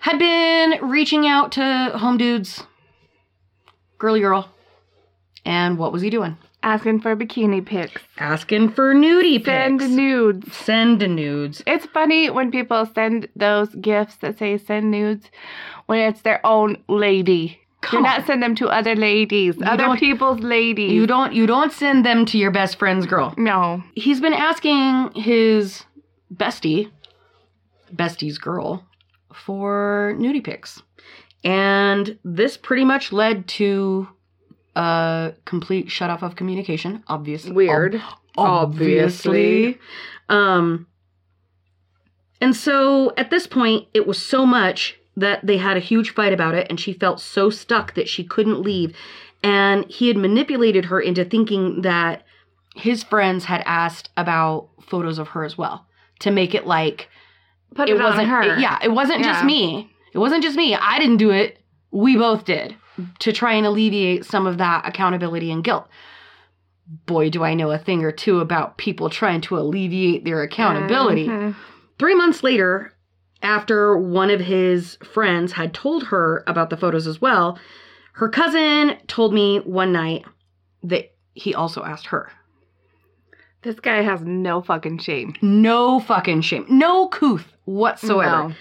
Had 0.00 0.18
been 0.18 0.88
reaching 0.88 1.26
out 1.26 1.52
to 1.52 1.92
home 1.94 2.16
dudes, 2.16 2.64
girly 3.98 4.20
girl. 4.20 4.50
And 5.46 5.78
what 5.78 5.92
was 5.92 6.02
he 6.02 6.10
doing? 6.10 6.36
Asking 6.64 7.00
for 7.00 7.14
bikini 7.14 7.64
pics. 7.64 8.02
Asking 8.18 8.70
for 8.72 8.92
nudie 8.92 9.38
pics. 9.38 9.46
Send 9.84 9.96
nudes. 9.96 10.56
Send 10.56 10.98
nudes. 10.98 11.62
It's 11.68 11.86
funny 11.86 12.28
when 12.30 12.50
people 12.50 12.84
send 12.92 13.28
those 13.36 13.72
gifts 13.76 14.16
that 14.16 14.38
say 14.38 14.58
send 14.58 14.90
nudes 14.90 15.30
when 15.86 16.00
it's 16.00 16.22
their 16.22 16.44
own 16.44 16.76
lady. 16.88 17.60
Come 17.82 17.98
on. 17.98 18.02
not 18.02 18.26
send 18.26 18.42
them 18.42 18.56
to 18.56 18.66
other 18.66 18.96
ladies, 18.96 19.54
other 19.64 19.96
people's 19.96 20.40
ladies. 20.40 20.90
You 20.90 21.06
don't 21.06 21.32
you 21.32 21.46
don't 21.46 21.72
send 21.72 22.04
them 22.04 22.26
to 22.26 22.38
your 22.38 22.50
best 22.50 22.80
friend's 22.80 23.06
girl. 23.06 23.32
No. 23.36 23.84
He's 23.94 24.20
been 24.20 24.32
asking 24.32 25.12
his 25.14 25.84
bestie, 26.34 26.90
bestie's 27.94 28.38
girl, 28.38 28.84
for 29.32 30.16
nudie 30.18 30.42
pics. 30.42 30.82
And 31.44 32.18
this 32.24 32.56
pretty 32.56 32.84
much 32.84 33.12
led 33.12 33.46
to 33.48 34.08
a 34.76 35.32
complete 35.46 35.90
shut 35.90 36.10
off 36.10 36.22
of 36.22 36.36
communication, 36.36 37.02
obviously. 37.08 37.52
Weird. 37.52 38.00
obviously. 38.36 39.78
Um, 40.28 40.86
and 42.40 42.54
so 42.54 43.14
at 43.16 43.30
this 43.30 43.46
point, 43.46 43.88
it 43.94 44.06
was 44.06 44.22
so 44.24 44.44
much 44.44 44.98
that 45.16 45.44
they 45.46 45.56
had 45.56 45.78
a 45.78 45.80
huge 45.80 46.10
fight 46.10 46.32
about 46.34 46.54
it, 46.54 46.66
and 46.68 46.78
she 46.78 46.92
felt 46.92 47.20
so 47.20 47.48
stuck 47.48 47.94
that 47.94 48.08
she 48.08 48.22
couldn't 48.22 48.60
leave. 48.60 48.94
And 49.42 49.86
he 49.90 50.08
had 50.08 50.16
manipulated 50.16 50.86
her 50.86 51.00
into 51.00 51.24
thinking 51.24 51.82
that 51.82 52.24
his 52.74 53.02
friends 53.02 53.46
had 53.46 53.62
asked 53.64 54.10
about 54.16 54.68
photos 54.82 55.18
of 55.18 55.28
her 55.28 55.44
as 55.44 55.56
well 55.56 55.86
to 56.20 56.30
make 56.30 56.54
it 56.54 56.66
like 56.66 57.08
Put 57.74 57.88
it, 57.88 57.94
wasn't 57.98 58.28
on 58.30 58.44
her. 58.44 58.58
yeah, 58.58 58.78
it 58.82 58.92
wasn't 58.92 59.24
just 59.24 59.44
me. 59.44 59.90
It 60.12 60.18
wasn't 60.18 60.42
just 60.42 60.56
me. 60.56 60.74
I 60.74 60.98
didn't 60.98 61.16
do 61.16 61.30
it. 61.30 61.58
We 61.90 62.16
both 62.16 62.44
did 62.44 62.76
to 63.18 63.32
try 63.32 63.54
and 63.54 63.66
alleviate 63.66 64.24
some 64.24 64.46
of 64.46 64.58
that 64.58 64.86
accountability 64.86 65.50
and 65.50 65.62
guilt. 65.64 65.88
Boy, 67.06 67.30
do 67.30 67.42
I 67.42 67.54
know 67.54 67.70
a 67.70 67.78
thing 67.78 68.04
or 68.04 68.12
two 68.12 68.40
about 68.40 68.78
people 68.78 69.10
trying 69.10 69.40
to 69.42 69.58
alleviate 69.58 70.24
their 70.24 70.42
accountability. 70.42 71.26
Mhm. 71.26 71.54
Three 71.98 72.14
months 72.14 72.42
later, 72.42 72.92
after 73.42 73.96
one 73.96 74.30
of 74.30 74.40
his 74.40 74.96
friends 75.04 75.52
had 75.52 75.74
told 75.74 76.04
her 76.04 76.44
about 76.46 76.70
the 76.70 76.76
photos 76.76 77.06
as 77.06 77.20
well, 77.20 77.58
her 78.14 78.28
cousin 78.28 78.96
told 79.08 79.34
me 79.34 79.58
one 79.58 79.92
night 79.92 80.24
that 80.82 81.12
he 81.34 81.54
also 81.54 81.82
asked 81.82 82.06
her. 82.06 82.30
This 83.62 83.80
guy 83.80 84.02
has 84.02 84.22
no 84.22 84.62
fucking 84.62 84.98
shame. 84.98 85.34
No 85.42 85.98
fucking 85.98 86.42
shame. 86.42 86.66
No 86.68 87.08
couth 87.08 87.52
whatsoever. 87.64 88.48
No. 88.48 88.54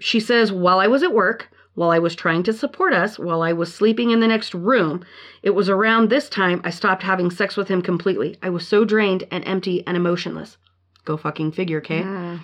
She 0.00 0.20
says, 0.20 0.52
while 0.52 0.78
I 0.78 0.86
was 0.86 1.02
at 1.02 1.12
work, 1.12 1.50
while 1.74 1.90
I 1.90 1.98
was 1.98 2.14
trying 2.14 2.42
to 2.44 2.52
support 2.52 2.92
us, 2.92 3.18
while 3.18 3.42
I 3.42 3.52
was 3.52 3.74
sleeping 3.74 4.10
in 4.10 4.20
the 4.20 4.28
next 4.28 4.54
room, 4.54 5.04
it 5.42 5.50
was 5.50 5.68
around 5.68 6.08
this 6.08 6.28
time 6.28 6.60
I 6.64 6.70
stopped 6.70 7.02
having 7.02 7.30
sex 7.30 7.56
with 7.56 7.68
him 7.68 7.82
completely. 7.82 8.38
I 8.42 8.50
was 8.50 8.66
so 8.66 8.84
drained 8.84 9.24
and 9.30 9.46
empty 9.46 9.84
and 9.86 9.96
emotionless. 9.96 10.56
Go 11.04 11.16
fucking 11.16 11.52
figure, 11.52 11.80
Kate. 11.80 12.04
Mm. 12.04 12.40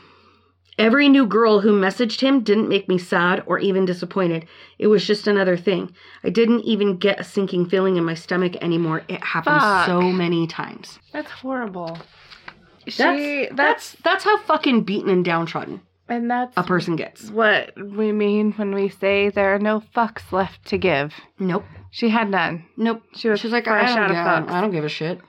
Every 0.78 1.08
new 1.08 1.26
girl 1.26 1.60
who 1.60 1.78
messaged 1.78 2.20
him 2.20 2.40
didn't 2.40 2.68
make 2.68 2.88
me 2.88 2.96
sad 2.96 3.42
or 3.46 3.58
even 3.58 3.84
disappointed. 3.84 4.46
It 4.78 4.86
was 4.86 5.06
just 5.06 5.26
another 5.26 5.56
thing. 5.56 5.94
I 6.24 6.30
didn't 6.30 6.62
even 6.62 6.96
get 6.96 7.20
a 7.20 7.24
sinking 7.24 7.68
feeling 7.68 7.96
in 7.96 8.04
my 8.04 8.14
stomach 8.14 8.56
anymore. 8.62 9.02
It 9.08 9.22
happened 9.22 9.60
Fuck. 9.60 9.86
so 9.86 10.00
many 10.00 10.46
times. 10.46 10.98
That's 11.12 11.30
horrible. 11.30 11.98
That's, 12.86 12.96
she 12.96 13.48
that's, 13.52 13.56
that's 13.56 13.96
that's 14.02 14.24
how 14.24 14.38
fucking 14.38 14.84
beaten 14.84 15.10
and 15.10 15.24
downtrodden 15.24 15.82
and 16.10 16.30
that's 16.30 16.52
a 16.56 16.62
person 16.62 16.96
gets. 16.96 17.30
what 17.30 17.72
we 17.76 18.12
mean 18.12 18.52
when 18.52 18.74
we 18.74 18.88
say 18.88 19.30
there 19.30 19.54
are 19.54 19.58
no 19.58 19.80
fucks 19.94 20.32
left 20.32 20.64
to 20.66 20.78
give. 20.78 21.14
Nope. 21.38 21.64
She 21.90 22.08
had 22.08 22.28
none. 22.28 22.66
Nope. 22.76 23.02
She 23.14 23.28
was 23.28 23.40
She's 23.40 23.52
like, 23.52 23.66
I 23.66 23.86
don't, 23.86 23.98
out 23.98 24.10
of 24.10 24.16
fucks. 24.16 24.50
I 24.50 24.60
don't 24.60 24.70
give 24.70 24.84
a 24.84 24.88
shit. 24.88 25.20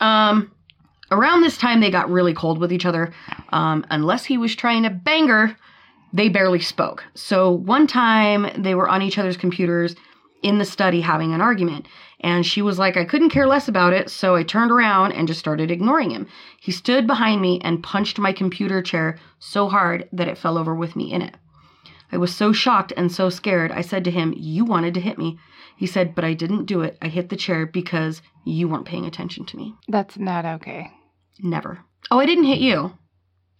Um, 0.00 0.52
around 1.10 1.42
this 1.42 1.56
time, 1.58 1.80
they 1.80 1.90
got 1.90 2.10
really 2.10 2.34
cold 2.34 2.58
with 2.58 2.72
each 2.72 2.86
other. 2.86 3.12
Um, 3.50 3.84
unless 3.90 4.24
he 4.24 4.38
was 4.38 4.56
trying 4.56 4.84
to 4.84 4.90
bang 4.90 5.28
her, 5.28 5.56
they 6.12 6.28
barely 6.28 6.60
spoke. 6.60 7.04
So 7.14 7.50
one 7.50 7.86
time, 7.86 8.62
they 8.62 8.74
were 8.74 8.88
on 8.88 9.02
each 9.02 9.18
other's 9.18 9.36
computers 9.36 9.94
in 10.42 10.58
the 10.58 10.64
study 10.64 11.00
having 11.00 11.32
an 11.32 11.40
argument. 11.40 11.86
And 12.20 12.46
she 12.46 12.62
was 12.62 12.78
like, 12.78 12.96
I 12.96 13.04
couldn't 13.04 13.30
care 13.30 13.46
less 13.46 13.68
about 13.68 13.92
it, 13.92 14.10
so 14.10 14.34
I 14.34 14.44
turned 14.44 14.70
around 14.70 15.12
and 15.12 15.28
just 15.28 15.40
started 15.40 15.70
ignoring 15.70 16.10
him. 16.10 16.26
He 16.64 16.72
stood 16.72 17.06
behind 17.06 17.42
me 17.42 17.60
and 17.60 17.82
punched 17.82 18.18
my 18.18 18.32
computer 18.32 18.80
chair 18.80 19.18
so 19.38 19.68
hard 19.68 20.08
that 20.12 20.28
it 20.28 20.38
fell 20.38 20.56
over 20.56 20.74
with 20.74 20.96
me 20.96 21.12
in 21.12 21.20
it. 21.20 21.36
I 22.10 22.16
was 22.16 22.34
so 22.34 22.54
shocked 22.54 22.90
and 22.96 23.12
so 23.12 23.28
scared. 23.28 23.70
I 23.70 23.82
said 23.82 24.02
to 24.04 24.10
him, 24.10 24.32
You 24.34 24.64
wanted 24.64 24.94
to 24.94 25.00
hit 25.00 25.18
me. 25.18 25.38
He 25.76 25.86
said, 25.86 26.14
But 26.14 26.24
I 26.24 26.32
didn't 26.32 26.64
do 26.64 26.80
it. 26.80 26.96
I 27.02 27.08
hit 27.08 27.28
the 27.28 27.36
chair 27.36 27.66
because 27.66 28.22
you 28.46 28.66
weren't 28.66 28.86
paying 28.86 29.04
attention 29.04 29.44
to 29.44 29.58
me. 29.58 29.74
That's 29.88 30.16
not 30.16 30.46
okay. 30.46 30.90
Never. 31.38 31.84
Oh, 32.10 32.18
I 32.18 32.24
didn't 32.24 32.44
hit 32.44 32.60
you. 32.60 32.94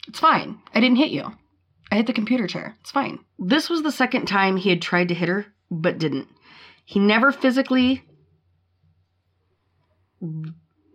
It's 0.09 0.21
fine. 0.21 0.63
I 0.75 0.81
didn't 0.81 0.97
hit 0.97 1.11
you. 1.11 1.31
I 1.93 1.97
hit 1.97 2.07
the 2.07 2.15
computer 2.15 2.47
chair. 2.47 2.75
It's 2.81 2.91
fine. 2.91 3.19
This 3.39 3.69
was 3.69 3.83
the 3.83 3.93
second 3.93 4.25
time 4.25 4.57
he 4.57 4.71
had 4.71 4.81
tried 4.81 5.09
to 5.09 5.15
hit 5.15 5.29
her, 5.29 5.45
but 5.71 5.99
didn't. 5.99 6.29
He 6.87 7.01
never 7.01 7.33
physically. 7.33 8.03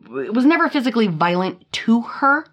Was 0.10 0.46
never 0.46 0.70
physically 0.70 1.08
violent 1.08 1.72
to 1.72 2.02
her, 2.02 2.46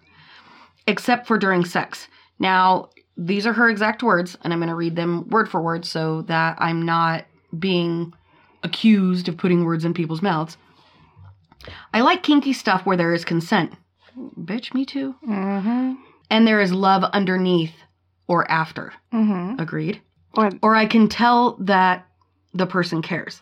except 0.85 1.27
for 1.27 1.37
during 1.37 1.65
sex. 1.65 2.07
Now, 2.39 2.89
these 3.17 3.47
are 3.47 3.53
her 3.53 3.69
exact 3.69 4.03
words, 4.03 4.37
and 4.43 4.53
I'm 4.53 4.59
going 4.59 4.69
to 4.69 4.75
read 4.75 4.95
them 4.95 5.27
word 5.29 5.49
for 5.49 5.61
word 5.61 5.85
so 5.85 6.21
that 6.23 6.57
I'm 6.59 6.83
not 6.83 7.25
being 7.57 8.13
accused 8.63 9.27
of 9.27 9.37
putting 9.37 9.65
words 9.65 9.85
in 9.85 9.93
people's 9.93 10.21
mouths. 10.21 10.57
I 11.93 12.01
like 12.01 12.23
kinky 12.23 12.53
stuff 12.53 12.85
where 12.85 12.97
there 12.97 13.13
is 13.13 13.25
consent. 13.25 13.73
Bitch, 14.39 14.73
me 14.73 14.85
too. 14.85 15.15
Mm-hmm. 15.27 15.93
And 16.29 16.47
there 16.47 16.61
is 16.61 16.71
love 16.71 17.03
underneath 17.03 17.73
or 18.27 18.49
after. 18.51 18.93
Mm-hmm. 19.13 19.59
Agreed. 19.59 20.01
Or 20.35 20.51
Or 20.61 20.75
I 20.75 20.85
can 20.85 21.07
tell 21.07 21.57
that 21.61 22.05
the 22.53 22.67
person 22.67 23.01
cares. 23.01 23.41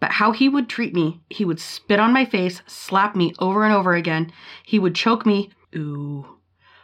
But 0.00 0.12
how 0.12 0.32
he 0.32 0.48
would 0.48 0.68
treat 0.68 0.94
me, 0.94 1.20
he 1.28 1.44
would 1.44 1.60
spit 1.60 1.98
on 1.98 2.12
my 2.12 2.24
face, 2.24 2.62
slap 2.66 3.16
me 3.16 3.34
over 3.38 3.64
and 3.64 3.74
over 3.74 3.94
again. 3.94 4.32
He 4.64 4.78
would 4.78 4.94
choke 4.94 5.26
me, 5.26 5.50
ooh, 5.74 6.38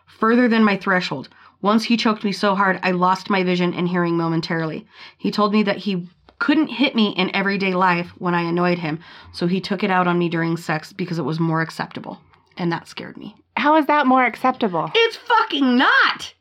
further 0.06 0.48
than 0.48 0.64
my 0.64 0.76
threshold. 0.76 1.28
Once 1.62 1.84
he 1.84 1.96
choked 1.96 2.24
me 2.24 2.32
so 2.32 2.54
hard, 2.54 2.78
I 2.82 2.90
lost 2.90 3.30
my 3.30 3.42
vision 3.42 3.72
and 3.72 3.88
hearing 3.88 4.16
momentarily. 4.16 4.86
He 5.16 5.30
told 5.30 5.52
me 5.52 5.62
that 5.62 5.78
he 5.78 6.08
couldn't 6.38 6.66
hit 6.66 6.94
me 6.94 7.14
in 7.16 7.34
everyday 7.34 7.74
life 7.74 8.10
when 8.18 8.34
I 8.34 8.42
annoyed 8.42 8.78
him, 8.78 8.98
so 9.32 9.46
he 9.46 9.60
took 9.60 9.82
it 9.82 9.90
out 9.90 10.06
on 10.06 10.18
me 10.18 10.28
during 10.28 10.56
sex 10.56 10.92
because 10.92 11.18
it 11.18 11.22
was 11.22 11.40
more 11.40 11.62
acceptable. 11.62 12.20
And 12.56 12.70
that 12.70 12.88
scared 12.88 13.16
me. 13.16 13.34
how 13.56 13.76
is 13.76 13.86
that 13.86 14.06
more 14.06 14.24
acceptable? 14.24 14.90
It's 14.94 15.16
fucking 15.16 15.76
not. 15.76 16.34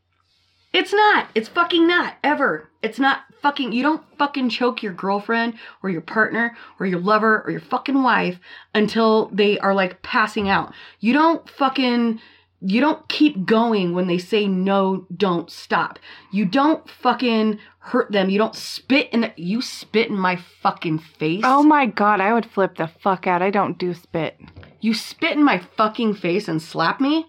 It's 0.74 0.92
not. 0.92 1.30
It's 1.36 1.48
fucking 1.48 1.88
not. 1.88 2.16
Ever. 2.24 2.70
It's 2.82 3.00
not 3.00 3.22
fucking. 3.44 3.72
You 3.74 3.84
don't 3.84 4.04
fucking 4.18 4.50
choke 4.50 4.82
your 4.82 4.94
girlfriend 4.94 5.56
or 5.84 5.92
your 5.92 6.02
partner 6.02 6.58
or 6.80 6.88
your 6.88 7.00
lover 7.00 7.44
or 7.46 7.52
your 7.52 7.60
fucking 7.60 8.02
wife 8.02 8.40
until 8.74 9.28
they 9.28 9.60
are 9.60 9.76
like 9.76 10.02
passing 10.02 10.50
out. 10.50 10.74
You 11.00 11.14
don't 11.14 11.48
fucking. 11.48 12.20
You 12.66 12.80
don't 12.80 13.08
keep 13.10 13.46
going 13.46 13.94
when 13.94 14.08
they 14.08 14.18
say 14.18 14.48
no, 14.48 15.06
don't 15.16 15.52
stop. 15.52 16.00
You 16.32 16.46
don't 16.46 16.90
fucking 16.90 17.60
hurt 17.80 18.10
them. 18.10 18.30
You 18.30 18.38
don't 18.38 18.56
spit 18.56 19.10
in 19.12 19.22
the, 19.22 19.34
you 19.36 19.62
spit 19.62 20.08
in 20.08 20.18
my 20.18 20.38
fucking 20.62 21.00
face. 21.00 21.42
Oh 21.44 21.62
my 21.62 21.88
god, 21.88 22.22
I 22.22 22.32
would 22.32 22.46
flip 22.46 22.78
the 22.78 22.88
fuck 22.88 23.28
out. 23.28 23.42
I 23.42 23.50
don't 23.50 23.78
do 23.78 23.94
spit. 23.94 24.40
You 24.80 24.94
spit 24.94 25.34
in 25.34 25.44
my 25.44 25.62
fucking 25.76 26.14
face 26.16 26.48
and 26.48 26.62
slap 26.62 27.02
me? 27.02 27.26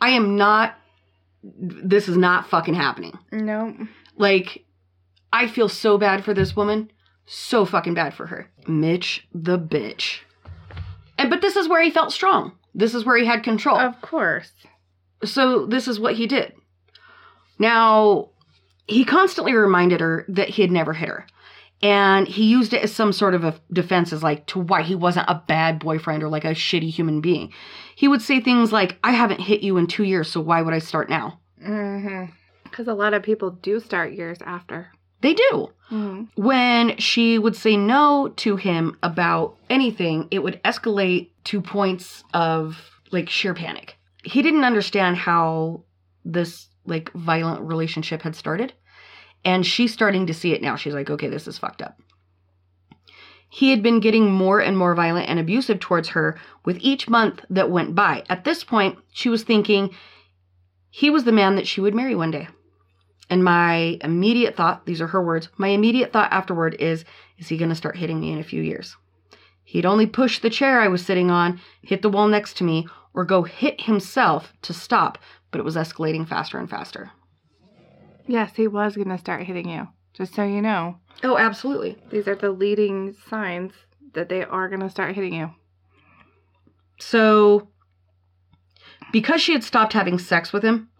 I 0.00 0.10
am 0.10 0.36
not. 0.36 0.74
This 1.44 2.08
is 2.08 2.16
not 2.16 2.50
fucking 2.50 2.74
happening. 2.74 3.16
No. 3.30 3.76
Like, 4.16 4.64
I 5.32 5.46
feel 5.46 5.68
so 5.68 5.98
bad 5.98 6.24
for 6.24 6.34
this 6.34 6.54
woman. 6.54 6.90
So 7.26 7.64
fucking 7.64 7.94
bad 7.94 8.14
for 8.14 8.26
her. 8.26 8.50
Mitch 8.66 9.26
the 9.32 9.58
bitch. 9.58 10.20
And 11.18 11.30
but 11.30 11.40
this 11.40 11.56
is 11.56 11.68
where 11.68 11.82
he 11.82 11.90
felt 11.90 12.12
strong. 12.12 12.52
This 12.74 12.94
is 12.94 13.04
where 13.04 13.16
he 13.16 13.26
had 13.26 13.42
control. 13.42 13.78
Of 13.78 14.00
course. 14.00 14.52
So 15.24 15.66
this 15.66 15.88
is 15.88 16.00
what 16.00 16.14
he 16.14 16.26
did. 16.26 16.52
Now, 17.58 18.30
he 18.86 19.04
constantly 19.04 19.54
reminded 19.54 20.00
her 20.00 20.24
that 20.28 20.48
he 20.48 20.62
had 20.62 20.70
never 20.70 20.92
hit 20.92 21.08
her. 21.08 21.26
And 21.82 22.28
he 22.28 22.44
used 22.44 22.72
it 22.72 22.82
as 22.82 22.92
some 22.92 23.12
sort 23.12 23.34
of 23.34 23.44
a 23.44 23.60
defense 23.72 24.12
as 24.12 24.22
like 24.22 24.46
to 24.48 24.60
why 24.60 24.82
he 24.82 24.94
wasn't 24.94 25.28
a 25.28 25.42
bad 25.46 25.80
boyfriend 25.80 26.22
or 26.22 26.28
like 26.28 26.44
a 26.44 26.48
shitty 26.48 26.90
human 26.90 27.20
being. 27.20 27.52
He 27.96 28.06
would 28.06 28.22
say 28.22 28.40
things 28.40 28.72
like, 28.72 28.98
I 29.02 29.12
haven't 29.12 29.40
hit 29.40 29.62
you 29.62 29.76
in 29.76 29.88
two 29.88 30.04
years, 30.04 30.30
so 30.30 30.40
why 30.40 30.62
would 30.62 30.74
I 30.74 30.78
start 30.78 31.10
now? 31.10 31.40
Mm-hmm. 31.64 32.32
Because 32.64 32.86
a 32.86 32.94
lot 32.94 33.14
of 33.14 33.22
people 33.22 33.50
do 33.50 33.80
start 33.80 34.12
years 34.12 34.38
after. 34.44 34.92
They 35.22 35.34
do. 35.34 35.68
Mm-hmm. 35.90 36.42
When 36.42 36.96
she 36.98 37.38
would 37.38 37.56
say 37.56 37.76
no 37.76 38.32
to 38.36 38.56
him 38.56 38.98
about 39.02 39.56
anything, 39.70 40.28
it 40.30 40.40
would 40.40 40.62
escalate 40.64 41.30
to 41.44 41.60
points 41.60 42.24
of 42.34 42.76
like 43.12 43.28
sheer 43.28 43.54
panic. 43.54 43.96
He 44.24 44.42
didn't 44.42 44.64
understand 44.64 45.16
how 45.16 45.84
this 46.24 46.68
like 46.84 47.12
violent 47.12 47.62
relationship 47.62 48.22
had 48.22 48.36
started. 48.36 48.72
And 49.44 49.66
she's 49.66 49.92
starting 49.92 50.26
to 50.26 50.34
see 50.34 50.52
it 50.52 50.62
now. 50.62 50.76
She's 50.76 50.94
like, 50.94 51.10
okay, 51.10 51.28
this 51.28 51.48
is 51.48 51.58
fucked 51.58 51.82
up. 51.82 52.00
He 53.48 53.70
had 53.70 53.82
been 53.82 54.00
getting 54.00 54.30
more 54.30 54.60
and 54.60 54.78
more 54.78 54.94
violent 54.94 55.28
and 55.28 55.38
abusive 55.38 55.78
towards 55.78 56.10
her 56.10 56.38
with 56.64 56.78
each 56.80 57.08
month 57.08 57.44
that 57.50 57.70
went 57.70 57.94
by. 57.94 58.24
At 58.28 58.44
this 58.44 58.64
point, 58.64 58.98
she 59.12 59.28
was 59.28 59.42
thinking 59.42 59.94
he 60.90 61.10
was 61.10 61.24
the 61.24 61.32
man 61.32 61.56
that 61.56 61.66
she 61.66 61.80
would 61.80 61.94
marry 61.94 62.14
one 62.14 62.30
day. 62.30 62.48
And 63.32 63.42
my 63.42 63.96
immediate 64.02 64.56
thought, 64.56 64.84
these 64.84 65.00
are 65.00 65.06
her 65.06 65.24
words, 65.24 65.48
my 65.56 65.68
immediate 65.68 66.12
thought 66.12 66.30
afterward 66.30 66.76
is, 66.78 67.06
is 67.38 67.48
he 67.48 67.56
going 67.56 67.70
to 67.70 67.74
start 67.74 67.96
hitting 67.96 68.20
me 68.20 68.30
in 68.30 68.38
a 68.38 68.44
few 68.44 68.60
years? 68.60 68.94
He'd 69.64 69.86
only 69.86 70.04
push 70.04 70.38
the 70.38 70.50
chair 70.50 70.82
I 70.82 70.88
was 70.88 71.02
sitting 71.02 71.30
on, 71.30 71.58
hit 71.80 72.02
the 72.02 72.10
wall 72.10 72.28
next 72.28 72.58
to 72.58 72.64
me, 72.64 72.86
or 73.14 73.24
go 73.24 73.42
hit 73.42 73.80
himself 73.80 74.52
to 74.60 74.74
stop, 74.74 75.16
but 75.50 75.60
it 75.60 75.64
was 75.64 75.76
escalating 75.76 76.28
faster 76.28 76.58
and 76.58 76.68
faster. 76.68 77.10
Yes, 78.26 78.54
he 78.54 78.68
was 78.68 78.96
going 78.96 79.08
to 79.08 79.16
start 79.16 79.44
hitting 79.44 79.70
you. 79.70 79.88
Just 80.12 80.34
so 80.34 80.44
you 80.44 80.60
know. 80.60 80.98
Oh, 81.22 81.38
absolutely. 81.38 81.96
These 82.10 82.28
are 82.28 82.34
the 82.34 82.50
leading 82.50 83.16
signs 83.30 83.72
that 84.12 84.28
they 84.28 84.44
are 84.44 84.68
going 84.68 84.82
to 84.82 84.90
start 84.90 85.14
hitting 85.14 85.32
you. 85.32 85.52
So, 87.00 87.68
because 89.10 89.40
she 89.40 89.54
had 89.54 89.64
stopped 89.64 89.94
having 89.94 90.18
sex 90.18 90.52
with 90.52 90.62
him 90.62 90.90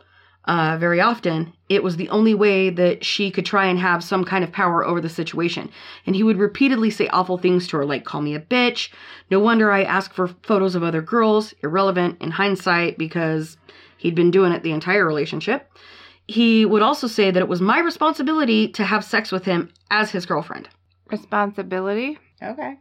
uh, 0.45 0.77
very 0.79 1.01
often, 1.01 1.53
it 1.69 1.83
was 1.85 1.97
the 1.97 2.09
only 2.09 2.35
way 2.35 2.69
that 2.69 3.05
she 3.05 3.31
could 3.31 3.47
try 3.47 3.67
and 3.67 3.79
have 3.79 4.03
some 4.03 4.25
kind 4.25 4.43
of 4.43 4.51
power 4.51 4.85
over 4.85 5.01
the 5.01 5.09
situation. 5.09 5.71
And 6.05 6.17
he 6.17 6.23
would 6.25 6.37
repeatedly 6.39 6.91
say 6.91 7.07
awful 7.09 7.39
things 7.39 7.69
to 7.69 7.77
her, 7.77 7.85
like, 7.85 8.05
call 8.05 8.23
me 8.23 8.35
a 8.35 8.41
bitch. 8.41 8.91
No 9.31 9.39
wonder 9.39 9.71
I 9.71 9.85
ask 9.85 10.13
for 10.13 10.29
photos 10.43 10.75
of 10.75 10.83
other 10.83 11.01
girls. 11.01 11.55
Irrelevant 11.63 12.21
in 12.21 12.33
hindsight 12.33 12.99
because 12.99 13.57
he'd 13.99 14.17
been 14.17 14.33
doing 14.33 14.53
it 14.53 14.63
the 14.65 14.73
entire 14.73 15.07
relationship. 15.07 15.71
He 16.27 16.65
would 16.65 16.83
also 16.83 17.07
say 17.07 17.31
that 17.31 17.41
it 17.41 17.49
was 17.49 17.61
my 17.61 17.79
responsibility 17.81 18.69
to 18.69 18.85
have 18.85 19.05
sex 19.05 19.31
with 19.31 19.45
him 19.45 19.73
as 19.91 20.11
his 20.11 20.27
girlfriend. 20.27 20.69
Responsibility. 21.11 22.19
Okay. 22.43 22.79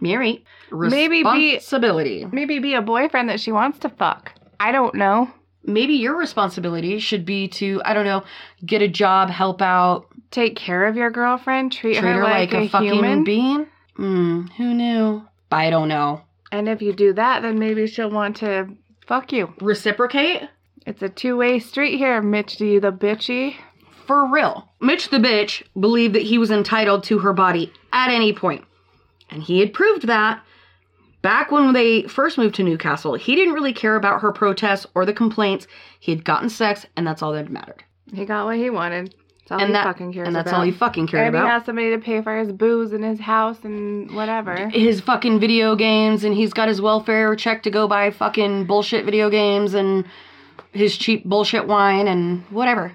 Mary, 0.00 0.44
Maybe 0.70 1.22
be- 1.22 1.54
responsibility. 1.54 2.26
Maybe 2.32 2.58
be 2.58 2.74
a 2.74 2.82
boyfriend 2.82 3.28
that 3.28 3.38
she 3.38 3.52
wants 3.52 3.78
to 3.80 3.88
fuck. 3.88 4.32
I 4.58 4.72
don't 4.72 4.94
know. 4.94 5.30
Maybe 5.64 5.94
your 5.94 6.16
responsibility 6.16 6.98
should 6.98 7.24
be 7.24 7.48
to 7.48 7.80
I 7.84 7.94
don't 7.94 8.04
know 8.04 8.24
get 8.64 8.82
a 8.82 8.88
job, 8.88 9.30
help 9.30 9.62
out, 9.62 10.06
Take 10.30 10.56
care 10.56 10.86
of 10.86 10.96
your 10.96 11.10
girlfriend. 11.10 11.72
Treat, 11.72 11.98
treat 11.98 12.08
her 12.08 12.22
like, 12.22 12.54
a, 12.54 12.66
fucking 12.66 12.88
human. 12.90 13.22
being. 13.22 13.66
Hmm, 13.96 14.46
who 14.56 14.72
knew? 14.72 15.22
I 15.50 15.68
don't 15.68 15.88
know. 15.88 16.22
and 16.50 16.68
if 16.70 16.80
you 16.80 16.94
do 16.94 17.12
that, 17.12 17.42
then 17.42 17.58
maybe 17.58 17.86
she'll 17.86 18.10
want 18.10 18.36
to 18.38 18.68
fuck 19.06 19.30
you. 19.32 19.52
Reciprocate 19.60 20.48
It's 20.86 21.02
a 21.02 21.10
two 21.10 21.36
way 21.36 21.58
street 21.58 21.98
here, 21.98 22.22
Mitch. 22.22 22.56
Do 22.56 22.64
you 22.66 22.80
the 22.80 22.92
bitchy? 22.92 23.56
for 24.06 24.26
real. 24.26 24.68
Mitch 24.80 25.10
the 25.10 25.18
bitch 25.18 25.62
believed 25.78 26.14
that 26.14 26.22
he 26.22 26.36
was 26.38 26.50
entitled 26.50 27.04
to 27.04 27.20
her 27.20 27.32
body 27.32 27.72
at 27.92 28.10
any 28.10 28.32
point, 28.32 28.64
and 29.30 29.42
he 29.42 29.60
had 29.60 29.72
proved 29.72 30.06
that. 30.06 30.42
Back 31.22 31.52
when 31.52 31.72
they 31.72 32.02
first 32.02 32.36
moved 32.36 32.56
to 32.56 32.64
Newcastle, 32.64 33.14
he 33.14 33.36
didn't 33.36 33.54
really 33.54 33.72
care 33.72 33.94
about 33.96 34.20
her 34.22 34.32
protests 34.32 34.86
or 34.94 35.06
the 35.06 35.12
complaints. 35.12 35.68
He 36.00 36.12
had 36.12 36.24
gotten 36.24 36.48
sex, 36.48 36.84
and 36.96 37.06
that's 37.06 37.22
all 37.22 37.32
that 37.32 37.48
mattered. 37.48 37.84
He 38.12 38.24
got 38.24 38.44
what 38.44 38.56
he 38.56 38.70
wanted. 38.70 39.14
That's 39.38 39.52
all 39.52 39.58
and 39.58 39.68
he 39.68 39.72
that, 39.72 39.84
fucking 39.84 40.12
cares 40.12 40.26
and 40.26 40.36
that's 40.36 40.48
about. 40.50 40.58
all 40.58 40.64
he 40.64 40.70
fucking 40.72 41.06
cared 41.06 41.26
and 41.26 41.34
about. 41.34 41.46
he 41.46 41.50
has 41.50 41.64
somebody 41.64 41.90
to 41.90 41.98
pay 41.98 42.22
for 42.22 42.36
his 42.36 42.52
booze 42.52 42.92
and 42.92 43.04
his 43.04 43.18
house 43.20 43.58
and 43.64 44.10
whatever. 44.14 44.68
his 44.68 45.00
fucking 45.00 45.40
video 45.40 45.74
games 45.74 46.22
and 46.22 46.34
he's 46.34 46.52
got 46.52 46.68
his 46.68 46.80
welfare 46.80 47.34
check 47.34 47.62
to 47.64 47.70
go 47.70 47.88
buy 47.88 48.10
fucking 48.10 48.66
bullshit 48.66 49.04
video 49.04 49.30
games 49.30 49.74
and 49.74 50.04
his 50.72 50.96
cheap 50.96 51.24
bullshit 51.24 51.66
wine 51.66 52.06
and 52.06 52.42
whatever. 52.50 52.94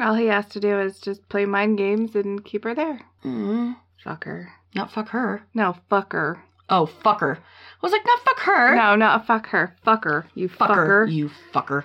All 0.00 0.14
he 0.14 0.26
has 0.26 0.46
to 0.46 0.60
do 0.60 0.80
is 0.80 0.98
just 0.98 1.28
play 1.28 1.46
mind 1.46 1.78
games 1.78 2.16
and 2.16 2.44
keep 2.44 2.64
her 2.64 2.74
there. 2.74 3.00
mm 3.24 3.76
Fucker. 4.04 4.48
Not 4.74 4.90
fuck 4.90 5.10
her. 5.10 5.42
No, 5.54 5.76
fuck 5.88 6.12
her. 6.12 6.42
Oh, 6.70 6.86
fuck 6.86 7.20
her. 7.20 7.36
I 7.36 7.78
was 7.82 7.92
like, 7.92 8.04
not 8.06 8.20
fuck 8.20 8.38
her. 8.40 8.74
No, 8.76 8.96
not 8.96 9.26
fuck 9.26 9.48
her. 9.48 9.74
Fuck 9.84 10.04
her. 10.04 10.26
You 10.34 10.48
fuck 10.48 10.70
fucker. 10.70 10.86
her. 10.86 11.06
You 11.06 11.30
fucker. 11.52 11.84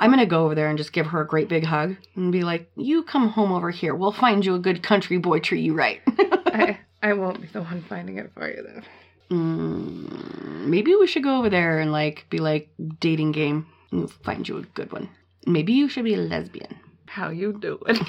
I'm 0.00 0.10
gonna 0.10 0.26
go 0.26 0.44
over 0.44 0.54
there 0.54 0.68
and 0.68 0.76
just 0.78 0.92
give 0.92 1.06
her 1.06 1.20
a 1.20 1.26
great 1.26 1.48
big 1.48 1.64
hug 1.64 1.96
and 2.16 2.32
be 2.32 2.42
like, 2.42 2.70
you 2.76 3.02
come 3.04 3.28
home 3.28 3.52
over 3.52 3.70
here. 3.70 3.94
We'll 3.94 4.12
find 4.12 4.44
you 4.44 4.54
a 4.54 4.58
good 4.58 4.82
country 4.82 5.18
boy, 5.18 5.38
treat 5.38 5.62
you 5.62 5.74
right. 5.74 6.00
I, 6.08 6.78
I 7.02 7.12
won't 7.12 7.40
be 7.40 7.46
the 7.48 7.62
one 7.62 7.82
finding 7.82 8.18
it 8.18 8.32
for 8.34 8.48
you, 8.48 8.62
though. 8.62 9.34
Mm, 9.36 10.66
maybe 10.66 10.94
we 10.96 11.06
should 11.06 11.22
go 11.22 11.38
over 11.38 11.48
there 11.48 11.78
and 11.78 11.92
like 11.92 12.26
be 12.28 12.38
like 12.38 12.68
dating 12.98 13.32
game. 13.32 13.66
We'll 13.92 14.08
find 14.08 14.48
you 14.48 14.58
a 14.58 14.62
good 14.62 14.92
one. 14.92 15.08
Maybe 15.46 15.72
you 15.72 15.88
should 15.88 16.04
be 16.04 16.14
a 16.14 16.18
lesbian. 16.18 16.76
How 17.06 17.30
you 17.30 17.52
doing? 17.52 17.98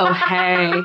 Oh 0.00 0.12
hey. 0.12 0.80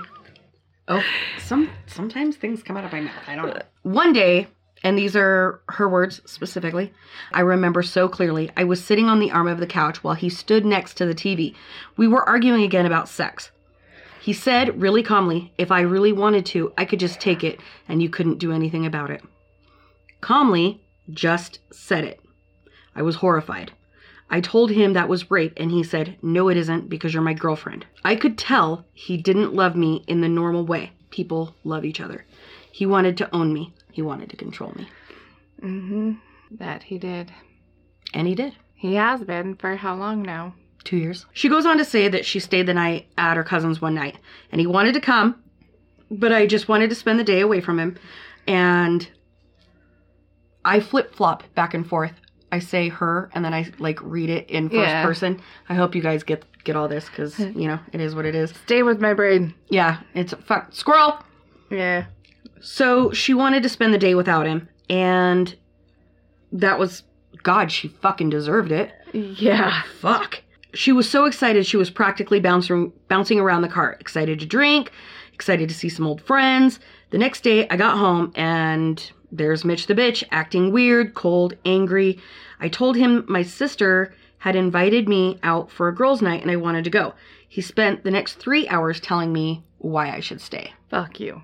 Oh, 0.87 1.03
some 1.39 1.69
sometimes 1.87 2.35
things 2.35 2.61
come 2.61 2.75
out 2.75 2.83
of 2.83 2.91
my 2.91 3.01
mouth. 3.01 3.23
I 3.27 3.35
don't 3.35 3.47
know. 3.47 3.61
One 3.83 4.11
day, 4.11 4.47
and 4.83 4.97
these 4.97 5.15
are 5.15 5.61
her 5.69 5.87
words 5.87 6.21
specifically, 6.25 6.91
I 7.31 7.41
remember 7.41 7.83
so 7.83 8.09
clearly. 8.09 8.51
I 8.57 8.65
was 8.65 8.83
sitting 8.83 9.07
on 9.07 9.19
the 9.19 9.31
arm 9.31 9.47
of 9.47 9.59
the 9.59 9.67
couch 9.67 10.03
while 10.03 10.15
he 10.15 10.29
stood 10.29 10.65
next 10.65 10.95
to 10.95 11.05
the 11.05 11.15
TV. 11.15 11.55
We 11.95 12.07
were 12.07 12.27
arguing 12.27 12.63
again 12.63 12.85
about 12.85 13.07
sex. 13.07 13.51
He 14.21 14.33
said 14.33 14.81
really 14.81 15.03
calmly, 15.03 15.53
if 15.57 15.71
I 15.71 15.81
really 15.81 16.13
wanted 16.13 16.45
to, 16.47 16.71
I 16.77 16.85
could 16.85 16.99
just 16.99 17.19
take 17.19 17.43
it 17.43 17.59
and 17.87 18.01
you 18.01 18.09
couldn't 18.09 18.39
do 18.39 18.51
anything 18.51 18.85
about 18.85 19.11
it. 19.11 19.21
Calmly, 20.21 20.81
just 21.11 21.59
said 21.71 22.03
it. 22.03 22.21
I 22.95 23.01
was 23.01 23.17
horrified. 23.17 23.71
I 24.29 24.41
told 24.41 24.71
him 24.71 24.93
that 24.93 25.09
was 25.09 25.29
rape, 25.29 25.53
and 25.57 25.69
he 25.71 25.83
said, 25.83 26.17
No, 26.21 26.49
it 26.49 26.57
isn't, 26.57 26.89
because 26.89 27.13
you're 27.13 27.23
my 27.23 27.33
girlfriend. 27.33 27.85
I 28.03 28.15
could 28.15 28.37
tell 28.37 28.85
he 28.93 29.17
didn't 29.17 29.53
love 29.53 29.75
me 29.75 30.03
in 30.07 30.21
the 30.21 30.29
normal 30.29 30.65
way. 30.65 30.91
People 31.11 31.55
love 31.63 31.85
each 31.85 32.01
other. 32.01 32.25
He 32.71 32.85
wanted 32.85 33.17
to 33.17 33.35
own 33.35 33.53
me, 33.53 33.73
he 33.91 34.01
wanted 34.01 34.29
to 34.31 34.37
control 34.37 34.73
me. 34.75 34.87
mm-hmm. 35.61 36.13
That 36.57 36.83
he 36.83 36.97
did. 36.97 37.31
And 38.13 38.27
he 38.27 38.35
did. 38.35 38.55
He 38.73 38.95
has 38.95 39.23
been 39.23 39.55
for 39.55 39.75
how 39.75 39.95
long 39.95 40.21
now? 40.23 40.55
Two 40.83 40.97
years. 40.97 41.25
She 41.33 41.49
goes 41.49 41.65
on 41.65 41.77
to 41.77 41.85
say 41.85 42.09
that 42.09 42.25
she 42.25 42.39
stayed 42.39 42.67
the 42.67 42.73
night 42.73 43.07
at 43.17 43.37
her 43.37 43.43
cousin's 43.43 43.81
one 43.81 43.95
night, 43.95 44.17
and 44.51 44.59
he 44.59 44.67
wanted 44.67 44.93
to 44.95 45.01
come, 45.01 45.41
but 46.11 46.31
I 46.33 46.45
just 46.45 46.67
wanted 46.67 46.89
to 46.89 46.95
spend 46.95 47.19
the 47.19 47.23
day 47.23 47.39
away 47.41 47.61
from 47.61 47.79
him. 47.79 47.97
And 48.47 49.07
I 50.65 50.79
flip 50.79 51.15
flop 51.15 51.43
back 51.55 51.73
and 51.73 51.87
forth. 51.87 52.13
I 52.53 52.59
say 52.59 52.87
her, 52.89 53.29
and 53.33 53.43
then 53.43 53.53
I 53.53 53.71
like 53.79 53.99
read 54.01 54.29
it 54.29 54.49
in 54.49 54.69
first 54.69 54.79
Yeah. 54.79 55.03
person. 55.03 55.41
I 55.69 55.73
hope 55.73 55.95
you 55.95 56.01
guys 56.01 56.21
get 56.23 56.45
get 56.63 56.75
all 56.75 56.87
this 56.87 57.09
because 57.09 57.39
you 57.39 57.67
know 57.67 57.79
it 57.91 57.99
is 57.99 58.13
what 58.15 58.25
it 58.25 58.35
is. 58.35 58.51
Stay 58.65 58.83
with 58.83 59.01
my 59.01 59.13
brain. 59.13 59.53
Yeah, 59.69 59.97
it's 60.13 60.33
fuck 60.45 60.71
squirrel. 60.73 61.17
Yeah. 61.71 62.05
So 62.61 63.11
she 63.11 63.33
wanted 63.33 63.63
to 63.63 63.69
spend 63.69 63.93
the 63.93 63.97
day 63.97 64.15
without 64.15 64.45
him, 64.45 64.69
and 64.89 65.53
that 66.51 66.77
was 66.79 67.03
God. 67.41 67.71
She 67.71 67.87
fucking 67.87 68.29
deserved 68.29 68.71
it. 68.71 68.91
Yeah. 69.13 69.81
Fuck. 69.99 70.41
She 70.75 70.91
was 70.91 71.09
so 71.09 71.25
excited 71.25 71.65
she 71.65 71.77
was 71.77 71.89
practically 71.89 72.39
bouncing 72.39 72.93
bouncing 73.07 73.39
around 73.39 73.63
the 73.63 73.67
car, 73.67 73.97
excited 73.99 74.39
to 74.39 74.45
drink, 74.45 74.91
excited 75.33 75.69
to 75.69 75.75
see 75.75 75.89
some 75.89 76.05
old 76.07 76.21
friends. 76.21 76.79
The 77.09 77.17
next 77.17 77.41
day 77.41 77.67
I 77.69 77.77
got 77.77 77.97
home 77.97 78.31
and 78.35 79.11
there's 79.33 79.65
Mitch 79.65 79.87
the 79.87 79.95
bitch 79.95 80.23
acting 80.31 80.71
weird, 80.71 81.13
cold, 81.15 81.55
angry. 81.65 82.19
I 82.59 82.69
told 82.69 82.95
him 82.95 83.25
my 83.27 83.41
sister 83.43 84.13
had 84.37 84.55
invited 84.55 85.09
me 85.09 85.39
out 85.43 85.71
for 85.71 85.87
a 85.87 85.95
girls' 85.95 86.21
night 86.21 86.41
and 86.41 86.51
I 86.51 86.55
wanted 86.55 86.83
to 86.85 86.89
go. 86.89 87.13
He 87.49 87.61
spent 87.61 88.03
the 88.03 88.11
next 88.11 88.35
3 88.35 88.67
hours 88.67 88.99
telling 88.99 89.33
me 89.33 89.63
why 89.79 90.11
I 90.11 90.19
should 90.19 90.39
stay. 90.41 90.73
Fuck 90.89 91.19
you. 91.19 91.41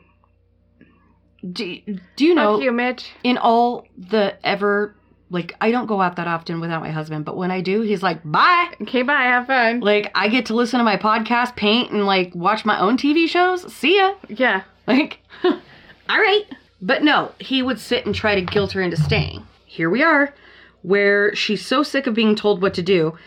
Do, 1.51 1.79
do 2.15 2.25
you 2.25 2.35
know 2.35 2.55
Fuck 2.55 2.63
you, 2.63 2.71
Mitch. 2.71 3.11
in 3.23 3.37
all 3.37 3.87
the 3.97 4.37
ever 4.45 4.95
like 5.29 5.55
I 5.61 5.71
don't 5.71 5.85
go 5.85 6.01
out 6.01 6.15
that 6.17 6.27
often 6.27 6.59
without 6.59 6.81
my 6.81 6.89
husband, 6.89 7.23
but 7.23 7.37
when 7.37 7.51
I 7.51 7.61
do, 7.61 7.81
he's 7.81 8.01
like, 8.03 8.19
"Bye." 8.25 8.73
Okay, 8.81 9.03
bye. 9.03 9.21
Have 9.23 9.45
fun. 9.47 9.79
Like 9.79 10.11
I 10.15 10.27
get 10.27 10.47
to 10.47 10.55
listen 10.55 10.79
to 10.79 10.83
my 10.83 10.97
podcast, 10.97 11.55
paint, 11.55 11.91
and 11.91 12.05
like 12.05 12.33
watch 12.35 12.65
my 12.65 12.79
own 12.79 12.97
TV 12.97 13.27
shows. 13.27 13.71
See 13.73 13.97
ya. 13.97 14.15
Yeah. 14.27 14.63
Like, 14.87 15.19
all 15.43 15.53
right. 16.09 16.43
But 16.81 17.03
no, 17.03 17.33
he 17.39 17.61
would 17.61 17.79
sit 17.79 18.05
and 18.05 18.15
try 18.15 18.35
to 18.35 18.41
guilt 18.41 18.71
her 18.73 18.81
into 18.81 18.97
staying. 18.97 19.45
Here 19.65 19.89
we 19.89 20.01
are, 20.03 20.33
where 20.81 21.35
she's 21.35 21.65
so 21.65 21.83
sick 21.83 22.07
of 22.07 22.13
being 22.13 22.35
told 22.35 22.61
what 22.61 22.73
to 22.75 22.81
do 22.81 23.17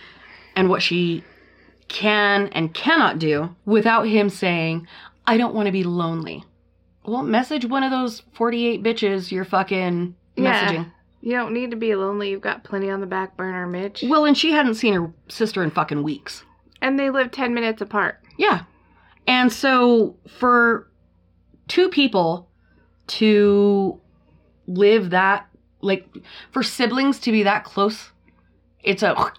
and 0.57 0.69
what 0.69 0.83
she 0.83 1.23
can 1.89 2.49
and 2.49 2.73
cannot 2.73 3.19
do 3.19 3.55
without 3.67 4.05
him 4.05 4.31
saying, 4.31 4.87
I 5.27 5.37
don't 5.37 5.55
want 5.55 5.67
to 5.67 5.73
be 5.73 5.85
lonely. 5.85 6.45
Well, 7.05 7.23
message 7.23 7.65
one 7.67 7.83
of 7.83 7.91
those 7.91 8.23
48 8.33 8.83
bitches 8.83 9.31
you're 9.31 9.45
fucking 9.45 10.15
Yeah. 10.37 10.67
messaging. 10.73 10.93
You 11.21 11.33
don't 11.33 11.53
need 11.53 11.71
to 11.71 11.77
be 11.77 11.95
lonely. 11.95 12.31
You've 12.31 12.41
got 12.41 12.65
plenty 12.65 12.91
on 12.91 13.01
the 13.01 13.07
back 13.07 13.37
burner, 13.37 13.67
Mitch. 13.67 14.03
Well, 14.09 14.25
and 14.25 14.37
she 14.37 14.53
hadn't 14.53 14.75
seen 14.75 14.95
her 14.95 15.13
sister 15.29 15.63
in 15.63 15.71
fucking 15.71 16.03
weeks. 16.03 16.45
And 16.81 16.99
they 16.99 17.11
live 17.11 17.31
10 17.31 17.55
minutes 17.55 17.81
apart. 17.81 18.19
Yeah. 18.39 18.63
And 19.27 19.53
so 19.53 20.17
for 20.27 20.89
two 21.69 21.89
people 21.91 22.49
to 23.19 24.01
live 24.67 25.11
that 25.11 25.47
like 25.81 26.07
for 26.53 26.63
siblings 26.63 27.19
to 27.21 27.33
be 27.33 27.43
that 27.43 27.65
close, 27.65 28.11
it's 28.83 29.03
a 29.03 29.15
and 29.17 29.31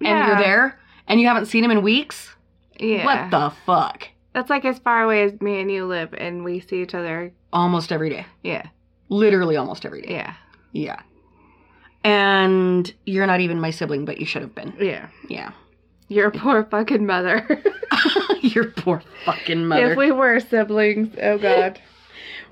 Yeah. 0.00 0.26
you're 0.26 0.36
there 0.38 0.78
and 1.08 1.20
you 1.20 1.26
haven't 1.26 1.46
seen 1.46 1.64
him 1.64 1.70
in 1.70 1.82
weeks. 1.82 2.34
Yeah. 2.78 3.04
What 3.04 3.30
the 3.30 3.50
fuck? 3.64 4.08
That's 4.34 4.50
like 4.50 4.64
as 4.66 4.78
far 4.80 5.02
away 5.02 5.22
as 5.22 5.40
me 5.40 5.60
and 5.62 5.70
you 5.70 5.86
live, 5.86 6.12
and 6.12 6.44
we 6.44 6.60
see 6.60 6.82
each 6.82 6.94
other. 6.94 7.32
Almost 7.54 7.90
every 7.90 8.10
day. 8.10 8.26
Yeah. 8.42 8.66
Literally 9.08 9.56
almost 9.56 9.86
every 9.86 10.02
day. 10.02 10.12
Yeah. 10.12 10.34
Yeah. 10.72 11.00
And 12.04 12.92
you're 13.06 13.26
not 13.26 13.40
even 13.40 13.60
my 13.60 13.70
sibling, 13.70 14.04
but 14.04 14.18
you 14.20 14.26
should 14.26 14.42
have 14.42 14.54
been. 14.54 14.74
Yeah. 14.78 15.08
Yeah. 15.28 15.52
Your 16.08 16.30
poor 16.30 16.64
fucking 16.64 17.06
mother. 17.06 17.46
Your 18.42 18.66
poor 18.70 19.02
fucking 19.24 19.66
mother. 19.66 19.92
if 19.92 19.96
we 19.96 20.12
were 20.12 20.38
siblings, 20.40 21.14
oh 21.20 21.38
god. 21.38 21.80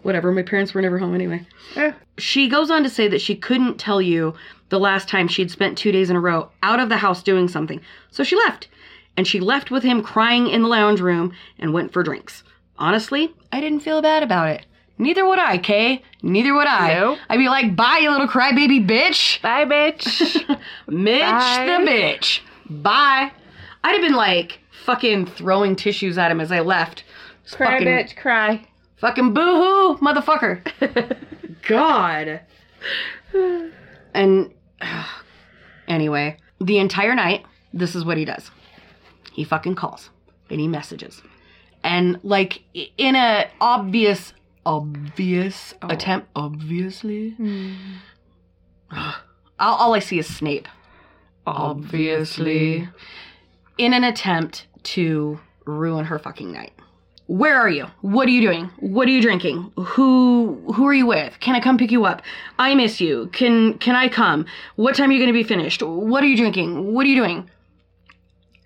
Whatever, 0.04 0.30
my 0.30 0.42
parents 0.42 0.74
were 0.74 0.82
never 0.82 0.98
home 0.98 1.14
anyway. 1.14 1.46
Eh. 1.76 1.92
She 2.18 2.48
goes 2.48 2.70
on 2.70 2.82
to 2.82 2.90
say 2.90 3.08
that 3.08 3.20
she 3.20 3.34
couldn't 3.34 3.78
tell 3.78 4.00
you 4.00 4.34
the 4.68 4.78
last 4.78 5.08
time 5.08 5.28
she'd 5.28 5.50
spent 5.50 5.78
two 5.78 5.92
days 5.92 6.10
in 6.10 6.16
a 6.16 6.20
row 6.20 6.50
out 6.62 6.78
of 6.78 6.90
the 6.90 6.98
house 6.98 7.22
doing 7.22 7.48
something. 7.48 7.80
So 8.10 8.22
she 8.22 8.36
left. 8.36 8.68
And 9.16 9.26
she 9.26 9.40
left 9.40 9.70
with 9.70 9.82
him 9.82 10.02
crying 10.02 10.48
in 10.48 10.62
the 10.62 10.68
lounge 10.68 11.00
room 11.00 11.32
and 11.58 11.72
went 11.72 11.92
for 11.92 12.02
drinks. 12.02 12.42
Honestly, 12.78 13.32
I 13.50 13.60
didn't 13.60 13.80
feel 13.80 14.02
bad 14.02 14.22
about 14.22 14.48
it. 14.48 14.66
Neither 14.98 15.26
would 15.26 15.38
I, 15.38 15.58
Kay. 15.58 16.02
Neither 16.22 16.54
would 16.54 16.66
I. 16.66 16.94
Nope. 16.94 17.18
I'd 17.28 17.38
be 17.38 17.48
like, 17.48 17.74
bye, 17.74 18.00
you 18.02 18.10
little 18.10 18.28
crybaby 18.28 18.86
bitch. 18.86 19.40
Bye, 19.42 19.64
bitch. 19.64 20.20
Mitch 20.88 21.20
Bye. 21.20 21.64
the 21.66 21.90
bitch. 21.90 22.40
Bye. 22.68 23.32
I'd 23.82 23.92
have 23.92 24.02
been 24.02 24.14
like 24.14 24.60
fucking 24.84 25.26
throwing 25.26 25.76
tissues 25.76 26.18
at 26.18 26.30
him 26.30 26.40
as 26.40 26.52
I 26.52 26.60
left. 26.60 27.04
Cry, 27.50 27.72
fucking, 27.72 27.86
bitch, 27.86 28.16
cry. 28.16 28.66
Fucking 28.96 29.34
boohoo, 29.34 29.98
motherfucker. 29.98 31.16
God. 31.68 32.40
And 34.14 34.54
anyway, 35.88 36.36
the 36.60 36.78
entire 36.78 37.14
night, 37.14 37.44
this 37.72 37.94
is 37.94 38.04
what 38.04 38.16
he 38.16 38.24
does. 38.24 38.50
He 39.32 39.44
fucking 39.44 39.74
calls 39.74 40.10
and 40.50 40.60
he 40.60 40.68
messages. 40.68 41.22
And 41.82 42.18
like 42.22 42.62
in 42.96 43.16
a 43.16 43.50
obvious 43.60 44.32
obvious 44.66 45.74
Oh. 45.82 45.88
attempt 45.88 46.28
obviously 46.34 47.30
hmm. 47.32 47.72
all, 48.90 49.76
all 49.76 49.94
I 49.94 49.98
see 49.98 50.18
is 50.18 50.26
Snape. 50.32 50.68
Obviously. 51.46 52.88
In 53.76 53.92
an 53.92 54.04
attempt 54.04 54.66
to 54.84 55.40
ruin 55.66 56.06
her 56.06 56.18
fucking 56.18 56.52
night. 56.52 56.72
Where 57.26 57.56
are 57.56 57.70
you? 57.70 57.86
What 58.02 58.28
are 58.28 58.32
you 58.32 58.42
doing? 58.42 58.70
What 58.80 59.08
are 59.08 59.10
you 59.10 59.22
drinking? 59.22 59.72
Who 59.76 60.62
who 60.74 60.86
are 60.86 60.92
you 60.94 61.06
with? 61.06 61.40
Can 61.40 61.54
I 61.54 61.60
come 61.60 61.78
pick 61.78 61.90
you 61.90 62.04
up? 62.04 62.20
I 62.58 62.74
miss 62.74 63.00
you. 63.00 63.30
Can 63.32 63.78
can 63.78 63.94
I 63.96 64.08
come? 64.08 64.44
What 64.76 64.94
time 64.94 65.08
are 65.08 65.12
you 65.12 65.18
going 65.18 65.32
to 65.32 65.32
be 65.32 65.42
finished? 65.42 65.82
What 65.82 66.22
are 66.22 66.26
you 66.26 66.36
drinking? 66.36 66.92
What 66.92 67.06
are 67.06 67.08
you 67.08 67.16
doing? 67.16 67.48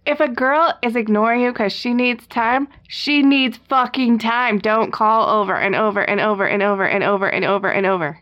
If 0.07 0.21
a 0.21 0.29
girl 0.29 0.77
is 0.83 0.97
ignoring 0.97 1.43
you 1.43 1.53
because 1.53 1.73
she 1.73 1.93
needs 1.93 2.27
time, 2.27 2.67
she 2.89 3.23
needs 3.23 3.59
fucking 3.69 4.19
time. 4.19 4.59
Don't 4.59 4.91
call 4.91 5.29
over 5.29 5.55
and 5.55 5.75
over 5.77 6.01
and 6.01 6.19
over 6.19 6.47
and 6.47 6.63
over 6.63 6.85
and 6.85 7.05
over 7.05 7.29
and 7.29 7.45
over 7.45 7.69
and 7.71 7.87
over. 7.87 8.19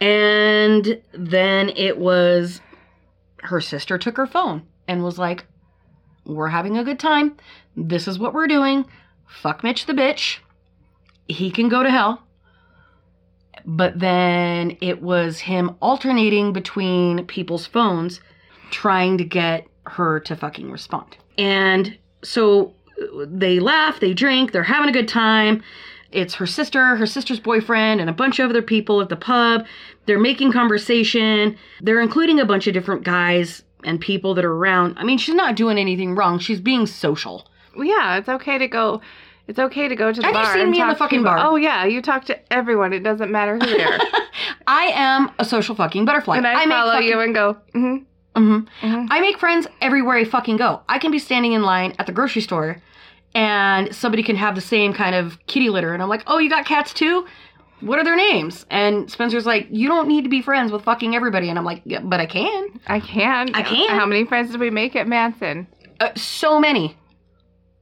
And 0.00 1.02
then 1.12 1.70
it 1.70 1.98
was 1.98 2.62
her 3.42 3.60
sister 3.60 3.98
took 3.98 4.16
her 4.16 4.26
phone 4.26 4.62
and 4.86 5.04
was 5.04 5.18
like, 5.18 5.44
We're 6.24 6.48
having 6.48 6.78
a 6.78 6.84
good 6.84 6.98
time. 6.98 7.36
This 7.76 8.08
is 8.08 8.18
what 8.18 8.32
we're 8.32 8.46
doing. 8.46 8.86
Fuck 9.28 9.62
Mitch 9.62 9.86
the 9.86 9.92
bitch. 9.92 10.38
He 11.28 11.50
can 11.50 11.68
go 11.68 11.82
to 11.82 11.90
hell. 11.90 12.22
But 13.64 13.98
then 13.98 14.76
it 14.80 15.02
was 15.02 15.40
him 15.40 15.76
alternating 15.80 16.52
between 16.52 17.26
people's 17.26 17.66
phones 17.66 18.20
trying 18.70 19.18
to 19.18 19.24
get 19.24 19.66
her 19.86 20.20
to 20.20 20.36
fucking 20.36 20.70
respond. 20.70 21.16
And 21.36 21.96
so 22.22 22.72
uh, 23.00 23.26
they 23.26 23.60
laugh, 23.60 24.00
they 24.00 24.14
drink, 24.14 24.52
they're 24.52 24.62
having 24.62 24.88
a 24.88 24.92
good 24.92 25.08
time. 25.08 25.62
It's 26.10 26.34
her 26.34 26.46
sister, 26.46 26.96
her 26.96 27.06
sister's 27.06 27.40
boyfriend, 27.40 28.00
and 28.00 28.08
a 28.08 28.14
bunch 28.14 28.38
of 28.38 28.48
other 28.48 28.62
people 28.62 29.02
at 29.02 29.10
the 29.10 29.16
pub. 29.16 29.66
They're 30.06 30.18
making 30.18 30.52
conversation. 30.52 31.56
They're 31.82 32.00
including 32.00 32.40
a 32.40 32.46
bunch 32.46 32.66
of 32.66 32.72
different 32.72 33.04
guys 33.04 33.62
and 33.84 34.00
people 34.00 34.34
that 34.34 34.44
are 34.44 34.54
around. 34.54 34.96
I 34.98 35.04
mean, 35.04 35.18
she's 35.18 35.34
not 35.34 35.56
doing 35.56 35.78
anything 35.78 36.14
wrong. 36.14 36.38
She's 36.38 36.60
being 36.60 36.86
social. 36.86 37.46
Yeah, 37.82 38.16
it's 38.18 38.28
okay 38.28 38.58
to 38.58 38.68
go. 38.68 39.00
It's 39.46 39.58
okay 39.58 39.88
to 39.88 39.96
go 39.96 40.12
to 40.12 40.20
the 40.20 40.26
Have 40.26 40.34
you 40.36 40.42
bar. 40.42 40.54
seen 40.54 40.70
me 40.70 40.80
in 40.80 40.88
the 40.88 40.94
fucking 40.94 41.22
bar? 41.22 41.38
Oh 41.38 41.56
yeah, 41.56 41.84
you 41.86 42.02
talk 42.02 42.24
to 42.26 42.52
everyone. 42.52 42.92
It 42.92 43.02
doesn't 43.02 43.30
matter 43.32 43.54
who 43.54 43.64
they 43.66 43.82
are. 43.82 43.98
I 44.66 44.84
am 44.94 45.30
a 45.38 45.44
social 45.44 45.74
fucking 45.74 46.04
butterfly. 46.04 46.36
and 46.36 46.46
I, 46.46 46.66
make 46.66 46.68
follow 46.68 46.92
fucking- 46.92 47.08
you 47.08 47.20
and 47.20 47.34
go. 47.34 47.56
Mm-hmm. 47.74 48.04
Mhm. 48.42 48.66
Mhm. 48.82 49.06
I 49.10 49.20
make 49.20 49.38
friends 49.38 49.66
everywhere 49.80 50.16
I 50.18 50.24
fucking 50.24 50.58
go. 50.58 50.82
I 50.88 50.98
can 50.98 51.10
be 51.10 51.18
standing 51.18 51.52
in 51.54 51.62
line 51.62 51.94
at 51.98 52.06
the 52.06 52.12
grocery 52.12 52.42
store 52.42 52.76
and 53.34 53.94
somebody 53.94 54.22
can 54.22 54.36
have 54.36 54.54
the 54.54 54.60
same 54.60 54.92
kind 54.92 55.14
of 55.14 55.38
kitty 55.46 55.70
litter 55.70 55.94
and 55.94 56.02
I'm 56.02 56.08
like, 56.10 56.24
"Oh, 56.26 56.38
you 56.38 56.50
got 56.50 56.66
cats 56.66 56.92
too? 56.92 57.26
What 57.80 57.98
are 57.98 58.04
their 58.04 58.16
names?" 58.16 58.66
And 58.70 59.10
Spencer's 59.10 59.46
like, 59.46 59.66
"You 59.70 59.88
don't 59.88 60.08
need 60.08 60.24
to 60.24 60.30
be 60.30 60.42
friends 60.42 60.72
with 60.72 60.82
fucking 60.84 61.14
everybody." 61.16 61.48
And 61.48 61.58
I'm 61.58 61.64
like, 61.64 61.80
yeah, 61.86 62.00
"But 62.00 62.20
I 62.20 62.26
can." 62.26 62.80
I 62.86 63.00
can. 63.00 63.54
I 63.54 63.62
can. 63.62 63.88
How 63.98 64.04
many 64.04 64.26
friends 64.26 64.50
did 64.50 64.60
we 64.60 64.68
make 64.70 64.94
at 64.94 65.08
Manson? 65.08 65.66
Uh, 66.00 66.10
so 66.14 66.60
many. 66.60 66.96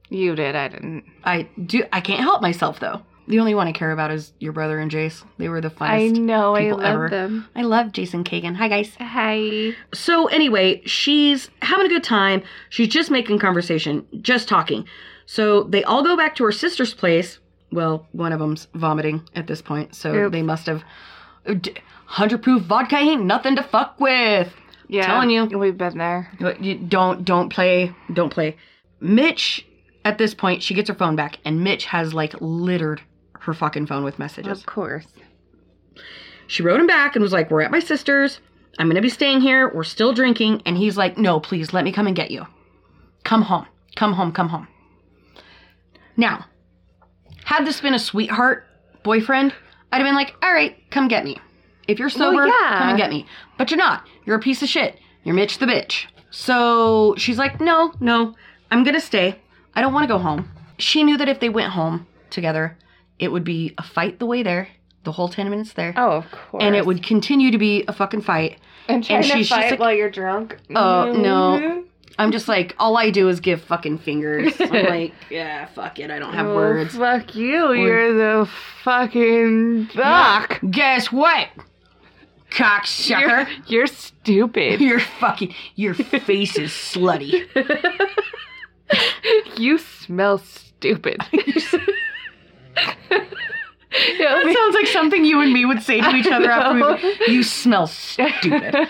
You 0.09 0.35
did. 0.35 0.55
I 0.55 0.67
didn't. 0.69 1.03
I 1.23 1.49
do 1.65 1.83
I 1.91 2.01
can't 2.01 2.21
help 2.21 2.41
myself 2.41 2.79
though. 2.79 3.01
The 3.27 3.39
only 3.39 3.55
one 3.55 3.67
I 3.67 3.73
care 3.73 3.91
about 3.91 4.11
is 4.11 4.31
your 4.39 4.53
brother 4.53 4.79
and 4.79 4.89
Jace. 4.89 5.23
They 5.37 5.49
were 5.49 5.59
the 5.59 5.69
finest. 5.69 6.15
I 6.15 6.19
know. 6.19 6.55
I 6.55 6.61
people 6.61 6.77
love 6.77 6.85
ever. 6.85 7.09
them. 7.09 7.49
I 7.55 7.63
love 7.63 7.91
Jason 7.91 8.23
Kagan. 8.23 8.55
Hi 8.55 8.69
guys. 8.69 8.95
Hi. 8.99 9.71
So 9.93 10.27
anyway, 10.27 10.81
she's 10.85 11.49
having 11.61 11.85
a 11.85 11.89
good 11.89 12.05
time. 12.05 12.41
She's 12.69 12.87
just 12.87 13.11
making 13.11 13.39
conversation, 13.39 14.07
just 14.21 14.47
talking. 14.47 14.87
So 15.25 15.63
they 15.63 15.83
all 15.83 16.03
go 16.03 16.15
back 16.15 16.35
to 16.37 16.45
her 16.45 16.53
sister's 16.53 16.93
place. 16.93 17.39
Well, 17.69 18.07
one 18.13 18.31
of 18.31 18.39
them's 18.39 18.67
vomiting 18.73 19.27
at 19.35 19.47
this 19.47 19.61
point, 19.61 19.93
so 19.93 20.13
Oops. 20.13 20.31
they 20.31 20.41
must 20.41 20.67
have. 20.67 20.83
Uh, 21.45 21.55
hundred 22.05 22.41
proof 22.41 22.63
vodka 22.63 22.95
ain't 22.95 23.25
nothing 23.25 23.57
to 23.57 23.63
fuck 23.63 23.99
with. 23.99 24.53
Yeah. 24.87 25.05
Telling 25.05 25.29
you. 25.29 25.45
We've 25.57 25.77
been 25.77 25.97
there. 25.97 26.31
You 26.61 26.75
don't 26.75 27.25
don't 27.25 27.49
play 27.49 27.93
don't 28.13 28.29
play. 28.29 28.55
Mitch, 29.01 29.66
at 30.07 30.17
this 30.17 30.33
point, 30.33 30.63
she 30.63 30.73
gets 30.73 30.87
her 30.87 30.95
phone 30.95 31.17
back, 31.17 31.37
and 31.43 31.61
Mitch 31.65 31.83
has 31.85 32.13
like 32.13 32.33
littered 32.39 33.01
her 33.41 33.53
fucking 33.53 33.87
phone 33.87 34.05
with 34.05 34.17
messages. 34.17 34.59
Of 34.59 34.65
course. 34.65 35.05
She 36.47 36.63
wrote 36.63 36.79
him 36.79 36.87
back 36.87 37.15
and 37.15 37.21
was 37.21 37.33
like, 37.33 37.51
We're 37.51 37.61
at 37.61 37.71
my 37.71 37.79
sister's. 37.81 38.39
I'm 38.79 38.87
going 38.87 38.95
to 38.95 39.01
be 39.01 39.09
staying 39.09 39.41
here. 39.41 39.69
We're 39.73 39.83
still 39.83 40.13
drinking. 40.13 40.61
And 40.65 40.77
he's 40.77 40.95
like, 40.95 41.17
No, 41.17 41.41
please, 41.41 41.73
let 41.73 41.83
me 41.83 41.91
come 41.91 42.07
and 42.07 42.15
get 42.15 42.31
you. 42.31 42.47
Come 43.25 43.41
home. 43.41 43.65
Come 43.97 44.13
home. 44.13 44.31
Come 44.31 44.47
home. 44.47 44.67
Now, 46.15 46.45
had 47.43 47.65
this 47.65 47.81
been 47.81 47.93
a 47.93 47.99
sweetheart 47.99 48.65
boyfriend, 49.03 49.53
I'd 49.91 49.97
have 49.97 50.05
been 50.05 50.15
like, 50.15 50.35
All 50.41 50.53
right, 50.53 50.77
come 50.89 51.09
get 51.09 51.25
me. 51.25 51.37
If 51.89 51.99
you're 51.99 52.07
Well, 52.07 52.31
sober, 52.31 52.47
yeah. 52.47 52.77
come 52.79 52.89
and 52.89 52.97
get 52.97 53.09
me. 53.09 53.25
But 53.57 53.71
you're 53.71 53.77
not. 53.77 54.07
You're 54.25 54.37
a 54.37 54.39
piece 54.39 54.63
of 54.63 54.69
shit. 54.69 54.97
You're 55.25 55.35
Mitch 55.35 55.57
the 55.57 55.65
bitch. 55.65 56.05
So 56.31 57.13
she's 57.17 57.37
like, 57.37 57.59
No, 57.59 57.91
no, 57.99 58.35
I'm 58.71 58.83
going 58.85 58.95
to 58.95 59.01
stay. 59.01 59.41
I 59.77 59.81
don't 59.81 59.93
want 59.93 60.05
to 60.05 60.07
go 60.13 60.17
home. 60.17 60.49
She 60.79 61.03
knew 61.03 61.17
that 61.17 61.29
if 61.29 61.39
they 61.39 61.49
went 61.49 61.71
home 61.73 62.07
together, 62.31 62.75
it 63.19 63.31
would 63.31 63.43
be 63.43 63.75
a 63.77 63.83
fight 63.83 64.17
the 64.17 64.25
way 64.25 64.41
there, 64.41 64.69
the 65.03 65.11
whole 65.11 65.29
10 65.29 65.49
minutes 65.51 65.73
there 65.73 65.93
Oh, 65.95 66.11
of 66.13 66.31
course. 66.31 66.63
and 66.63 66.75
it 66.75 66.83
would 66.85 67.03
continue 67.03 67.51
to 67.51 67.57
be 67.59 67.83
a 67.87 67.93
fucking 67.93 68.21
fight. 68.21 68.57
And 68.87 69.03
trying 69.03 69.21
to 69.21 69.27
she's 69.27 69.49
just 69.49 69.51
fight 69.61 69.71
like- 69.71 69.79
while 69.79 69.93
you're 69.93 70.09
drunk. 70.09 70.57
Oh, 70.75 71.11
no. 71.13 71.59
Mhm. 71.59 71.83
I'm 72.19 72.31
just 72.31 72.47
like, 72.47 72.75
all 72.79 72.97
I 72.97 73.11
do 73.11 73.29
is 73.29 73.39
give 73.39 73.61
fucking 73.61 73.99
fingers. 73.99 74.59
I'm 74.59 74.69
like, 74.85 75.13
yeah, 75.29 75.67
fuck 75.67 75.99
it, 75.99 76.09
I 76.09 76.17
don't 76.17 76.33
have 76.33 76.47
Oh, 76.47 76.55
words. 76.55 76.95
Fuck 76.97 77.35
you. 77.35 77.73
You're 77.73 78.13
the 78.13 78.49
fucking 78.83 79.87
fuck. 79.93 80.59
Guess 80.71 81.11
what, 81.11 81.49
cocksucker? 82.49 83.47
You're, 83.47 83.47
you're 83.67 83.87
stupid. 83.87 84.81
You're 84.87 84.99
fucking, 84.99 85.53
your 85.75 85.93
face 85.93 86.57
is 86.57 86.71
slutty. 86.71 87.45
you 89.57 89.77
smell 89.77 90.37
stupid. 90.37 91.21
That 94.19 94.53
sounds 94.53 94.75
like 94.75 94.87
something 94.87 95.25
you 95.25 95.41
and 95.41 95.51
me 95.51 95.65
would 95.65 95.81
say 95.81 96.01
to 96.01 96.09
each 96.15 96.27
other 96.27 96.51
after 96.51 97.09
we. 97.27 97.33
You 97.33 97.41
smell 97.41 97.87
stupid. 97.87 98.87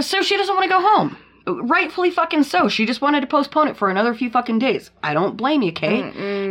So 0.00 0.22
she 0.22 0.36
doesn't 0.36 0.54
want 0.54 0.64
to 0.64 0.68
go 0.68 0.80
home. 0.80 1.16
Rightfully 1.46 2.10
fucking 2.10 2.44
so. 2.44 2.68
She 2.68 2.86
just 2.86 3.02
wanted 3.02 3.20
to 3.20 3.26
postpone 3.26 3.68
it 3.68 3.76
for 3.76 3.90
another 3.90 4.14
few 4.14 4.30
fucking 4.30 4.60
days. 4.60 4.90
I 5.02 5.12
don't 5.12 5.36
blame 5.36 5.60
you, 5.62 5.72
Kate. 5.72 6.04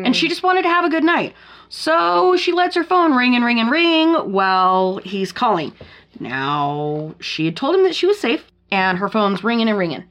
And 0.06 0.16
she 0.16 0.28
just 0.30 0.44
wanted 0.44 0.62
to 0.64 0.70
have 0.70 0.86
a 0.86 0.90
good 0.90 1.04
night. 1.04 1.34
So 1.70 2.38
she 2.38 2.52
lets 2.52 2.76
her 2.76 2.84
phone 2.84 3.16
ring 3.16 3.36
and 3.36 3.44
ring 3.44 3.60
and 3.60 3.72
ring 3.72 4.14
while 4.32 4.98
he's 4.98 5.32
calling. 5.32 5.74
Now, 6.20 7.16
she 7.20 7.46
had 7.46 7.58
told 7.58 7.74
him 7.76 7.84
that 7.84 7.96
she 7.96 8.06
was 8.06 8.20
safe, 8.20 8.44
and 8.72 9.00
her 9.00 9.10
phone's 9.10 9.44
ringing 9.44 9.68
and 9.68 9.78
ringing. 9.80 10.04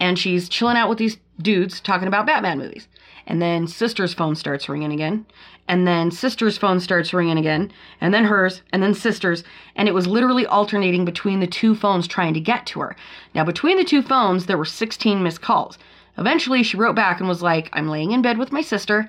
And 0.00 0.18
she's 0.18 0.48
chilling 0.48 0.76
out 0.76 0.88
with 0.88 0.98
these 0.98 1.16
dudes 1.40 1.80
talking 1.80 2.08
about 2.08 2.26
Batman 2.26 2.58
movies. 2.58 2.88
And 3.26 3.40
then 3.40 3.66
sister's 3.66 4.14
phone 4.14 4.34
starts 4.34 4.68
ringing 4.68 4.92
again. 4.92 5.26
And 5.66 5.86
then 5.86 6.10
sister's 6.10 6.58
phone 6.58 6.78
starts 6.80 7.14
ringing 7.14 7.38
again. 7.38 7.72
And 8.00 8.12
then 8.12 8.24
hers. 8.24 8.62
And 8.72 8.82
then 8.82 8.94
sister's. 8.94 9.44
And 9.76 9.88
it 9.88 9.94
was 9.94 10.06
literally 10.06 10.46
alternating 10.46 11.04
between 11.04 11.40
the 11.40 11.46
two 11.46 11.74
phones 11.74 12.06
trying 12.06 12.34
to 12.34 12.40
get 12.40 12.66
to 12.66 12.80
her. 12.80 12.96
Now, 13.34 13.44
between 13.44 13.78
the 13.78 13.84
two 13.84 14.02
phones, 14.02 14.46
there 14.46 14.58
were 14.58 14.64
16 14.64 15.22
missed 15.22 15.40
calls. 15.40 15.78
Eventually, 16.18 16.62
she 16.62 16.76
wrote 16.76 16.94
back 16.94 17.18
and 17.18 17.28
was 17.28 17.42
like, 17.42 17.70
I'm 17.72 17.88
laying 17.88 18.12
in 18.12 18.22
bed 18.22 18.38
with 18.38 18.52
my 18.52 18.60
sister. 18.60 19.08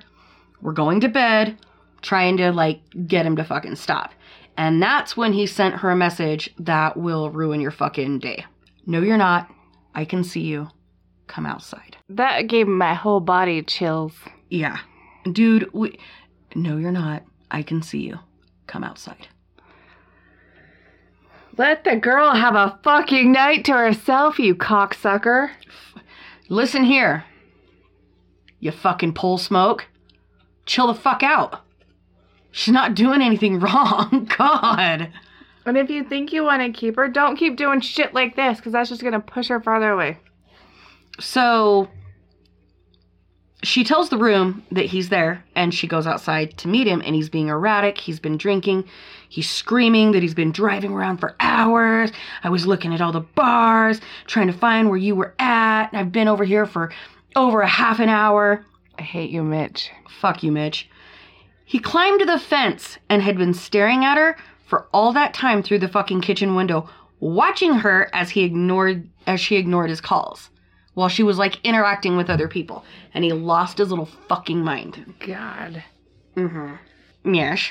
We're 0.62 0.72
going 0.72 1.00
to 1.00 1.08
bed. 1.08 1.58
Trying 2.02 2.36
to, 2.38 2.52
like, 2.52 2.80
get 3.06 3.26
him 3.26 3.36
to 3.36 3.44
fucking 3.44 3.76
stop. 3.76 4.12
And 4.56 4.82
that's 4.82 5.16
when 5.16 5.32
he 5.34 5.46
sent 5.46 5.76
her 5.76 5.90
a 5.90 5.96
message 5.96 6.54
that 6.58 6.96
will 6.96 7.30
ruin 7.30 7.60
your 7.60 7.70
fucking 7.70 8.20
day. 8.20 8.46
No, 8.86 9.00
you're 9.00 9.18
not. 9.18 9.50
I 9.94 10.04
can 10.04 10.24
see 10.24 10.40
you. 10.40 10.68
Come 11.26 11.46
outside. 11.46 11.95
That 12.08 12.42
gave 12.48 12.66
my 12.68 12.94
whole 12.94 13.20
body 13.20 13.62
chills. 13.62 14.12
Yeah. 14.50 14.78
Dude, 15.30 15.70
we. 15.72 15.98
No, 16.54 16.76
you're 16.76 16.92
not. 16.92 17.22
I 17.50 17.62
can 17.62 17.82
see 17.82 18.00
you. 18.00 18.18
Come 18.66 18.84
outside. 18.84 19.28
Let 21.56 21.84
the 21.84 21.96
girl 21.96 22.34
have 22.34 22.54
a 22.54 22.78
fucking 22.82 23.32
night 23.32 23.64
to 23.64 23.72
herself, 23.72 24.38
you 24.38 24.54
cocksucker. 24.54 25.50
Listen 26.48 26.84
here. 26.84 27.24
You 28.60 28.70
fucking 28.72 29.14
pole 29.14 29.38
smoke. 29.38 29.86
Chill 30.66 30.88
the 30.88 30.94
fuck 30.94 31.22
out. 31.22 31.62
She's 32.50 32.74
not 32.74 32.94
doing 32.94 33.22
anything 33.22 33.58
wrong. 33.60 34.28
God. 34.36 35.12
And 35.64 35.76
if 35.76 35.90
you 35.90 36.04
think 36.04 36.32
you 36.32 36.44
want 36.44 36.62
to 36.62 36.78
keep 36.78 36.96
her, 36.96 37.08
don't 37.08 37.36
keep 37.36 37.56
doing 37.56 37.80
shit 37.80 38.14
like 38.14 38.36
this 38.36 38.58
because 38.58 38.72
that's 38.72 38.88
just 38.88 39.00
going 39.00 39.12
to 39.14 39.20
push 39.20 39.48
her 39.48 39.60
farther 39.60 39.90
away. 39.90 40.18
So 41.18 41.88
she 43.62 43.84
tells 43.84 44.10
the 44.10 44.18
room 44.18 44.64
that 44.70 44.86
he's 44.86 45.08
there 45.08 45.44
and 45.54 45.74
she 45.74 45.86
goes 45.86 46.06
outside 46.06 46.56
to 46.58 46.68
meet 46.68 46.86
him 46.86 47.02
and 47.04 47.14
he's 47.14 47.28
being 47.28 47.48
erratic. 47.48 47.98
He's 47.98 48.20
been 48.20 48.36
drinking. 48.36 48.84
He's 49.28 49.50
screaming 49.50 50.12
that 50.12 50.22
he's 50.22 50.34
been 50.34 50.52
driving 50.52 50.92
around 50.92 51.18
for 51.18 51.34
hours. 51.40 52.12
I 52.44 52.50
was 52.50 52.66
looking 52.66 52.94
at 52.94 53.00
all 53.00 53.12
the 53.12 53.20
bars, 53.20 54.00
trying 54.26 54.46
to 54.46 54.52
find 54.52 54.88
where 54.88 54.98
you 54.98 55.16
were 55.16 55.34
at. 55.38 55.90
I've 55.92 56.12
been 56.12 56.28
over 56.28 56.44
here 56.44 56.66
for 56.66 56.92
over 57.34 57.60
a 57.60 57.68
half 57.68 57.98
an 57.98 58.08
hour. 58.08 58.64
I 58.98 59.02
hate 59.02 59.30
you, 59.30 59.42
Mitch. 59.42 59.90
Fuck 60.20 60.42
you, 60.42 60.52
Mitch. 60.52 60.88
He 61.64 61.78
climbed 61.78 62.20
the 62.20 62.38
fence 62.38 62.98
and 63.08 63.22
had 63.22 63.36
been 63.36 63.54
staring 63.54 64.04
at 64.04 64.16
her 64.16 64.36
for 64.66 64.86
all 64.92 65.12
that 65.14 65.34
time 65.34 65.62
through 65.62 65.80
the 65.80 65.88
fucking 65.88 66.20
kitchen 66.20 66.54
window, 66.54 66.88
watching 67.20 67.74
her 67.74 68.08
as 68.12 68.30
he 68.30 68.44
ignored 68.44 69.08
as 69.26 69.40
she 69.40 69.56
ignored 69.56 69.90
his 69.90 70.00
calls 70.00 70.50
while 70.96 71.08
she 71.10 71.22
was 71.22 71.36
like 71.36 71.60
interacting 71.62 72.16
with 72.16 72.30
other 72.30 72.48
people. 72.48 72.82
And 73.12 73.22
he 73.22 73.32
lost 73.32 73.76
his 73.78 73.90
little 73.90 74.08
fucking 74.28 74.64
mind. 74.64 75.14
God. 75.20 75.84
Mm-hmm. 76.36 77.34
Yes. 77.34 77.70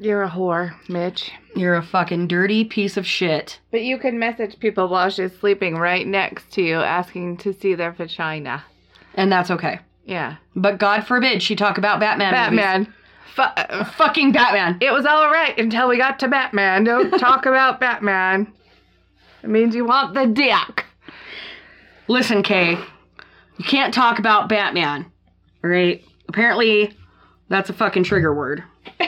You're 0.00 0.24
a 0.24 0.28
whore, 0.28 0.74
Mitch. 0.88 1.30
You're 1.54 1.76
a 1.76 1.82
fucking 1.82 2.26
dirty 2.26 2.64
piece 2.64 2.96
of 2.96 3.06
shit. 3.06 3.60
But 3.70 3.82
you 3.82 3.98
can 3.98 4.18
message 4.18 4.58
people 4.58 4.88
while 4.88 5.10
she's 5.10 5.32
sleeping 5.38 5.76
right 5.76 6.04
next 6.04 6.52
to 6.54 6.62
you 6.62 6.74
asking 6.80 7.36
to 7.38 7.52
see 7.52 7.76
their 7.76 7.92
vagina. 7.92 8.64
And 9.14 9.30
that's 9.30 9.50
okay. 9.52 9.78
Yeah. 10.04 10.36
But 10.56 10.78
God 10.78 11.06
forbid 11.06 11.40
she 11.40 11.54
talk 11.54 11.78
about 11.78 12.00
Batman. 12.00 12.32
movies. 12.50 12.64
Batman. 12.64 12.94
Fu- 13.36 13.84
Fucking 13.96 14.32
Batman. 14.32 14.78
it 14.80 14.90
was 14.90 15.06
all 15.06 15.30
right 15.30 15.56
until 15.56 15.88
we 15.88 15.98
got 15.98 16.18
to 16.20 16.28
Batman. 16.28 16.82
Don't 16.82 17.16
talk 17.20 17.46
about 17.46 17.78
Batman. 17.78 18.52
It 19.44 19.50
means 19.50 19.74
you 19.74 19.84
want 19.84 20.14
the 20.14 20.26
dick. 20.26 20.84
Listen, 22.08 22.42
Kay. 22.42 22.78
You 23.58 23.64
can't 23.64 23.94
talk 23.94 24.18
about 24.18 24.48
Batman. 24.48 25.10
Right? 25.62 26.04
Apparently, 26.28 26.94
that's 27.48 27.70
a 27.70 27.72
fucking 27.72 28.04
trigger 28.04 28.34
word. 28.34 28.62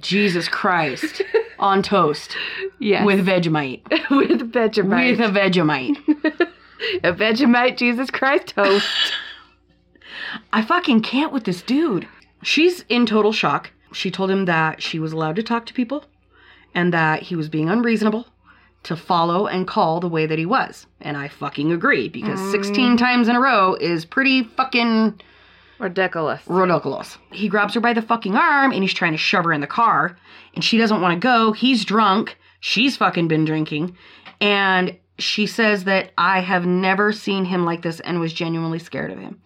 Jesus 0.00 0.48
Christ. 0.48 1.22
On 1.58 1.82
toast. 1.82 2.36
Yes. 2.78 3.06
With 3.06 3.24
Vegemite. 3.26 3.82
with 4.10 4.52
Vegemite. 4.52 5.18
With 5.18 5.20
a 5.20 5.32
Vegemite. 5.32 5.96
a 7.04 7.12
Vegemite 7.12 7.76
Jesus 7.76 8.10
Christ 8.10 8.48
toast. 8.48 8.86
I 10.52 10.62
fucking 10.62 11.02
can't 11.02 11.32
with 11.32 11.44
this 11.44 11.62
dude. 11.62 12.08
She's 12.42 12.84
in 12.88 13.06
total 13.06 13.32
shock. 13.32 13.70
She 13.92 14.10
told 14.10 14.30
him 14.30 14.46
that 14.46 14.82
she 14.82 14.98
was 14.98 15.12
allowed 15.12 15.36
to 15.36 15.42
talk 15.42 15.66
to 15.66 15.74
people 15.74 16.04
and 16.74 16.92
that 16.92 17.22
he 17.22 17.36
was 17.36 17.48
being 17.48 17.68
unreasonable 17.68 18.26
to 18.84 18.96
follow 18.96 19.46
and 19.46 19.66
call 19.66 20.00
the 20.00 20.08
way 20.08 20.26
that 20.26 20.38
he 20.38 20.46
was. 20.46 20.86
And 21.00 21.16
I 21.16 21.28
fucking 21.28 21.70
agree 21.72 22.08
because 22.08 22.40
16 22.50 22.96
times 22.96 23.28
in 23.28 23.36
a 23.36 23.40
row 23.40 23.74
is 23.74 24.04
pretty 24.04 24.42
fucking 24.42 25.20
Ridiculous. 25.78 26.42
ridiculous. 26.46 27.18
He 27.32 27.48
grabs 27.48 27.74
her 27.74 27.80
by 27.80 27.92
the 27.92 28.02
fucking 28.02 28.36
arm 28.36 28.72
and 28.72 28.82
he's 28.82 28.94
trying 28.94 29.12
to 29.12 29.18
shove 29.18 29.44
her 29.44 29.52
in 29.52 29.60
the 29.60 29.66
car 29.66 30.16
and 30.54 30.62
she 30.64 30.78
doesn't 30.78 31.00
want 31.00 31.14
to 31.14 31.18
go. 31.24 31.52
He's 31.52 31.84
drunk. 31.84 32.38
She's 32.60 32.96
fucking 32.96 33.28
been 33.28 33.44
drinking. 33.44 33.96
And 34.40 34.96
she 35.18 35.46
says 35.46 35.84
that 35.84 36.12
I 36.18 36.40
have 36.40 36.66
never 36.66 37.12
seen 37.12 37.44
him 37.44 37.64
like 37.64 37.82
this 37.82 38.00
and 38.00 38.20
was 38.20 38.32
genuinely 38.32 38.78
scared 38.78 39.10
of 39.10 39.18
him. 39.18 39.40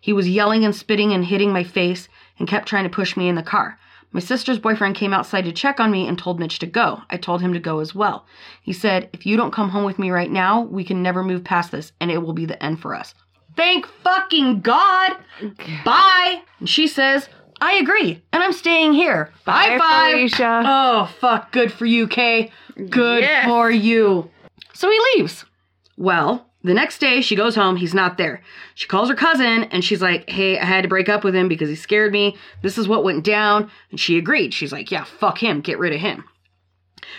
He 0.00 0.12
was 0.12 0.28
yelling 0.28 0.64
and 0.64 0.74
spitting 0.74 1.12
and 1.12 1.24
hitting 1.24 1.52
my 1.52 1.62
face 1.64 2.08
and 2.38 2.48
kept 2.48 2.66
trying 2.68 2.84
to 2.84 2.90
push 2.90 3.16
me 3.16 3.28
in 3.28 3.34
the 3.34 3.42
car. 3.42 3.78
My 4.12 4.20
sister's 4.20 4.58
boyfriend 4.58 4.96
came 4.96 5.12
outside 5.12 5.44
to 5.44 5.52
check 5.52 5.78
on 5.78 5.90
me 5.90 6.06
and 6.08 6.18
told 6.18 6.40
Mitch 6.40 6.58
to 6.60 6.66
go. 6.66 7.00
I 7.10 7.16
told 7.16 7.40
him 7.40 7.52
to 7.52 7.60
go 7.60 7.78
as 7.78 7.94
well. 7.94 8.26
He 8.62 8.72
said, 8.72 9.08
If 9.12 9.24
you 9.24 9.36
don't 9.36 9.52
come 9.52 9.68
home 9.68 9.84
with 9.84 9.98
me 10.00 10.10
right 10.10 10.30
now, 10.30 10.62
we 10.62 10.82
can 10.84 11.02
never 11.02 11.22
move 11.22 11.44
past 11.44 11.70
this 11.70 11.92
and 12.00 12.10
it 12.10 12.18
will 12.18 12.32
be 12.32 12.44
the 12.46 12.60
end 12.62 12.80
for 12.80 12.94
us. 12.94 13.14
Thank 13.56 13.86
fucking 13.86 14.60
God! 14.62 15.16
Bye! 15.84 16.42
And 16.60 16.68
she 16.68 16.86
says, 16.86 17.28
I 17.60 17.74
agree, 17.74 18.22
and 18.32 18.42
I'm 18.42 18.52
staying 18.52 18.94
here. 18.94 19.32
Bye, 19.44 19.76
Bye, 19.76 19.78
five. 19.78 20.12
Felicia. 20.14 20.62
Oh, 20.64 21.10
fuck. 21.20 21.52
Good 21.52 21.70
for 21.72 21.84
you, 21.84 22.08
Kay. 22.08 22.50
Good 22.88 23.22
Yes. 23.22 23.46
for 23.46 23.70
you. 23.70 24.30
So 24.72 24.90
he 24.90 24.98
leaves. 25.16 25.44
Well, 25.98 26.46
the 26.62 26.74
next 26.74 26.98
day 26.98 27.20
she 27.20 27.36
goes 27.36 27.54
home. 27.54 27.76
He's 27.76 27.94
not 27.94 28.18
there. 28.18 28.42
She 28.74 28.86
calls 28.86 29.08
her 29.08 29.14
cousin 29.14 29.64
and 29.64 29.82
she's 29.82 30.02
like, 30.02 30.28
Hey, 30.28 30.58
I 30.58 30.64
had 30.64 30.82
to 30.82 30.88
break 30.88 31.08
up 31.08 31.24
with 31.24 31.34
him 31.34 31.48
because 31.48 31.68
he 31.68 31.76
scared 31.76 32.12
me. 32.12 32.36
This 32.62 32.76
is 32.76 32.86
what 32.86 33.04
went 33.04 33.24
down. 33.24 33.70
And 33.90 33.98
she 33.98 34.18
agreed. 34.18 34.52
She's 34.52 34.72
like, 34.72 34.90
Yeah, 34.90 35.04
fuck 35.04 35.38
him. 35.38 35.60
Get 35.60 35.78
rid 35.78 35.94
of 35.94 36.00
him. 36.00 36.24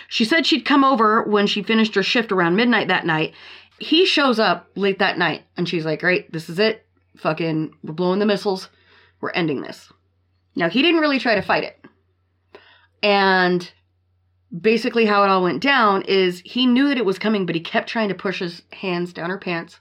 She 0.08 0.24
said 0.24 0.46
she'd 0.46 0.64
come 0.64 0.84
over 0.84 1.22
when 1.24 1.46
she 1.46 1.62
finished 1.62 1.94
her 1.96 2.02
shift 2.02 2.30
around 2.30 2.56
midnight 2.56 2.88
that 2.88 3.06
night. 3.06 3.34
He 3.78 4.06
shows 4.06 4.38
up 4.38 4.68
late 4.76 5.00
that 5.00 5.18
night 5.18 5.42
and 5.56 5.68
she's 5.68 5.84
like, 5.84 6.00
Great, 6.00 6.32
this 6.32 6.48
is 6.48 6.58
it. 6.58 6.86
Fucking, 7.16 7.74
we're 7.82 7.92
blowing 7.92 8.20
the 8.20 8.26
missiles. 8.26 8.68
We're 9.20 9.30
ending 9.30 9.62
this. 9.62 9.92
Now, 10.54 10.68
he 10.68 10.82
didn't 10.82 11.00
really 11.00 11.18
try 11.18 11.34
to 11.34 11.42
fight 11.42 11.64
it. 11.64 11.84
And 13.02 13.70
basically, 14.60 15.06
how 15.06 15.24
it 15.24 15.30
all 15.30 15.42
went 15.42 15.62
down 15.62 16.02
is 16.02 16.42
he 16.44 16.66
knew 16.66 16.88
that 16.88 16.98
it 16.98 17.04
was 17.04 17.18
coming, 17.18 17.46
but 17.46 17.54
he 17.54 17.60
kept 17.60 17.88
trying 17.88 18.08
to 18.08 18.14
push 18.14 18.40
his 18.40 18.62
hands 18.72 19.12
down 19.12 19.30
her 19.30 19.38
pants 19.38 19.80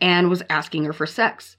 and 0.00 0.30
was 0.30 0.42
asking 0.48 0.84
her 0.84 0.92
for 0.92 1.06
sex 1.06 1.56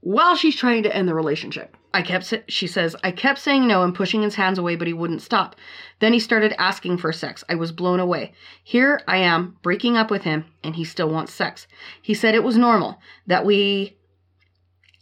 while 0.00 0.34
she's 0.34 0.56
trying 0.56 0.82
to 0.82 0.94
end 0.94 1.08
the 1.08 1.14
relationship. 1.14 1.76
I 1.94 2.02
kept, 2.02 2.32
she 2.48 2.66
says, 2.66 2.96
I 3.04 3.10
kept 3.10 3.38
saying 3.38 3.66
no 3.66 3.82
and 3.82 3.94
pushing 3.94 4.22
his 4.22 4.34
hands 4.34 4.58
away, 4.58 4.76
but 4.76 4.86
he 4.86 4.94
wouldn't 4.94 5.22
stop. 5.22 5.56
Then 5.98 6.12
he 6.12 6.18
started 6.18 6.54
asking 6.58 6.98
for 6.98 7.12
sex. 7.12 7.44
I 7.48 7.54
was 7.54 7.70
blown 7.70 8.00
away. 8.00 8.32
Here 8.64 9.00
I 9.06 9.18
am, 9.18 9.58
breaking 9.62 9.96
up 9.96 10.10
with 10.10 10.22
him, 10.22 10.46
and 10.64 10.74
he 10.74 10.84
still 10.84 11.10
wants 11.10 11.34
sex. 11.34 11.66
He 12.00 12.14
said 12.14 12.34
it 12.34 12.42
was 12.42 12.56
normal, 12.56 12.98
that 13.26 13.44
we 13.44 13.96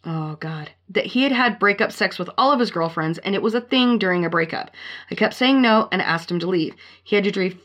Oh, 0.05 0.37
God. 0.37 0.71
That 0.89 1.07
he 1.07 1.25
had 1.25 1.33
had 1.33 1.59
breakup 1.59 1.93
sex 1.93 2.19
with 2.19 2.31
all 2.39 2.53
of 2.53 2.61
his 2.61 2.71
girlfriends, 2.71 3.19
and 3.19 3.35
it 3.35 3.43
was 3.43 3.55
a 3.55 3.61
thing 3.61 3.99
during 3.99 4.25
a 4.25 4.31
breakup. 4.31 4.71
I 5.11 5.15
kept 5.15 5.35
saying 5.35 5.61
no 5.61 5.89
and 5.93 6.01
asked 6.01 6.31
him 6.31 6.39
to 6.41 6.47
leave. 6.47 6.75
He 7.05 7.17
had 7.17 7.25
to 7.25 7.31
drive. 7.31 7.59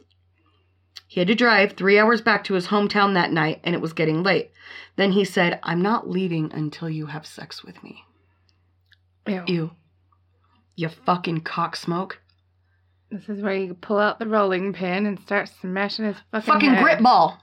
He 1.08 1.22
had 1.22 1.28
to 1.28 1.36
drive 1.36 1.74
three 1.74 1.98
hours 1.98 2.20
back 2.22 2.44
to 2.46 2.56
his 2.56 2.68
hometown 2.68 3.14
that 3.14 3.32
night, 3.32 3.62
and 3.64 3.74
it 3.74 3.80
was 3.82 3.94
getting 3.94 4.22
late. 4.22 4.52
Then 4.98 5.14
he 5.14 5.24
said, 5.24 5.60
I'm 5.64 5.82
not 5.82 6.10
leaving 6.10 6.52
until 6.52 6.90
you 6.90 7.06
have 7.06 7.26
sex 7.26 7.64
with 7.64 7.82
me. 7.84 8.04
Ew. 9.28 9.44
You. 9.48 9.72
You 10.76 10.90
fucking 10.90 11.42
cocksmoke. 11.42 12.14
This 13.12 13.30
is 13.30 13.42
where 13.42 13.56
you 13.56 13.74
pull 13.76 14.00
out 14.00 14.20
the 14.20 14.28
rolling 14.28 14.74
pin 14.74 15.06
and 15.06 15.20
start 15.22 15.50
smashing 15.62 16.06
his 16.06 16.18
fucking 16.32 16.54
Fucking 16.54 16.74
head. 16.74 16.84
grit 16.84 17.02
ball. 17.04 17.40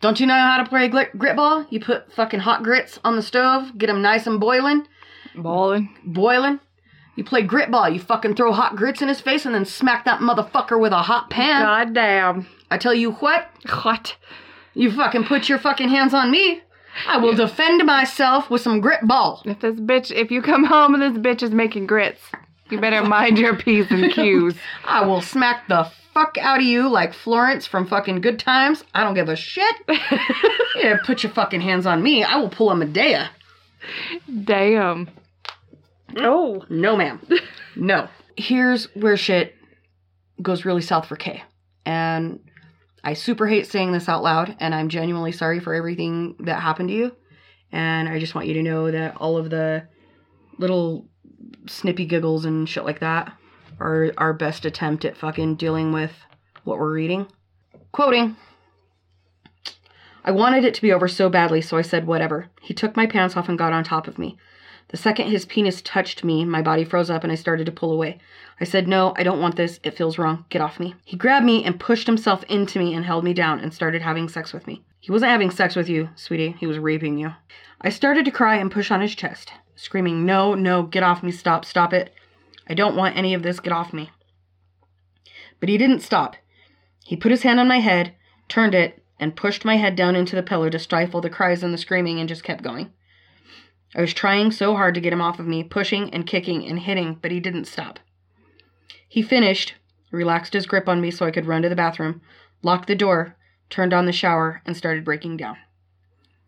Don't 0.00 0.20
you 0.20 0.26
know 0.26 0.34
how 0.34 0.58
to 0.62 0.68
play 0.68 0.88
grit, 0.88 1.18
grit 1.18 1.36
ball? 1.36 1.66
You 1.70 1.80
put 1.80 2.12
fucking 2.12 2.40
hot 2.40 2.62
grits 2.62 2.98
on 3.04 3.16
the 3.16 3.22
stove, 3.22 3.76
get 3.78 3.86
them 3.86 4.02
nice 4.02 4.26
and 4.26 4.38
boiling. 4.38 4.86
Boiling. 5.34 5.94
boiling. 6.04 6.60
You 7.14 7.24
play 7.24 7.42
grit 7.42 7.70
ball. 7.70 7.88
You 7.88 7.98
fucking 8.00 8.34
throw 8.34 8.52
hot 8.52 8.76
grits 8.76 9.00
in 9.00 9.08
his 9.08 9.20
face 9.20 9.46
and 9.46 9.54
then 9.54 9.64
smack 9.64 10.04
that 10.04 10.20
motherfucker 10.20 10.78
with 10.78 10.92
a 10.92 10.98
hot 11.02 11.30
pan. 11.30 11.62
God 11.62 11.94
damn. 11.94 12.46
I 12.70 12.76
tell 12.78 12.92
you 12.94 13.12
what, 13.12 13.48
What? 13.84 14.16
you 14.74 14.90
fucking 14.92 15.24
put 15.24 15.48
your 15.48 15.58
fucking 15.58 15.88
hands 15.88 16.12
on 16.12 16.30
me. 16.30 16.60
I 17.06 17.18
will 17.18 17.34
defend 17.34 17.84
myself 17.84 18.48
with 18.50 18.60
some 18.62 18.80
grit 18.80 19.06
ball. 19.06 19.42
If 19.44 19.60
this 19.60 19.78
bitch, 19.78 20.10
if 20.10 20.30
you 20.30 20.40
come 20.42 20.64
home 20.64 20.94
and 20.94 21.02
this 21.02 21.22
bitch 21.22 21.42
is 21.42 21.50
making 21.50 21.86
grits, 21.86 22.20
you 22.70 22.80
better 22.80 23.02
mind 23.04 23.38
your 23.38 23.54
P's 23.56 23.86
and 23.90 24.10
Q's. 24.14 24.54
I 24.84 25.04
will 25.06 25.20
smack 25.20 25.68
the 25.68 25.90
fuck 26.16 26.38
out 26.38 26.60
of 26.60 26.64
you 26.64 26.88
like 26.88 27.12
Florence 27.12 27.66
from 27.66 27.86
fucking 27.86 28.22
Good 28.22 28.38
Times. 28.38 28.82
I 28.94 29.04
don't 29.04 29.12
give 29.12 29.28
a 29.28 29.36
shit. 29.36 29.76
yeah, 30.76 30.96
put 31.04 31.22
your 31.22 31.30
fucking 31.30 31.60
hands 31.60 31.84
on 31.84 32.02
me. 32.02 32.24
I 32.24 32.36
will 32.36 32.48
pull 32.48 32.70
a 32.70 32.74
Madea. 32.74 33.28
Damn. 34.44 35.10
Oh. 36.16 36.64
No, 36.70 36.96
ma'am. 36.96 37.20
No. 37.78 38.08
Here's 38.38 38.86
where 38.94 39.18
shit 39.18 39.54
goes 40.40 40.64
really 40.64 40.80
south 40.80 41.04
for 41.06 41.16
Kay. 41.16 41.42
And 41.84 42.40
I 43.04 43.12
super 43.12 43.46
hate 43.46 43.66
saying 43.66 43.92
this 43.92 44.08
out 44.08 44.22
loud, 44.22 44.56
and 44.58 44.74
I'm 44.74 44.88
genuinely 44.88 45.32
sorry 45.32 45.60
for 45.60 45.74
everything 45.74 46.36
that 46.40 46.62
happened 46.62 46.88
to 46.88 46.94
you. 46.94 47.12
And 47.70 48.08
I 48.08 48.18
just 48.18 48.34
want 48.34 48.46
you 48.46 48.54
to 48.54 48.62
know 48.62 48.90
that 48.90 49.18
all 49.18 49.36
of 49.36 49.50
the 49.50 49.86
little 50.58 51.06
snippy 51.66 52.06
giggles 52.06 52.46
and 52.46 52.66
shit 52.66 52.86
like 52.86 53.00
that 53.00 53.36
our 53.80 54.32
best 54.32 54.64
attempt 54.64 55.04
at 55.04 55.16
fucking 55.16 55.56
dealing 55.56 55.92
with 55.92 56.12
what 56.64 56.78
we're 56.78 56.92
reading. 56.92 57.26
Quoting 57.92 58.36
I 60.24 60.32
wanted 60.32 60.64
it 60.64 60.74
to 60.74 60.82
be 60.82 60.92
over 60.92 61.06
so 61.06 61.28
badly, 61.28 61.60
so 61.60 61.76
I 61.76 61.82
said 61.82 62.04
whatever. 62.04 62.48
He 62.60 62.74
took 62.74 62.96
my 62.96 63.06
pants 63.06 63.36
off 63.36 63.48
and 63.48 63.56
got 63.56 63.72
on 63.72 63.84
top 63.84 64.08
of 64.08 64.18
me. 64.18 64.36
The 64.88 64.96
second 64.96 65.28
his 65.28 65.46
penis 65.46 65.80
touched 65.82 66.24
me, 66.24 66.44
my 66.44 66.62
body 66.62 66.84
froze 66.84 67.10
up 67.10 67.22
and 67.22 67.32
I 67.32 67.36
started 67.36 67.66
to 67.66 67.72
pull 67.72 67.92
away. 67.92 68.18
I 68.60 68.64
said, 68.64 68.88
No, 68.88 69.14
I 69.16 69.22
don't 69.22 69.40
want 69.40 69.56
this. 69.56 69.78
It 69.84 69.96
feels 69.96 70.18
wrong. 70.18 70.44
Get 70.48 70.62
off 70.62 70.80
me. 70.80 70.94
He 71.04 71.16
grabbed 71.16 71.46
me 71.46 71.64
and 71.64 71.78
pushed 71.78 72.06
himself 72.06 72.42
into 72.44 72.78
me 72.78 72.94
and 72.94 73.04
held 73.04 73.22
me 73.22 73.34
down 73.34 73.60
and 73.60 73.72
started 73.72 74.02
having 74.02 74.28
sex 74.28 74.52
with 74.52 74.66
me. 74.66 74.84
He 74.98 75.12
wasn't 75.12 75.30
having 75.30 75.50
sex 75.50 75.76
with 75.76 75.88
you, 75.88 76.08
sweetie. 76.16 76.56
He 76.58 76.66
was 76.66 76.78
raping 76.78 77.18
you. 77.18 77.32
I 77.80 77.90
started 77.90 78.24
to 78.24 78.30
cry 78.32 78.56
and 78.56 78.70
push 78.70 78.90
on 78.90 79.00
his 79.00 79.14
chest, 79.14 79.52
screaming, 79.76 80.24
No, 80.24 80.54
no, 80.54 80.82
get 80.84 81.02
off 81.02 81.22
me. 81.22 81.30
Stop, 81.30 81.64
stop 81.64 81.92
it. 81.92 82.12
I 82.68 82.74
don't 82.74 82.96
want 82.96 83.16
any 83.16 83.34
of 83.34 83.42
this. 83.42 83.60
Get 83.60 83.72
off 83.72 83.92
me. 83.92 84.10
But 85.60 85.68
he 85.68 85.78
didn't 85.78 86.00
stop. 86.00 86.36
He 87.04 87.16
put 87.16 87.30
his 87.30 87.42
hand 87.42 87.60
on 87.60 87.68
my 87.68 87.78
head, 87.78 88.14
turned 88.48 88.74
it, 88.74 89.02
and 89.18 89.36
pushed 89.36 89.64
my 89.64 89.76
head 89.76 89.96
down 89.96 90.16
into 90.16 90.36
the 90.36 90.42
pillow 90.42 90.68
to 90.68 90.78
stifle 90.78 91.20
the 91.20 91.30
cries 91.30 91.62
and 91.62 91.72
the 91.72 91.78
screaming 91.78 92.18
and 92.18 92.28
just 92.28 92.44
kept 92.44 92.62
going. 92.62 92.92
I 93.94 94.00
was 94.00 94.12
trying 94.12 94.50
so 94.50 94.74
hard 94.74 94.94
to 94.94 95.00
get 95.00 95.12
him 95.12 95.22
off 95.22 95.38
of 95.38 95.46
me, 95.46 95.62
pushing 95.62 96.12
and 96.12 96.26
kicking 96.26 96.66
and 96.66 96.80
hitting, 96.80 97.18
but 97.22 97.30
he 97.30 97.40
didn't 97.40 97.64
stop. 97.64 97.98
He 99.08 99.22
finished, 99.22 99.74
relaxed 100.10 100.52
his 100.52 100.66
grip 100.66 100.88
on 100.88 101.00
me 101.00 101.10
so 101.10 101.24
I 101.24 101.30
could 101.30 101.46
run 101.46 101.62
to 101.62 101.68
the 101.68 101.76
bathroom, 101.76 102.20
locked 102.62 102.88
the 102.88 102.94
door, 102.94 103.36
turned 103.70 103.94
on 103.94 104.06
the 104.06 104.12
shower, 104.12 104.60
and 104.66 104.76
started 104.76 105.04
breaking 105.04 105.36
down. 105.36 105.56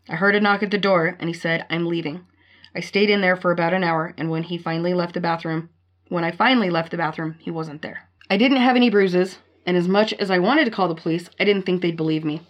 I 0.09 0.17
heard 0.17 0.35
a 0.35 0.41
knock 0.41 0.63
at 0.63 0.71
the 0.71 0.79
door, 0.79 1.17
and 1.19 1.29
he 1.29 1.35
said, 1.35 1.67
I'm 1.71 1.87
leaving. 1.87 2.27
I 2.75 2.81
stayed 2.81 3.11
in 3.11 3.21
there 3.21 3.37
for 3.37 3.51
about 3.51 3.75
an 3.75 3.85
hour, 3.85 4.15
and 4.19 4.31
when 4.31 4.43
he 4.43 4.59
finally 4.59 4.93
left 4.93 5.15
the 5.15 5.21
bathroom, 5.21 5.71
when 6.09 6.25
I 6.25 6.31
finally 6.31 6.71
left 6.71 6.91
the 6.91 6.97
bathroom, 6.97 7.37
he 7.39 7.51
wasn't 7.51 7.83
there. 7.83 8.09
I 8.31 8.37
didn't 8.37 8.59
have 8.59 8.77
any 8.77 8.91
bruises, 8.91 9.39
and 9.67 9.77
as 9.77 9.89
much 9.89 10.13
as 10.15 10.31
I 10.31 10.39
wanted 10.39 10.65
to 10.65 10.71
call 10.71 10.89
the 10.89 10.95
police, 10.95 11.29
I 11.39 11.45
didn't 11.45 11.63
think 11.63 11.83
they'd 11.83 11.97
believe 11.97 12.25
me. 12.25 12.43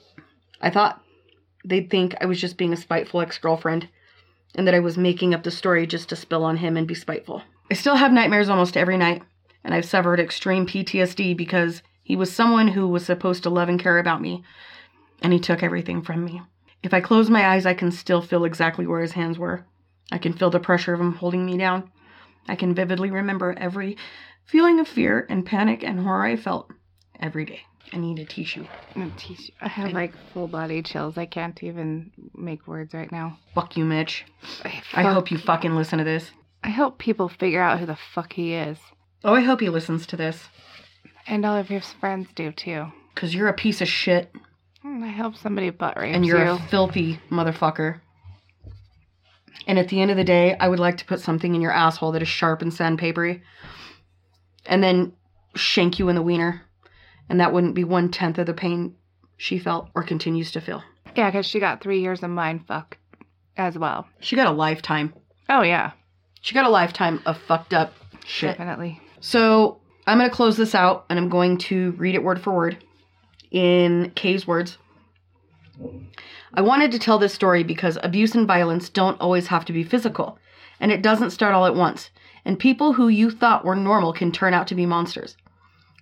I 0.60 0.70
thought 0.70 1.02
they'd 1.64 1.90
think 1.90 2.14
I 2.20 2.26
was 2.26 2.40
just 2.40 2.56
being 2.56 2.72
a 2.72 2.76
spiteful 2.76 3.20
ex 3.20 3.39
girlfriend, 3.39 3.89
and 4.55 4.66
that 4.66 4.74
I 4.74 4.80
was 4.80 4.97
making 4.97 5.35
up 5.35 5.43
the 5.43 5.51
story 5.51 5.86
just 5.86 6.09
to 6.09 6.16
spill 6.16 6.44
on 6.44 6.56
him 6.56 6.76
and 6.76 6.86
be 6.86 6.94
spiteful. 6.94 7.43
I 7.70 7.74
still 7.74 7.97
have 7.97 8.12
nightmares 8.12 8.48
almost 8.48 8.76
every 8.76 8.97
night, 8.97 9.22
and 9.62 9.74
I've 9.74 9.85
suffered 9.85 10.20
extreme 10.20 10.66
PTSD 10.66 11.36
because 11.36 11.82
he 12.02 12.16
was 12.16 12.32
someone 12.32 12.68
who 12.68 12.89
was 12.89 13.05
supposed 13.05 13.43
to 13.43 13.51
love 13.51 13.68
and 13.68 13.78
care 13.78 13.98
about 13.98 14.22
me, 14.22 14.43
and 15.20 15.32
he 15.32 15.39
took 15.39 15.62
everything 15.62 16.02
from 16.02 16.24
me. 16.24 16.43
If 16.82 16.94
I 16.94 17.01
close 17.01 17.28
my 17.28 17.47
eyes, 17.47 17.66
I 17.66 17.74
can 17.74 17.90
still 17.90 18.22
feel 18.22 18.44
exactly 18.44 18.86
where 18.86 19.01
his 19.01 19.12
hands 19.12 19.39
were. 19.39 19.66
I 20.10 20.18
can 20.18 20.32
feel 20.32 20.51
the 20.51 20.60
pressure 20.60 20.94
of 20.94 21.01
him 21.01 21.14
holding 21.14 21.44
me 21.44 21.59
down. 21.59 21.90
I 22.49 22.57
can 22.57 22.75
vividly 22.75 23.11
remember 23.11 23.55
every 23.57 23.97
feeling 24.45 24.81
of 24.81 24.89
fear 24.89 25.27
and 25.29 25.45
panic 25.45 25.85
and 25.85 26.01
horror 26.01 26.25
I 26.25 26.37
felt 26.37 26.70
every 27.20 27.45
day. 27.45 27.61
I 27.93 27.97
need 27.97 28.19
a 28.19 28.25
tissue. 28.25 28.66
A 28.97 29.11
tissue. 29.16 29.53
I 29.61 29.69
have 29.69 29.93
like 29.93 30.12
full 30.33 30.47
body 30.49 30.83
chills. 30.83 31.16
I 31.16 31.25
can't 31.27 31.62
even 31.62 32.11
make 32.35 32.66
words 32.66 32.93
right 32.93 33.11
now. 33.11 33.39
Fuck 33.55 33.77
you, 33.77 33.85
Mitch. 33.85 34.25
I, 34.65 34.83
I 34.95 35.03
hope 35.05 35.31
you 35.31 35.39
fucking 35.39 35.75
listen 35.75 35.99
to 35.99 36.05
this. 36.05 36.31
I 36.62 36.69
hope 36.70 36.99
people 36.99 37.29
figure 37.29 37.62
out 37.62 37.79
who 37.79 37.87
the 37.87 37.97
fuck 38.15 38.33
he 38.35 38.53
is. 38.55 38.79
Oh, 39.25 39.35
I 39.35 39.41
hope 39.41 39.61
he 39.61 39.69
listens 39.70 40.07
to 40.09 40.16
this. 40.16 40.49
And 41.27 41.45
all 41.47 41.57
of 41.57 41.69
his 41.69 41.93
friends 41.95 42.29
do 42.35 42.53
too. 42.53 42.87
Because 43.15 43.35
you're 43.35 43.49
a 43.49 43.53
piece 43.55 43.81
of 43.81 43.89
shit 43.89 44.33
Hmm, 44.83 45.03
I 45.03 45.09
hope 45.09 45.35
somebody 45.37 45.70
butt 45.70 45.97
rapes 45.97 46.11
you. 46.11 46.15
and 46.15 46.25
you're 46.27 46.45
you. 46.45 46.51
a 46.53 46.59
filthy 46.70 47.19
motherfucker. 47.31 48.01
And 49.66 49.78
at 49.78 49.89
the 49.89 50.01
end 50.01 50.10
of 50.10 50.16
the 50.16 50.24
day, 50.24 50.56
I 50.59 50.68
would 50.68 50.78
like 50.78 50.97
to 50.98 51.05
put 51.05 51.20
something 51.20 51.55
in 51.55 51.60
your 51.60 51.72
asshole 51.72 52.12
that 52.12 52.22
is 52.22 52.28
sharp 52.28 52.62
and 52.62 52.72
sandpapery 52.72 53.43
and 54.66 54.82
then 54.82 55.12
shank 55.55 55.98
you 55.98 56.09
in 56.09 56.14
the 56.14 56.22
wiener. 56.22 56.62
And 57.28 57.40
that 57.40 57.52
wouldn't 57.52 57.74
be 57.74 57.85
one 57.85 58.10
tenth 58.10 58.39
of 58.39 58.47
the 58.47 58.55
pain 58.55 58.94
she 59.36 59.59
felt 59.59 59.89
or 59.94 60.02
continues 60.02 60.51
to 60.52 60.60
feel. 60.60 60.82
yeah, 61.16 61.30
because 61.30 61.47
she 61.47 61.60
got 61.60 61.80
three 61.82 62.01
years 62.01 62.22
of 62.22 62.30
mind 62.30 62.66
fuck 62.66 62.97
as 63.56 63.76
well. 63.78 64.06
She 64.20 64.36
got 64.36 64.47
a 64.47 64.52
lifetime. 64.52 65.12
Oh 65.48 65.62
yeah, 65.62 65.93
She 66.40 66.55
got 66.55 66.64
a 66.66 66.70
lifetime 66.70 67.20
of 67.26 67.36
fucked 67.39 67.74
up 67.74 67.93
shit. 68.24 68.56
definitely. 68.56 69.01
So 69.20 69.80
I'm 70.06 70.18
going 70.18 70.30
to 70.30 70.35
close 70.35 70.56
this 70.56 70.74
out 70.74 71.05
and 71.10 71.18
I'm 71.18 71.28
going 71.28 71.59
to 71.59 71.93
read 71.93 72.14
it 72.14 72.22
word 72.22 72.40
for 72.40 72.52
word 72.55 72.82
in 73.51 74.12
Kay's 74.14 74.47
words. 74.47 74.78
I 76.55 76.61
wanted 76.63 76.91
to 76.93 76.99
tell 76.99 77.19
this 77.19 77.35
story 77.35 77.63
because 77.63 77.99
abuse 78.03 78.35
and 78.35 78.47
violence 78.47 78.89
don't 78.89 79.21
always 79.21 79.49
have 79.49 79.65
to 79.67 79.73
be 79.73 79.85
physical, 79.85 80.39
and 80.81 80.91
it 80.91 81.03
doesn't 81.03 81.31
start 81.31 81.55
all 81.55 81.67
at 81.67 81.75
once. 81.75 82.11
And 82.45 82.59
people 82.59 82.95
who 82.95 83.09
you 83.09 83.31
thought 83.31 83.65
were 83.65 83.77
normal 83.77 84.13
can 84.13 84.33
turn 84.33 84.55
out 84.55 84.67
to 84.69 84.75
be 84.75 84.87
monsters. 84.87 85.37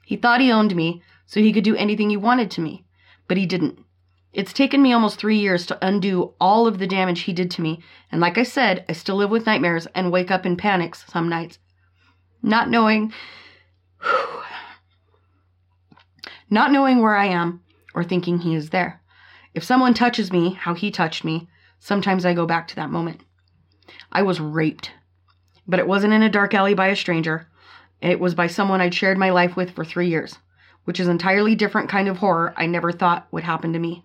He 0.05 0.17
thought 0.17 0.41
he 0.41 0.53
owned 0.53 0.77
me, 0.77 1.03
so 1.27 1.41
he 1.41 1.53
could 1.53 1.65
do 1.65 1.75
anything 1.75 2.11
he 2.11 2.17
wanted 2.17 2.51
to 2.53 2.61
me, 2.61 2.85
but 3.27 3.37
he 3.37 3.47
didn't. 3.47 3.81
It's 4.33 4.53
taken 4.53 4.83
me 4.83 4.93
almost 4.93 5.19
three 5.19 5.39
years 5.39 5.67
to 5.67 5.79
undo 5.85 6.35
all 6.41 6.67
of 6.67 6.79
the 6.79 6.87
damage 6.87 7.23
he 7.23 7.33
did 7.33 7.51
to 7.53 7.63
me, 7.63 7.83
and 8.13 8.21
like 8.21 8.39
I 8.39 8.43
said, 8.45 8.85
I 8.89 8.93
still 8.93 9.17
live 9.17 9.31
with 9.31 9.47
nightmares 9.47 9.87
and 9.95 10.13
wake 10.13 10.31
up 10.31 10.47
in 10.47 10.57
panics 10.57 11.05
some 11.09 11.29
nights. 11.29 11.59
Not 12.43 12.71
knowing 12.71 13.13
not 16.51 16.71
knowing 16.71 17.03
where 17.03 17.17
I 17.17 17.27
am 17.27 17.63
or 17.95 18.05
thinking 18.05 18.39
he 18.39 18.55
is 18.55 18.71
there. 18.71 19.01
If 19.57 19.65
someone 19.65 19.95
touches 19.95 20.31
me 20.31 20.51
how 20.51 20.75
he 20.75 20.91
touched 20.91 21.25
me, 21.25 21.49
sometimes 21.81 22.27
I 22.27 22.35
go 22.35 22.45
back 22.45 22.69
to 22.69 22.77
that 22.77 22.91
moment. 22.91 23.23
I 24.13 24.21
was 24.21 24.39
raped, 24.39 24.91
but 25.67 25.79
it 25.79 25.89
wasn't 25.89 26.13
in 26.13 26.23
a 26.23 26.29
dark 26.29 26.53
alley 26.53 26.75
by 26.75 26.89
a 26.89 26.95
stranger. 26.95 27.49
It 28.03 28.21
was 28.21 28.35
by 28.35 28.49
someone 28.49 28.83
I'd 28.83 28.93
shared 28.93 29.17
my 29.17 29.31
life 29.31 29.57
with 29.57 29.71
for 29.71 29.83
three 29.83 30.11
years, 30.11 30.37
which 30.85 31.01
is 31.01 31.09
entirely 31.09 31.55
different 31.55 31.89
kind 31.89 32.07
of 32.07 32.19
horror 32.19 32.53
I 32.55 32.67
never 32.67 32.93
thought 32.93 33.29
would 33.31 33.45
happen 33.45 33.73
to 33.73 33.79
me. 33.79 34.05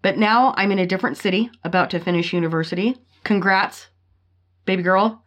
But 0.00 0.16
now 0.16 0.54
I'm 0.56 0.72
in 0.72 0.78
a 0.78 0.86
different 0.86 1.18
city, 1.18 1.50
about 1.62 1.90
to 1.90 2.00
finish 2.00 2.32
university. 2.32 2.96
Congrats, 3.22 3.88
baby 4.64 4.82
girl. 4.82 5.22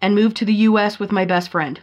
And 0.00 0.14
move 0.14 0.32
to 0.34 0.46
the 0.46 0.54
US 0.54 0.98
with 0.98 1.12
my 1.12 1.26
best 1.26 1.50
friend. 1.50 1.78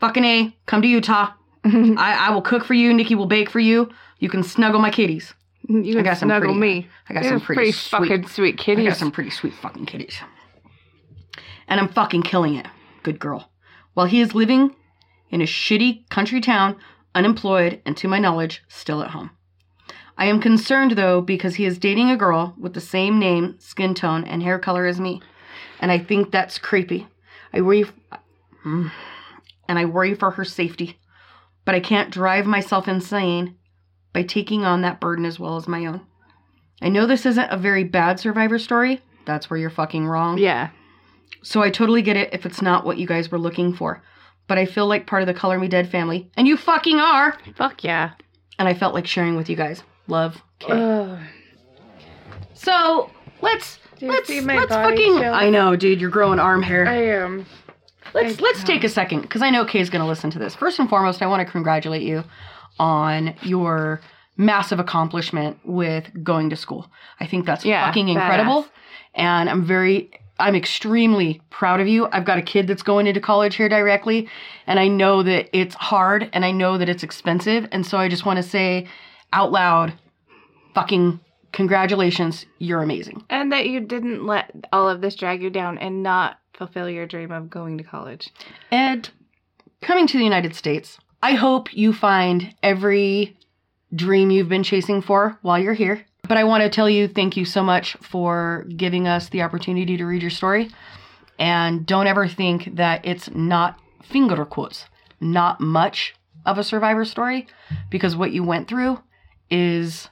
Fucking 0.00 0.24
A, 0.24 0.54
come 0.66 0.82
to 0.82 0.88
Utah. 0.88 1.32
I, 1.64 2.26
I 2.28 2.30
will 2.30 2.42
cook 2.42 2.62
for 2.62 2.74
you. 2.74 2.92
Nikki 2.92 3.14
will 3.14 3.24
bake 3.24 3.48
for 3.48 3.58
you. 3.58 3.88
You 4.18 4.28
can 4.28 4.42
snuggle 4.42 4.80
my 4.80 4.90
kitties. 4.90 5.32
You 5.68 5.94
can 5.94 6.04
got 6.04 6.18
some 6.18 6.28
pretty- 6.28 6.54
me. 6.54 6.88
I 7.08 7.14
got 7.14 7.24
You're 7.24 7.32
some 7.32 7.40
pretty, 7.40 7.72
sweet, 7.72 7.90
fucking 8.08 8.28
sweet 8.28 8.58
kitties. 8.58 8.86
I 8.86 8.88
got 8.90 8.98
some 8.98 9.10
pretty 9.10 9.30
sweet 9.30 9.54
fucking 9.54 9.86
kitties. 9.86 10.16
And 11.68 11.80
I'm 11.80 11.88
fucking 11.88 12.22
killing 12.22 12.54
it. 12.54 12.66
Good 13.02 13.18
girl. 13.18 13.50
While 13.94 14.06
he 14.06 14.20
is 14.20 14.34
living 14.34 14.76
in 15.30 15.40
a 15.40 15.44
shitty 15.44 16.08
country 16.08 16.40
town, 16.40 16.76
unemployed, 17.14 17.80
and 17.84 17.96
to 17.96 18.08
my 18.08 18.18
knowledge, 18.18 18.62
still 18.68 19.02
at 19.02 19.10
home. 19.10 19.30
I 20.18 20.26
am 20.26 20.40
concerned 20.40 20.92
though 20.92 21.20
because 21.20 21.56
he 21.56 21.64
is 21.66 21.78
dating 21.78 22.10
a 22.10 22.16
girl 22.16 22.54
with 22.58 22.74
the 22.74 22.80
same 22.80 23.18
name, 23.18 23.56
skin 23.58 23.94
tone, 23.94 24.24
and 24.24 24.42
hair 24.42 24.58
color 24.58 24.86
as 24.86 25.00
me. 25.00 25.20
And 25.80 25.90
I 25.90 25.98
think 25.98 26.30
that's 26.30 26.58
creepy. 26.58 27.06
I 27.52 27.60
worry 27.60 27.86
Mm. 28.64 28.90
and 29.68 29.78
I 29.78 29.84
worry 29.84 30.14
for 30.14 30.30
her 30.32 30.44
safety. 30.44 30.98
But 31.64 31.74
I 31.74 31.80
can't 31.80 32.10
drive 32.12 32.46
myself 32.46 32.86
insane 32.86 33.56
by 34.16 34.22
taking 34.22 34.64
on 34.64 34.80
that 34.80 34.98
burden 34.98 35.26
as 35.26 35.38
well 35.38 35.56
as 35.56 35.68
my 35.68 35.84
own. 35.84 36.00
I 36.80 36.88
know 36.88 37.04
this 37.04 37.26
isn't 37.26 37.52
a 37.52 37.56
very 37.58 37.84
bad 37.84 38.18
survivor 38.18 38.58
story. 38.58 39.02
That's 39.26 39.50
where 39.50 39.58
you're 39.58 39.68
fucking 39.68 40.06
wrong. 40.06 40.38
yeah. 40.38 40.70
So 41.42 41.62
I 41.62 41.68
totally 41.68 42.00
get 42.00 42.16
it 42.16 42.32
if 42.32 42.46
it's 42.46 42.62
not 42.62 42.86
what 42.86 42.96
you 42.96 43.06
guys 43.06 43.30
were 43.30 43.38
looking 43.38 43.74
for. 43.74 44.02
But 44.46 44.56
I 44.56 44.64
feel 44.64 44.86
like 44.86 45.06
part 45.06 45.20
of 45.20 45.26
the 45.26 45.34
Color 45.34 45.58
Me 45.58 45.68
Dead 45.68 45.90
family, 45.90 46.30
and 46.34 46.48
you 46.48 46.56
fucking 46.56 46.98
are. 46.98 47.36
Fuck 47.56 47.84
yeah. 47.84 48.12
And 48.58 48.66
I 48.66 48.72
felt 48.72 48.94
like 48.94 49.06
sharing 49.06 49.36
with 49.36 49.50
you 49.50 49.56
guys. 49.56 49.82
Love, 50.06 50.40
Kay. 50.60 51.18
So 52.54 53.10
let's 53.42 53.78
let's 54.00 54.28
see 54.28 54.40
my 54.40 54.56
let's 54.56 54.70
body 54.70 54.96
fucking. 54.96 55.18
chill? 55.18 55.34
I 55.34 55.50
know, 55.50 55.76
dude. 55.76 56.00
You're 56.00 56.08
growing 56.08 56.38
arm 56.38 56.62
hair. 56.62 56.88
I 56.88 57.02
am. 57.22 57.44
let's 58.14 58.38
I 58.38 58.42
let's 58.42 58.64
take 58.64 58.82
a 58.82 58.88
second 58.88 59.20
because 59.20 59.42
I 59.42 59.50
know 59.50 59.66
Kay's 59.66 59.90
gonna 59.90 60.06
listen 60.06 60.30
to 60.30 60.38
this. 60.38 60.54
First 60.54 60.78
and 60.78 60.88
foremost, 60.88 61.20
I 61.20 61.26
want 61.26 61.46
to 61.46 61.52
congratulate 61.52 62.02
you 62.02 62.24
on 62.78 63.34
your 63.42 64.00
massive 64.36 64.78
accomplishment 64.78 65.58
with 65.64 66.04
going 66.22 66.50
to 66.50 66.56
school. 66.56 66.90
I 67.20 67.26
think 67.26 67.46
that's 67.46 67.64
Yeah, 67.64 67.86
fucking 67.86 68.08
incredible, 68.08 68.64
badass. 68.64 68.68
and 69.14 69.50
I'm 69.50 69.64
very. 69.64 70.10
I'm 70.38 70.54
extremely 70.54 71.40
proud 71.48 71.80
of 71.80 71.88
you. 71.88 72.08
I've 72.12 72.26
got 72.26 72.36
a 72.36 72.42
kid 72.42 72.66
that's 72.66 72.82
going 72.82 73.06
into 73.06 73.22
college 73.22 73.54
here 73.56 73.70
directly, 73.70 74.28
and 74.66 74.78
I 74.78 74.86
know 74.86 75.22
that 75.22 75.48
it's 75.56 75.74
hard 75.74 76.28
and 76.34 76.44
I 76.44 76.50
know 76.50 76.76
that 76.76 76.90
it's 76.90 77.02
expensive. 77.02 77.66
And 77.72 77.86
so 77.86 77.96
I 77.96 78.08
just 78.10 78.26
want 78.26 78.36
to 78.36 78.42
say 78.42 78.86
out 79.32 79.50
loud, 79.50 79.94
fucking 80.74 81.20
congratulations. 81.52 82.44
You're 82.58 82.82
amazing. 82.82 83.24
And 83.30 83.50
that 83.50 83.66
you 83.66 83.80
didn't 83.80 84.26
let 84.26 84.50
all 84.74 84.90
of 84.90 85.00
this 85.00 85.14
drag 85.16 85.42
you 85.42 85.48
down 85.48 85.78
and 85.78 86.02
not 86.02 86.36
fulfill 86.52 86.90
your 86.90 87.06
dream 87.06 87.32
of 87.32 87.48
going 87.48 87.78
to 87.78 87.84
college. 87.84 88.28
And 88.70 89.08
coming 89.80 90.06
to 90.06 90.18
the 90.18 90.24
United 90.24 90.54
States, 90.54 90.98
I 91.22 91.32
hope 91.32 91.74
you 91.74 91.92
find 91.92 92.54
every 92.62 93.36
dream 93.94 94.30
you've 94.30 94.48
been 94.48 94.62
chasing 94.62 95.02
for 95.02 95.38
while 95.42 95.58
you're 95.58 95.74
here. 95.74 96.04
But 96.28 96.36
I 96.36 96.44
want 96.44 96.62
to 96.62 96.68
tell 96.68 96.90
you 96.90 97.08
thank 97.08 97.36
you 97.36 97.44
so 97.44 97.62
much 97.62 97.94
for 98.02 98.66
giving 98.76 99.06
us 99.06 99.28
the 99.28 99.42
opportunity 99.42 99.96
to 99.96 100.04
read 100.04 100.22
your 100.22 100.30
story. 100.30 100.70
And 101.38 101.86
don't 101.86 102.06
ever 102.06 102.26
think 102.26 102.76
that 102.76 103.04
it's 103.04 103.30
not 103.30 103.78
finger 104.02 104.44
quotes, 104.44 104.86
not 105.20 105.60
much 105.60 106.14
of 106.44 106.58
a 106.58 106.64
survivor 106.64 107.04
story, 107.04 107.46
because 107.90 108.16
what 108.16 108.32
you 108.32 108.42
went 108.42 108.68
through 108.68 109.00
is 109.50 110.08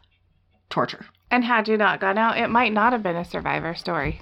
torture. 0.71 1.07
And 1.31 1.45
had 1.45 1.69
you 1.69 1.77
not 1.77 2.01
gone 2.01 2.19
out, 2.19 2.39
it 2.39 2.49
might 2.49 2.73
not 2.73 2.93
have 2.93 3.03
been 3.03 3.17
a 3.17 3.25
survivor 3.25 3.75
story. 3.75 4.21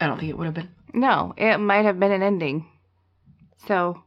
I 0.00 0.06
don't 0.06 0.18
think 0.18 0.30
it 0.30 0.38
would 0.38 0.46
have 0.46 0.54
been. 0.54 0.70
No, 0.92 1.34
it 1.36 1.58
might 1.58 1.84
have 1.84 2.00
been 2.00 2.12
an 2.12 2.22
ending. 2.22 2.66
So 3.66 4.02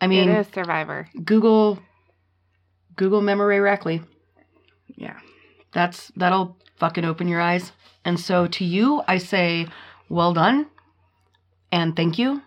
I 0.00 0.06
mean, 0.06 0.28
it 0.28 0.38
is 0.38 0.46
survivor. 0.52 1.08
Google 1.24 1.78
Google 2.96 3.20
memory 3.22 3.58
Rackley. 3.58 4.04
Yeah. 4.88 5.18
That's 5.72 6.12
that'll 6.16 6.56
fucking 6.76 7.04
open 7.04 7.28
your 7.28 7.40
eyes. 7.40 7.72
And 8.04 8.20
so 8.20 8.46
to 8.46 8.64
you, 8.64 9.02
I 9.08 9.18
say, 9.18 9.66
well 10.08 10.34
done, 10.34 10.66
and 11.72 11.96
thank 11.96 12.18
you, 12.18 12.42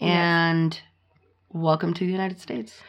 and 0.00 0.78
welcome 1.48 1.94
to 1.94 2.04
the 2.04 2.12
United 2.12 2.40
States. 2.40 2.80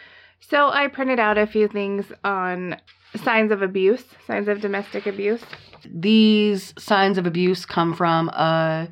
So 0.42 0.70
I 0.70 0.88
printed 0.88 1.20
out 1.20 1.38
a 1.38 1.48
few 1.48 1.68
things 1.68 2.06
on 2.24 2.76
signs 3.24 3.52
of 3.52 3.62
abuse, 3.62 4.04
signs 4.28 4.48
of 4.48 4.62
domestic 4.62 5.08
abuse. 5.08 5.42
These 5.86 6.74
signs 6.78 7.18
of 7.18 7.26
abuse 7.26 7.66
come 7.66 7.94
from 7.94 8.30
a 8.30 8.90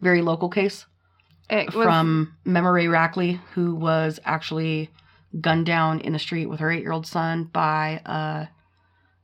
very 0.00 0.22
local 0.22 0.48
case 0.48 0.86
It 0.86 0.93
was, 1.50 1.72
from 1.72 2.34
Memory 2.44 2.86
Rackley, 2.86 3.40
who 3.54 3.74
was 3.74 4.18
actually 4.24 4.90
gunned 5.40 5.66
down 5.66 6.00
in 6.00 6.12
the 6.12 6.18
street 6.18 6.46
with 6.46 6.60
her 6.60 6.70
eight 6.70 6.82
year 6.82 6.92
old 6.92 7.06
son 7.06 7.44
by 7.44 8.00
a 8.04 8.48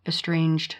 estranged 0.06 0.76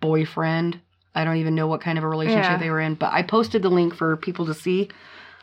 boyfriend. 0.00 0.80
I 1.14 1.24
don't 1.24 1.36
even 1.36 1.54
know 1.54 1.66
what 1.66 1.80
kind 1.80 1.98
of 1.98 2.04
a 2.04 2.08
relationship 2.08 2.52
Yeah. 2.52 2.58
they 2.58 2.70
were 2.70 2.80
in, 2.80 2.94
but 2.94 3.12
I 3.12 3.22
posted 3.22 3.62
the 3.62 3.68
link 3.70 3.94
for 3.94 4.16
people 4.16 4.46
to 4.46 4.54
see. 4.54 4.88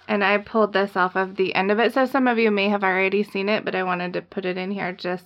and 0.07 0.23
I 0.23 0.39
pulled 0.39 0.73
this 0.73 0.95
off 0.95 1.15
of 1.15 1.35
the 1.35 1.53
end 1.53 1.69
of 1.69 1.77
it. 1.79 1.93
So 1.93 2.05
some 2.05 2.27
of 2.27 2.39
you 2.39 2.49
may 2.49 2.67
have 2.69 2.83
already 2.83 3.21
seen 3.21 3.47
it, 3.47 3.63
but 3.63 3.75
I 3.75 3.83
wanted 3.83 4.13
to 4.13 4.23
put 4.23 4.43
it 4.43 4.57
in 4.57 4.71
here 4.71 4.91
just 4.91 5.23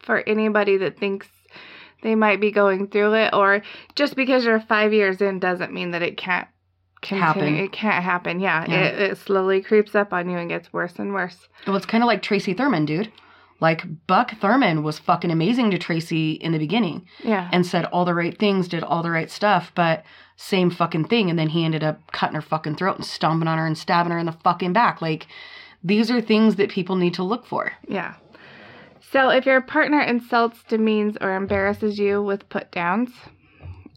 for 0.00 0.24
anybody 0.28 0.76
that 0.78 0.98
thinks 0.98 1.28
they 2.02 2.16
might 2.16 2.40
be 2.40 2.50
going 2.50 2.88
through 2.88 3.14
it, 3.14 3.32
or 3.32 3.62
just 3.94 4.16
because 4.16 4.44
you're 4.44 4.58
five 4.58 4.92
years 4.92 5.20
in 5.22 5.38
doesn't 5.38 5.72
mean 5.72 5.92
that 5.92 6.02
it 6.02 6.16
can't 6.16 6.48
Happen. 7.02 7.54
It 7.56 7.72
can't 7.72 8.02
happen. 8.04 8.40
Yeah, 8.40 8.64
Yeah. 8.68 8.84
It, 8.84 9.00
it 9.12 9.18
slowly 9.18 9.60
creeps 9.62 9.94
up 9.94 10.12
on 10.12 10.28
you 10.28 10.36
and 10.38 10.48
gets 10.48 10.72
worse 10.72 10.98
and 10.98 11.12
worse. 11.12 11.48
Well, 11.66 11.76
it's 11.76 11.86
kind 11.86 12.02
of 12.02 12.08
like 12.08 12.22
Tracy 12.22 12.54
Thurman, 12.54 12.84
dude. 12.84 13.12
Like 13.60 13.84
Buck 14.06 14.32
Thurman 14.40 14.82
was 14.84 14.98
fucking 15.00 15.30
amazing 15.32 15.70
to 15.72 15.78
Tracy 15.78 16.32
in 16.32 16.52
the 16.52 16.58
beginning 16.58 17.06
Yeah. 17.24 17.48
and 17.52 17.66
said 17.66 17.86
all 17.86 18.04
the 18.04 18.14
right 18.14 18.38
things, 18.38 18.68
did 18.68 18.84
all 18.84 19.02
the 19.02 19.10
right 19.10 19.30
stuff, 19.30 19.72
but 19.74 20.04
same 20.36 20.70
fucking 20.70 21.04
thing. 21.06 21.28
And 21.28 21.36
then 21.38 21.48
he 21.48 21.64
ended 21.64 21.82
up 21.82 22.12
cutting 22.12 22.36
her 22.36 22.40
fucking 22.42 22.76
throat 22.76 22.96
and 22.96 23.04
stomping 23.04 23.48
on 23.48 23.58
her 23.58 23.66
and 23.66 23.76
stabbing 23.76 24.12
her 24.12 24.18
in 24.18 24.26
the 24.26 24.32
fucking 24.44 24.72
back. 24.72 25.02
Like, 25.02 25.26
these 25.82 26.08
are 26.10 26.20
things 26.20 26.54
that 26.56 26.70
people 26.70 26.94
need 26.96 27.14
to 27.14 27.24
look 27.24 27.46
for. 27.46 27.72
Yeah. 27.88 28.14
So 29.10 29.30
if 29.30 29.46
your 29.46 29.60
partner 29.60 30.00
insults, 30.00 30.62
demeans, 30.68 31.16
or 31.20 31.34
embarrasses 31.34 31.98
you 31.98 32.22
with 32.22 32.48
put 32.48 32.70
downs, 32.70 33.10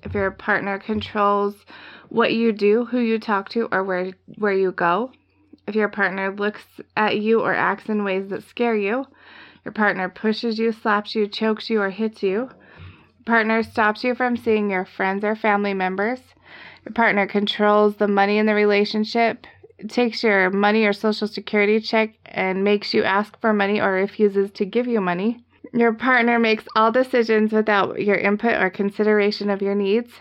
if 0.03 0.13
your 0.15 0.31
partner 0.31 0.79
controls 0.79 1.65
what 2.11 2.33
you 2.33 2.51
do, 2.51 2.83
who 2.83 2.99
you 2.99 3.17
talk 3.17 3.47
to, 3.49 3.69
or 3.71 3.83
where 3.85 4.11
where 4.37 4.53
you 4.53 4.73
go, 4.73 5.11
if 5.65 5.75
your 5.75 5.87
partner 5.87 6.35
looks 6.35 6.63
at 6.97 7.17
you 7.21 7.39
or 7.39 7.53
acts 7.53 7.87
in 7.87 8.03
ways 8.03 8.27
that 8.29 8.43
scare 8.43 8.75
you, 8.75 9.05
your 9.63 9.71
partner 9.71 10.09
pushes 10.09 10.59
you, 10.59 10.73
slaps 10.73 11.15
you, 11.15 11.25
chokes 11.25 11.69
you, 11.69 11.81
or 11.81 11.89
hits 11.89 12.21
you, 12.21 12.29
your 12.31 13.25
partner 13.25 13.63
stops 13.63 14.03
you 14.03 14.13
from 14.13 14.35
seeing 14.35 14.69
your 14.69 14.83
friends 14.83 15.23
or 15.23 15.37
family 15.37 15.73
members, 15.73 16.19
your 16.85 16.93
partner 16.93 17.25
controls 17.25 17.95
the 17.95 18.09
money 18.09 18.37
in 18.37 18.45
the 18.45 18.55
relationship, 18.55 19.47
takes 19.87 20.21
your 20.21 20.49
money 20.49 20.85
or 20.85 20.91
social 20.91 21.27
security 21.27 21.79
check 21.79 22.15
and 22.25 22.63
makes 22.63 22.93
you 22.93 23.03
ask 23.03 23.39
for 23.39 23.53
money 23.53 23.79
or 23.79 23.93
refuses 23.93 24.51
to 24.51 24.65
give 24.65 24.85
you 24.85 24.99
money. 24.99 25.41
Your 25.73 25.93
partner 25.93 26.37
makes 26.39 26.65
all 26.75 26.91
decisions 26.91 27.53
without 27.53 28.01
your 28.01 28.17
input 28.17 28.61
or 28.61 28.69
consideration 28.69 29.49
of 29.49 29.61
your 29.61 29.75
needs. 29.75 30.11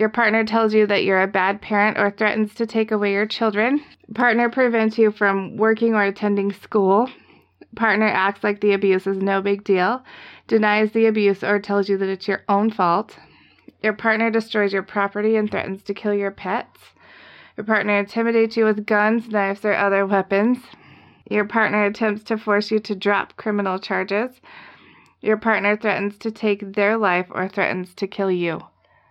Your 0.00 0.08
partner 0.08 0.44
tells 0.44 0.72
you 0.72 0.86
that 0.86 1.04
you're 1.04 1.20
a 1.20 1.26
bad 1.26 1.60
parent 1.60 1.98
or 1.98 2.10
threatens 2.10 2.54
to 2.54 2.64
take 2.64 2.90
away 2.90 3.12
your 3.12 3.26
children. 3.26 3.84
Partner 4.14 4.48
prevents 4.48 4.96
you 4.96 5.10
from 5.10 5.58
working 5.58 5.94
or 5.94 6.02
attending 6.02 6.52
school. 6.52 7.10
Partner 7.76 8.06
acts 8.06 8.42
like 8.42 8.62
the 8.62 8.72
abuse 8.72 9.06
is 9.06 9.18
no 9.18 9.42
big 9.42 9.62
deal, 9.62 10.02
denies 10.46 10.92
the 10.92 11.04
abuse 11.04 11.44
or 11.44 11.58
tells 11.58 11.90
you 11.90 11.98
that 11.98 12.08
it's 12.08 12.26
your 12.26 12.44
own 12.48 12.70
fault. 12.70 13.18
Your 13.82 13.92
partner 13.92 14.30
destroys 14.30 14.72
your 14.72 14.82
property 14.82 15.36
and 15.36 15.50
threatens 15.50 15.82
to 15.82 15.92
kill 15.92 16.14
your 16.14 16.30
pets. 16.30 16.80
Your 17.58 17.66
partner 17.66 17.98
intimidates 17.98 18.56
you 18.56 18.64
with 18.64 18.86
guns, 18.86 19.28
knives, 19.28 19.66
or 19.66 19.74
other 19.74 20.06
weapons. 20.06 20.60
Your 21.28 21.44
partner 21.44 21.84
attempts 21.84 22.24
to 22.24 22.38
force 22.38 22.70
you 22.70 22.78
to 22.78 22.94
drop 22.94 23.36
criminal 23.36 23.78
charges. 23.78 24.40
Your 25.20 25.36
partner 25.36 25.76
threatens 25.76 26.16
to 26.20 26.30
take 26.30 26.72
their 26.72 26.96
life 26.96 27.26
or 27.28 27.48
threatens 27.48 27.92
to 27.96 28.06
kill 28.06 28.30
you. 28.30 28.62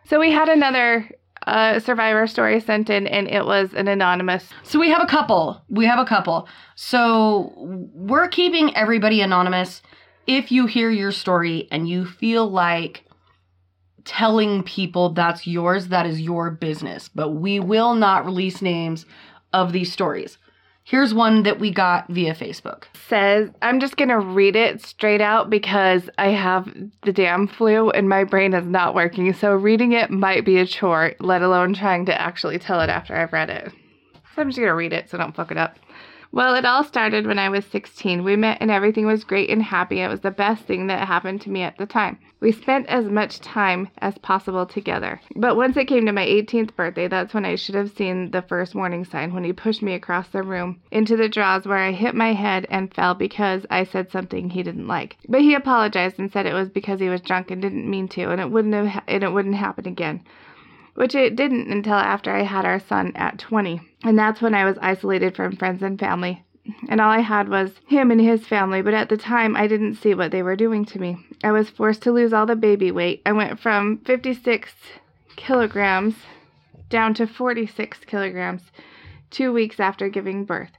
So 0.10 0.20
we 0.20 0.32
had 0.32 0.50
another 0.50 1.08
uh, 1.46 1.80
survivor 1.80 2.26
story 2.26 2.60
sent 2.62 2.90
in, 2.90 3.06
and 3.06 3.28
it 3.28 3.46
was 3.46 3.76
an 3.76 3.88
anonymous. 3.88 4.44
So 4.64 4.80
we 4.80 4.90
have 4.90 5.04
a 5.04 5.06
couple. 5.06 5.64
We 5.70 5.86
have 5.86 6.00
a 6.00 6.06
couple. 6.06 6.48
So 6.74 7.54
we're 7.56 8.28
keeping 8.28 8.76
everybody 8.76 9.22
anonymous. 9.22 9.84
If 10.26 10.52
you 10.52 10.66
hear 10.66 10.90
your 10.90 11.12
story 11.12 11.68
and 11.72 11.88
you 11.88 12.08
feel 12.08 12.50
like 12.50 13.06
telling 14.04 14.64
people 14.64 15.14
that's 15.14 15.46
yours, 15.46 15.90
that 15.90 16.08
is 16.08 16.20
your 16.20 16.50
business. 16.50 17.08
But 17.08 17.34
we 17.34 17.60
will 17.60 17.94
not 17.94 18.26
release 18.26 18.64
names 18.64 19.06
of 19.54 19.74
these 19.74 19.94
stories. 19.94 20.40
Here's 20.90 21.14
one 21.14 21.44
that 21.44 21.60
we 21.60 21.70
got 21.70 22.08
via 22.08 22.34
Facebook. 22.34 22.86
Says, 23.08 23.52
I'm 23.62 23.80
just 23.80 23.96
going 23.96 24.10
to 24.10 24.18
read 24.18 24.56
it 24.56 24.84
straight 24.84 25.22
out 25.22 25.48
because 25.48 26.10
I 26.18 26.30
have 26.30 26.68
the 27.04 27.14
damn 27.14 27.46
flu 27.46 27.92
and 27.92 28.10
my 28.10 28.24
brain 28.24 28.56
is 28.56 28.66
not 28.66 28.96
working. 28.96 29.32
So 29.34 29.54
reading 29.54 29.92
it 29.92 30.10
might 30.10 30.46
be 30.46 30.58
a 30.58 30.66
chore, 30.66 31.14
let 31.20 31.44
alone 31.44 31.76
trying 31.76 32.08
to 32.08 32.20
actually 32.20 32.58
tell 32.58 32.82
it 32.82 32.90
after 32.90 33.16
I've 33.16 33.32
read 33.32 33.52
it. 33.52 33.72
So 34.34 34.42
I'm 34.42 34.50
just 34.50 34.58
going 34.58 34.68
to 34.68 34.74
read 34.74 34.92
it 34.92 35.12
so 35.12 35.20
don't 35.20 35.36
fuck 35.36 35.52
it 35.52 35.58
up. 35.58 35.78
Well, 36.32 36.54
it 36.54 36.64
all 36.64 36.84
started 36.84 37.26
when 37.26 37.40
I 37.40 37.50
was 37.50 37.66
16. 37.66 38.24
We 38.24 38.36
met 38.36 38.60
and 38.62 38.70
everything 38.70 39.08
was 39.08 39.24
great 39.24 39.50
and 39.50 39.64
happy. 39.64 40.00
It 40.00 40.10
was 40.10 40.20
the 40.20 40.30
best 40.30 40.64
thing 40.66 40.86
that 40.86 41.08
happened 41.08 41.42
to 41.42 41.50
me 41.50 41.64
at 41.64 41.78
the 41.80 41.88
time. 41.88 42.20
We 42.40 42.52
spent 42.52 42.86
as 42.86 43.06
much 43.06 43.40
time 43.40 43.90
as 43.98 44.16
possible 44.20 44.68
together. 44.68 45.20
But 45.36 45.58
once 45.58 45.76
it 45.76 45.88
came 45.88 46.06
to 46.06 46.12
my 46.12 46.26
18th 46.26 46.76
birthday, 46.76 47.08
that's 47.08 47.34
when 47.34 47.46
I 47.46 47.56
should 47.56 47.74
have 47.74 47.90
seen 47.90 48.30
the 48.30 48.44
first 48.44 48.76
warning 48.76 49.06
sign 49.06 49.34
when 49.34 49.44
he 49.44 49.54
pushed 49.54 49.82
me 49.82 49.96
across 49.96 50.28
the 50.28 50.44
room 50.44 50.80
into 50.92 51.18
the 51.18 51.28
drawers 51.28 51.66
where 51.66 51.80
I 51.80 51.92
hit 51.94 52.14
my 52.14 52.34
head 52.34 52.68
and 52.70 52.94
fell 52.94 53.16
because 53.16 53.66
I 53.72 53.84
said 53.84 54.12
something 54.12 54.52
he 54.52 54.62
didn't 54.62 54.88
like. 54.88 55.18
But 55.28 55.42
he 55.42 55.56
apologized 55.56 56.20
and 56.20 56.32
said 56.32 56.46
it 56.46 56.54
was 56.54 56.70
because 56.70 57.00
he 57.00 57.10
was 57.10 57.22
drunk 57.22 57.50
and 57.50 57.60
didn't 57.60 57.90
mean 57.90 58.08
to 58.10 58.30
and 58.30 58.40
it 58.40 58.52
wouldn't 58.52 58.76
have 58.76 58.88
ha- 58.88 59.04
and 59.08 59.24
it 59.24 59.34
wouldn't 59.34 59.56
happen 59.56 59.88
again 59.88 60.22
which 61.00 61.16
it 61.16 61.38
didn't 61.38 61.72
until 61.72 61.94
after 61.94 62.36
I 62.36 62.44
had 62.44 62.66
our 62.66 62.78
son 62.78 63.14
at 63.16 63.40
20. 63.40 63.80
And 64.04 64.20
that's 64.20 64.42
when 64.42 64.54
I 64.54 64.66
was 64.66 64.78
isolated 64.82 65.34
from 65.34 65.56
friends 65.56 65.82
and 65.82 65.98
family. 65.98 66.44
And 66.90 67.00
all 67.00 67.10
I 67.10 67.22
had 67.22 67.48
was 67.48 67.72
him 67.88 68.12
and 68.12 68.20
his 68.20 68.46
family, 68.46 68.82
but 68.82 68.94
at 68.94 69.08
the 69.08 69.16
time 69.16 69.56
I 69.56 69.66
didn't 69.66 69.96
see 69.96 70.14
what 70.14 70.32
they 70.32 70.44
were 70.44 70.58
doing 70.58 70.84
to 70.84 71.00
me. 71.00 71.16
I 71.42 71.54
was 71.54 71.70
forced 71.70 72.02
to 72.02 72.12
lose 72.12 72.34
all 72.34 72.46
the 72.46 72.58
baby 72.58 72.92
weight. 72.92 73.22
I 73.26 73.32
went 73.32 73.62
from 73.62 74.00
56 74.00 74.74
kilograms 75.38 76.16
down 76.90 77.14
to 77.14 77.26
46 77.26 78.00
kilograms 78.00 78.64
2 79.32 79.54
weeks 79.54 79.80
after 79.80 80.10
giving 80.10 80.44
birth. 80.44 80.72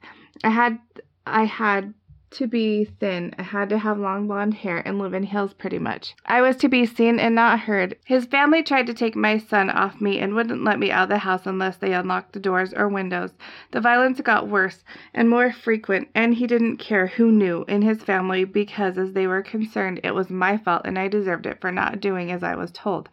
I 0.45 0.51
had 0.51 0.79
I 1.27 1.45
had 1.45 1.95
to 2.33 2.47
be 2.47 2.85
thin. 2.85 3.35
I 3.39 3.43
had 3.43 3.69
to 3.71 3.79
have 3.79 3.99
long 3.99 4.27
blonde 4.27 4.55
hair 4.55 4.83
and 4.85 4.99
live 4.99 5.15
in 5.15 5.25
hills 5.25 5.53
pretty 5.53 5.79
much. 5.79 6.15
I 6.27 6.41
was 6.41 6.57
to 6.57 6.69
be 6.69 6.87
seen 6.87 7.19
and 7.19 7.35
not 7.35 7.61
heard. 7.61 7.97
His 8.05 8.27
family 8.27 8.63
tried 8.63 8.87
to 8.87 8.95
take 8.95 9.17
my 9.17 9.39
son 9.39 9.69
off 9.69 10.01
me 10.01 10.21
and 10.21 10.35
wouldn't 10.35 10.65
let 10.65 10.79
me 10.79 10.91
out 10.91 11.05
of 11.05 11.09
the 11.09 11.19
house 11.19 11.47
unless 11.47 11.77
they 11.77 11.93
unlocked 11.93 12.33
the 12.33 12.41
doors 12.41 12.73
or 12.73 12.89
windows. 12.89 13.33
The 13.73 13.81
violence 13.81 14.21
got 14.21 14.49
worse 14.49 14.85
and 15.13 15.29
more 15.29 15.53
frequent, 15.53 16.09
and 16.15 16.35
he 16.35 16.47
didn't 16.47 16.77
care 16.77 17.09
who 17.09 17.33
knew 17.33 17.65
in 17.69 17.83
his 17.83 18.03
family 18.03 18.45
because, 18.45 18.97
as 18.97 19.13
they 19.13 19.27
were 19.27 19.43
concerned, 19.43 20.01
it 20.05 20.15
was 20.15 20.31
my 20.31 20.57
fault 20.57 20.83
and 20.85 20.99
I 20.99 21.09
deserved 21.09 21.47
it 21.47 21.61
for 21.61 21.73
not 21.73 22.01
doing 22.01 22.31
as 22.31 22.43
I 22.43 22.55
was 22.55 22.71
told. 22.71 23.09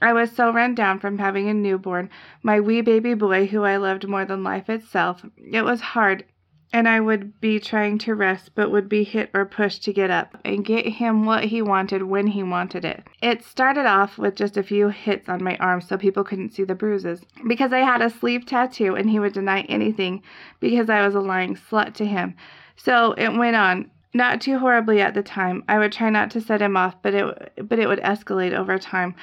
I 0.00 0.12
was 0.12 0.32
so 0.32 0.52
run 0.52 0.74
down 0.74 0.98
from 0.98 1.18
having 1.18 1.48
a 1.48 1.54
newborn, 1.54 2.10
my 2.42 2.58
wee 2.58 2.80
baby 2.80 3.14
boy 3.14 3.46
who 3.46 3.62
I 3.62 3.76
loved 3.76 4.08
more 4.08 4.24
than 4.24 4.42
life 4.42 4.68
itself. 4.68 5.24
It 5.36 5.62
was 5.62 5.80
hard 5.80 6.24
and 6.72 6.88
I 6.88 7.00
would 7.00 7.40
be 7.40 7.60
trying 7.60 7.98
to 7.98 8.14
rest, 8.14 8.52
but 8.54 8.70
would 8.70 8.88
be 8.88 9.04
hit 9.04 9.30
or 9.34 9.44
pushed 9.44 9.84
to 9.84 9.92
get 9.92 10.10
up 10.10 10.38
and 10.44 10.64
get 10.64 10.86
him 10.86 11.26
what 11.26 11.44
he 11.44 11.60
wanted 11.60 12.04
when 12.04 12.28
he 12.28 12.42
wanted 12.42 12.84
it. 12.84 13.06
It 13.22 13.44
started 13.44 13.84
off 13.84 14.16
with 14.16 14.34
just 14.34 14.56
a 14.56 14.62
few 14.62 14.88
hits 14.88 15.28
on 15.28 15.44
my 15.44 15.56
arm 15.58 15.82
so 15.82 15.98
people 15.98 16.24
couldn't 16.24 16.54
see 16.54 16.64
the 16.64 16.74
bruises. 16.74 17.20
Because 17.46 17.72
I 17.72 17.80
had 17.80 18.00
a 18.00 18.08
sleeve 18.08 18.46
tattoo 18.46 18.94
and 18.94 19.10
he 19.10 19.18
would 19.18 19.34
deny 19.34 19.62
anything 19.62 20.22
because 20.60 20.88
I 20.88 21.04
was 21.04 21.14
a 21.14 21.20
lying 21.20 21.56
slut 21.56 21.94
to 21.94 22.06
him. 22.06 22.34
So 22.76 23.12
it 23.12 23.36
went 23.36 23.56
on. 23.56 23.90
Not 24.14 24.42
too 24.42 24.58
horribly 24.58 25.00
at 25.00 25.14
the 25.14 25.22
time. 25.22 25.64
I 25.68 25.78
would 25.78 25.90
try 25.90 26.10
not 26.10 26.30
to 26.32 26.40
set 26.42 26.60
him 26.60 26.76
off, 26.76 27.00
but 27.00 27.14
it 27.14 27.66
but 27.66 27.78
it 27.78 27.88
would 27.88 28.00
escalate 28.00 28.52
over 28.52 28.78
time 28.78 29.14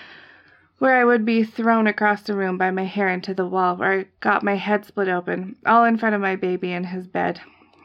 where 0.79 0.95
I 0.95 1.05
would 1.05 1.25
be 1.25 1.43
thrown 1.43 1.87
across 1.87 2.23
the 2.23 2.33
room 2.33 2.57
by 2.57 2.71
my 2.71 2.85
hair 2.85 3.09
into 3.09 3.33
the 3.33 3.45
wall, 3.45 3.75
where 3.75 3.99
I 3.99 4.05
got 4.21 4.43
my 4.43 4.55
head 4.55 4.85
split 4.85 5.09
open, 5.09 5.57
all 5.65 5.83
in 5.83 5.97
front 5.97 6.15
of 6.15 6.21
my 6.21 6.35
baby 6.35 6.71
in 6.71 6.85
his 6.85 7.05
bed. 7.05 7.41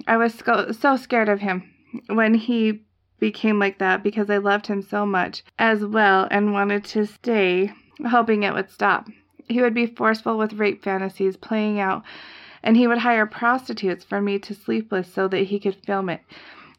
I 0.07 0.17
was 0.17 0.35
sco- 0.35 0.73
so 0.73 0.97
scared 0.97 1.29
of 1.29 1.41
him 1.41 1.71
when 2.07 2.35
he 2.35 2.83
became 3.19 3.59
like 3.59 3.79
that 3.79 4.03
because 4.03 4.31
I 4.31 4.39
loved 4.39 4.67
him 4.67 4.83
so 4.83 5.05
much 5.05 5.43
as 5.59 5.85
well 5.85 6.29
and 6.31 6.53
wanted 6.53 6.85
to 6.85 7.07
stay, 7.07 7.73
hoping 8.07 8.43
it 8.43 8.55
would 8.55 8.71
stop. 8.71 9.09
He 9.49 9.61
would 9.61 9.75
be 9.75 9.87
forceful 9.87 10.39
with 10.39 10.55
rape 10.55 10.83
fantasies 10.83 11.37
playing 11.37 11.81
out, 11.81 12.03
and 12.63 12.77
he 12.77 12.87
would 12.87 12.99
hire 12.99 13.27
prostitutes 13.27 14.05
for 14.05 14.21
me 14.21 14.39
to 14.39 14.55
sleep 14.55 14.91
with 14.91 15.07
so 15.07 15.29
that 15.29 15.45
he 15.45 15.59
could 15.59 15.77
film 15.85 16.09
it. 16.09 16.21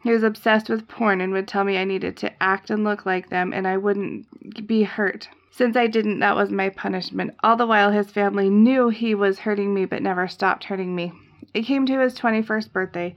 He 0.03 0.11
was 0.11 0.23
obsessed 0.23 0.69
with 0.69 0.87
porn 0.87 1.19
and 1.19 1.33
would 1.33 1.47
tell 1.47 1.63
me 1.63 1.77
I 1.77 1.83
needed 1.83 2.15
to 2.17 2.43
act 2.43 2.69
and 2.69 2.83
look 2.83 3.05
like 3.05 3.29
them 3.29 3.51
and 3.51 3.67
I 3.67 3.77
wouldn't 3.77 4.67
be 4.67 4.83
hurt. 4.83 5.29
Since 5.55 5.77
I 5.77 5.87
didn't, 5.87 6.19
that 6.19 6.35
was 6.35 6.51
my 6.51 6.67
punishment. 6.67 7.33
All 7.41 7.55
the 7.55 7.65
while, 7.65 7.89
his 7.89 8.11
family 8.11 8.49
knew 8.49 8.89
he 8.89 9.15
was 9.15 9.39
hurting 9.39 9.73
me 9.73 9.85
but 9.85 10.03
never 10.03 10.27
stopped 10.27 10.65
hurting 10.65 10.93
me. 10.93 11.13
It 11.53 11.61
came 11.61 11.85
to 11.85 11.99
his 12.01 12.13
21st 12.19 12.73
birthday 12.73 13.15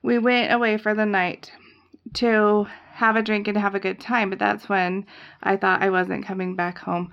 We 0.00 0.16
went 0.16 0.52
away 0.52 0.76
for 0.76 0.94
the 0.94 1.04
night 1.04 1.50
to 2.12 2.68
have 2.92 3.16
a 3.16 3.22
drink 3.22 3.48
and 3.48 3.58
have 3.58 3.74
a 3.74 3.80
good 3.80 3.98
time, 3.98 4.30
but 4.30 4.38
that's 4.38 4.68
when 4.68 5.04
I 5.42 5.56
thought 5.56 5.82
I 5.82 5.90
wasn't 5.90 6.24
coming 6.24 6.54
back 6.54 6.78
home. 6.78 7.10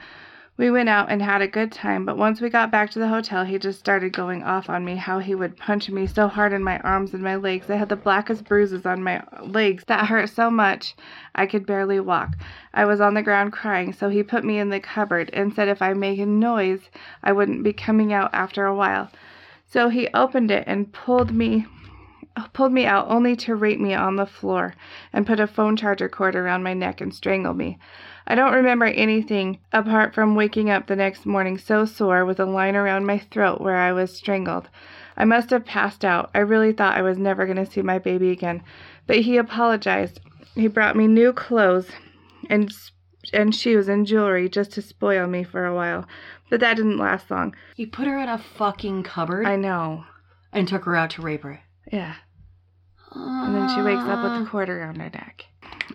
We 0.57 0.71
went 0.71 0.89
out 0.89 1.11
and 1.11 1.21
had 1.21 1.43
a 1.43 1.47
good 1.47 1.71
time, 1.71 2.03
but 2.03 2.17
once 2.17 2.41
we 2.41 2.49
got 2.49 2.71
back 2.71 2.89
to 2.91 2.99
the 2.99 3.07
hotel, 3.07 3.43
he 3.45 3.59
just 3.59 3.77
started 3.77 4.11
going 4.11 4.41
off 4.41 4.71
on 4.71 4.83
me 4.83 4.95
how 4.95 5.19
he 5.19 5.35
would 5.35 5.55
punch 5.55 5.87
me 5.87 6.07
so 6.07 6.27
hard 6.27 6.51
in 6.51 6.63
my 6.63 6.79
arms 6.79 7.13
and 7.13 7.21
my 7.21 7.35
legs. 7.35 7.69
I 7.69 7.75
had 7.75 7.89
the 7.89 7.95
blackest 7.95 8.43
bruises 8.45 8.83
on 8.83 9.03
my 9.03 9.21
legs 9.39 9.83
that 9.85 10.07
hurt 10.07 10.31
so 10.31 10.49
much 10.49 10.95
I 11.35 11.45
could 11.45 11.67
barely 11.67 11.99
walk. 11.99 12.37
I 12.73 12.85
was 12.85 12.99
on 12.99 13.13
the 13.13 13.21
ground 13.21 13.53
crying, 13.53 13.93
so 13.93 14.09
he 14.09 14.23
put 14.23 14.43
me 14.43 14.57
in 14.57 14.69
the 14.69 14.79
cupboard 14.79 15.29
and 15.31 15.53
said 15.53 15.67
if 15.67 15.83
I 15.83 15.93
made 15.93 16.19
a 16.19 16.25
noise, 16.25 16.89
I 17.21 17.33
wouldn't 17.33 17.63
be 17.63 17.73
coming 17.73 18.11
out 18.11 18.31
after 18.33 18.65
a 18.65 18.75
while. 18.75 19.11
So 19.67 19.89
he 19.89 20.07
opened 20.15 20.49
it 20.49 20.63
and 20.65 20.91
pulled 20.91 21.31
me 21.31 21.67
pulled 22.53 22.71
me 22.71 22.85
out 22.85 23.07
only 23.09 23.35
to 23.35 23.55
rape 23.55 23.79
me 23.79 23.93
on 23.93 24.15
the 24.15 24.25
floor 24.25 24.75
and 25.11 25.25
put 25.25 25.39
a 25.39 25.47
phone 25.47 25.75
charger 25.75 26.07
cord 26.07 26.35
around 26.35 26.61
my 26.61 26.73
neck 26.73 27.01
and 27.01 27.13
strangle 27.13 27.53
me. 27.53 27.79
I 28.29 28.35
don't 28.35 28.53
remember 28.53 28.85
anything 28.85 29.59
apart 29.71 30.13
from 30.13 30.35
waking 30.35 30.69
up 30.69 30.87
the 30.87 30.97
next 30.97 31.25
morning 31.25 31.57
so 31.57 31.85
sore 31.85 32.25
with 32.25 32.41
a 32.41 32.45
line 32.45 32.75
around 32.75 33.05
my 33.05 33.19
throat 33.19 33.61
where 33.61 33.77
I 33.77 33.93
was 33.93 34.13
strangled. 34.13 34.67
I 35.15 35.23
must 35.23 35.49
have 35.51 35.65
passed 35.65 36.03
out. 36.03 36.29
I 36.35 36.39
really 36.39 36.73
thought 36.73 36.97
I 36.97 37.01
was 37.01 37.17
never 37.17 37.45
going 37.45 37.57
to 37.57 37.65
see 37.71 37.81
my 37.81 37.99
baby 37.99 38.31
again. 38.31 38.61
But 39.07 39.21
he 39.21 39.37
apologized. 39.37 40.19
He 40.55 40.67
brought 40.67 40.97
me 40.97 41.07
new 41.07 41.31
clothes 41.31 41.89
and 42.49 42.69
and 43.33 43.53
shoes 43.55 43.87
and 43.87 44.05
jewelry 44.05 44.49
just 44.49 44.71
to 44.73 44.81
spoil 44.81 45.27
me 45.27 45.43
for 45.43 45.65
a 45.65 45.75
while. 45.75 46.05
But 46.49 46.59
that 46.59 46.75
didn't 46.75 46.97
last 46.97 47.31
long. 47.31 47.55
He 47.75 47.85
put 47.85 48.07
her 48.07 48.17
in 48.19 48.29
a 48.29 48.37
fucking 48.37 49.03
cupboard 49.03 49.45
I 49.45 49.55
know. 49.55 50.05
and 50.51 50.67
took 50.67 50.83
her 50.83 50.95
out 50.95 51.11
to 51.11 51.21
rape 51.21 51.43
her. 51.43 51.61
Yeah. 51.91 52.15
And 53.13 53.55
then 53.55 53.69
she 53.73 53.81
wakes 53.81 54.03
up 54.03 54.23
with 54.23 54.47
a 54.47 54.49
cord 54.49 54.69
around 54.69 54.97
her 54.97 55.09
neck. 55.09 55.45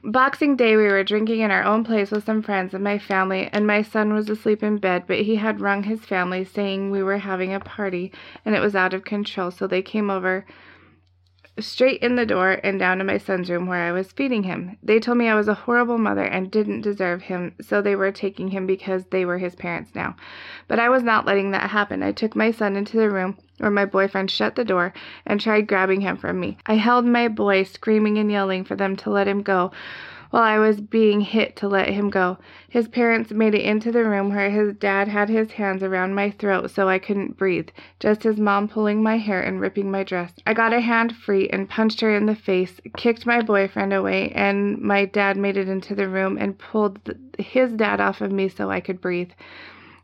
Boxing 0.04 0.56
Day, 0.56 0.74
we 0.76 0.82
were 0.88 1.04
drinking 1.04 1.40
in 1.42 1.52
our 1.52 1.62
own 1.62 1.84
place 1.84 2.10
with 2.10 2.24
some 2.24 2.42
friends 2.42 2.74
and 2.74 2.82
my 2.82 2.98
family, 2.98 3.48
and 3.52 3.68
my 3.68 3.82
son 3.82 4.12
was 4.12 4.28
asleep 4.28 4.60
in 4.64 4.78
bed, 4.78 5.04
but 5.06 5.20
he 5.20 5.36
had 5.36 5.60
rung 5.60 5.84
his 5.84 6.04
family 6.04 6.44
saying 6.44 6.90
we 6.90 7.04
were 7.04 7.18
having 7.18 7.54
a 7.54 7.60
party 7.60 8.10
and 8.44 8.56
it 8.56 8.60
was 8.60 8.74
out 8.74 8.94
of 8.94 9.04
control, 9.04 9.52
so 9.52 9.68
they 9.68 9.80
came 9.80 10.10
over 10.10 10.44
straight 11.58 12.02
in 12.02 12.16
the 12.16 12.26
door 12.26 12.58
and 12.64 12.78
down 12.78 12.98
to 12.98 13.04
my 13.04 13.18
son's 13.18 13.50
room 13.50 13.66
where 13.66 13.82
I 13.82 13.92
was 13.92 14.12
feeding 14.12 14.42
him. 14.44 14.76
They 14.82 14.98
told 14.98 15.18
me 15.18 15.28
I 15.28 15.34
was 15.34 15.48
a 15.48 15.54
horrible 15.54 15.98
mother 15.98 16.24
and 16.24 16.50
didn't 16.50 16.80
deserve 16.80 17.22
him, 17.22 17.54
so 17.60 17.82
they 17.82 17.94
were 17.94 18.10
taking 18.10 18.48
him 18.48 18.66
because 18.66 19.04
they 19.06 19.24
were 19.24 19.38
his 19.38 19.54
parents 19.54 19.94
now. 19.94 20.16
But 20.66 20.78
I 20.78 20.88
was 20.88 21.02
not 21.02 21.26
letting 21.26 21.50
that 21.50 21.70
happen. 21.70 22.02
I 22.02 22.12
took 22.12 22.34
my 22.34 22.50
son 22.50 22.76
into 22.76 22.96
the 22.96 23.10
room 23.10 23.36
where 23.58 23.70
my 23.70 23.84
boyfriend 23.84 24.30
shut 24.30 24.56
the 24.56 24.64
door 24.64 24.92
and 25.26 25.40
tried 25.40 25.68
grabbing 25.68 26.00
him 26.00 26.16
from 26.16 26.40
me. 26.40 26.58
I 26.66 26.74
held 26.74 27.04
my 27.04 27.28
boy, 27.28 27.64
screaming 27.64 28.18
and 28.18 28.30
yelling 28.30 28.64
for 28.64 28.74
them 28.74 28.96
to 28.96 29.10
let 29.10 29.28
him 29.28 29.42
go 29.42 29.72
while 30.32 30.42
I 30.42 30.58
was 30.58 30.80
being 30.80 31.20
hit 31.20 31.56
to 31.56 31.68
let 31.68 31.90
him 31.90 32.08
go. 32.08 32.38
His 32.70 32.88
parents 32.88 33.32
made 33.32 33.54
it 33.54 33.66
into 33.66 33.92
the 33.92 34.02
room 34.02 34.30
where 34.30 34.48
his 34.48 34.72
dad 34.72 35.06
had 35.06 35.28
his 35.28 35.52
hands 35.52 35.82
around 35.82 36.14
my 36.14 36.30
throat 36.30 36.70
so 36.70 36.88
I 36.88 36.98
couldn't 36.98 37.36
breathe, 37.36 37.68
just 38.00 38.22
his 38.22 38.38
mom 38.38 38.66
pulling 38.66 39.02
my 39.02 39.18
hair 39.18 39.42
and 39.42 39.60
ripping 39.60 39.90
my 39.90 40.04
dress. 40.04 40.32
I 40.46 40.54
got 40.54 40.72
a 40.72 40.80
hand 40.80 41.14
free 41.14 41.50
and 41.50 41.68
punched 41.68 42.00
her 42.00 42.16
in 42.16 42.24
the 42.24 42.34
face, 42.34 42.80
kicked 42.96 43.26
my 43.26 43.42
boyfriend 43.42 43.92
away, 43.92 44.30
and 44.30 44.80
my 44.80 45.04
dad 45.04 45.36
made 45.36 45.58
it 45.58 45.68
into 45.68 45.94
the 45.94 46.08
room 46.08 46.38
and 46.38 46.58
pulled 46.58 46.98
his 47.38 47.74
dad 47.74 48.00
off 48.00 48.22
of 48.22 48.32
me 48.32 48.48
so 48.48 48.70
I 48.70 48.80
could 48.80 49.02
breathe. 49.02 49.32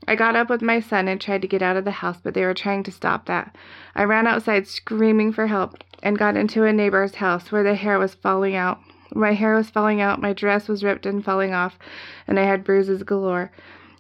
I 0.07 0.15
got 0.15 0.37
up 0.37 0.51
with 0.51 0.61
my 0.61 0.81
son 0.81 1.09
and 1.09 1.19
tried 1.19 1.41
to 1.41 1.49
get 1.49 1.63
out 1.63 1.79
of 1.79 1.87
the 1.87 1.91
house, 1.91 2.19
but 2.23 2.35
they 2.35 2.45
were 2.45 2.53
trying 2.53 2.83
to 2.83 2.93
stop 2.93 3.25
that. 3.27 3.57
I 3.95 4.05
ran 4.05 4.27
outside 4.27 4.67
screaming 4.67 5.33
for 5.33 5.47
help 5.47 5.83
and 6.03 6.19
got 6.19 6.37
into 6.37 6.65
a 6.65 6.73
neighbor's 6.75 7.15
house 7.15 7.51
where 7.51 7.63
the 7.63 7.75
hair 7.75 7.99
was 7.99 8.15
falling 8.15 8.55
out. 8.55 8.79
My 9.15 9.33
hair 9.33 9.55
was 9.55 9.71
falling 9.71 10.01
out, 10.01 10.21
my 10.21 10.33
dress 10.33 10.69
was 10.69 10.85
ripped 10.85 11.07
and 11.07 11.25
falling 11.25 11.55
off, 11.55 11.79
and 12.27 12.39
I 12.39 12.45
had 12.45 12.65
bruises 12.65 13.03
galore. 13.03 13.51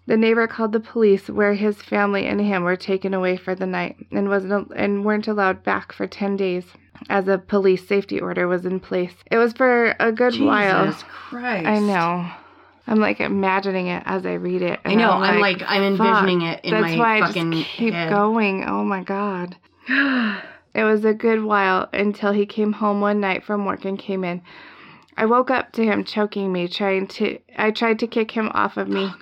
The 0.07 0.17
neighbor 0.17 0.47
called 0.47 0.73
the 0.73 0.81
police, 0.81 1.29
where 1.29 1.55
his 1.55 1.83
family 1.83 2.27
and 2.27 2.41
him 2.41 2.65
were 2.65 2.77
taken 2.77 3.13
away 3.13 3.37
for 3.37 3.55
the 3.55 3.67
night 3.67 3.97
and 4.11 4.29
wasn't 4.29 4.73
and 4.75 5.05
weren't 5.05 5.29
allowed 5.29 5.63
back 5.63 5.93
for 5.93 6.07
ten 6.07 6.37
days, 6.37 6.65
as 7.11 7.29
a 7.29 7.39
police 7.39 7.87
safety 7.87 8.21
order 8.21 8.49
was 8.49 8.65
in 8.65 8.81
place. 8.81 9.13
It 9.31 9.37
was 9.37 9.53
for 9.53 9.95
a 10.01 10.11
good 10.13 10.33
Jesus 10.33 10.47
while. 10.47 10.93
Christ. 10.95 11.67
I 11.67 11.79
know. 11.79 12.31
I'm 12.87 13.01
like 13.01 13.21
imagining 13.21 13.89
it 13.89 14.03
as 14.07 14.25
I 14.25 14.35
read 14.35 14.63
it. 14.63 14.81
I 14.85 14.95
know. 14.95 15.11
I'm 15.11 15.41
like, 15.41 15.63
I'm 15.67 15.97
fuck. 15.99 16.07
envisioning 16.07 16.43
it 16.43 16.65
in 16.65 16.71
That's 16.71 16.97
my 16.97 16.99
why 16.99 17.21
fucking 17.21 17.53
I 17.53 17.57
just 17.59 17.71
keep 17.73 17.93
head. 17.93 18.11
going. 18.11 18.65
Oh 18.65 18.83
my 18.83 19.03
god. 19.03 19.57
it 19.89 20.85
was 20.85 21.05
a 21.05 21.13
good 21.13 21.45
while 21.45 21.91
until 21.93 22.33
he 22.33 22.47
came 22.47 22.73
home 22.73 23.03
one 23.03 23.21
night 23.21 23.45
from 23.45 23.67
work 23.67 23.85
and 23.85 23.99
came 23.99 24.25
in. 24.25 24.41
I 25.19 25.27
woke 25.27 25.51
up 25.51 25.73
to 25.73 25.85
him 25.85 26.05
choking 26.05 26.53
me, 26.53 26.69
trying 26.69 27.09
to 27.09 27.41
I 27.57 27.73
tried 27.73 27.99
to 27.99 28.07
kick 28.07 28.31
him 28.31 28.51
off 28.55 28.77
of 28.77 28.89
me. 28.89 29.13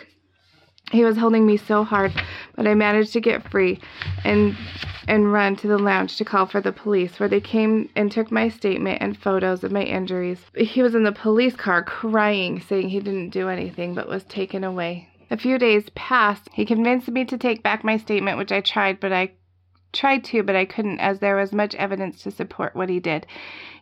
He 0.93 1.03
was 1.03 1.17
holding 1.17 1.47
me 1.47 1.57
so 1.57 1.85
hard, 1.85 2.13
but 2.55 2.67
I 2.67 2.75
managed 2.75 3.15
to 3.15 3.21
get 3.21 3.51
free 3.51 3.81
and 4.23 4.55
and 5.09 5.33
run 5.33 5.57
to 5.57 5.67
the 5.67 5.79
lounge 5.79 6.19
to 6.19 6.25
call 6.25 6.45
for 6.45 6.61
the 6.61 6.71
police, 6.71 7.19
where 7.19 7.31
they 7.31 7.41
came 7.41 7.89
and 7.97 8.13
took 8.13 8.31
my 8.31 8.51
statement 8.51 8.99
and 9.01 9.17
photos 9.17 9.65
of 9.65 9.73
my 9.73 9.85
injuries. 9.85 10.43
He 10.55 10.83
was 10.83 10.95
in 10.95 11.05
the 11.05 11.13
police 11.13 11.57
car 11.57 11.83
crying, 11.83 12.61
saying 12.61 12.91
he 12.91 13.01
didn't 13.01 13.31
do 13.31 13.49
anything 13.49 13.95
but 13.95 14.07
was 14.07 14.25
taken 14.25 14.65
away. 14.65 15.09
A 15.31 15.39
few 15.39 15.57
days 15.57 15.89
passed. 15.95 16.51
He 16.53 16.67
convinced 16.67 17.09
me 17.09 17.25
to 17.25 17.39
take 17.39 17.63
back 17.63 17.83
my 17.83 17.97
statement, 17.97 18.37
which 18.37 18.53
I 18.53 18.61
tried, 18.61 19.01
but 19.01 19.15
I 19.15 19.33
tried 19.93 20.25
to, 20.25 20.43
but 20.43 20.57
I 20.57 20.65
couldn't 20.65 21.01
as 21.01 21.19
there 21.21 21.37
was 21.37 21.53
much 21.53 21.75
evidence 21.77 22.23
to 22.23 22.31
support 22.31 22.75
what 22.77 22.89
he 22.89 23.01
did. 23.01 23.27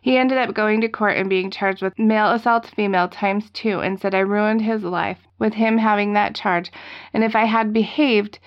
He 0.01 0.17
ended 0.17 0.37
up 0.37 0.53
going 0.53 0.81
to 0.81 0.89
court 0.89 1.17
and 1.17 1.29
being 1.29 1.51
charged 1.51 1.81
with 1.81 1.97
male 1.97 2.31
assault 2.31 2.67
female 2.67 3.07
times 3.07 3.49
two 3.51 3.79
and 3.79 3.99
said 3.99 4.13
I 4.13 4.19
ruined 4.19 4.61
his 4.61 4.83
life 4.83 5.19
with 5.39 5.53
him 5.53 5.77
having 5.77 6.13
that 6.13 6.35
charge. 6.35 6.71
And 7.13 7.23
if 7.23 7.35
I 7.35 7.45
had 7.45 7.73
behaved, 7.73 8.39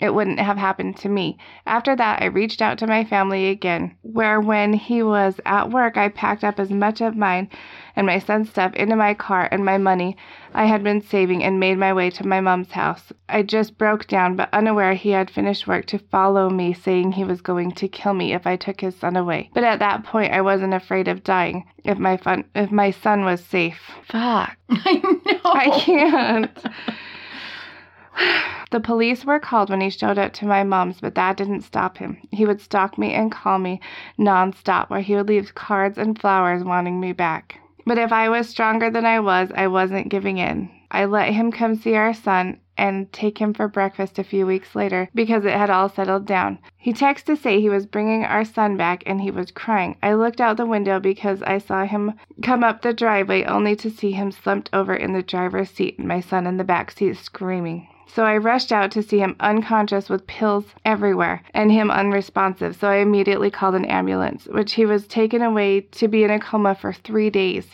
it 0.00 0.14
wouldn't 0.14 0.38
have 0.38 0.56
happened 0.56 0.96
to 0.98 1.08
me. 1.08 1.38
After 1.66 1.96
that, 1.96 2.22
I 2.22 2.26
reached 2.26 2.62
out 2.62 2.78
to 2.78 2.86
my 2.86 3.04
family 3.04 3.48
again, 3.48 3.96
where 4.02 4.40
when 4.40 4.72
he 4.72 5.02
was 5.02 5.40
at 5.44 5.70
work, 5.70 5.96
I 5.96 6.08
packed 6.08 6.44
up 6.44 6.60
as 6.60 6.70
much 6.70 7.00
of 7.00 7.16
mine 7.16 7.48
and 7.96 8.06
my 8.06 8.18
son's 8.18 8.48
stuff 8.48 8.72
into 8.74 8.94
my 8.94 9.12
car 9.14 9.48
and 9.50 9.64
my 9.64 9.76
money 9.76 10.16
I 10.54 10.64
had 10.64 10.82
been 10.82 11.02
saving 11.02 11.44
and 11.44 11.60
made 11.60 11.78
my 11.78 11.92
way 11.92 12.10
to 12.10 12.26
my 12.26 12.40
mom's 12.40 12.72
house. 12.72 13.12
I 13.28 13.42
just 13.42 13.76
broke 13.76 14.06
down, 14.06 14.36
but 14.36 14.48
unaware 14.52 14.94
he 14.94 15.10
had 15.10 15.30
finished 15.30 15.66
work 15.66 15.86
to 15.86 15.98
follow 15.98 16.48
me, 16.48 16.72
saying 16.72 17.12
he 17.12 17.24
was 17.24 17.40
going 17.40 17.72
to 17.72 17.88
kill 17.88 18.14
me 18.14 18.32
if 18.32 18.46
I 18.46 18.56
took 18.56 18.80
his 18.80 18.96
son 18.96 19.16
away. 19.16 19.50
But 19.52 19.64
at 19.64 19.80
that 19.80 20.04
point, 20.04 20.32
I 20.32 20.40
wasn't 20.40 20.74
afraid 20.74 21.08
of 21.08 21.24
dying 21.24 21.64
if 21.84 21.98
my 21.98 22.16
fun 22.16 22.44
if 22.54 22.70
my 22.70 22.90
son 22.90 23.24
was 23.24 23.44
safe. 23.44 23.80
Fuck. 24.06 24.56
I 24.70 24.94
know. 24.94 25.40
I 25.44 25.80
can't. 25.80 26.58
The 28.70 28.80
police 28.80 29.24
were 29.24 29.38
called 29.38 29.70
when 29.70 29.80
he 29.80 29.88
showed 29.88 30.18
up 30.18 30.34
to 30.34 30.46
my 30.46 30.62
mom's, 30.62 31.00
but 31.00 31.14
that 31.14 31.38
didn't 31.38 31.62
stop 31.62 31.96
him. 31.96 32.18
He 32.30 32.44
would 32.44 32.60
stalk 32.60 32.98
me 32.98 33.14
and 33.14 33.32
call 33.32 33.58
me 33.58 33.80
nonstop, 34.18 34.90
where 34.90 35.00
he 35.00 35.16
would 35.16 35.28
leave 35.28 35.54
cards 35.54 35.96
and 35.96 36.18
flowers 36.18 36.62
wanting 36.62 37.00
me 37.00 37.12
back. 37.12 37.58
But 37.86 37.96
if 37.96 38.12
I 38.12 38.28
was 38.28 38.46
stronger 38.46 38.90
than 38.90 39.06
I 39.06 39.20
was, 39.20 39.50
I 39.54 39.68
wasn't 39.68 40.10
giving 40.10 40.36
in. 40.36 40.68
I 40.90 41.06
let 41.06 41.32
him 41.32 41.50
come 41.50 41.76
see 41.76 41.94
our 41.94 42.12
son 42.12 42.58
and 42.76 43.10
take 43.12 43.38
him 43.38 43.54
for 43.54 43.68
breakfast 43.68 44.18
a 44.18 44.24
few 44.24 44.46
weeks 44.46 44.74
later 44.74 45.08
because 45.14 45.44
it 45.44 45.52
had 45.52 45.70
all 45.70 45.88
settled 45.88 46.26
down. 46.26 46.58
He 46.76 46.92
texted 46.92 47.24
to 47.24 47.36
say 47.36 47.60
he 47.60 47.70
was 47.70 47.86
bringing 47.86 48.24
our 48.24 48.44
son 48.44 48.76
back 48.76 49.02
and 49.06 49.20
he 49.20 49.30
was 49.30 49.50
crying. 49.50 49.96
I 50.02 50.12
looked 50.12 50.40
out 50.40 50.58
the 50.58 50.66
window 50.66 51.00
because 51.00 51.42
I 51.42 51.56
saw 51.56 51.84
him 51.84 52.14
come 52.42 52.62
up 52.62 52.82
the 52.82 52.92
driveway 52.92 53.44
only 53.44 53.74
to 53.76 53.90
see 53.90 54.12
him 54.12 54.30
slumped 54.30 54.70
over 54.72 54.94
in 54.94 55.14
the 55.14 55.22
driver's 55.22 55.70
seat 55.70 55.98
and 55.98 56.06
my 56.06 56.20
son 56.20 56.46
in 56.46 56.58
the 56.58 56.64
back 56.64 56.90
seat 56.90 57.16
screaming. 57.16 57.88
So 58.10 58.24
I 58.24 58.38
rushed 58.38 58.72
out 58.72 58.90
to 58.92 59.02
see 59.02 59.18
him 59.18 59.36
unconscious 59.38 60.08
with 60.08 60.26
pills 60.26 60.64
everywhere 60.84 61.42
and 61.52 61.70
him 61.70 61.90
unresponsive. 61.90 62.74
So 62.74 62.88
I 62.88 62.96
immediately 62.96 63.50
called 63.50 63.74
an 63.74 63.84
ambulance, 63.84 64.46
which 64.46 64.72
he 64.72 64.86
was 64.86 65.06
taken 65.06 65.42
away 65.42 65.82
to 65.82 66.08
be 66.08 66.24
in 66.24 66.30
a 66.30 66.40
coma 66.40 66.74
for 66.74 66.92
three 66.92 67.30
days. 67.30 67.68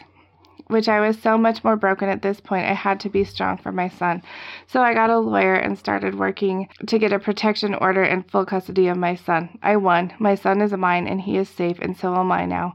Which 0.66 0.88
I 0.88 1.00
was 1.00 1.20
so 1.20 1.38
much 1.38 1.62
more 1.62 1.76
broken 1.76 2.08
at 2.08 2.22
this 2.22 2.40
point, 2.40 2.66
I 2.66 2.72
had 2.72 2.98
to 3.00 3.10
be 3.10 3.22
strong 3.22 3.58
for 3.58 3.70
my 3.70 3.88
son. 3.88 4.22
So 4.66 4.82
I 4.82 4.92
got 4.92 5.10
a 5.10 5.18
lawyer 5.18 5.54
and 5.54 5.78
started 5.78 6.18
working 6.18 6.68
to 6.86 6.98
get 6.98 7.12
a 7.12 7.18
protection 7.18 7.74
order 7.74 8.02
and 8.02 8.28
full 8.30 8.46
custody 8.46 8.88
of 8.88 8.96
my 8.96 9.14
son. 9.14 9.58
I 9.62 9.76
won. 9.76 10.12
My 10.18 10.34
son 10.34 10.62
is 10.62 10.72
mine 10.72 11.06
and 11.06 11.20
he 11.20 11.36
is 11.36 11.48
safe, 11.48 11.78
and 11.80 11.96
so 11.96 12.14
am 12.16 12.32
I 12.32 12.46
now. 12.46 12.74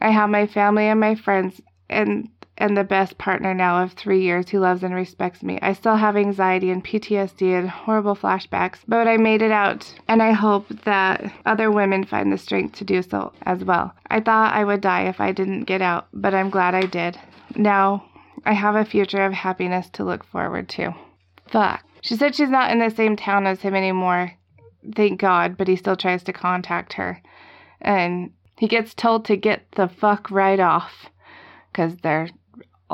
I 0.00 0.10
have 0.10 0.28
my 0.30 0.46
family 0.46 0.84
and 0.84 1.00
my 1.00 1.14
friends 1.14 1.60
and 1.88 2.28
and 2.56 2.76
the 2.76 2.84
best 2.84 3.18
partner 3.18 3.52
now 3.52 3.82
of 3.82 3.92
three 3.92 4.22
years 4.22 4.48
who 4.48 4.60
loves 4.60 4.82
and 4.82 4.94
respects 4.94 5.42
me. 5.42 5.58
I 5.60 5.72
still 5.72 5.96
have 5.96 6.16
anxiety 6.16 6.70
and 6.70 6.84
PTSD 6.84 7.58
and 7.58 7.68
horrible 7.68 8.14
flashbacks, 8.14 8.78
but 8.86 9.08
I 9.08 9.16
made 9.16 9.42
it 9.42 9.50
out, 9.50 9.92
and 10.06 10.22
I 10.22 10.32
hope 10.32 10.68
that 10.84 11.32
other 11.44 11.70
women 11.70 12.04
find 12.04 12.32
the 12.32 12.38
strength 12.38 12.76
to 12.76 12.84
do 12.84 13.02
so 13.02 13.32
as 13.42 13.64
well. 13.64 13.94
I 14.08 14.20
thought 14.20 14.54
I 14.54 14.64
would 14.64 14.80
die 14.80 15.08
if 15.08 15.20
I 15.20 15.32
didn't 15.32 15.64
get 15.64 15.82
out, 15.82 16.06
but 16.12 16.34
I'm 16.34 16.50
glad 16.50 16.74
I 16.74 16.86
did. 16.86 17.18
Now 17.56 18.04
I 18.44 18.52
have 18.52 18.76
a 18.76 18.84
future 18.84 19.24
of 19.24 19.32
happiness 19.32 19.90
to 19.90 20.04
look 20.04 20.24
forward 20.24 20.68
to. 20.70 20.94
Fuck. 21.46 21.84
She 22.02 22.16
said 22.16 22.34
she's 22.34 22.50
not 22.50 22.70
in 22.70 22.78
the 22.78 22.90
same 22.90 23.16
town 23.16 23.46
as 23.46 23.62
him 23.62 23.74
anymore. 23.74 24.32
Thank 24.94 25.20
God, 25.20 25.56
but 25.56 25.68
he 25.68 25.76
still 25.76 25.96
tries 25.96 26.22
to 26.24 26.32
contact 26.32 26.92
her. 26.94 27.22
And 27.80 28.32
He 28.58 28.68
gets 28.68 28.94
told 28.94 29.24
to 29.26 29.36
get 29.36 29.70
the 29.72 29.88
fuck 29.88 30.30
right 30.30 30.60
off 30.60 31.10
because 31.72 31.96
they're 31.98 32.28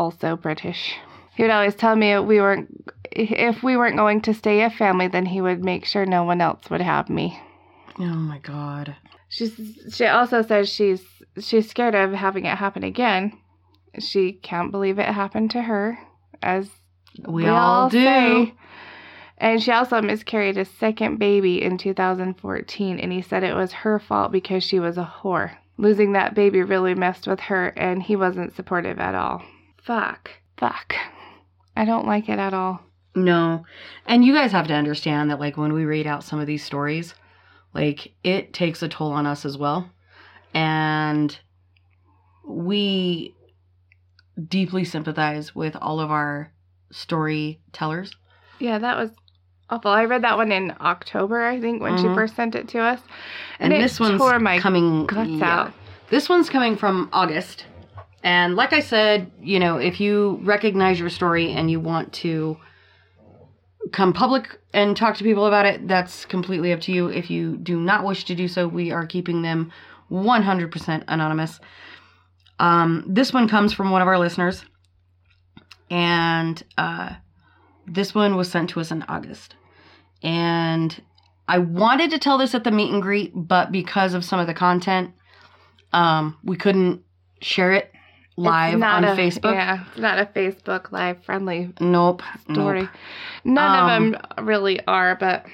also 0.01 0.37
British. 0.37 0.95
He 1.37 1.43
would 1.43 1.51
always 1.53 1.75
tell 1.75 1.95
me 1.95 2.19
we 2.19 2.41
weren't 2.41 2.69
if 3.13 3.63
we 3.63 3.77
weren't 3.77 3.97
going 3.97 4.21
to 4.23 4.33
stay 4.35 4.63
a 4.63 4.71
family, 4.71 5.09
then 5.09 5.27
he 5.27 5.41
would 5.41 5.63
make 5.65 5.85
sure 5.85 6.07
no 6.07 6.25
one 6.25 6.41
else 6.41 6.71
would 6.71 6.81
have 6.81 7.11
me. 7.11 7.39
Oh 7.99 8.05
my 8.05 8.39
god. 8.39 8.97
She's 9.29 9.55
she 9.93 10.07
also 10.07 10.43
says 10.43 10.69
she's 10.69 11.03
she's 11.39 11.69
scared 11.69 11.95
of 11.95 12.13
having 12.13 12.47
it 12.47 12.57
happen 12.57 12.83
again. 12.83 13.33
She 13.99 14.33
can't 14.33 14.71
believe 14.71 14.99
it 14.99 15.07
happened 15.07 15.51
to 15.51 15.63
her, 15.63 15.99
as 16.43 16.71
We, 17.27 17.47
all, 17.47 17.91
do. 17.91 18.03
say. 18.03 18.55
And 19.37 19.63
she 19.63 19.73
also 19.73 20.01
miscarried 20.01 20.59
a 20.59 20.65
second 20.65 21.19
baby 21.19 21.63
in 21.63 21.77
2014, 21.79 23.01
and 23.01 23.13
he 23.13 23.23
said 23.23 23.43
it 23.43 23.55
was 23.57 23.73
her 23.73 23.99
fault 23.99 24.33
because 24.33 24.63
she 24.63 24.79
was 24.79 24.97
a 24.99 25.13
whore. 25.23 25.57
Losing 25.77 26.13
that 26.13 26.35
baby 26.35 26.63
really 26.63 26.95
messed 26.95 27.27
with 27.27 27.41
her, 27.41 27.69
and 27.69 28.03
he 28.03 28.15
wasn't 28.17 28.55
supportive 28.55 28.99
at 28.99 29.15
all. 29.15 29.43
Fuck. 29.82 30.31
Fuck. 30.57 30.94
I 31.77 31.85
don't 31.85 32.07
like 32.07 32.28
it 32.28 32.39
at 32.39 32.55
all. 32.55 32.81
No. 33.15 33.65
And 34.07 34.24
you 34.24 34.35
guys 34.35 34.52
have 34.52 34.69
to 34.69 34.74
understand 34.74 35.31
that, 35.31 35.40
like, 35.40 35.57
when 35.57 35.73
we 35.73 35.85
read 35.85 36.07
out 36.07 36.23
some 36.24 36.39
of 36.39 36.47
these 36.47 36.65
stories, 36.65 37.15
like, 37.74 38.12
it 38.23 38.52
takes 38.52 38.82
a 38.82 38.89
toll 38.89 39.12
on 39.12 39.27
us 39.27 39.44
as 39.44 39.57
well. 39.59 39.90
And 40.55 41.36
we 42.47 43.35
deeply 44.48 44.85
sympathize 44.85 45.55
with 45.55 45.77
all 45.77 46.01
of 46.01 46.11
our 46.11 46.52
storytellers. 46.90 48.12
Yeah, 48.59 48.78
that 48.78 48.97
was 48.97 49.11
awful. 49.70 49.90
I 49.90 50.05
read 50.05 50.23
that 50.23 50.36
one 50.36 50.52
in 50.52 50.74
October, 50.81 51.44
I 51.44 51.61
think, 51.61 51.82
when 51.82 51.97
she 51.97 52.05
Mhm. 52.05 52.15
first 52.15 52.36
sent 52.36 52.55
it 52.55 52.69
to 52.69 52.81
us. 52.81 53.01
And, 53.59 53.73
And 53.73 53.82
this 53.82 54.01
one's 54.01 54.20
coming 54.61 55.07
guts 55.07 55.43
out. 55.43 55.73
This 56.09 56.28
one's 56.28 56.51
coming 56.51 56.77
from 56.77 57.09
August. 57.12 57.66
And 58.23 58.55
like 58.55 58.73
I 58.73 58.81
said, 58.81 59.31
you 59.41 59.59
know, 59.59 59.79
if 59.79 60.01
you 60.01 60.41
recognize 60.43 61.01
your 61.01 61.09
story 61.09 61.53
and 61.53 61.71
you 61.71 61.81
want 61.81 62.13
to 62.15 62.59
come 63.93 64.13
public 64.13 64.61
and 64.75 64.97
talk 64.97 65.17
to 65.17 65.25
people 65.25 65.47
about 65.47 65.67
it, 65.67 65.89
that's 65.89 66.27
completely 66.27 66.73
up 66.73 66.81
to 66.83 66.93
you. 66.93 67.09
If 67.09 67.31
you 67.31 67.57
do 67.57 67.81
not 67.81 68.05
wish 68.05 68.25
to 68.27 68.35
do 68.35 68.47
so, 68.47 68.69
we 68.69 68.91
are 68.91 69.07
keeping 69.07 69.43
them 69.43 69.73
100% 70.11 71.05
anonymous. 71.09 71.61
Um, 72.59 73.05
this 73.09 73.33
one 73.33 73.49
comes 73.49 73.73
from 73.73 73.91
one 73.91 74.03
of 74.03 74.09
our 74.09 74.19
listeners. 74.19 74.65
And 75.91 76.63
uh, 76.77 77.15
this 77.87 78.15
one 78.15 78.37
was 78.37 78.51
sent 78.51 78.71
to 78.71 78.81
us 78.81 78.91
in 78.91 79.03
August. 79.05 79.57
And 80.23 81.01
I 81.49 81.59
wanted 81.59 82.11
to 82.11 82.19
tell 82.19 82.37
this 82.37 82.55
at 82.55 82.65
the 82.65 82.71
meet 82.71 82.93
and 82.93 83.03
greet, 83.03 83.33
but 83.35 83.73
because 83.73 84.13
of 84.13 84.25
some 84.25 84.39
of 84.39 84.47
the 84.47 84.55
content, 84.55 85.13
um, 85.93 86.37
we 86.45 86.57
couldn't 86.57 87.03
share 87.41 87.73
it 87.73 87.91
live 88.41 88.83
on 88.83 89.05
a, 89.05 89.15
Facebook. 89.17 89.53
Yeah, 89.55 89.85
it's 89.91 89.99
not 89.99 90.19
a 90.19 90.27
Facebook 90.27 90.93
live 90.93 91.23
friendly 91.25 91.73
Nope. 91.81 92.23
story. 92.51 92.83
Nope. 92.83 92.91
None 93.45 93.91
Um, 93.91 94.15
of 94.15 94.21
them 94.37 94.47
really 94.47 94.85
are, 94.87 95.17
but 95.17 95.47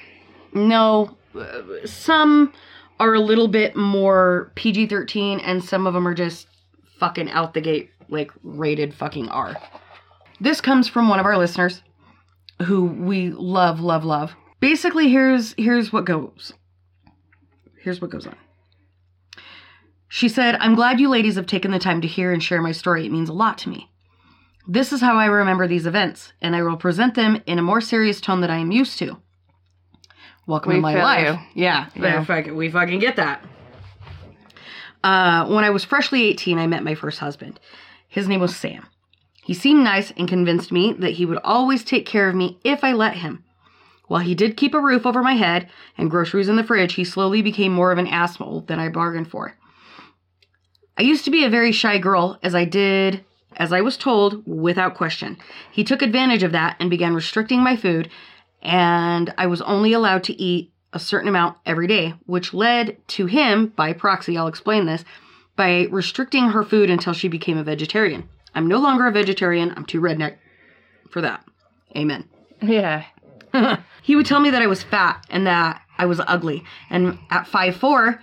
No. 0.53 1.15
uh, 1.37 1.85
Some 1.85 2.51
are 2.99 3.13
a 3.13 3.19
little 3.19 3.47
bit 3.47 3.75
more 3.75 4.51
PG 4.55 4.87
13, 4.87 5.39
and 5.39 5.63
some 5.63 5.85
of 5.87 5.93
them 5.93 6.07
are 6.07 6.13
just 6.15 6.47
fucking 6.99 7.29
out 7.31 7.53
the 7.53 7.61
gate, 7.61 7.91
like 8.09 8.31
rated 8.43 8.93
fucking 8.93 9.29
R. 9.29 9.55
This 10.39 10.61
comes 10.61 10.87
from 10.87 11.07
one 11.09 11.19
of 11.19 11.25
our 11.25 11.37
listeners 11.37 11.83
who 12.63 12.85
we 12.85 13.29
love, 13.31 13.79
love, 13.79 14.03
love. 14.03 14.33
Basically, 14.59 15.09
here's 15.09 15.53
here's 15.57 15.93
what 15.93 16.05
goes. 16.05 16.53
Here's 17.81 18.01
what 18.01 18.09
goes 18.09 18.25
on. 18.25 18.35
She 20.09 20.29
said, 20.29 20.55
I'm 20.55 20.75
glad 20.75 20.99
you 20.99 21.09
ladies 21.09 21.35
have 21.35 21.47
taken 21.47 21.71
the 21.71 21.79
time 21.79 22.01
to 22.01 22.07
hear 22.07 22.31
and 22.31 22.41
share 22.41 22.61
my 22.61 22.71
story. 22.71 23.05
It 23.05 23.11
means 23.11 23.29
a 23.29 23.33
lot 23.33 23.57
to 23.59 23.69
me. 23.69 23.91
This 24.67 24.91
is 24.91 25.01
how 25.01 25.17
I 25.17 25.25
remember 25.25 25.67
these 25.67 25.85
events, 25.85 26.33
and 26.41 26.55
I 26.55 26.63
will 26.63 26.77
present 26.77 27.15
them 27.15 27.41
in 27.45 27.59
a 27.59 27.63
more 27.63 27.81
serious 27.81 28.19
tone 28.19 28.41
that 28.41 28.49
I 28.49 28.57
am 28.57 28.71
used 28.71 28.97
to. 28.99 29.17
Welcome 30.45 30.69
We 30.69 30.75
to 30.75 30.81
my 30.81 30.95
life. 30.95 31.39
you. 31.55 31.63
Yeah, 31.63 31.87
Yeah. 31.95 32.19
We, 32.19 32.25
fucking, 32.25 32.55
we 32.55 32.69
fucking 32.69 32.99
get 32.99 33.17
that. 33.17 33.43
Uh, 35.03 35.45
when 35.47 35.63
I 35.63 35.69
was 35.69 35.85
freshly 35.85 36.23
18, 36.23 36.57
I 36.57 36.67
met 36.67 36.83
my 36.83 36.95
first 36.95 37.19
husband. 37.19 37.59
His 38.07 38.27
name 38.27 38.39
was 38.39 38.55
Sam. 38.55 38.87
He 39.43 39.53
seemed 39.53 39.83
nice 39.83 40.11
and 40.17 40.27
convinced 40.27 40.71
me 40.71 40.93
that 40.99 41.11
he 41.11 41.25
would 41.25 41.39
always 41.43 41.83
take 41.83 42.05
care 42.05 42.27
of 42.27 42.35
me 42.35 42.59
if 42.63 42.83
I 42.83 42.91
let 42.91 43.15
him. 43.15 43.43
While 44.07 44.21
he 44.21 44.35
did 44.35 44.57
keep 44.57 44.73
a 44.73 44.81
roof 44.81 45.05
over 45.05 45.21
my 45.21 45.33
head 45.33 45.69
and 45.97 46.09
groceries 46.09 46.49
in 46.49 46.55
the 46.55 46.63
fridge, 46.63 46.93
he 46.95 47.03
slowly 47.03 47.41
became 47.41 47.71
more 47.71 47.91
of 47.91 47.97
an 47.97 48.07
asshole 48.07 48.61
than 48.61 48.79
I 48.79 48.89
bargained 48.89 49.29
for. 49.29 49.55
I 50.97 51.03
used 51.03 51.25
to 51.25 51.31
be 51.31 51.43
a 51.43 51.49
very 51.49 51.71
shy 51.71 51.99
girl, 51.99 52.39
as 52.41 52.55
I 52.55 52.65
did, 52.65 53.23
as 53.55 53.71
I 53.71 53.81
was 53.81 53.97
told, 53.97 54.43
without 54.47 54.95
question. 54.95 55.37
He 55.71 55.83
took 55.83 56.01
advantage 56.01 56.43
of 56.43 56.51
that 56.53 56.75
and 56.79 56.89
began 56.89 57.13
restricting 57.13 57.61
my 57.61 57.75
food, 57.75 58.09
and 58.63 59.33
I 59.37 59.45
was 59.45 59.61
only 59.61 59.93
allowed 59.93 60.23
to 60.25 60.41
eat 60.41 60.71
a 60.93 60.99
certain 60.99 61.29
amount 61.29 61.57
every 61.65 61.85
day, 61.85 62.15
which 62.25 62.53
led 62.53 62.97
to 63.09 63.27
him, 63.27 63.67
by 63.75 63.93
proxy, 63.93 64.37
I'll 64.37 64.47
explain 64.47 64.85
this, 64.85 65.05
by 65.55 65.87
restricting 65.91 66.49
her 66.49 66.63
food 66.63 66.89
until 66.89 67.13
she 67.13 67.27
became 67.27 67.57
a 67.57 67.63
vegetarian. 67.63 68.27
I'm 68.55 68.67
no 68.67 68.79
longer 68.79 69.05
a 69.05 69.11
vegetarian, 69.11 69.73
I'm 69.75 69.85
too 69.85 70.01
redneck 70.01 70.37
for 71.11 71.21
that. 71.21 71.45
Amen. 71.95 72.27
yeah. 72.61 73.05
he 74.01 74.15
would 74.15 74.25
tell 74.25 74.39
me 74.39 74.49
that 74.49 74.61
I 74.61 74.67
was 74.67 74.83
fat 74.83 75.25
and 75.29 75.45
that 75.45 75.81
I 75.97 76.05
was 76.05 76.21
ugly. 76.27 76.63
And 76.89 77.19
at 77.29 77.45
5'4, 77.45 78.19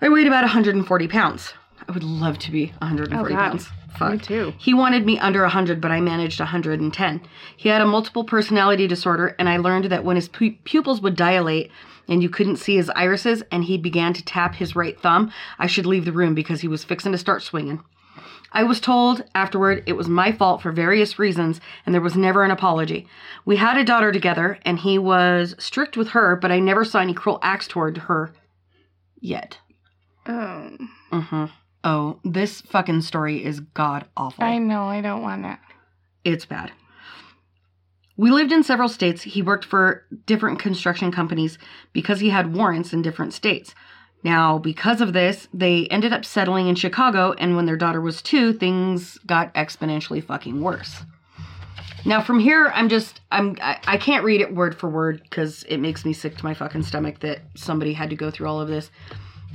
I 0.00 0.08
weighed 0.08 0.26
about 0.26 0.42
140 0.42 1.08
pounds. 1.08 1.52
I 1.90 1.92
would 1.92 2.04
love 2.04 2.38
to 2.38 2.52
be 2.52 2.66
140 2.78 3.16
Oh, 3.34 3.36
God. 3.36 3.48
pounds. 3.50 3.68
Fuck. 3.98 4.12
Me 4.12 4.18
too. 4.18 4.54
He 4.58 4.72
wanted 4.74 5.04
me 5.04 5.18
under 5.18 5.42
100, 5.42 5.80
but 5.80 5.90
I 5.90 6.00
managed 6.00 6.38
110. 6.38 7.20
He 7.56 7.68
had 7.68 7.82
a 7.82 7.86
multiple 7.86 8.22
personality 8.22 8.86
disorder, 8.86 9.34
and 9.40 9.48
I 9.48 9.56
learned 9.56 9.86
that 9.86 10.04
when 10.04 10.14
his 10.14 10.28
pu- 10.28 10.54
pupils 10.62 11.00
would 11.00 11.16
dilate 11.16 11.72
and 12.06 12.22
you 12.22 12.28
couldn't 12.28 12.58
see 12.58 12.76
his 12.76 12.90
irises 12.90 13.42
and 13.50 13.64
he 13.64 13.76
began 13.76 14.12
to 14.12 14.24
tap 14.24 14.54
his 14.54 14.76
right 14.76 15.00
thumb, 15.00 15.32
I 15.58 15.66
should 15.66 15.84
leave 15.84 16.04
the 16.04 16.12
room 16.12 16.32
because 16.32 16.60
he 16.60 16.68
was 16.68 16.84
fixing 16.84 17.10
to 17.10 17.18
start 17.18 17.42
swinging. 17.42 17.82
I 18.52 18.62
was 18.62 18.78
told 18.80 19.24
afterward 19.34 19.82
it 19.86 19.94
was 19.96 20.06
my 20.08 20.30
fault 20.30 20.62
for 20.62 20.70
various 20.70 21.18
reasons, 21.18 21.60
and 21.84 21.92
there 21.92 22.00
was 22.00 22.14
never 22.16 22.44
an 22.44 22.52
apology. 22.52 23.08
We 23.44 23.56
had 23.56 23.76
a 23.76 23.84
daughter 23.84 24.12
together, 24.12 24.60
and 24.64 24.78
he 24.78 24.96
was 24.96 25.56
strict 25.58 25.96
with 25.96 26.10
her, 26.10 26.36
but 26.36 26.52
I 26.52 26.60
never 26.60 26.84
saw 26.84 27.00
any 27.00 27.14
cruel 27.14 27.40
acts 27.42 27.66
toward 27.66 27.98
her 27.98 28.32
yet. 29.20 29.58
Oh, 30.26 30.76
Mm-hmm. 31.10 31.46
Oh, 31.82 32.18
this 32.24 32.60
fucking 32.60 33.02
story 33.02 33.44
is 33.44 33.60
god 33.60 34.06
awful. 34.16 34.44
I 34.44 34.58
know. 34.58 34.84
I 34.84 35.00
don't 35.00 35.22
want 35.22 35.46
it. 35.46 35.58
It's 36.24 36.44
bad. 36.44 36.72
We 38.16 38.30
lived 38.30 38.52
in 38.52 38.62
several 38.62 38.90
states. 38.90 39.22
He 39.22 39.40
worked 39.40 39.64
for 39.64 40.04
different 40.26 40.58
construction 40.58 41.10
companies 41.10 41.56
because 41.94 42.20
he 42.20 42.28
had 42.28 42.54
warrants 42.54 42.92
in 42.92 43.00
different 43.00 43.32
states. 43.32 43.74
Now, 44.22 44.58
because 44.58 45.00
of 45.00 45.14
this, 45.14 45.48
they 45.54 45.86
ended 45.86 46.12
up 46.12 46.26
settling 46.26 46.68
in 46.68 46.74
Chicago, 46.74 47.32
and 47.38 47.56
when 47.56 47.64
their 47.64 47.78
daughter 47.78 48.02
was 48.02 48.20
two, 48.20 48.52
things 48.52 49.16
got 49.26 49.54
exponentially 49.54 50.22
fucking 50.22 50.60
worse. 50.60 51.02
Now, 52.04 52.20
from 52.20 52.38
here, 52.40 52.70
I'm 52.74 52.90
just, 52.90 53.20
I'm, 53.30 53.56
I, 53.62 53.78
I 53.86 53.96
can't 53.96 54.24
read 54.24 54.42
it 54.42 54.54
word 54.54 54.74
for 54.74 54.90
word 54.90 55.22
because 55.22 55.62
it 55.64 55.78
makes 55.78 56.04
me 56.04 56.12
sick 56.12 56.36
to 56.36 56.44
my 56.44 56.52
fucking 56.52 56.82
stomach 56.82 57.20
that 57.20 57.40
somebody 57.56 57.94
had 57.94 58.10
to 58.10 58.16
go 58.16 58.30
through 58.30 58.48
all 58.48 58.60
of 58.60 58.68
this. 58.68 58.90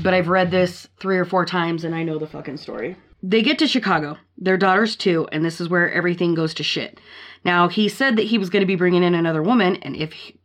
But 0.01 0.13
I've 0.13 0.27
read 0.27 0.51
this 0.51 0.87
three 0.99 1.17
or 1.17 1.25
four 1.25 1.45
times 1.45 1.83
and 1.83 1.95
I 1.95 2.03
know 2.03 2.19
the 2.19 2.27
fucking 2.27 2.57
story. 2.57 2.97
They 3.23 3.41
get 3.41 3.57
to 3.59 3.67
Chicago. 3.67 4.17
Their 4.37 4.57
daughter's 4.57 4.95
two, 4.95 5.27
and 5.31 5.43
this 5.43 5.59
is 5.59 5.69
where 5.69 5.91
everything 5.91 6.35
goes 6.35 6.53
to 6.55 6.63
shit. 6.63 6.99
Now, 7.43 7.69
he 7.69 7.89
said 7.89 8.17
that 8.17 8.25
he 8.25 8.37
was 8.37 8.49
going 8.49 8.61
to 8.61 8.67
be 8.67 8.75
bringing 8.75 9.03
in 9.03 9.15
another 9.15 9.41
woman, 9.41 9.77
and 9.77 9.95
if 9.95 10.13
he, 10.13 10.39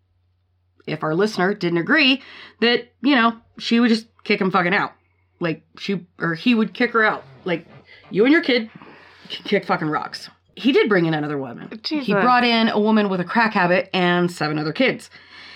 if 0.87 1.03
our 1.03 1.15
listener 1.15 1.53
didn't 1.53 1.79
agree, 1.79 2.23
that, 2.61 2.93
you 3.03 3.15
know, 3.15 3.37
she 3.59 3.81
would 3.81 3.89
just 3.89 4.07
kick 4.25 4.41
him 4.41 4.51
fucking 4.51 4.75
out. 4.75 4.93
Like, 5.41 5.63
she, 5.79 6.07
or 6.19 6.35
he 6.35 6.55
would 6.55 6.73
kick 6.73 6.93
her 6.93 7.05
out. 7.05 7.25
Like, 7.45 7.67
you 8.11 8.25
and 8.25 8.33
your 8.33 8.43
kid 8.43 8.71
can 9.29 9.45
kick 9.45 9.67
fucking 9.67 9.89
rocks. 9.89 10.31
He 10.55 10.73
did 10.73 10.89
bring 10.89 11.07
in 11.07 11.15
another 11.15 11.39
woman. 11.39 11.69
Jesus. 11.83 12.07
He 12.07 12.13
brought 12.13 12.45
in 12.45 12.69
a 12.69 12.79
woman 12.79 13.09
with 13.09 13.21
a 13.21 13.25
crack 13.25 13.55
habit 13.55 13.89
and 13.93 14.31
seven 14.31 14.59
other 14.59 14.73
kids. 14.73 15.11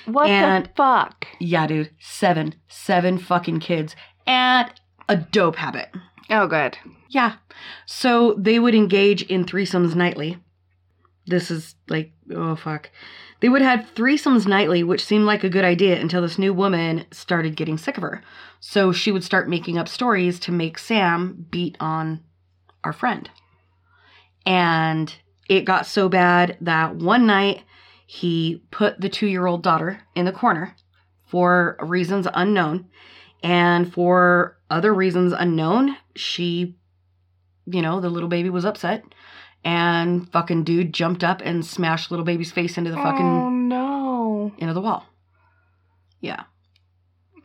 What 0.06 0.28
And- 0.28 0.66
the 0.66 0.70
fuck? 0.76 1.26
Yeah, 1.40 1.66
dude. 1.66 1.90
Seven. 1.98 2.54
Seven 2.68 3.18
fucking 3.18 3.60
kids. 3.60 3.96
And 4.26 4.70
a 5.08 5.16
dope 5.16 5.56
habit. 5.56 5.90
Oh, 6.30 6.46
good. 6.46 6.78
Yeah. 7.08 7.34
So 7.86 8.34
they 8.38 8.58
would 8.58 8.74
engage 8.74 9.22
in 9.22 9.44
threesomes 9.44 9.94
nightly. 9.94 10.38
This 11.26 11.50
is 11.50 11.74
like, 11.88 12.12
oh 12.34 12.56
fuck. 12.56 12.90
They 13.40 13.48
would 13.48 13.62
have 13.62 13.90
threesomes 13.94 14.46
nightly, 14.46 14.82
which 14.82 15.04
seemed 15.04 15.24
like 15.26 15.44
a 15.44 15.50
good 15.50 15.64
idea 15.64 16.00
until 16.00 16.22
this 16.22 16.38
new 16.38 16.52
woman 16.54 17.04
started 17.10 17.56
getting 17.56 17.76
sick 17.78 17.96
of 17.96 18.02
her. 18.02 18.22
So 18.60 18.92
she 18.92 19.12
would 19.12 19.24
start 19.24 19.48
making 19.48 19.76
up 19.78 19.88
stories 19.88 20.38
to 20.40 20.52
make 20.52 20.78
Sam 20.78 21.46
beat 21.50 21.76
on 21.80 22.20
our 22.84 22.92
friend. 22.92 23.28
And 24.46 25.14
it 25.48 25.64
got 25.64 25.86
so 25.86 26.08
bad 26.08 26.56
that 26.60 26.96
one 26.96 27.26
night 27.26 27.62
he 28.06 28.62
put 28.70 29.00
the 29.00 29.08
two 29.08 29.26
year 29.26 29.46
old 29.46 29.62
daughter 29.62 30.00
in 30.14 30.24
the 30.24 30.32
corner 30.32 30.74
for 31.26 31.76
reasons 31.80 32.26
unknown 32.34 32.86
And 33.42 33.92
for 33.92 34.56
other 34.70 34.94
reasons 34.94 35.32
unknown, 35.32 35.96
she, 36.16 36.76
you 37.66 37.82
know, 37.82 38.00
the 38.00 38.08
little 38.08 38.28
baby 38.30 38.48
was 38.50 38.64
upset. 38.64 39.04
And 39.64 40.30
fucking 40.32 40.64
dude 40.64 40.92
jumped 40.94 41.22
up 41.24 41.40
and 41.44 41.64
smashed 41.64 42.10
little 42.10 42.24
baby's 42.24 42.52
face 42.52 42.76
into 42.78 42.90
the 42.90 42.96
fucking 42.96 43.26
Oh 43.26 43.50
no. 43.50 44.52
into 44.58 44.74
the 44.74 44.80
wall. 44.80 45.06
Yeah. 46.20 46.44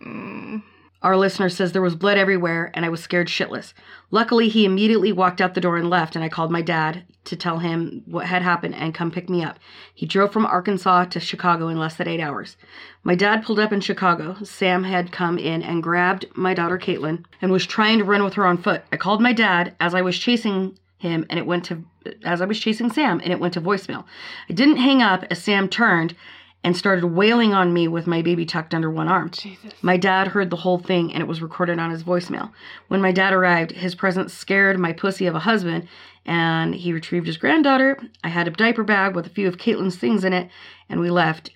Mm. 0.05 0.63
Our 1.01 1.15
listener 1.15 1.47
says 1.47 1.71
there 1.71 1.81
was 1.81 1.95
blood 1.95 2.17
everywhere 2.17 2.71
and 2.73 2.85
I 2.85 2.89
was 2.89 3.01
scared 3.01 3.27
shitless. 3.27 3.73
Luckily, 4.11 4.49
he 4.49 4.65
immediately 4.65 5.13
walked 5.13 5.39
out 5.39 5.53
the 5.53 5.61
door 5.61 5.77
and 5.77 5.89
left, 5.89 6.15
and 6.15 6.25
I 6.25 6.29
called 6.29 6.51
my 6.51 6.61
dad 6.61 7.03
to 7.25 7.35
tell 7.35 7.59
him 7.59 8.03
what 8.05 8.25
had 8.25 8.41
happened 8.41 8.75
and 8.75 8.93
come 8.93 9.11
pick 9.11 9.29
me 9.29 9.43
up. 9.43 9.59
He 9.93 10.05
drove 10.05 10.33
from 10.33 10.45
Arkansas 10.45 11.05
to 11.05 11.19
Chicago 11.19 11.69
in 11.69 11.79
less 11.79 11.95
than 11.95 12.07
eight 12.07 12.19
hours. 12.19 12.57
My 13.03 13.15
dad 13.15 13.45
pulled 13.45 13.59
up 13.59 13.71
in 13.71 13.81
Chicago. 13.81 14.35
Sam 14.43 14.83
had 14.83 15.11
come 15.11 15.37
in 15.37 15.63
and 15.63 15.83
grabbed 15.83 16.25
my 16.35 16.53
daughter 16.53 16.77
Caitlin 16.77 17.23
and 17.41 17.51
was 17.51 17.65
trying 17.65 17.99
to 17.99 18.03
run 18.03 18.23
with 18.23 18.33
her 18.33 18.45
on 18.45 18.57
foot. 18.57 18.83
I 18.91 18.97
called 18.97 19.21
my 19.21 19.31
dad 19.31 19.75
as 19.79 19.93
I 19.93 20.01
was 20.01 20.17
chasing 20.17 20.77
him 20.97 21.25
and 21.29 21.39
it 21.39 21.45
went 21.45 21.63
to 21.65 21.83
as 22.23 22.41
I 22.41 22.45
was 22.45 22.59
chasing 22.59 22.91
Sam 22.91 23.21
and 23.21 23.31
it 23.31 23.39
went 23.39 23.53
to 23.53 23.61
voicemail. 23.61 24.05
I 24.49 24.53
didn't 24.53 24.77
hang 24.77 25.01
up 25.01 25.23
as 25.29 25.41
Sam 25.41 25.69
turned 25.69 26.15
and 26.63 26.75
started 26.75 27.05
wailing 27.05 27.53
on 27.53 27.73
me 27.73 27.87
with 27.87 28.05
my 28.05 28.21
baby 28.21 28.45
tucked 28.45 28.73
under 28.73 28.89
one 28.89 29.07
arm. 29.07 29.29
Jesus. 29.29 29.73
My 29.81 29.97
dad 29.97 30.27
heard 30.27 30.49
the 30.49 30.57
whole 30.57 30.77
thing 30.77 31.13
and 31.13 31.21
it 31.21 31.27
was 31.27 31.41
recorded 31.41 31.79
on 31.79 31.91
his 31.91 32.03
voicemail. 32.03 32.51
When 32.89 33.01
my 33.01 33.11
dad 33.11 33.33
arrived, 33.33 33.71
his 33.71 33.95
presence 33.95 34.33
scared 34.33 34.77
my 34.77 34.91
pussy 34.91 35.25
of 35.25 35.35
a 35.35 35.39
husband 35.39 35.87
and 36.25 36.75
he 36.75 36.91
retrieved 36.91 37.27
his 37.27 37.37
granddaughter. 37.37 37.97
I 38.23 38.29
had 38.29 38.47
a 38.47 38.51
diaper 38.51 38.83
bag 38.83 39.15
with 39.15 39.25
a 39.25 39.29
few 39.29 39.47
of 39.47 39.57
Caitlin's 39.57 39.95
things 39.95 40.23
in 40.23 40.33
it 40.33 40.49
and 40.89 40.99
we 40.99 41.09
left 41.09 41.51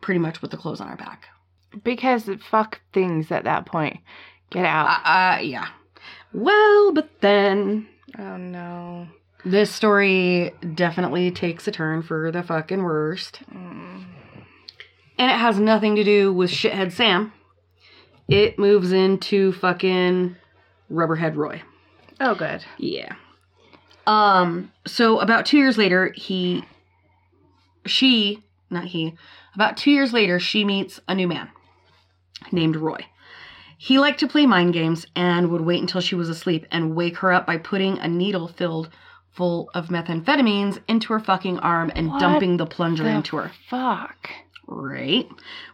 pretty 0.00 0.18
much 0.18 0.42
with 0.42 0.50
the 0.50 0.56
clothes 0.56 0.80
on 0.80 0.88
our 0.88 0.96
back. 0.96 1.26
Because 1.84 2.28
fuck 2.50 2.80
things 2.92 3.30
at 3.30 3.44
that 3.44 3.64
point. 3.64 4.00
Get 4.50 4.64
out. 4.64 4.86
Uh, 4.86 5.08
uh 5.08 5.38
yeah. 5.40 5.68
Well, 6.34 6.92
but 6.92 7.08
then 7.20 7.86
oh 8.18 8.36
no. 8.36 9.06
this 9.44 9.70
story 9.70 10.52
definitely 10.74 11.30
takes 11.30 11.68
a 11.68 11.70
turn 11.70 12.02
for 12.02 12.32
the 12.32 12.42
fucking 12.42 12.82
worst. 12.82 13.40
Mm. 13.54 14.04
And 15.22 15.30
it 15.30 15.38
has 15.38 15.56
nothing 15.56 15.94
to 15.94 16.02
do 16.02 16.32
with 16.32 16.50
shithead 16.50 16.90
Sam. 16.90 17.32
It 18.26 18.58
moves 18.58 18.90
into 18.90 19.52
fucking 19.52 20.34
Rubberhead 20.90 21.36
Roy. 21.36 21.62
Oh 22.18 22.34
good. 22.34 22.64
Yeah. 22.76 23.14
Um, 24.04 24.72
so 24.84 25.20
about 25.20 25.46
two 25.46 25.58
years 25.58 25.78
later, 25.78 26.12
he, 26.16 26.64
she, 27.86 28.42
not 28.68 28.86
he, 28.86 29.14
about 29.54 29.76
two 29.76 29.92
years 29.92 30.12
later, 30.12 30.40
she 30.40 30.64
meets 30.64 30.98
a 31.06 31.14
new 31.14 31.28
man 31.28 31.50
named 32.50 32.74
Roy. 32.74 33.06
He 33.78 34.00
liked 34.00 34.18
to 34.18 34.26
play 34.26 34.44
mind 34.44 34.72
games 34.72 35.06
and 35.14 35.52
would 35.52 35.60
wait 35.60 35.80
until 35.80 36.00
she 36.00 36.16
was 36.16 36.30
asleep 36.30 36.66
and 36.72 36.96
wake 36.96 37.18
her 37.18 37.32
up 37.32 37.46
by 37.46 37.58
putting 37.58 37.96
a 38.00 38.08
needle 38.08 38.48
filled 38.48 38.90
full 39.30 39.70
of 39.72 39.86
methamphetamines 39.86 40.80
into 40.88 41.12
her 41.12 41.20
fucking 41.20 41.60
arm 41.60 41.92
and 41.94 42.10
What 42.10 42.18
dumping 42.18 42.56
the 42.56 42.66
plunger 42.66 43.04
the 43.04 43.10
into 43.10 43.36
her. 43.36 43.52
Fuck. 43.70 44.28
Right. 44.74 45.28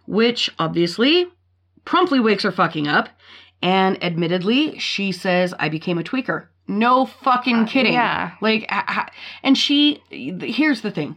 Which 0.06 0.50
obviously 0.58 1.26
promptly 1.84 2.20
wakes 2.20 2.42
her 2.44 2.52
fucking 2.52 2.88
up. 2.88 3.08
And 3.62 4.02
admittedly, 4.04 4.78
she 4.78 5.10
says, 5.12 5.52
I 5.58 5.68
became 5.68 5.98
a 5.98 6.02
tweaker. 6.04 6.46
No 6.68 7.06
fucking 7.06 7.56
Uh, 7.60 7.66
kidding. 7.66 7.92
yeah. 7.94 8.32
Like, 8.40 8.70
and 9.42 9.56
she, 9.58 10.02
here's 10.10 10.82
the 10.82 10.90
thing. 10.90 11.16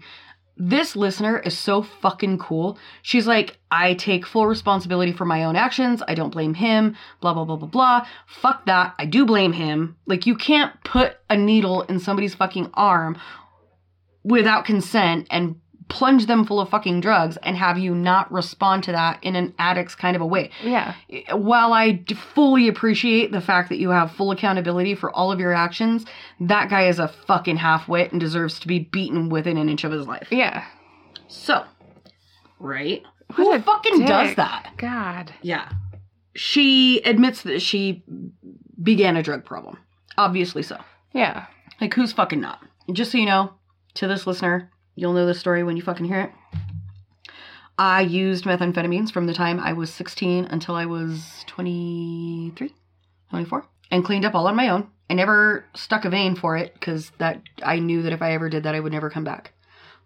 This 0.57 0.95
listener 0.95 1.39
is 1.39 1.57
so 1.57 1.81
fucking 1.81 2.37
cool. 2.39 2.77
She's 3.01 3.25
like, 3.27 3.57
I 3.71 3.93
take 3.95 4.25
full 4.25 4.47
responsibility 4.47 5.11
for 5.11 5.25
my 5.25 5.43
own 5.43 5.55
actions. 5.55 6.01
I 6.07 6.13
don't 6.15 6.29
blame 6.31 6.53
him. 6.53 6.95
Blah, 7.19 7.33
blah, 7.33 7.45
blah, 7.45 7.55
blah, 7.57 7.67
blah. 7.67 8.05
Fuck 8.27 8.65
that. 8.65 8.93
I 8.99 9.05
do 9.05 9.25
blame 9.25 9.53
him. 9.53 9.97
Like, 10.05 10.25
you 10.25 10.35
can't 10.35 10.71
put 10.83 11.17
a 11.29 11.37
needle 11.37 11.81
in 11.83 11.99
somebody's 11.99 12.35
fucking 12.35 12.69
arm 12.73 13.17
without 14.23 14.65
consent 14.65 15.27
and 15.31 15.59
plunge 15.89 16.25
them 16.27 16.45
full 16.45 16.59
of 16.59 16.69
fucking 16.69 17.01
drugs 17.01 17.37
and 17.43 17.57
have 17.57 17.77
you 17.77 17.93
not 17.93 18.31
respond 18.31 18.83
to 18.83 18.91
that 18.91 19.21
in 19.23 19.35
an 19.35 19.53
addict's 19.59 19.95
kind 19.95 20.15
of 20.15 20.21
a 20.21 20.25
way. 20.25 20.49
Yeah. 20.63 20.95
While 21.31 21.73
I 21.73 22.03
fully 22.33 22.67
appreciate 22.67 23.31
the 23.31 23.41
fact 23.41 23.69
that 23.69 23.77
you 23.77 23.89
have 23.89 24.11
full 24.11 24.31
accountability 24.31 24.95
for 24.95 25.11
all 25.11 25.31
of 25.31 25.39
your 25.39 25.53
actions, 25.53 26.05
that 26.39 26.69
guy 26.69 26.87
is 26.87 26.99
a 26.99 27.07
fucking 27.07 27.57
half-wit 27.57 28.11
and 28.11 28.21
deserves 28.21 28.59
to 28.61 28.67
be 28.67 28.79
beaten 28.79 29.29
within 29.29 29.57
an 29.57 29.69
inch 29.69 29.83
of 29.83 29.91
his 29.91 30.07
life. 30.07 30.27
Yeah. 30.31 30.65
So, 31.27 31.65
right? 32.59 33.03
What 33.35 33.59
Who 33.59 33.61
fucking 33.61 34.05
does 34.05 34.35
that? 34.35 34.71
God. 34.77 35.33
Yeah. 35.41 35.69
She 36.35 37.01
admits 37.01 37.43
that 37.43 37.61
she 37.61 38.03
began 38.81 39.17
a 39.17 39.23
drug 39.23 39.45
problem. 39.45 39.77
Obviously 40.17 40.63
so. 40.63 40.77
Yeah. 41.13 41.47
Like, 41.79 41.93
who's 41.93 42.13
fucking 42.13 42.39
not? 42.39 42.59
Just 42.93 43.11
so 43.11 43.17
you 43.17 43.25
know, 43.25 43.53
to 43.95 44.07
this 44.07 44.25
listener, 44.25 44.70
you'll 44.95 45.13
know 45.13 45.25
the 45.25 45.33
story 45.33 45.63
when 45.63 45.75
you 45.77 45.81
fucking 45.83 46.05
hear 46.05 46.21
it. 46.21 46.31
I 47.77 48.01
used 48.01 48.45
methamphetamines 48.45 49.11
from 49.11 49.25
the 49.25 49.33
time 49.33 49.59
I 49.59 49.73
was 49.73 49.91
16 49.93 50.45
until 50.45 50.75
I 50.75 50.85
was 50.85 51.43
23, 51.47 52.73
24, 53.29 53.65
and 53.91 54.05
cleaned 54.05 54.25
up 54.25 54.35
all 54.35 54.47
on 54.47 54.55
my 54.55 54.69
own. 54.69 54.87
I 55.09 55.13
never 55.13 55.65
stuck 55.75 56.05
a 56.05 56.09
vein 56.09 56.35
for 56.35 56.55
it 56.57 56.73
because 56.75 57.11
that 57.17 57.41
I 57.63 57.79
knew 57.79 58.01
that 58.03 58.13
if 58.13 58.21
I 58.21 58.33
ever 58.33 58.49
did 58.49 58.63
that, 58.63 58.75
I 58.75 58.79
would 58.79 58.91
never 58.91 59.09
come 59.09 59.23
back. 59.23 59.53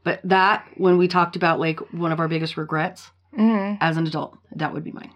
But 0.03 0.21
that, 0.23 0.65
when 0.77 0.97
we 0.97 1.07
talked 1.07 1.35
about 1.35 1.59
like 1.59 1.79
one 1.93 2.11
of 2.11 2.19
our 2.19 2.27
biggest 2.27 2.57
regrets 2.57 3.11
Mm. 3.37 3.77
as 3.81 3.97
an 3.97 4.07
adult, 4.07 4.37
that 4.55 4.73
would 4.73 4.85
be 4.85 4.93
mine 4.93 5.11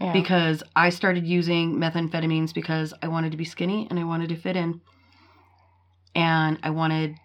Yeah. 0.00 0.12
because 0.12 0.62
I 0.76 0.90
started 0.90 1.26
using 1.26 1.74
methamphetamines 1.74 2.54
because 2.54 2.94
I 3.02 3.08
wanted 3.08 3.32
to 3.32 3.36
be 3.36 3.44
skinny 3.44 3.88
and 3.90 3.98
I 3.98 4.04
wanted 4.04 4.28
to 4.28 4.36
fit 4.36 4.54
in. 4.54 4.80
And 6.14 6.58
I 6.62 6.70
wanted 6.70 7.16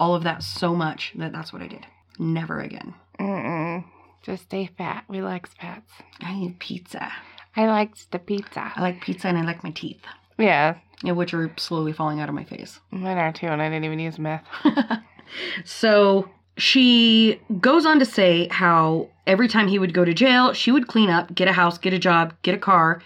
all 0.00 0.14
of 0.16 0.24
that 0.24 0.42
so 0.42 0.74
much 0.74 1.12
that 1.16 1.30
that's 1.32 1.52
what 1.52 1.62
I 1.62 1.68
did. 1.68 1.86
Never 2.18 2.60
again. 2.60 2.94
Mm-mm. 3.20 3.84
Just 4.22 4.44
stay 4.44 4.68
fat. 4.76 5.04
We 5.08 5.22
likes 5.22 5.50
fats. 5.60 5.92
I 6.20 6.34
need 6.34 6.58
pizza. 6.58 7.12
I 7.56 7.66
likes 7.66 8.06
the 8.10 8.18
pizza. 8.18 8.72
I 8.74 8.80
like 8.80 9.00
pizza 9.00 9.28
and 9.28 9.38
I 9.38 9.42
like 9.42 9.62
my 9.64 9.70
teeth, 9.70 10.00
Yeah. 10.38 10.76
yeah, 11.02 11.12
which 11.12 11.32
are 11.34 11.52
slowly 11.56 11.92
falling 11.92 12.20
out 12.20 12.28
of 12.28 12.34
my 12.34 12.44
face. 12.44 12.80
Mine 12.90 13.18
are 13.18 13.32
too, 13.32 13.46
and 13.46 13.60
I 13.62 13.68
didn't 13.68 13.84
even 13.84 13.98
use 13.98 14.18
meth. 14.18 14.44
so 15.64 16.28
she 16.56 17.40
goes 17.60 17.86
on 17.86 17.98
to 17.98 18.04
say 18.04 18.48
how 18.50 19.08
every 19.26 19.48
time 19.48 19.68
he 19.68 19.78
would 19.78 19.94
go 19.94 20.04
to 20.04 20.14
jail, 20.14 20.52
she 20.52 20.70
would 20.72 20.86
clean 20.86 21.10
up, 21.10 21.34
get 21.34 21.48
a 21.48 21.52
house, 21.52 21.78
get 21.78 21.92
a 21.92 21.98
job, 21.98 22.34
get 22.42 22.54
a 22.54 22.58
car 22.58 23.02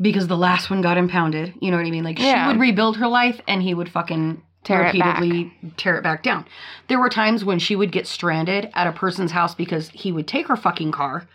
because 0.00 0.26
the 0.26 0.36
last 0.36 0.70
one 0.70 0.82
got 0.82 0.96
impounded. 0.98 1.54
You 1.60 1.70
know 1.70 1.76
what 1.76 1.86
I 1.86 1.90
mean? 1.90 2.04
Like 2.04 2.18
Yeah. 2.18 2.44
she 2.44 2.52
would 2.52 2.60
rebuild 2.60 2.96
her 2.98 3.08
life 3.08 3.40
and 3.46 3.62
he 3.62 3.74
would 3.74 3.88
fucking 3.88 4.42
Tear 4.64 4.82
it 4.82 4.94
repeatedly 4.94 5.52
tear 5.76 5.96
it 5.96 6.02
back 6.02 6.22
down. 6.22 6.46
There 6.88 6.98
were 6.98 7.10
times 7.10 7.44
when 7.44 7.58
she 7.58 7.76
would 7.76 7.92
get 7.92 8.06
stranded 8.06 8.70
at 8.74 8.86
a 8.86 8.92
person's 8.92 9.32
house 9.32 9.54
because 9.54 9.90
he 9.90 10.10
would 10.10 10.26
take 10.26 10.48
her 10.48 10.56
fucking 10.56 10.92
car 10.92 11.28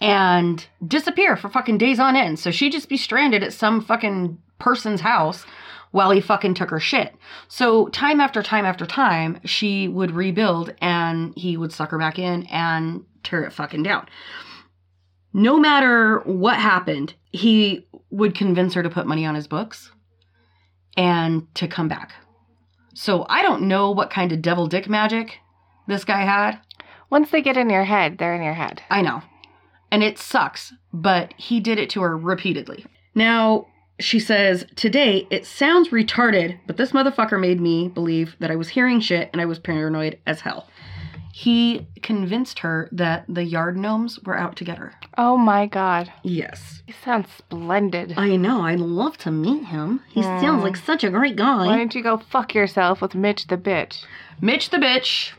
and 0.00 0.66
disappear 0.86 1.36
for 1.36 1.48
fucking 1.48 1.78
days 1.78 1.98
on 1.98 2.16
end. 2.16 2.38
So 2.38 2.50
she'd 2.50 2.72
just 2.72 2.88
be 2.88 2.96
stranded 2.96 3.42
at 3.42 3.52
some 3.52 3.80
fucking 3.80 4.38
person's 4.58 5.00
house 5.00 5.46
while 5.92 6.10
he 6.10 6.20
fucking 6.20 6.54
took 6.54 6.70
her 6.70 6.80
shit. 6.80 7.14
So 7.48 7.88
time 7.88 8.20
after 8.20 8.42
time 8.42 8.66
after 8.66 8.84
time, 8.84 9.40
she 9.44 9.88
would 9.88 10.10
rebuild 10.10 10.74
and 10.80 11.32
he 11.36 11.56
would 11.56 11.72
suck 11.72 11.90
her 11.90 11.98
back 11.98 12.18
in 12.18 12.46
and 12.46 13.04
tear 13.22 13.44
it 13.44 13.52
fucking 13.52 13.82
down. 13.82 14.06
No 15.32 15.58
matter 15.58 16.20
what 16.20 16.56
happened, 16.56 17.14
he 17.30 17.86
would 18.10 18.34
convince 18.34 18.74
her 18.74 18.82
to 18.82 18.90
put 18.90 19.06
money 19.06 19.24
on 19.24 19.34
his 19.34 19.46
books 19.46 19.90
and 20.96 21.46
to 21.54 21.68
come 21.68 21.88
back. 21.88 22.12
So 22.96 23.26
I 23.28 23.42
don't 23.42 23.68
know 23.68 23.90
what 23.90 24.08
kind 24.08 24.32
of 24.32 24.40
devil 24.40 24.66
dick 24.66 24.88
magic 24.88 25.40
this 25.86 26.02
guy 26.02 26.22
had. 26.22 26.58
Once 27.10 27.30
they 27.30 27.42
get 27.42 27.58
in 27.58 27.68
your 27.68 27.84
head, 27.84 28.16
they're 28.16 28.34
in 28.34 28.42
your 28.42 28.54
head. 28.54 28.82
I 28.88 29.02
know. 29.02 29.22
And 29.90 30.02
it 30.02 30.18
sucks, 30.18 30.72
but 30.94 31.34
he 31.36 31.60
did 31.60 31.78
it 31.78 31.90
to 31.90 32.00
her 32.00 32.16
repeatedly. 32.16 32.86
Now, 33.14 33.66
she 34.00 34.18
says, 34.18 34.64
Today, 34.76 35.26
it 35.28 35.44
sounds 35.44 35.90
retarded, 35.90 36.58
but 36.66 36.78
this 36.78 36.92
motherfucker 36.92 37.38
made 37.38 37.60
me 37.60 37.88
believe 37.88 38.34
that 38.40 38.50
I 38.50 38.56
was 38.56 38.70
hearing 38.70 39.00
shit 39.00 39.28
and 39.30 39.42
I 39.42 39.46
was 39.46 39.58
paranoid 39.58 40.18
as 40.26 40.40
hell. 40.40 40.66
He 41.38 41.86
convinced 42.02 42.60
her 42.60 42.88
that 42.92 43.26
the 43.28 43.44
yard 43.44 43.76
gnomes 43.76 44.18
were 44.20 44.38
out 44.38 44.56
to 44.56 44.64
get 44.64 44.78
her. 44.78 44.94
Oh 45.18 45.36
my 45.36 45.66
god. 45.66 46.10
Yes. 46.22 46.82
He 46.86 46.94
sounds 47.04 47.28
splendid. 47.36 48.14
I 48.16 48.36
know. 48.36 48.62
I'd 48.62 48.80
love 48.80 49.18
to 49.18 49.30
meet 49.30 49.66
him. 49.66 50.00
He 50.08 50.22
Hmm. 50.22 50.40
sounds 50.40 50.62
like 50.64 50.76
such 50.78 51.04
a 51.04 51.10
great 51.10 51.36
guy. 51.36 51.66
Why 51.66 51.76
don't 51.76 51.94
you 51.94 52.02
go 52.02 52.16
fuck 52.16 52.54
yourself 52.54 53.02
with 53.02 53.14
Mitch 53.14 53.48
the 53.48 53.58
bitch? 53.58 54.06
Mitch 54.40 54.70
the 54.70 54.78
bitch, 54.78 55.32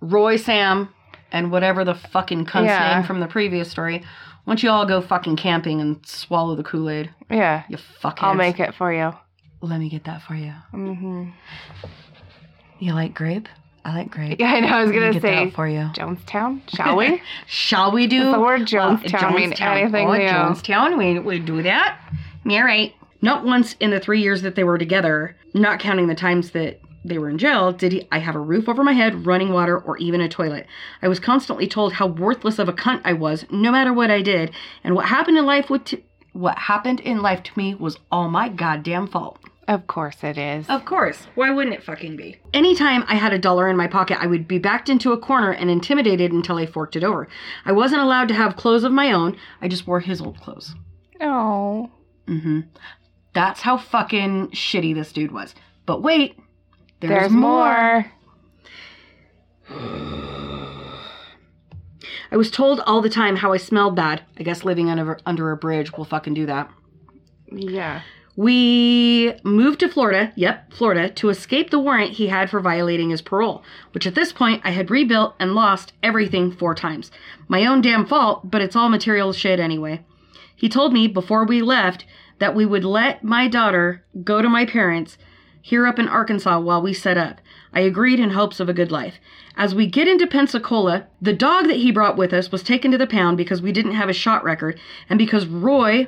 Roy 0.00 0.36
Sam, 0.36 0.90
and 1.32 1.50
whatever 1.50 1.84
the 1.84 1.94
fucking 1.96 2.44
cunt's 2.44 2.68
Yeah. 2.68 2.94
name 2.98 3.02
from 3.04 3.18
the 3.18 3.26
previous 3.26 3.68
story. 3.68 4.04
Why 4.44 4.52
don't 4.52 4.62
you 4.62 4.70
all 4.70 4.86
go 4.86 5.00
fucking 5.00 5.34
camping 5.36 5.80
and 5.80 6.06
swallow 6.06 6.54
the 6.54 6.62
Kool 6.62 6.88
Aid? 6.88 7.10
Yeah. 7.28 7.64
You 7.68 7.78
fuckheads. 7.78 8.22
I'll 8.22 8.34
make 8.34 8.60
it 8.60 8.76
for 8.76 8.92
you. 8.92 9.12
Let 9.60 9.80
me 9.80 9.88
get 9.88 10.04
that 10.04 10.22
for 10.22 10.36
you. 10.36 10.54
Mm-hmm. 10.72 11.30
You 12.78 12.92
like 12.94 13.12
grape? 13.12 13.48
I 13.84 13.94
like 13.94 14.10
grape. 14.10 14.38
Yeah, 14.40 14.52
I 14.52 14.60
know. 14.60 14.68
I 14.68 14.82
was 14.82 14.92
gonna 14.92 15.12
get 15.12 15.22
say 15.22 15.36
out 15.36 15.52
for 15.52 15.66
you. 15.68 15.90
Jonestown. 15.94 16.60
Shall 16.74 16.96
we? 16.96 17.22
Shall 17.46 17.92
we 17.92 18.06
do 18.06 18.22
Does 18.24 18.34
the 18.34 18.40
word 18.40 18.70
Well, 18.72 18.96
Jonestown 18.98 19.34
mean 19.34 19.52
anything 19.54 20.08
Oh, 20.08 20.14
to? 20.14 20.20
Jonestown, 20.20 20.98
we 20.98 21.18
we 21.18 21.38
do 21.38 21.62
that. 21.62 21.98
Yeah, 22.44 22.60
right. 22.62 22.94
Not 23.22 23.44
once 23.44 23.74
in 23.80 23.90
the 23.90 24.00
three 24.00 24.20
years 24.20 24.42
that 24.42 24.54
they 24.54 24.64
were 24.64 24.78
together, 24.78 25.36
not 25.54 25.80
counting 25.80 26.06
the 26.06 26.14
times 26.14 26.50
that 26.50 26.80
they 27.04 27.18
were 27.18 27.28
in 27.30 27.38
jail, 27.38 27.72
did 27.72 27.92
he, 27.92 28.08
I 28.12 28.18
have 28.18 28.34
a 28.36 28.40
roof 28.40 28.68
over 28.68 28.84
my 28.84 28.92
head, 28.92 29.26
running 29.26 29.52
water, 29.52 29.78
or 29.78 29.96
even 29.98 30.20
a 30.20 30.28
toilet. 30.28 30.66
I 31.00 31.08
was 31.08 31.18
constantly 31.18 31.66
told 31.66 31.94
how 31.94 32.06
worthless 32.06 32.58
of 32.58 32.68
a 32.68 32.72
cunt 32.72 33.00
I 33.04 33.14
was, 33.14 33.44
no 33.50 33.72
matter 33.72 33.92
what 33.92 34.10
I 34.10 34.20
did, 34.22 34.52
and 34.84 34.94
what 34.94 35.06
happened 35.06 35.38
in 35.38 35.46
life 35.46 35.70
would. 35.70 35.86
T- 35.86 36.04
what 36.34 36.58
happened 36.58 37.00
in 37.00 37.20
life 37.20 37.42
to 37.42 37.52
me 37.56 37.74
was 37.74 37.98
all 38.12 38.28
my 38.28 38.48
goddamn 38.48 39.08
fault. 39.08 39.40
Of 39.68 39.86
course 39.86 40.24
it 40.24 40.38
is. 40.38 40.66
Of 40.70 40.86
course. 40.86 41.26
Why 41.34 41.50
wouldn't 41.50 41.76
it 41.76 41.84
fucking 41.84 42.16
be? 42.16 42.38
Anytime 42.54 43.04
I 43.06 43.16
had 43.16 43.34
a 43.34 43.38
dollar 43.38 43.68
in 43.68 43.76
my 43.76 43.86
pocket, 43.86 44.16
I 44.18 44.26
would 44.26 44.48
be 44.48 44.58
backed 44.58 44.88
into 44.88 45.12
a 45.12 45.18
corner 45.18 45.52
and 45.52 45.70
intimidated 45.70 46.32
until 46.32 46.56
I 46.56 46.64
forked 46.64 46.96
it 46.96 47.04
over. 47.04 47.28
I 47.66 47.72
wasn't 47.72 48.00
allowed 48.00 48.28
to 48.28 48.34
have 48.34 48.56
clothes 48.56 48.82
of 48.82 48.92
my 48.92 49.12
own. 49.12 49.36
I 49.60 49.68
just 49.68 49.86
wore 49.86 50.00
his 50.00 50.22
old 50.22 50.40
clothes. 50.40 50.74
Oh. 51.20 51.90
Mm-hmm. 52.26 52.60
That's 53.34 53.60
how 53.60 53.76
fucking 53.76 54.48
shitty 54.52 54.94
this 54.94 55.12
dude 55.12 55.32
was. 55.32 55.54
But 55.84 56.02
wait, 56.02 56.38
there's, 57.00 57.20
There's, 57.20 57.32
more. 57.32 58.10
more. 59.68 59.78
I 62.30 62.36
was 62.36 62.50
told 62.50 62.80
all 62.80 63.00
the 63.00 63.08
time 63.10 63.36
how 63.36 63.52
I 63.52 63.58
smelled 63.58 63.96
bad. 63.96 64.22
I 64.38 64.42
guess 64.42 64.64
living 64.64 64.90
under 64.90 65.18
under 65.24 65.50
a 65.50 65.56
bridge 65.56 65.92
will 65.92 66.04
fucking 66.04 66.34
do 66.34 66.46
that. 66.46 66.70
Yeah. 67.50 68.02
We 68.38 69.34
moved 69.42 69.80
to 69.80 69.88
Florida, 69.88 70.32
yep, 70.36 70.72
Florida, 70.72 71.08
to 71.08 71.28
escape 71.28 71.70
the 71.70 71.78
warrant 71.80 72.12
he 72.12 72.28
had 72.28 72.48
for 72.48 72.60
violating 72.60 73.10
his 73.10 73.20
parole, 73.20 73.64
which 73.90 74.06
at 74.06 74.14
this 74.14 74.32
point 74.32 74.62
I 74.64 74.70
had 74.70 74.92
rebuilt 74.92 75.34
and 75.40 75.56
lost 75.56 75.92
everything 76.04 76.52
four 76.52 76.72
times. 76.72 77.10
My 77.48 77.66
own 77.66 77.80
damn 77.80 78.06
fault, 78.06 78.48
but 78.48 78.62
it's 78.62 78.76
all 78.76 78.90
material 78.90 79.32
shit 79.32 79.58
anyway. 79.58 80.04
He 80.54 80.68
told 80.68 80.92
me 80.92 81.08
before 81.08 81.44
we 81.44 81.62
left 81.62 82.04
that 82.38 82.54
we 82.54 82.64
would 82.64 82.84
let 82.84 83.24
my 83.24 83.48
daughter 83.48 84.04
go 84.22 84.40
to 84.40 84.48
my 84.48 84.64
parents 84.64 85.18
here 85.60 85.84
up 85.84 85.98
in 85.98 86.06
Arkansas 86.06 86.60
while 86.60 86.80
we 86.80 86.92
set 86.92 87.18
up. 87.18 87.40
I 87.72 87.80
agreed 87.80 88.20
in 88.20 88.30
hopes 88.30 88.60
of 88.60 88.68
a 88.68 88.72
good 88.72 88.92
life. 88.92 89.14
As 89.56 89.74
we 89.74 89.88
get 89.88 90.06
into 90.06 90.28
Pensacola, 90.28 91.08
the 91.20 91.32
dog 91.32 91.66
that 91.66 91.78
he 91.78 91.90
brought 91.90 92.16
with 92.16 92.32
us 92.32 92.52
was 92.52 92.62
taken 92.62 92.92
to 92.92 92.98
the 92.98 93.06
pound 93.08 93.36
because 93.36 93.60
we 93.60 93.72
didn't 93.72 93.96
have 93.96 94.08
a 94.08 94.12
shot 94.12 94.44
record 94.44 94.78
and 95.10 95.18
because 95.18 95.46
Roy 95.46 96.06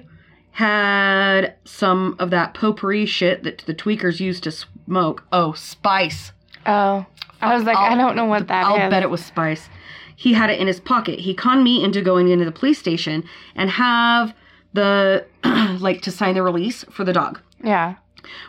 had 0.52 1.54
some 1.64 2.16
of 2.18 2.30
that 2.30 2.54
potpourri 2.54 3.06
shit 3.06 3.42
that 3.44 3.58
the 3.66 3.74
tweakers 3.74 4.20
used 4.20 4.42
to 4.44 4.50
smoke. 4.50 5.24
Oh, 5.32 5.52
spice. 5.52 6.32
Oh. 6.66 7.06
I 7.40 7.54
was 7.54 7.64
like, 7.64 7.76
I 7.76 7.88
I'll- 7.88 7.96
don't 7.96 8.16
know 8.16 8.26
what 8.26 8.48
that 8.48 8.62
is. 8.62 8.78
I'll 8.80 8.90
bet 8.90 9.02
it 9.02 9.10
was 9.10 9.24
spice. 9.24 9.68
He 10.14 10.34
had 10.34 10.50
it 10.50 10.60
in 10.60 10.66
his 10.66 10.80
pocket. 10.80 11.20
He 11.20 11.32
conned 11.32 11.64
me 11.64 11.82
into 11.82 12.02
going 12.02 12.28
into 12.28 12.44
the 12.44 12.52
police 12.52 12.78
station 12.78 13.24
and 13.54 13.70
have 13.70 14.34
the 14.74 15.24
like 15.80 16.02
to 16.02 16.10
sign 16.10 16.34
the 16.34 16.42
release 16.42 16.84
for 16.90 17.04
the 17.04 17.12
dog, 17.14 17.40
Yeah. 17.64 17.94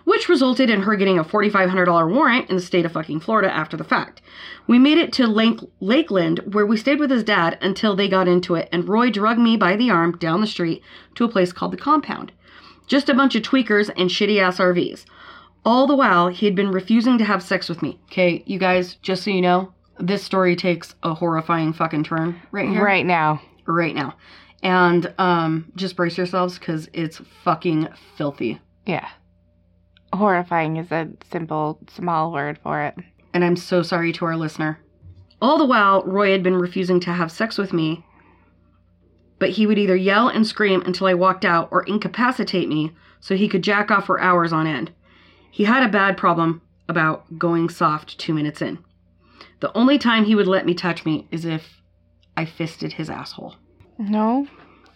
Which 0.04 0.30
resulted 0.30 0.70
in 0.70 0.82
her 0.82 0.96
getting 0.96 1.20
a 1.20 1.24
$4500 1.24 2.14
warrant 2.14 2.50
in 2.50 2.56
the 2.56 2.62
state 2.62 2.86
of 2.86 2.92
fucking 2.92 3.20
Florida 3.20 3.52
after 3.54 3.76
the 3.78 3.84
fact. 3.84 4.22
We 4.68 4.80
made 4.80 4.98
it 4.98 5.12
to 5.14 5.28
Lake- 5.28 5.60
Lakeland 5.80 6.40
where 6.52 6.66
we 6.66 6.78
stayed 6.78 7.00
with 7.00 7.12
his 7.12 7.24
dad 7.24 7.58
until 7.62 7.96
they 7.96 8.08
got 8.08 8.28
into 8.28 8.56
it 8.56 8.70
and 8.72 8.88
Roy 8.88 9.10
drugged 9.10 9.40
me 9.40 9.58
by 9.58 9.76
the 9.76 9.90
arm 9.90 10.18
down 10.18 10.42
the 10.42 10.48
street 10.48 10.82
to 11.16 11.24
a 11.26 11.30
place 11.30 11.52
called 11.54 11.74
the 11.74 11.78
Compound. 11.78 12.32
Just 12.88 13.10
a 13.10 13.14
bunch 13.14 13.36
of 13.36 13.44
tweakers 13.44 13.90
and 13.96 14.10
shitty 14.10 14.42
ass 14.42 14.58
RVs. 14.60 15.06
All 15.64 15.86
the 15.88 15.96
while, 15.96 16.28
he 16.30 16.46
had 16.48 16.56
been 16.56 16.72
refusing 16.72 17.18
to 17.20 17.24
have 17.26 17.44
sex 17.44 17.70
with 17.70 17.82
me. 17.82 18.00
Okay, 18.12 18.44
you 18.48 18.58
guys, 18.58 18.96
just 18.96 19.24
so 19.24 19.30
you 19.30 19.42
know, 19.42 19.72
this 20.00 20.24
story 20.24 20.56
takes 20.56 20.96
a 21.04 21.14
horrifying 21.14 21.72
fucking 21.74 22.04
turn 22.04 22.42
right 22.52 22.68
here. 22.68 22.84
Right 22.84 23.06
now. 23.06 23.42
Right 23.68 23.94
now. 23.94 24.16
And 24.64 25.14
um 25.18 25.72
just 25.76 25.96
brace 25.96 26.18
yourselves 26.18 26.58
because 26.60 26.90
it's 26.94 27.22
fucking 27.44 27.88
filthy. 28.18 28.60
Yeah. 28.86 29.08
Horrifying 30.14 30.78
is 30.78 30.92
a 30.92 31.10
simple, 31.32 31.80
small 31.94 32.32
word 32.32 32.60
for 32.62 32.82
it. 32.82 32.96
And 33.34 33.44
I'm 33.46 33.56
so 33.56 33.82
sorry 33.82 34.12
to 34.14 34.26
our 34.26 34.36
listener. 34.36 34.80
All 35.42 35.58
the 35.58 35.66
while, 35.66 36.04
Roy 36.04 36.32
had 36.32 36.44
been 36.44 36.58
refusing 36.58 37.00
to 37.02 37.14
have 37.14 37.32
sex 37.32 37.58
with 37.58 37.74
me, 37.74 38.06
but 39.40 39.52
he 39.52 39.66
would 39.66 39.80
either 39.80 39.96
yell 39.96 40.28
and 40.28 40.46
scream 40.46 40.82
until 40.86 41.08
I 41.08 41.14
walked 41.14 41.46
out 41.46 41.70
or 41.72 41.84
incapacitate 41.84 42.68
me 42.70 42.92
so 43.20 43.36
he 43.36 43.48
could 43.48 43.64
jack 43.64 43.90
off 43.90 44.06
for 44.06 44.20
hours 44.20 44.54
on 44.54 44.68
end. 44.68 44.92
He 45.50 45.64
had 45.64 45.84
a 45.84 45.90
bad 45.92 46.18
problem 46.18 46.62
about 46.88 47.40
going 47.40 47.70
soft 47.70 48.20
two 48.20 48.34
minutes 48.34 48.62
in. 48.62 48.80
The 49.62 49.76
only 49.76 49.98
time 49.98 50.26
he 50.26 50.36
would 50.36 50.48
let 50.48 50.66
me 50.66 50.74
touch 50.74 51.06
me 51.06 51.28
is 51.32 51.46
if 51.46 51.82
I 52.36 52.46
fisted 52.46 52.94
his 52.94 53.10
asshole. 53.10 53.56
No, 53.98 54.48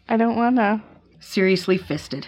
I 0.09 0.17
don't 0.17 0.35
wanna. 0.35 0.83
seriously 1.19 1.77
fisted. 1.77 2.27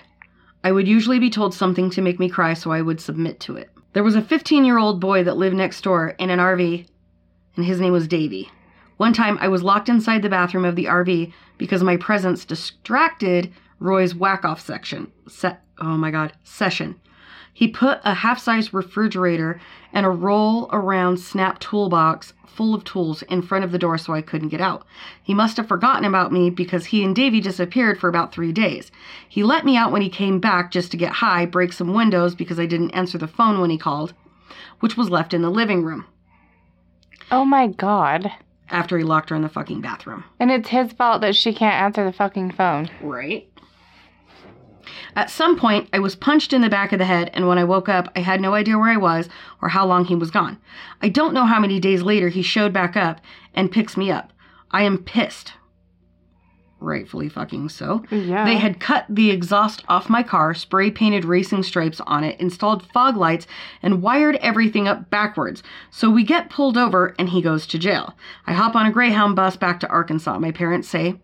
I 0.67 0.71
would 0.73 0.85
usually 0.85 1.17
be 1.17 1.29
told 1.29 1.53
something 1.53 1.89
to 1.91 2.01
make 2.01 2.19
me 2.19 2.27
cry, 2.27 2.53
so 2.53 2.73
I 2.73 2.81
would 2.81 2.99
submit 2.99 3.39
to 3.39 3.55
it. 3.55 3.69
There 3.93 4.03
was 4.03 4.17
a 4.17 4.21
15 4.21 4.65
year 4.65 4.77
old 4.77 4.99
boy 4.99 5.23
that 5.23 5.37
lived 5.37 5.55
next 5.55 5.79
door 5.79 6.09
in 6.19 6.29
an 6.29 6.39
RV, 6.39 6.85
and 7.55 7.65
his 7.65 7.79
name 7.79 7.93
was 7.93 8.05
Davy. 8.05 8.51
One 8.97 9.13
time 9.13 9.37
I 9.39 9.47
was 9.47 9.63
locked 9.63 9.87
inside 9.87 10.23
the 10.23 10.29
bathroom 10.29 10.65
of 10.65 10.75
the 10.75 10.83
RV 10.83 11.31
because 11.57 11.83
my 11.83 11.95
presence 11.95 12.43
distracted 12.43 13.53
Roy's 13.79 14.13
whack 14.13 14.43
off 14.43 14.59
section. 14.59 15.09
Se- 15.29 15.55
oh 15.79 15.95
my 15.95 16.11
god, 16.11 16.33
session. 16.43 16.99
He 17.57 17.67
put 17.67 17.99
a 18.03 18.13
half 18.13 18.37
size 18.37 18.71
refrigerator 18.71 19.59
and 19.91 20.05
a 20.05 20.09
roll 20.09 20.69
around 20.71 21.17
snap 21.17 21.57
toolbox 21.57 22.33
full 22.45 22.75
of 22.75 22.83
tools 22.83 23.23
in 23.23 23.41
front 23.41 23.65
of 23.65 23.71
the 23.71 23.79
door 23.79 23.97
so 23.97 24.13
I 24.13 24.21
couldn't 24.21 24.49
get 24.49 24.61
out. 24.61 24.85
He 25.23 25.33
must 25.33 25.57
have 25.57 25.67
forgotten 25.67 26.05
about 26.05 26.31
me 26.31 26.51
because 26.51 26.85
he 26.85 27.03
and 27.03 27.15
Davy 27.15 27.39
disappeared 27.41 27.99
for 27.99 28.09
about 28.09 28.31
three 28.31 28.51
days. 28.51 28.91
He 29.27 29.41
let 29.41 29.65
me 29.65 29.75
out 29.75 29.91
when 29.91 30.03
he 30.03 30.09
came 30.09 30.39
back 30.39 30.69
just 30.69 30.91
to 30.91 30.97
get 30.97 31.13
high, 31.13 31.47
break 31.47 31.73
some 31.73 31.95
windows 31.95 32.35
because 32.35 32.59
I 32.59 32.67
didn't 32.67 32.91
answer 32.91 33.17
the 33.17 33.27
phone 33.27 33.59
when 33.59 33.71
he 33.71 33.77
called, 33.79 34.13
which 34.79 34.95
was 34.95 35.09
left 35.09 35.33
in 35.33 35.41
the 35.41 35.49
living 35.49 35.81
room 35.83 36.05
Oh 37.31 37.43
my 37.43 37.65
god. 37.65 38.31
after 38.69 38.99
he 38.99 39.03
locked 39.03 39.31
her 39.31 39.35
in 39.35 39.41
the 39.41 39.49
fucking 39.49 39.81
bathroom. 39.81 40.23
And 40.39 40.51
it's 40.51 40.69
his 40.69 40.93
fault 40.93 41.21
that 41.21 41.35
she 41.35 41.53
can't 41.53 41.73
answer 41.81 42.05
the 42.05 42.13
fucking 42.13 42.51
phone. 42.51 42.89
Right. 43.01 43.49
At 45.15 45.29
some 45.29 45.57
point, 45.57 45.89
I 45.93 45.99
was 45.99 46.15
punched 46.15 46.53
in 46.53 46.61
the 46.61 46.69
back 46.69 46.91
of 46.91 46.99
the 46.99 47.05
head, 47.05 47.29
and 47.33 47.47
when 47.47 47.57
I 47.57 47.63
woke 47.63 47.89
up, 47.89 48.09
I 48.15 48.19
had 48.19 48.41
no 48.41 48.53
idea 48.53 48.77
where 48.77 48.89
I 48.89 48.97
was 48.97 49.29
or 49.61 49.69
how 49.69 49.85
long 49.85 50.05
he 50.05 50.15
was 50.15 50.31
gone. 50.31 50.57
I 51.01 51.09
don't 51.09 51.33
know 51.33 51.45
how 51.45 51.59
many 51.59 51.79
days 51.79 52.01
later 52.01 52.29
he 52.29 52.41
showed 52.41 52.73
back 52.73 52.95
up 52.95 53.21
and 53.53 53.71
picks 53.71 53.97
me 53.97 54.11
up. 54.11 54.31
I 54.71 54.83
am 54.83 55.03
pissed. 55.03 55.53
Rightfully 56.79 57.27
fucking 57.27 57.69
so. 57.69 58.03
Yeah. 58.11 58.45
They 58.45 58.57
had 58.57 58.79
cut 58.79 59.05
the 59.09 59.31
exhaust 59.31 59.83
off 59.87 60.09
my 60.09 60.21
car, 60.21 60.53
spray 60.53 60.91
painted 60.91 61.25
racing 61.25 61.63
stripes 61.63 61.99
on 62.01 62.23
it, 62.23 62.39
installed 62.39 62.85
fog 62.93 63.17
lights, 63.17 63.47
and 63.81 64.03
wired 64.03 64.35
everything 64.37 64.87
up 64.87 65.09
backwards. 65.09 65.63
So 65.89 66.11
we 66.11 66.23
get 66.23 66.51
pulled 66.51 66.77
over 66.77 67.15
and 67.17 67.29
he 67.29 67.41
goes 67.41 67.65
to 67.67 67.79
jail. 67.79 68.15
I 68.45 68.53
hop 68.53 68.75
on 68.75 68.85
a 68.85 68.91
Greyhound 68.91 69.35
bus 69.35 69.57
back 69.57 69.79
to 69.79 69.87
Arkansas. 69.87 70.37
My 70.37 70.51
parents 70.51 70.87
say, 70.87 71.15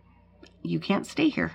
You 0.64 0.80
can't 0.80 1.06
stay 1.06 1.30
here 1.30 1.52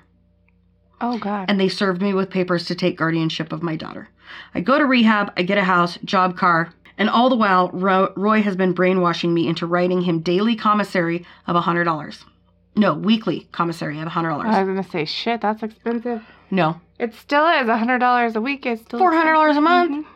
Oh 1.01 1.19
god. 1.19 1.47
and 1.49 1.61
they 1.61 1.69
served 1.69 2.03
me 2.03 2.13
with 2.15 2.31
papers 2.31 2.65
to 2.67 2.75
take 2.75 2.97
guardianship 2.99 3.53
of 3.53 3.63
my 3.63 3.77
daughter. 3.77 4.09
I 4.55 4.61
go 4.61 4.79
to 4.79 4.85
rehab, 4.85 5.33
I 5.37 5.43
get 5.43 5.59
a 5.59 5.65
house, 5.65 5.97
job 6.05 6.37
car, 6.37 6.73
and 6.99 7.09
all 7.09 7.29
the 7.29 7.37
while, 7.37 7.71
Ro- 7.73 8.13
Roy 8.17 8.43
has 8.43 8.57
been 8.57 8.73
brainwashing 8.75 9.33
me 9.33 9.47
into 9.49 9.67
writing 9.67 10.03
him 10.03 10.21
daily 10.21 10.57
commissary 10.57 11.25
of 11.47 11.55
$100. 11.57 12.25
No, 12.77 12.95
weekly 12.95 13.49
commissary 13.53 13.99
of 14.01 14.09
$100. 14.09 14.45
I 14.45 14.63
was 14.63 14.69
gonna 14.69 14.83
say, 14.89 15.05
shit, 15.05 15.41
that's 15.41 15.63
expensive. 15.63 16.23
no, 16.51 16.81
It 16.99 17.15
still 17.15 17.47
is. 17.49 17.69
a 17.69 17.77
hundred 17.79 17.99
dollars 17.99 18.35
a 18.37 18.41
week 18.41 18.67
is 18.67 18.81
still 18.81 18.99
$400 19.01 19.57
a 19.57 19.61
month? 19.61 19.91
Mhm. 20.07 20.11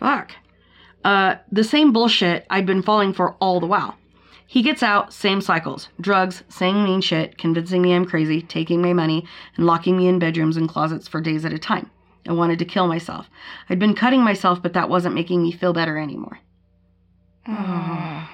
Fuck. 0.00 0.32
Uh, 1.04 1.36
the 1.52 1.64
same 1.64 1.92
bullshit 1.92 2.46
I'd 2.50 2.66
been 2.66 2.82
falling 2.82 3.12
for 3.12 3.34
all 3.34 3.60
the 3.60 3.66
while. 3.66 3.96
He 4.50 4.62
gets 4.62 4.82
out, 4.82 5.12
same 5.12 5.42
cycles. 5.42 5.90
Drugs, 6.00 6.42
saying 6.48 6.82
mean 6.82 7.02
shit, 7.02 7.36
convincing 7.36 7.82
me 7.82 7.92
I'm 7.92 8.06
crazy, 8.06 8.40
taking 8.40 8.80
my 8.80 8.94
money, 8.94 9.26
and 9.56 9.66
locking 9.66 9.98
me 9.98 10.08
in 10.08 10.18
bedrooms 10.18 10.56
and 10.56 10.66
closets 10.66 11.06
for 11.06 11.20
days 11.20 11.44
at 11.44 11.52
a 11.52 11.58
time. 11.58 11.90
I 12.26 12.32
wanted 12.32 12.58
to 12.60 12.64
kill 12.64 12.88
myself. 12.88 13.28
I'd 13.68 13.78
been 13.78 13.94
cutting 13.94 14.22
myself, 14.22 14.62
but 14.62 14.72
that 14.72 14.88
wasn't 14.88 15.14
making 15.14 15.42
me 15.42 15.52
feel 15.52 15.74
better 15.74 15.98
anymore. 15.98 16.38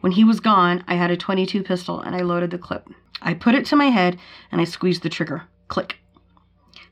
When 0.00 0.12
he 0.12 0.24
was 0.24 0.40
gone, 0.40 0.82
I 0.88 0.94
had 0.94 1.10
a 1.10 1.16
22 1.16 1.62
pistol 1.62 2.00
and 2.00 2.16
I 2.16 2.22
loaded 2.22 2.50
the 2.50 2.58
clip. 2.58 2.88
I 3.20 3.34
put 3.34 3.54
it 3.54 3.66
to 3.66 3.76
my 3.76 3.90
head 3.90 4.18
and 4.50 4.58
I 4.58 4.64
squeezed 4.64 5.02
the 5.02 5.10
trigger. 5.10 5.42
Click. 5.68 5.98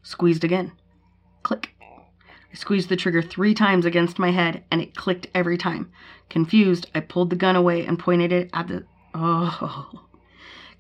Squeezed 0.02 0.44
again. 0.44 0.72
Click. 1.42 1.70
I 1.80 2.54
squeezed 2.54 2.90
the 2.90 2.96
trigger 2.96 3.22
three 3.22 3.54
times 3.54 3.86
against 3.86 4.18
my 4.18 4.30
head 4.30 4.62
and 4.70 4.82
it 4.82 4.94
clicked 4.94 5.26
every 5.34 5.56
time. 5.56 5.90
Confused, 6.28 6.90
I 6.94 7.00
pulled 7.00 7.30
the 7.30 7.36
gun 7.36 7.56
away 7.56 7.86
and 7.86 7.98
pointed 7.98 8.32
it 8.32 8.50
at 8.52 8.68
the. 8.68 8.84
Oh. 9.14 9.90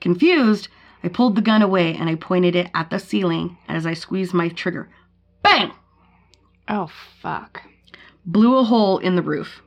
Confused, 0.00 0.68
I 1.02 1.08
pulled 1.08 1.36
the 1.36 1.42
gun 1.42 1.62
away 1.62 1.94
and 1.94 2.08
I 2.08 2.14
pointed 2.16 2.54
it 2.54 2.70
at 2.74 2.90
the 2.90 2.98
ceiling 2.98 3.56
as 3.68 3.86
I 3.86 3.94
squeezed 3.94 4.34
my 4.34 4.48
trigger. 4.48 4.88
Bang! 5.42 5.72
Oh 6.68 6.90
fuck. 7.22 7.62
blew 8.26 8.58
a 8.58 8.64
hole 8.64 8.98
in 8.98 9.16
the 9.16 9.22
roof. 9.22 9.62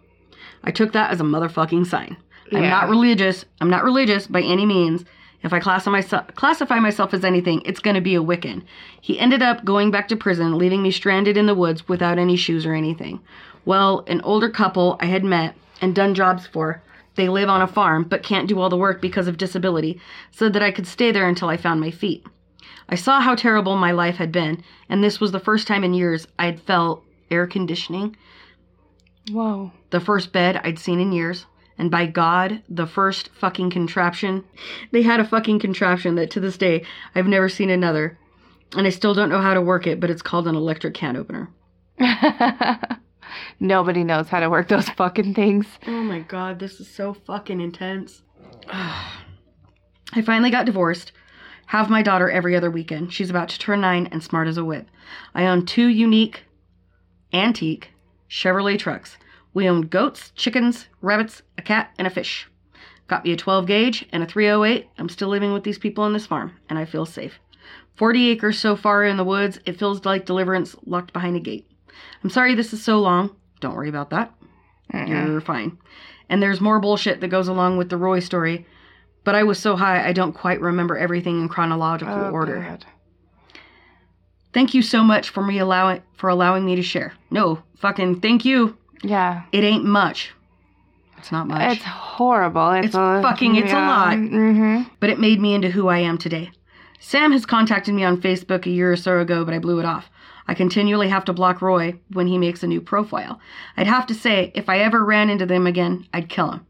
I 0.63 0.71
took 0.71 0.93
that 0.93 1.11
as 1.11 1.19
a 1.19 1.23
motherfucking 1.23 1.87
sign. 1.87 2.17
I'm 2.53 2.69
not 2.69 2.89
religious. 2.89 3.45
I'm 3.59 3.69
not 3.69 3.83
religious 3.83 4.27
by 4.27 4.41
any 4.41 4.65
means. 4.65 5.05
If 5.41 5.53
I 5.53 5.59
classify 5.59 5.91
myself, 5.91 6.27
classify 6.35 6.79
myself 6.79 7.13
as 7.13 7.25
anything, 7.25 7.63
it's 7.65 7.79
going 7.79 7.95
to 7.95 8.01
be 8.01 8.13
a 8.13 8.21
Wiccan. 8.21 8.63
He 8.99 9.17
ended 9.17 9.41
up 9.41 9.65
going 9.65 9.89
back 9.89 10.07
to 10.09 10.15
prison, 10.15 10.57
leaving 10.57 10.83
me 10.83 10.91
stranded 10.91 11.37
in 11.37 11.47
the 11.47 11.55
woods 11.55 11.87
without 11.87 12.19
any 12.19 12.35
shoes 12.35 12.65
or 12.65 12.75
anything. 12.75 13.19
Well, 13.65 14.03
an 14.07 14.21
older 14.21 14.49
couple 14.49 14.97
I 14.99 15.05
had 15.05 15.23
met 15.23 15.55
and 15.81 15.93
done 15.95 16.13
jobs 16.13 16.47
for, 16.47 16.81
they 17.15 17.27
live 17.27 17.49
on 17.49 17.61
a 17.61 17.67
farm 17.67 18.03
but 18.03 18.23
can't 18.23 18.47
do 18.47 18.59
all 18.59 18.69
the 18.69 18.77
work 18.77 19.01
because 19.01 19.27
of 19.27 19.37
disability, 19.37 19.99
so 20.31 20.47
that 20.47 20.63
I 20.63 20.71
could 20.71 20.87
stay 20.87 21.11
there 21.11 21.27
until 21.27 21.49
I 21.49 21.57
found 21.57 21.81
my 21.81 21.91
feet. 21.91 22.25
I 22.87 22.95
saw 22.95 23.19
how 23.19 23.35
terrible 23.35 23.75
my 23.75 23.91
life 23.91 24.15
had 24.15 24.31
been, 24.31 24.63
and 24.89 25.03
this 25.03 25.19
was 25.19 25.31
the 25.31 25.39
first 25.39 25.67
time 25.67 25.83
in 25.83 25.93
years 25.93 26.27
I'd 26.37 26.59
felt 26.59 27.03
air 27.29 27.47
conditioning 27.47 28.15
Whoa. 29.29 29.71
the 29.89 29.99
first 29.99 30.31
bed 30.31 30.59
I'd 30.63 30.79
seen 30.79 30.99
in 30.99 31.11
years. 31.11 31.45
And 31.77 31.89
by 31.89 32.05
God, 32.05 32.61
the 32.69 32.85
first 32.85 33.29
fucking 33.33 33.71
contraption. 33.71 34.43
They 34.91 35.01
had 35.01 35.19
a 35.19 35.25
fucking 35.25 35.59
contraption 35.59 36.15
that 36.15 36.29
to 36.31 36.39
this 36.39 36.57
day 36.57 36.85
I've 37.15 37.27
never 37.27 37.49
seen 37.49 37.69
another. 37.69 38.17
And 38.75 38.85
I 38.85 38.89
still 38.89 39.13
don't 39.13 39.29
know 39.29 39.41
how 39.41 39.53
to 39.53 39.61
work 39.61 39.87
it, 39.87 39.99
but 39.99 40.09
it's 40.09 40.21
called 40.21 40.47
an 40.47 40.55
electric 40.55 40.93
can 40.93 41.17
opener. 41.17 41.49
Nobody 43.59 44.03
knows 44.03 44.29
how 44.29 44.39
to 44.39 44.49
work 44.49 44.67
those 44.67 44.89
fucking 44.97 45.33
things. 45.33 45.65
Oh 45.87 46.03
my 46.03 46.19
God, 46.19 46.59
this 46.59 46.79
is 46.79 46.89
so 46.89 47.13
fucking 47.13 47.61
intense. 47.61 48.23
I 48.67 50.21
finally 50.25 50.49
got 50.51 50.65
divorced. 50.65 51.11
Have 51.67 51.89
my 51.89 52.01
daughter 52.01 52.29
every 52.29 52.55
other 52.55 52.69
weekend. 52.69 53.13
She's 53.13 53.29
about 53.29 53.49
to 53.49 53.59
turn 53.59 53.81
nine 53.81 54.07
and 54.11 54.21
smart 54.21 54.47
as 54.47 54.57
a 54.57 54.65
whip. 54.65 54.87
I 55.33 55.45
own 55.45 55.65
two 55.65 55.87
unique, 55.87 56.43
antique 57.31 57.91
Chevrolet 58.29 58.77
trucks. 58.77 59.17
We 59.53 59.67
own 59.67 59.81
goats, 59.81 60.31
chickens, 60.35 60.87
rabbits, 61.01 61.41
a 61.57 61.61
cat, 61.61 61.91
and 61.97 62.07
a 62.07 62.09
fish. 62.09 62.47
Got 63.07 63.25
me 63.25 63.33
a 63.33 63.37
12 63.37 63.65
gauge 63.67 64.05
and 64.13 64.23
a 64.23 64.25
308. 64.25 64.87
I'm 64.97 65.09
still 65.09 65.27
living 65.27 65.51
with 65.51 65.63
these 65.63 65.77
people 65.77 66.03
on 66.03 66.13
this 66.13 66.25
farm, 66.25 66.53
and 66.69 66.79
I 66.79 66.85
feel 66.85 67.05
safe. 67.05 67.39
40 67.95 68.29
acres 68.29 68.59
so 68.59 68.75
far 68.75 69.03
in 69.03 69.17
the 69.17 69.23
woods, 69.23 69.59
it 69.65 69.77
feels 69.77 70.05
like 70.05 70.25
deliverance 70.25 70.75
locked 70.85 71.13
behind 71.13 71.35
a 71.35 71.39
gate. 71.39 71.70
I'm 72.23 72.29
sorry 72.29 72.55
this 72.55 72.73
is 72.73 72.83
so 72.83 72.99
long. 72.99 73.35
Don't 73.59 73.75
worry 73.75 73.89
about 73.89 74.09
that. 74.11 74.33
You're 74.93 75.41
fine. 75.41 75.77
And 76.29 76.41
there's 76.41 76.61
more 76.61 76.79
bullshit 76.79 77.21
that 77.21 77.27
goes 77.29 77.47
along 77.47 77.77
with 77.77 77.89
the 77.89 77.97
Roy 77.97 78.19
story, 78.19 78.65
but 79.23 79.35
I 79.35 79.43
was 79.43 79.59
so 79.59 79.75
high 79.75 80.07
I 80.07 80.13
don't 80.13 80.33
quite 80.33 80.61
remember 80.61 80.97
everything 80.97 81.41
in 81.41 81.47
chronological 81.49 82.13
Oh, 82.13 82.29
order. 82.31 82.59
God. 82.61 82.85
Thank 84.53 84.73
you 84.73 84.81
so 84.81 85.03
much 85.03 85.29
for 85.29 85.41
me 85.43 85.59
allowing 85.59 86.01
for 86.17 86.29
allowing 86.29 86.65
me 86.65 86.75
to 86.75 86.81
share. 86.83 87.13
No, 87.29 87.63
fucking 87.77 88.19
thank 88.19 88.43
you. 88.43 88.77
Yeah. 89.01 89.43
It 89.51 89.63
ain't 89.63 89.85
much. 89.85 90.31
It's 91.17 91.31
not 91.31 91.47
much. 91.47 91.77
It's 91.77 91.85
horrible. 91.85 92.71
It's, 92.71 92.87
It's 92.87 92.95
fucking- 92.95 93.55
it's 93.55 93.71
a 93.71 93.75
lot. 93.75 94.17
Mm-hmm. 94.17 94.89
but 94.99 95.09
it 95.09 95.19
made 95.19 95.39
me 95.39 95.53
into 95.53 95.69
who 95.69 95.87
I 95.87 95.99
am 95.99 96.17
today. 96.17 96.51
Sam 96.99 97.31
has 97.31 97.45
contacted 97.45 97.93
me 97.95 98.03
on 98.03 98.19
Facebook 98.21 98.65
a 98.65 98.69
year 98.69 98.91
or 98.91 98.95
so 98.95 99.19
ago, 99.19 99.45
but 99.45 99.53
I 99.53 99.59
blew 99.59 99.79
it 99.79 99.85
off. 99.85 100.09
I 100.51 100.53
continually 100.53 101.07
have 101.07 101.23
to 101.25 101.33
block 101.33 101.61
Roy 101.61 101.97
when 102.11 102.27
he 102.27 102.37
makes 102.37 102.61
a 102.61 102.67
new 102.67 102.81
profile. 102.81 103.39
I'd 103.77 103.87
have 103.87 104.05
to 104.07 104.13
say, 104.13 104.51
if 104.53 104.67
I 104.67 104.79
ever 104.79 105.05
ran 105.05 105.29
into 105.29 105.45
them 105.45 105.65
again, 105.65 106.09
I'd 106.13 106.27
kill 106.27 106.51
him. 106.51 106.65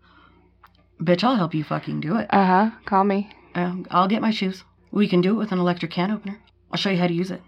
Bitch, 0.99 1.23
I'll 1.23 1.35
help 1.35 1.55
you 1.55 1.63
fucking 1.63 1.99
do 1.99 2.15
it. 2.17 2.31
Uh 2.31 2.45
huh. 2.45 2.71
Call 2.85 3.05
me. 3.05 3.31
Um, 3.55 3.87
I'll 3.89 4.07
get 4.07 4.21
my 4.21 4.29
shoes. 4.29 4.63
We 4.91 5.07
can 5.07 5.19
do 5.19 5.31
it 5.31 5.39
with 5.39 5.51
an 5.51 5.57
electric 5.57 5.89
can 5.89 6.11
opener. 6.11 6.39
I'll 6.71 6.77
show 6.77 6.91
you 6.91 6.99
how 6.99 7.07
to 7.07 7.13
use 7.13 7.31
it. 7.31 7.41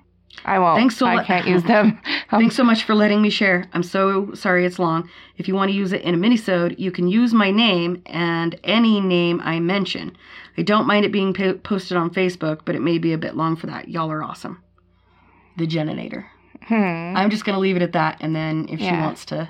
I 0.44 0.58
won't. 0.58 0.76
Thanks 0.76 0.98
so 0.98 1.06
much. 1.06 1.20
I 1.20 1.24
can't 1.24 1.48
use 1.48 1.62
them. 1.66 2.02
Thanks 2.32 2.56
so 2.56 2.64
much 2.64 2.84
for 2.84 2.96
letting 2.96 3.22
me 3.22 3.30
share. 3.30 3.70
I'm 3.74 3.84
so 3.84 4.34
sorry 4.34 4.66
it's 4.66 4.80
long. 4.80 5.08
If 5.38 5.48
you 5.48 5.54
want 5.54 5.70
to 5.70 5.78
use 5.78 5.94
it 5.94 6.02
in 6.02 6.16
a 6.16 6.18
minisode, 6.18 6.80
you 6.80 6.90
can 6.90 7.08
use 7.08 7.32
my 7.32 7.52
name 7.52 8.02
and 8.08 8.60
any 8.64 9.00
name 9.00 9.40
I 9.44 9.60
mention. 9.60 10.18
I 10.58 10.64
don't 10.64 10.88
mind 10.88 11.06
it 11.06 11.12
being 11.12 11.36
po- 11.36 11.60
posted 11.60 11.96
on 11.96 12.10
Facebook, 12.10 12.62
but 12.66 12.74
it 12.74 12.82
may 12.82 12.98
be 12.98 13.14
a 13.14 13.20
bit 13.20 13.36
long 13.36 13.56
for 13.56 13.68
that. 13.68 13.88
Y'all 13.88 14.12
are 14.12 14.24
awesome. 14.24 14.63
The 15.58 15.68
Geninator. 15.68 16.26
Hmm. 16.68 17.14
I'm 17.18 17.30
just 17.30 17.46
gonna 17.46 17.60
leave 17.60 17.76
it 17.76 17.82
at 17.82 17.92
that, 17.94 18.18
and 18.22 18.36
then 18.36 18.68
if 18.70 18.80
she 18.80 18.86
Yeah. 18.86 19.02
wants 19.06 19.26
to, 19.26 19.50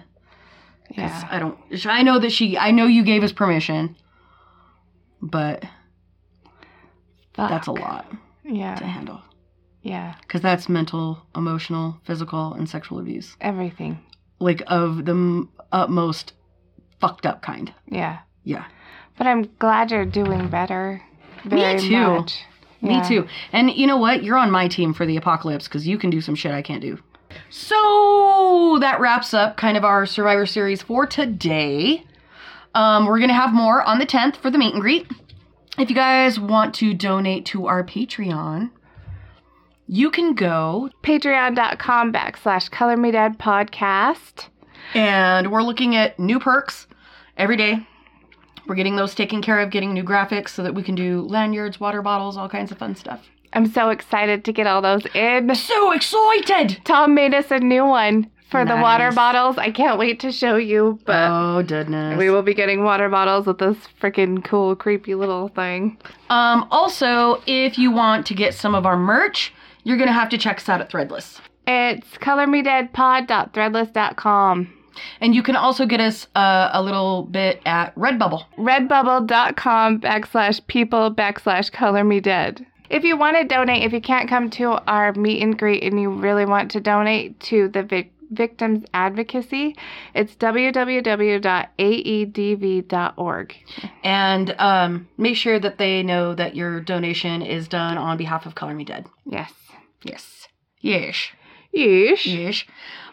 Yeah. 0.92 1.28
I 1.32 1.40
don't. 1.40 1.58
I 1.86 2.02
know 2.04 2.20
that 2.20 2.32
she. 2.32 2.58
I 2.58 2.72
know 2.72 2.86
you 2.88 3.04
gave 3.04 3.24
us 3.24 3.32
permission, 3.32 3.96
but 5.22 5.64
that's 7.36 7.68
a 7.68 7.74
Fuck. 7.74 7.80
lot 7.82 8.12
to 8.12 8.18
Yeah. 8.54 8.84
handle. 8.84 9.22
Yeah. 9.82 10.16
Because 10.22 10.42
that's 10.42 10.70
mental, 10.70 11.26
emotional, 11.36 11.98
physical, 12.04 12.54
and 12.54 12.70
sexual 12.70 13.00
abuse. 13.00 13.36
Everything. 13.42 14.00
like 14.40 14.62
of 14.68 15.06
the 15.06 15.12
m- 15.14 15.48
utmost 15.72 16.34
fucked 17.00 17.26
up 17.26 17.42
kind. 17.42 17.72
Yeah. 17.88 18.18
Yeah, 18.44 18.66
But 19.18 19.26
I'm 19.28 19.44
glad 19.58 19.90
you're 19.90 20.04
doing 20.04 20.50
better. 20.50 21.02
Me 21.46 21.50
Very 21.62 21.80
too. 21.80 21.98
Much. 22.20 22.44
Yeah. 22.84 23.02
me 23.02 23.08
too. 23.08 23.28
And 23.52 23.72
you 23.72 23.88
know 23.88 23.98
what? 23.98 24.24
You're 24.24 24.38
on 24.38 24.52
my 24.52 24.68
team 24.68 24.94
for 24.94 25.06
the 25.06 25.18
apocalypse 25.18 25.68
because 25.68 25.88
you 25.88 25.98
can 25.98 26.10
do 26.10 26.22
some 26.22 26.36
shit 26.36 26.52
I 26.52 26.62
can't 26.62 26.82
do. 26.82 27.00
So 27.50 28.78
that 28.82 29.00
wraps 29.00 29.34
up 29.34 29.58
kind 29.58 29.78
of 29.78 29.84
our 29.84 30.06
Survivor 30.06 30.46
series 30.46 30.82
for 30.82 31.06
today. 31.08 32.04
Um, 32.76 33.06
we're 33.06 33.20
gonna 33.20 33.34
have 33.34 33.54
more 33.54 33.82
on 33.84 34.00
the 34.00 34.06
10th 34.06 34.36
for 34.38 34.50
the 34.52 34.58
meet 34.58 34.74
and 34.74 34.82
greet. 34.82 35.08
If 35.78 35.90
you 35.90 35.96
guys 35.96 36.40
want 36.40 36.76
to 36.76 36.94
donate 36.94 37.46
to 37.48 37.66
our 37.68 37.84
Patreon, 37.84 38.70
you 39.88 40.12
can 40.12 40.34
go 40.34 40.90
Patreon.com 41.04 42.14
backslash 42.14 42.70
Color 42.70 42.98
Me 42.98 43.12
Dead 43.12 43.38
podcast. 43.40 44.48
and 44.94 45.52
we're 45.52 45.64
looking 45.64 45.96
at 45.96 46.20
new 46.20 46.40
perks 46.40 46.88
every 47.38 47.58
day. 47.58 47.88
We're 48.68 48.76
getting 48.76 48.96
those 48.96 49.16
taken 49.16 49.42
care 49.42 49.60
of, 49.60 49.70
getting 49.70 49.94
new 49.94 50.04
graphics 50.04 50.50
so 50.50 50.64
that 50.64 50.74
we 50.74 50.84
can 50.84 50.96
do 50.96 51.22
lanyards, 51.22 51.80
water 51.80 52.02
bottles, 52.02 52.38
all 52.38 52.50
kinds 52.50 52.72
of 52.72 52.78
fun 52.78 52.96
stuff. 52.96 53.28
I'm 53.54 53.68
so 53.68 53.90
excited 53.90 54.44
to 54.46 54.54
get 54.54 54.68
all 54.68 54.82
those 54.82 55.06
in. 55.14 55.54
So 55.56 55.92
excited! 55.92 56.80
Tom 56.86 57.14
made 57.14 57.34
us 57.34 57.52
a 57.52 57.60
new 57.60 57.86
one 57.86 58.30
for 58.50 58.64
the 58.66 58.78
water 58.78 59.12
bottles. 59.12 59.58
I 59.58 59.72
can't 59.72 59.98
wait 59.98 60.20
to 60.22 60.32
show 60.32 60.56
you, 60.58 61.00
but 61.06 61.30
oh 61.30 61.64
goodness. 61.64 62.18
we 62.18 62.30
will 62.30 62.44
be 62.44 62.54
getting 62.54 62.84
water 62.84 63.10
bottles 63.10 63.48
with 63.48 63.58
this 63.58 63.78
freaking 64.00 64.44
cool, 64.44 64.76
creepy 64.76 65.16
little 65.16 65.48
thing. 65.50 65.98
Um, 66.30 66.68
also, 66.70 67.42
if 67.48 67.80
you 67.80 67.90
want 67.92 68.28
to 68.28 68.36
get 68.36 68.54
some 68.54 68.76
of 68.76 68.86
our 68.86 68.98
merch, 68.98 69.54
you're 69.84 69.98
gonna 69.98 70.14
have 70.14 70.30
to 70.30 70.38
check 70.38 70.58
us 70.58 70.70
out 70.70 70.82
at 70.82 70.92
Threadless. 70.92 71.40
It's 71.66 72.08
colormedeadpod.threadless.com. 72.18 74.74
And 75.22 75.36
you 75.36 75.44
can 75.44 75.56
also 75.56 75.86
get 75.86 76.00
us 76.00 76.28
uh, 76.36 76.70
a 76.74 76.82
little 76.82 77.24
bit 77.24 77.62
at 77.66 77.96
Redbubble. 77.96 78.46
redbubble.com 78.58 80.02
backslash 80.02 80.66
people 80.68 81.14
backslash 81.14 81.72
color 81.72 82.04
me 82.04 82.20
dead. 82.20 82.66
If 82.90 83.04
you 83.04 83.18
want 83.18 83.38
to 83.38 83.44
donate, 83.44 83.84
if 83.84 83.94
you 83.94 84.02
can't 84.02 84.30
come 84.30 84.50
to 84.52 84.72
our 84.88 85.14
meet 85.14 85.42
and 85.42 85.58
greet 85.58 85.84
and 85.84 86.00
you 86.00 86.12
really 86.12 86.46
want 86.46 86.70
to 86.72 86.80
donate 86.80 87.40
to 87.42 87.70
the 87.70 87.82
vic- 87.82 88.12
victims 88.30 88.86
advocacy, 88.94 89.76
it's 90.14 90.36
www.aedv.org. 90.36 91.44
And 94.04 94.56
um, 94.60 95.08
make 95.18 95.38
sure 95.38 95.60
that 95.60 95.78
they 95.78 96.04
know 96.04 96.36
that 96.36 96.56
your 96.56 96.82
donation 96.82 97.42
is 97.42 97.68
done 97.68 97.98
on 97.98 98.18
behalf 98.18 98.46
of 98.46 98.56
Color 98.56 98.76
Me 98.76 98.84
Dead. 98.84 99.06
Yes. 99.26 99.52
Yes. 100.04 100.48
Yes. 100.82 101.28
Yes. 101.72 102.26
Yes. 102.28 102.64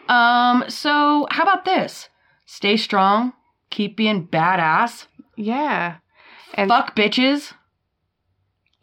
Um, 0.09 0.65
so 0.67 1.27
how 1.31 1.43
about 1.43 1.65
this? 1.65 2.09
Stay 2.45 2.77
strong, 2.77 3.33
keep 3.69 3.95
being 3.97 4.27
badass, 4.27 5.07
Yeah. 5.37 5.97
And 6.53 6.69
fuck 6.69 6.95
bitches. 6.95 7.53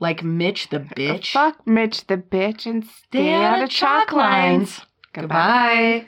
Like 0.00 0.22
Mitch 0.22 0.70
the 0.70 0.78
bitch. 0.80 1.32
fuck 1.32 1.66
Mitch 1.66 2.06
the 2.06 2.16
bitch 2.16 2.64
and 2.66 2.84
stay, 2.86 3.34
out, 3.34 3.62
of 3.62 3.68
chalk 3.68 4.12
lines. 4.12 4.80
Goodbye. 5.12 6.06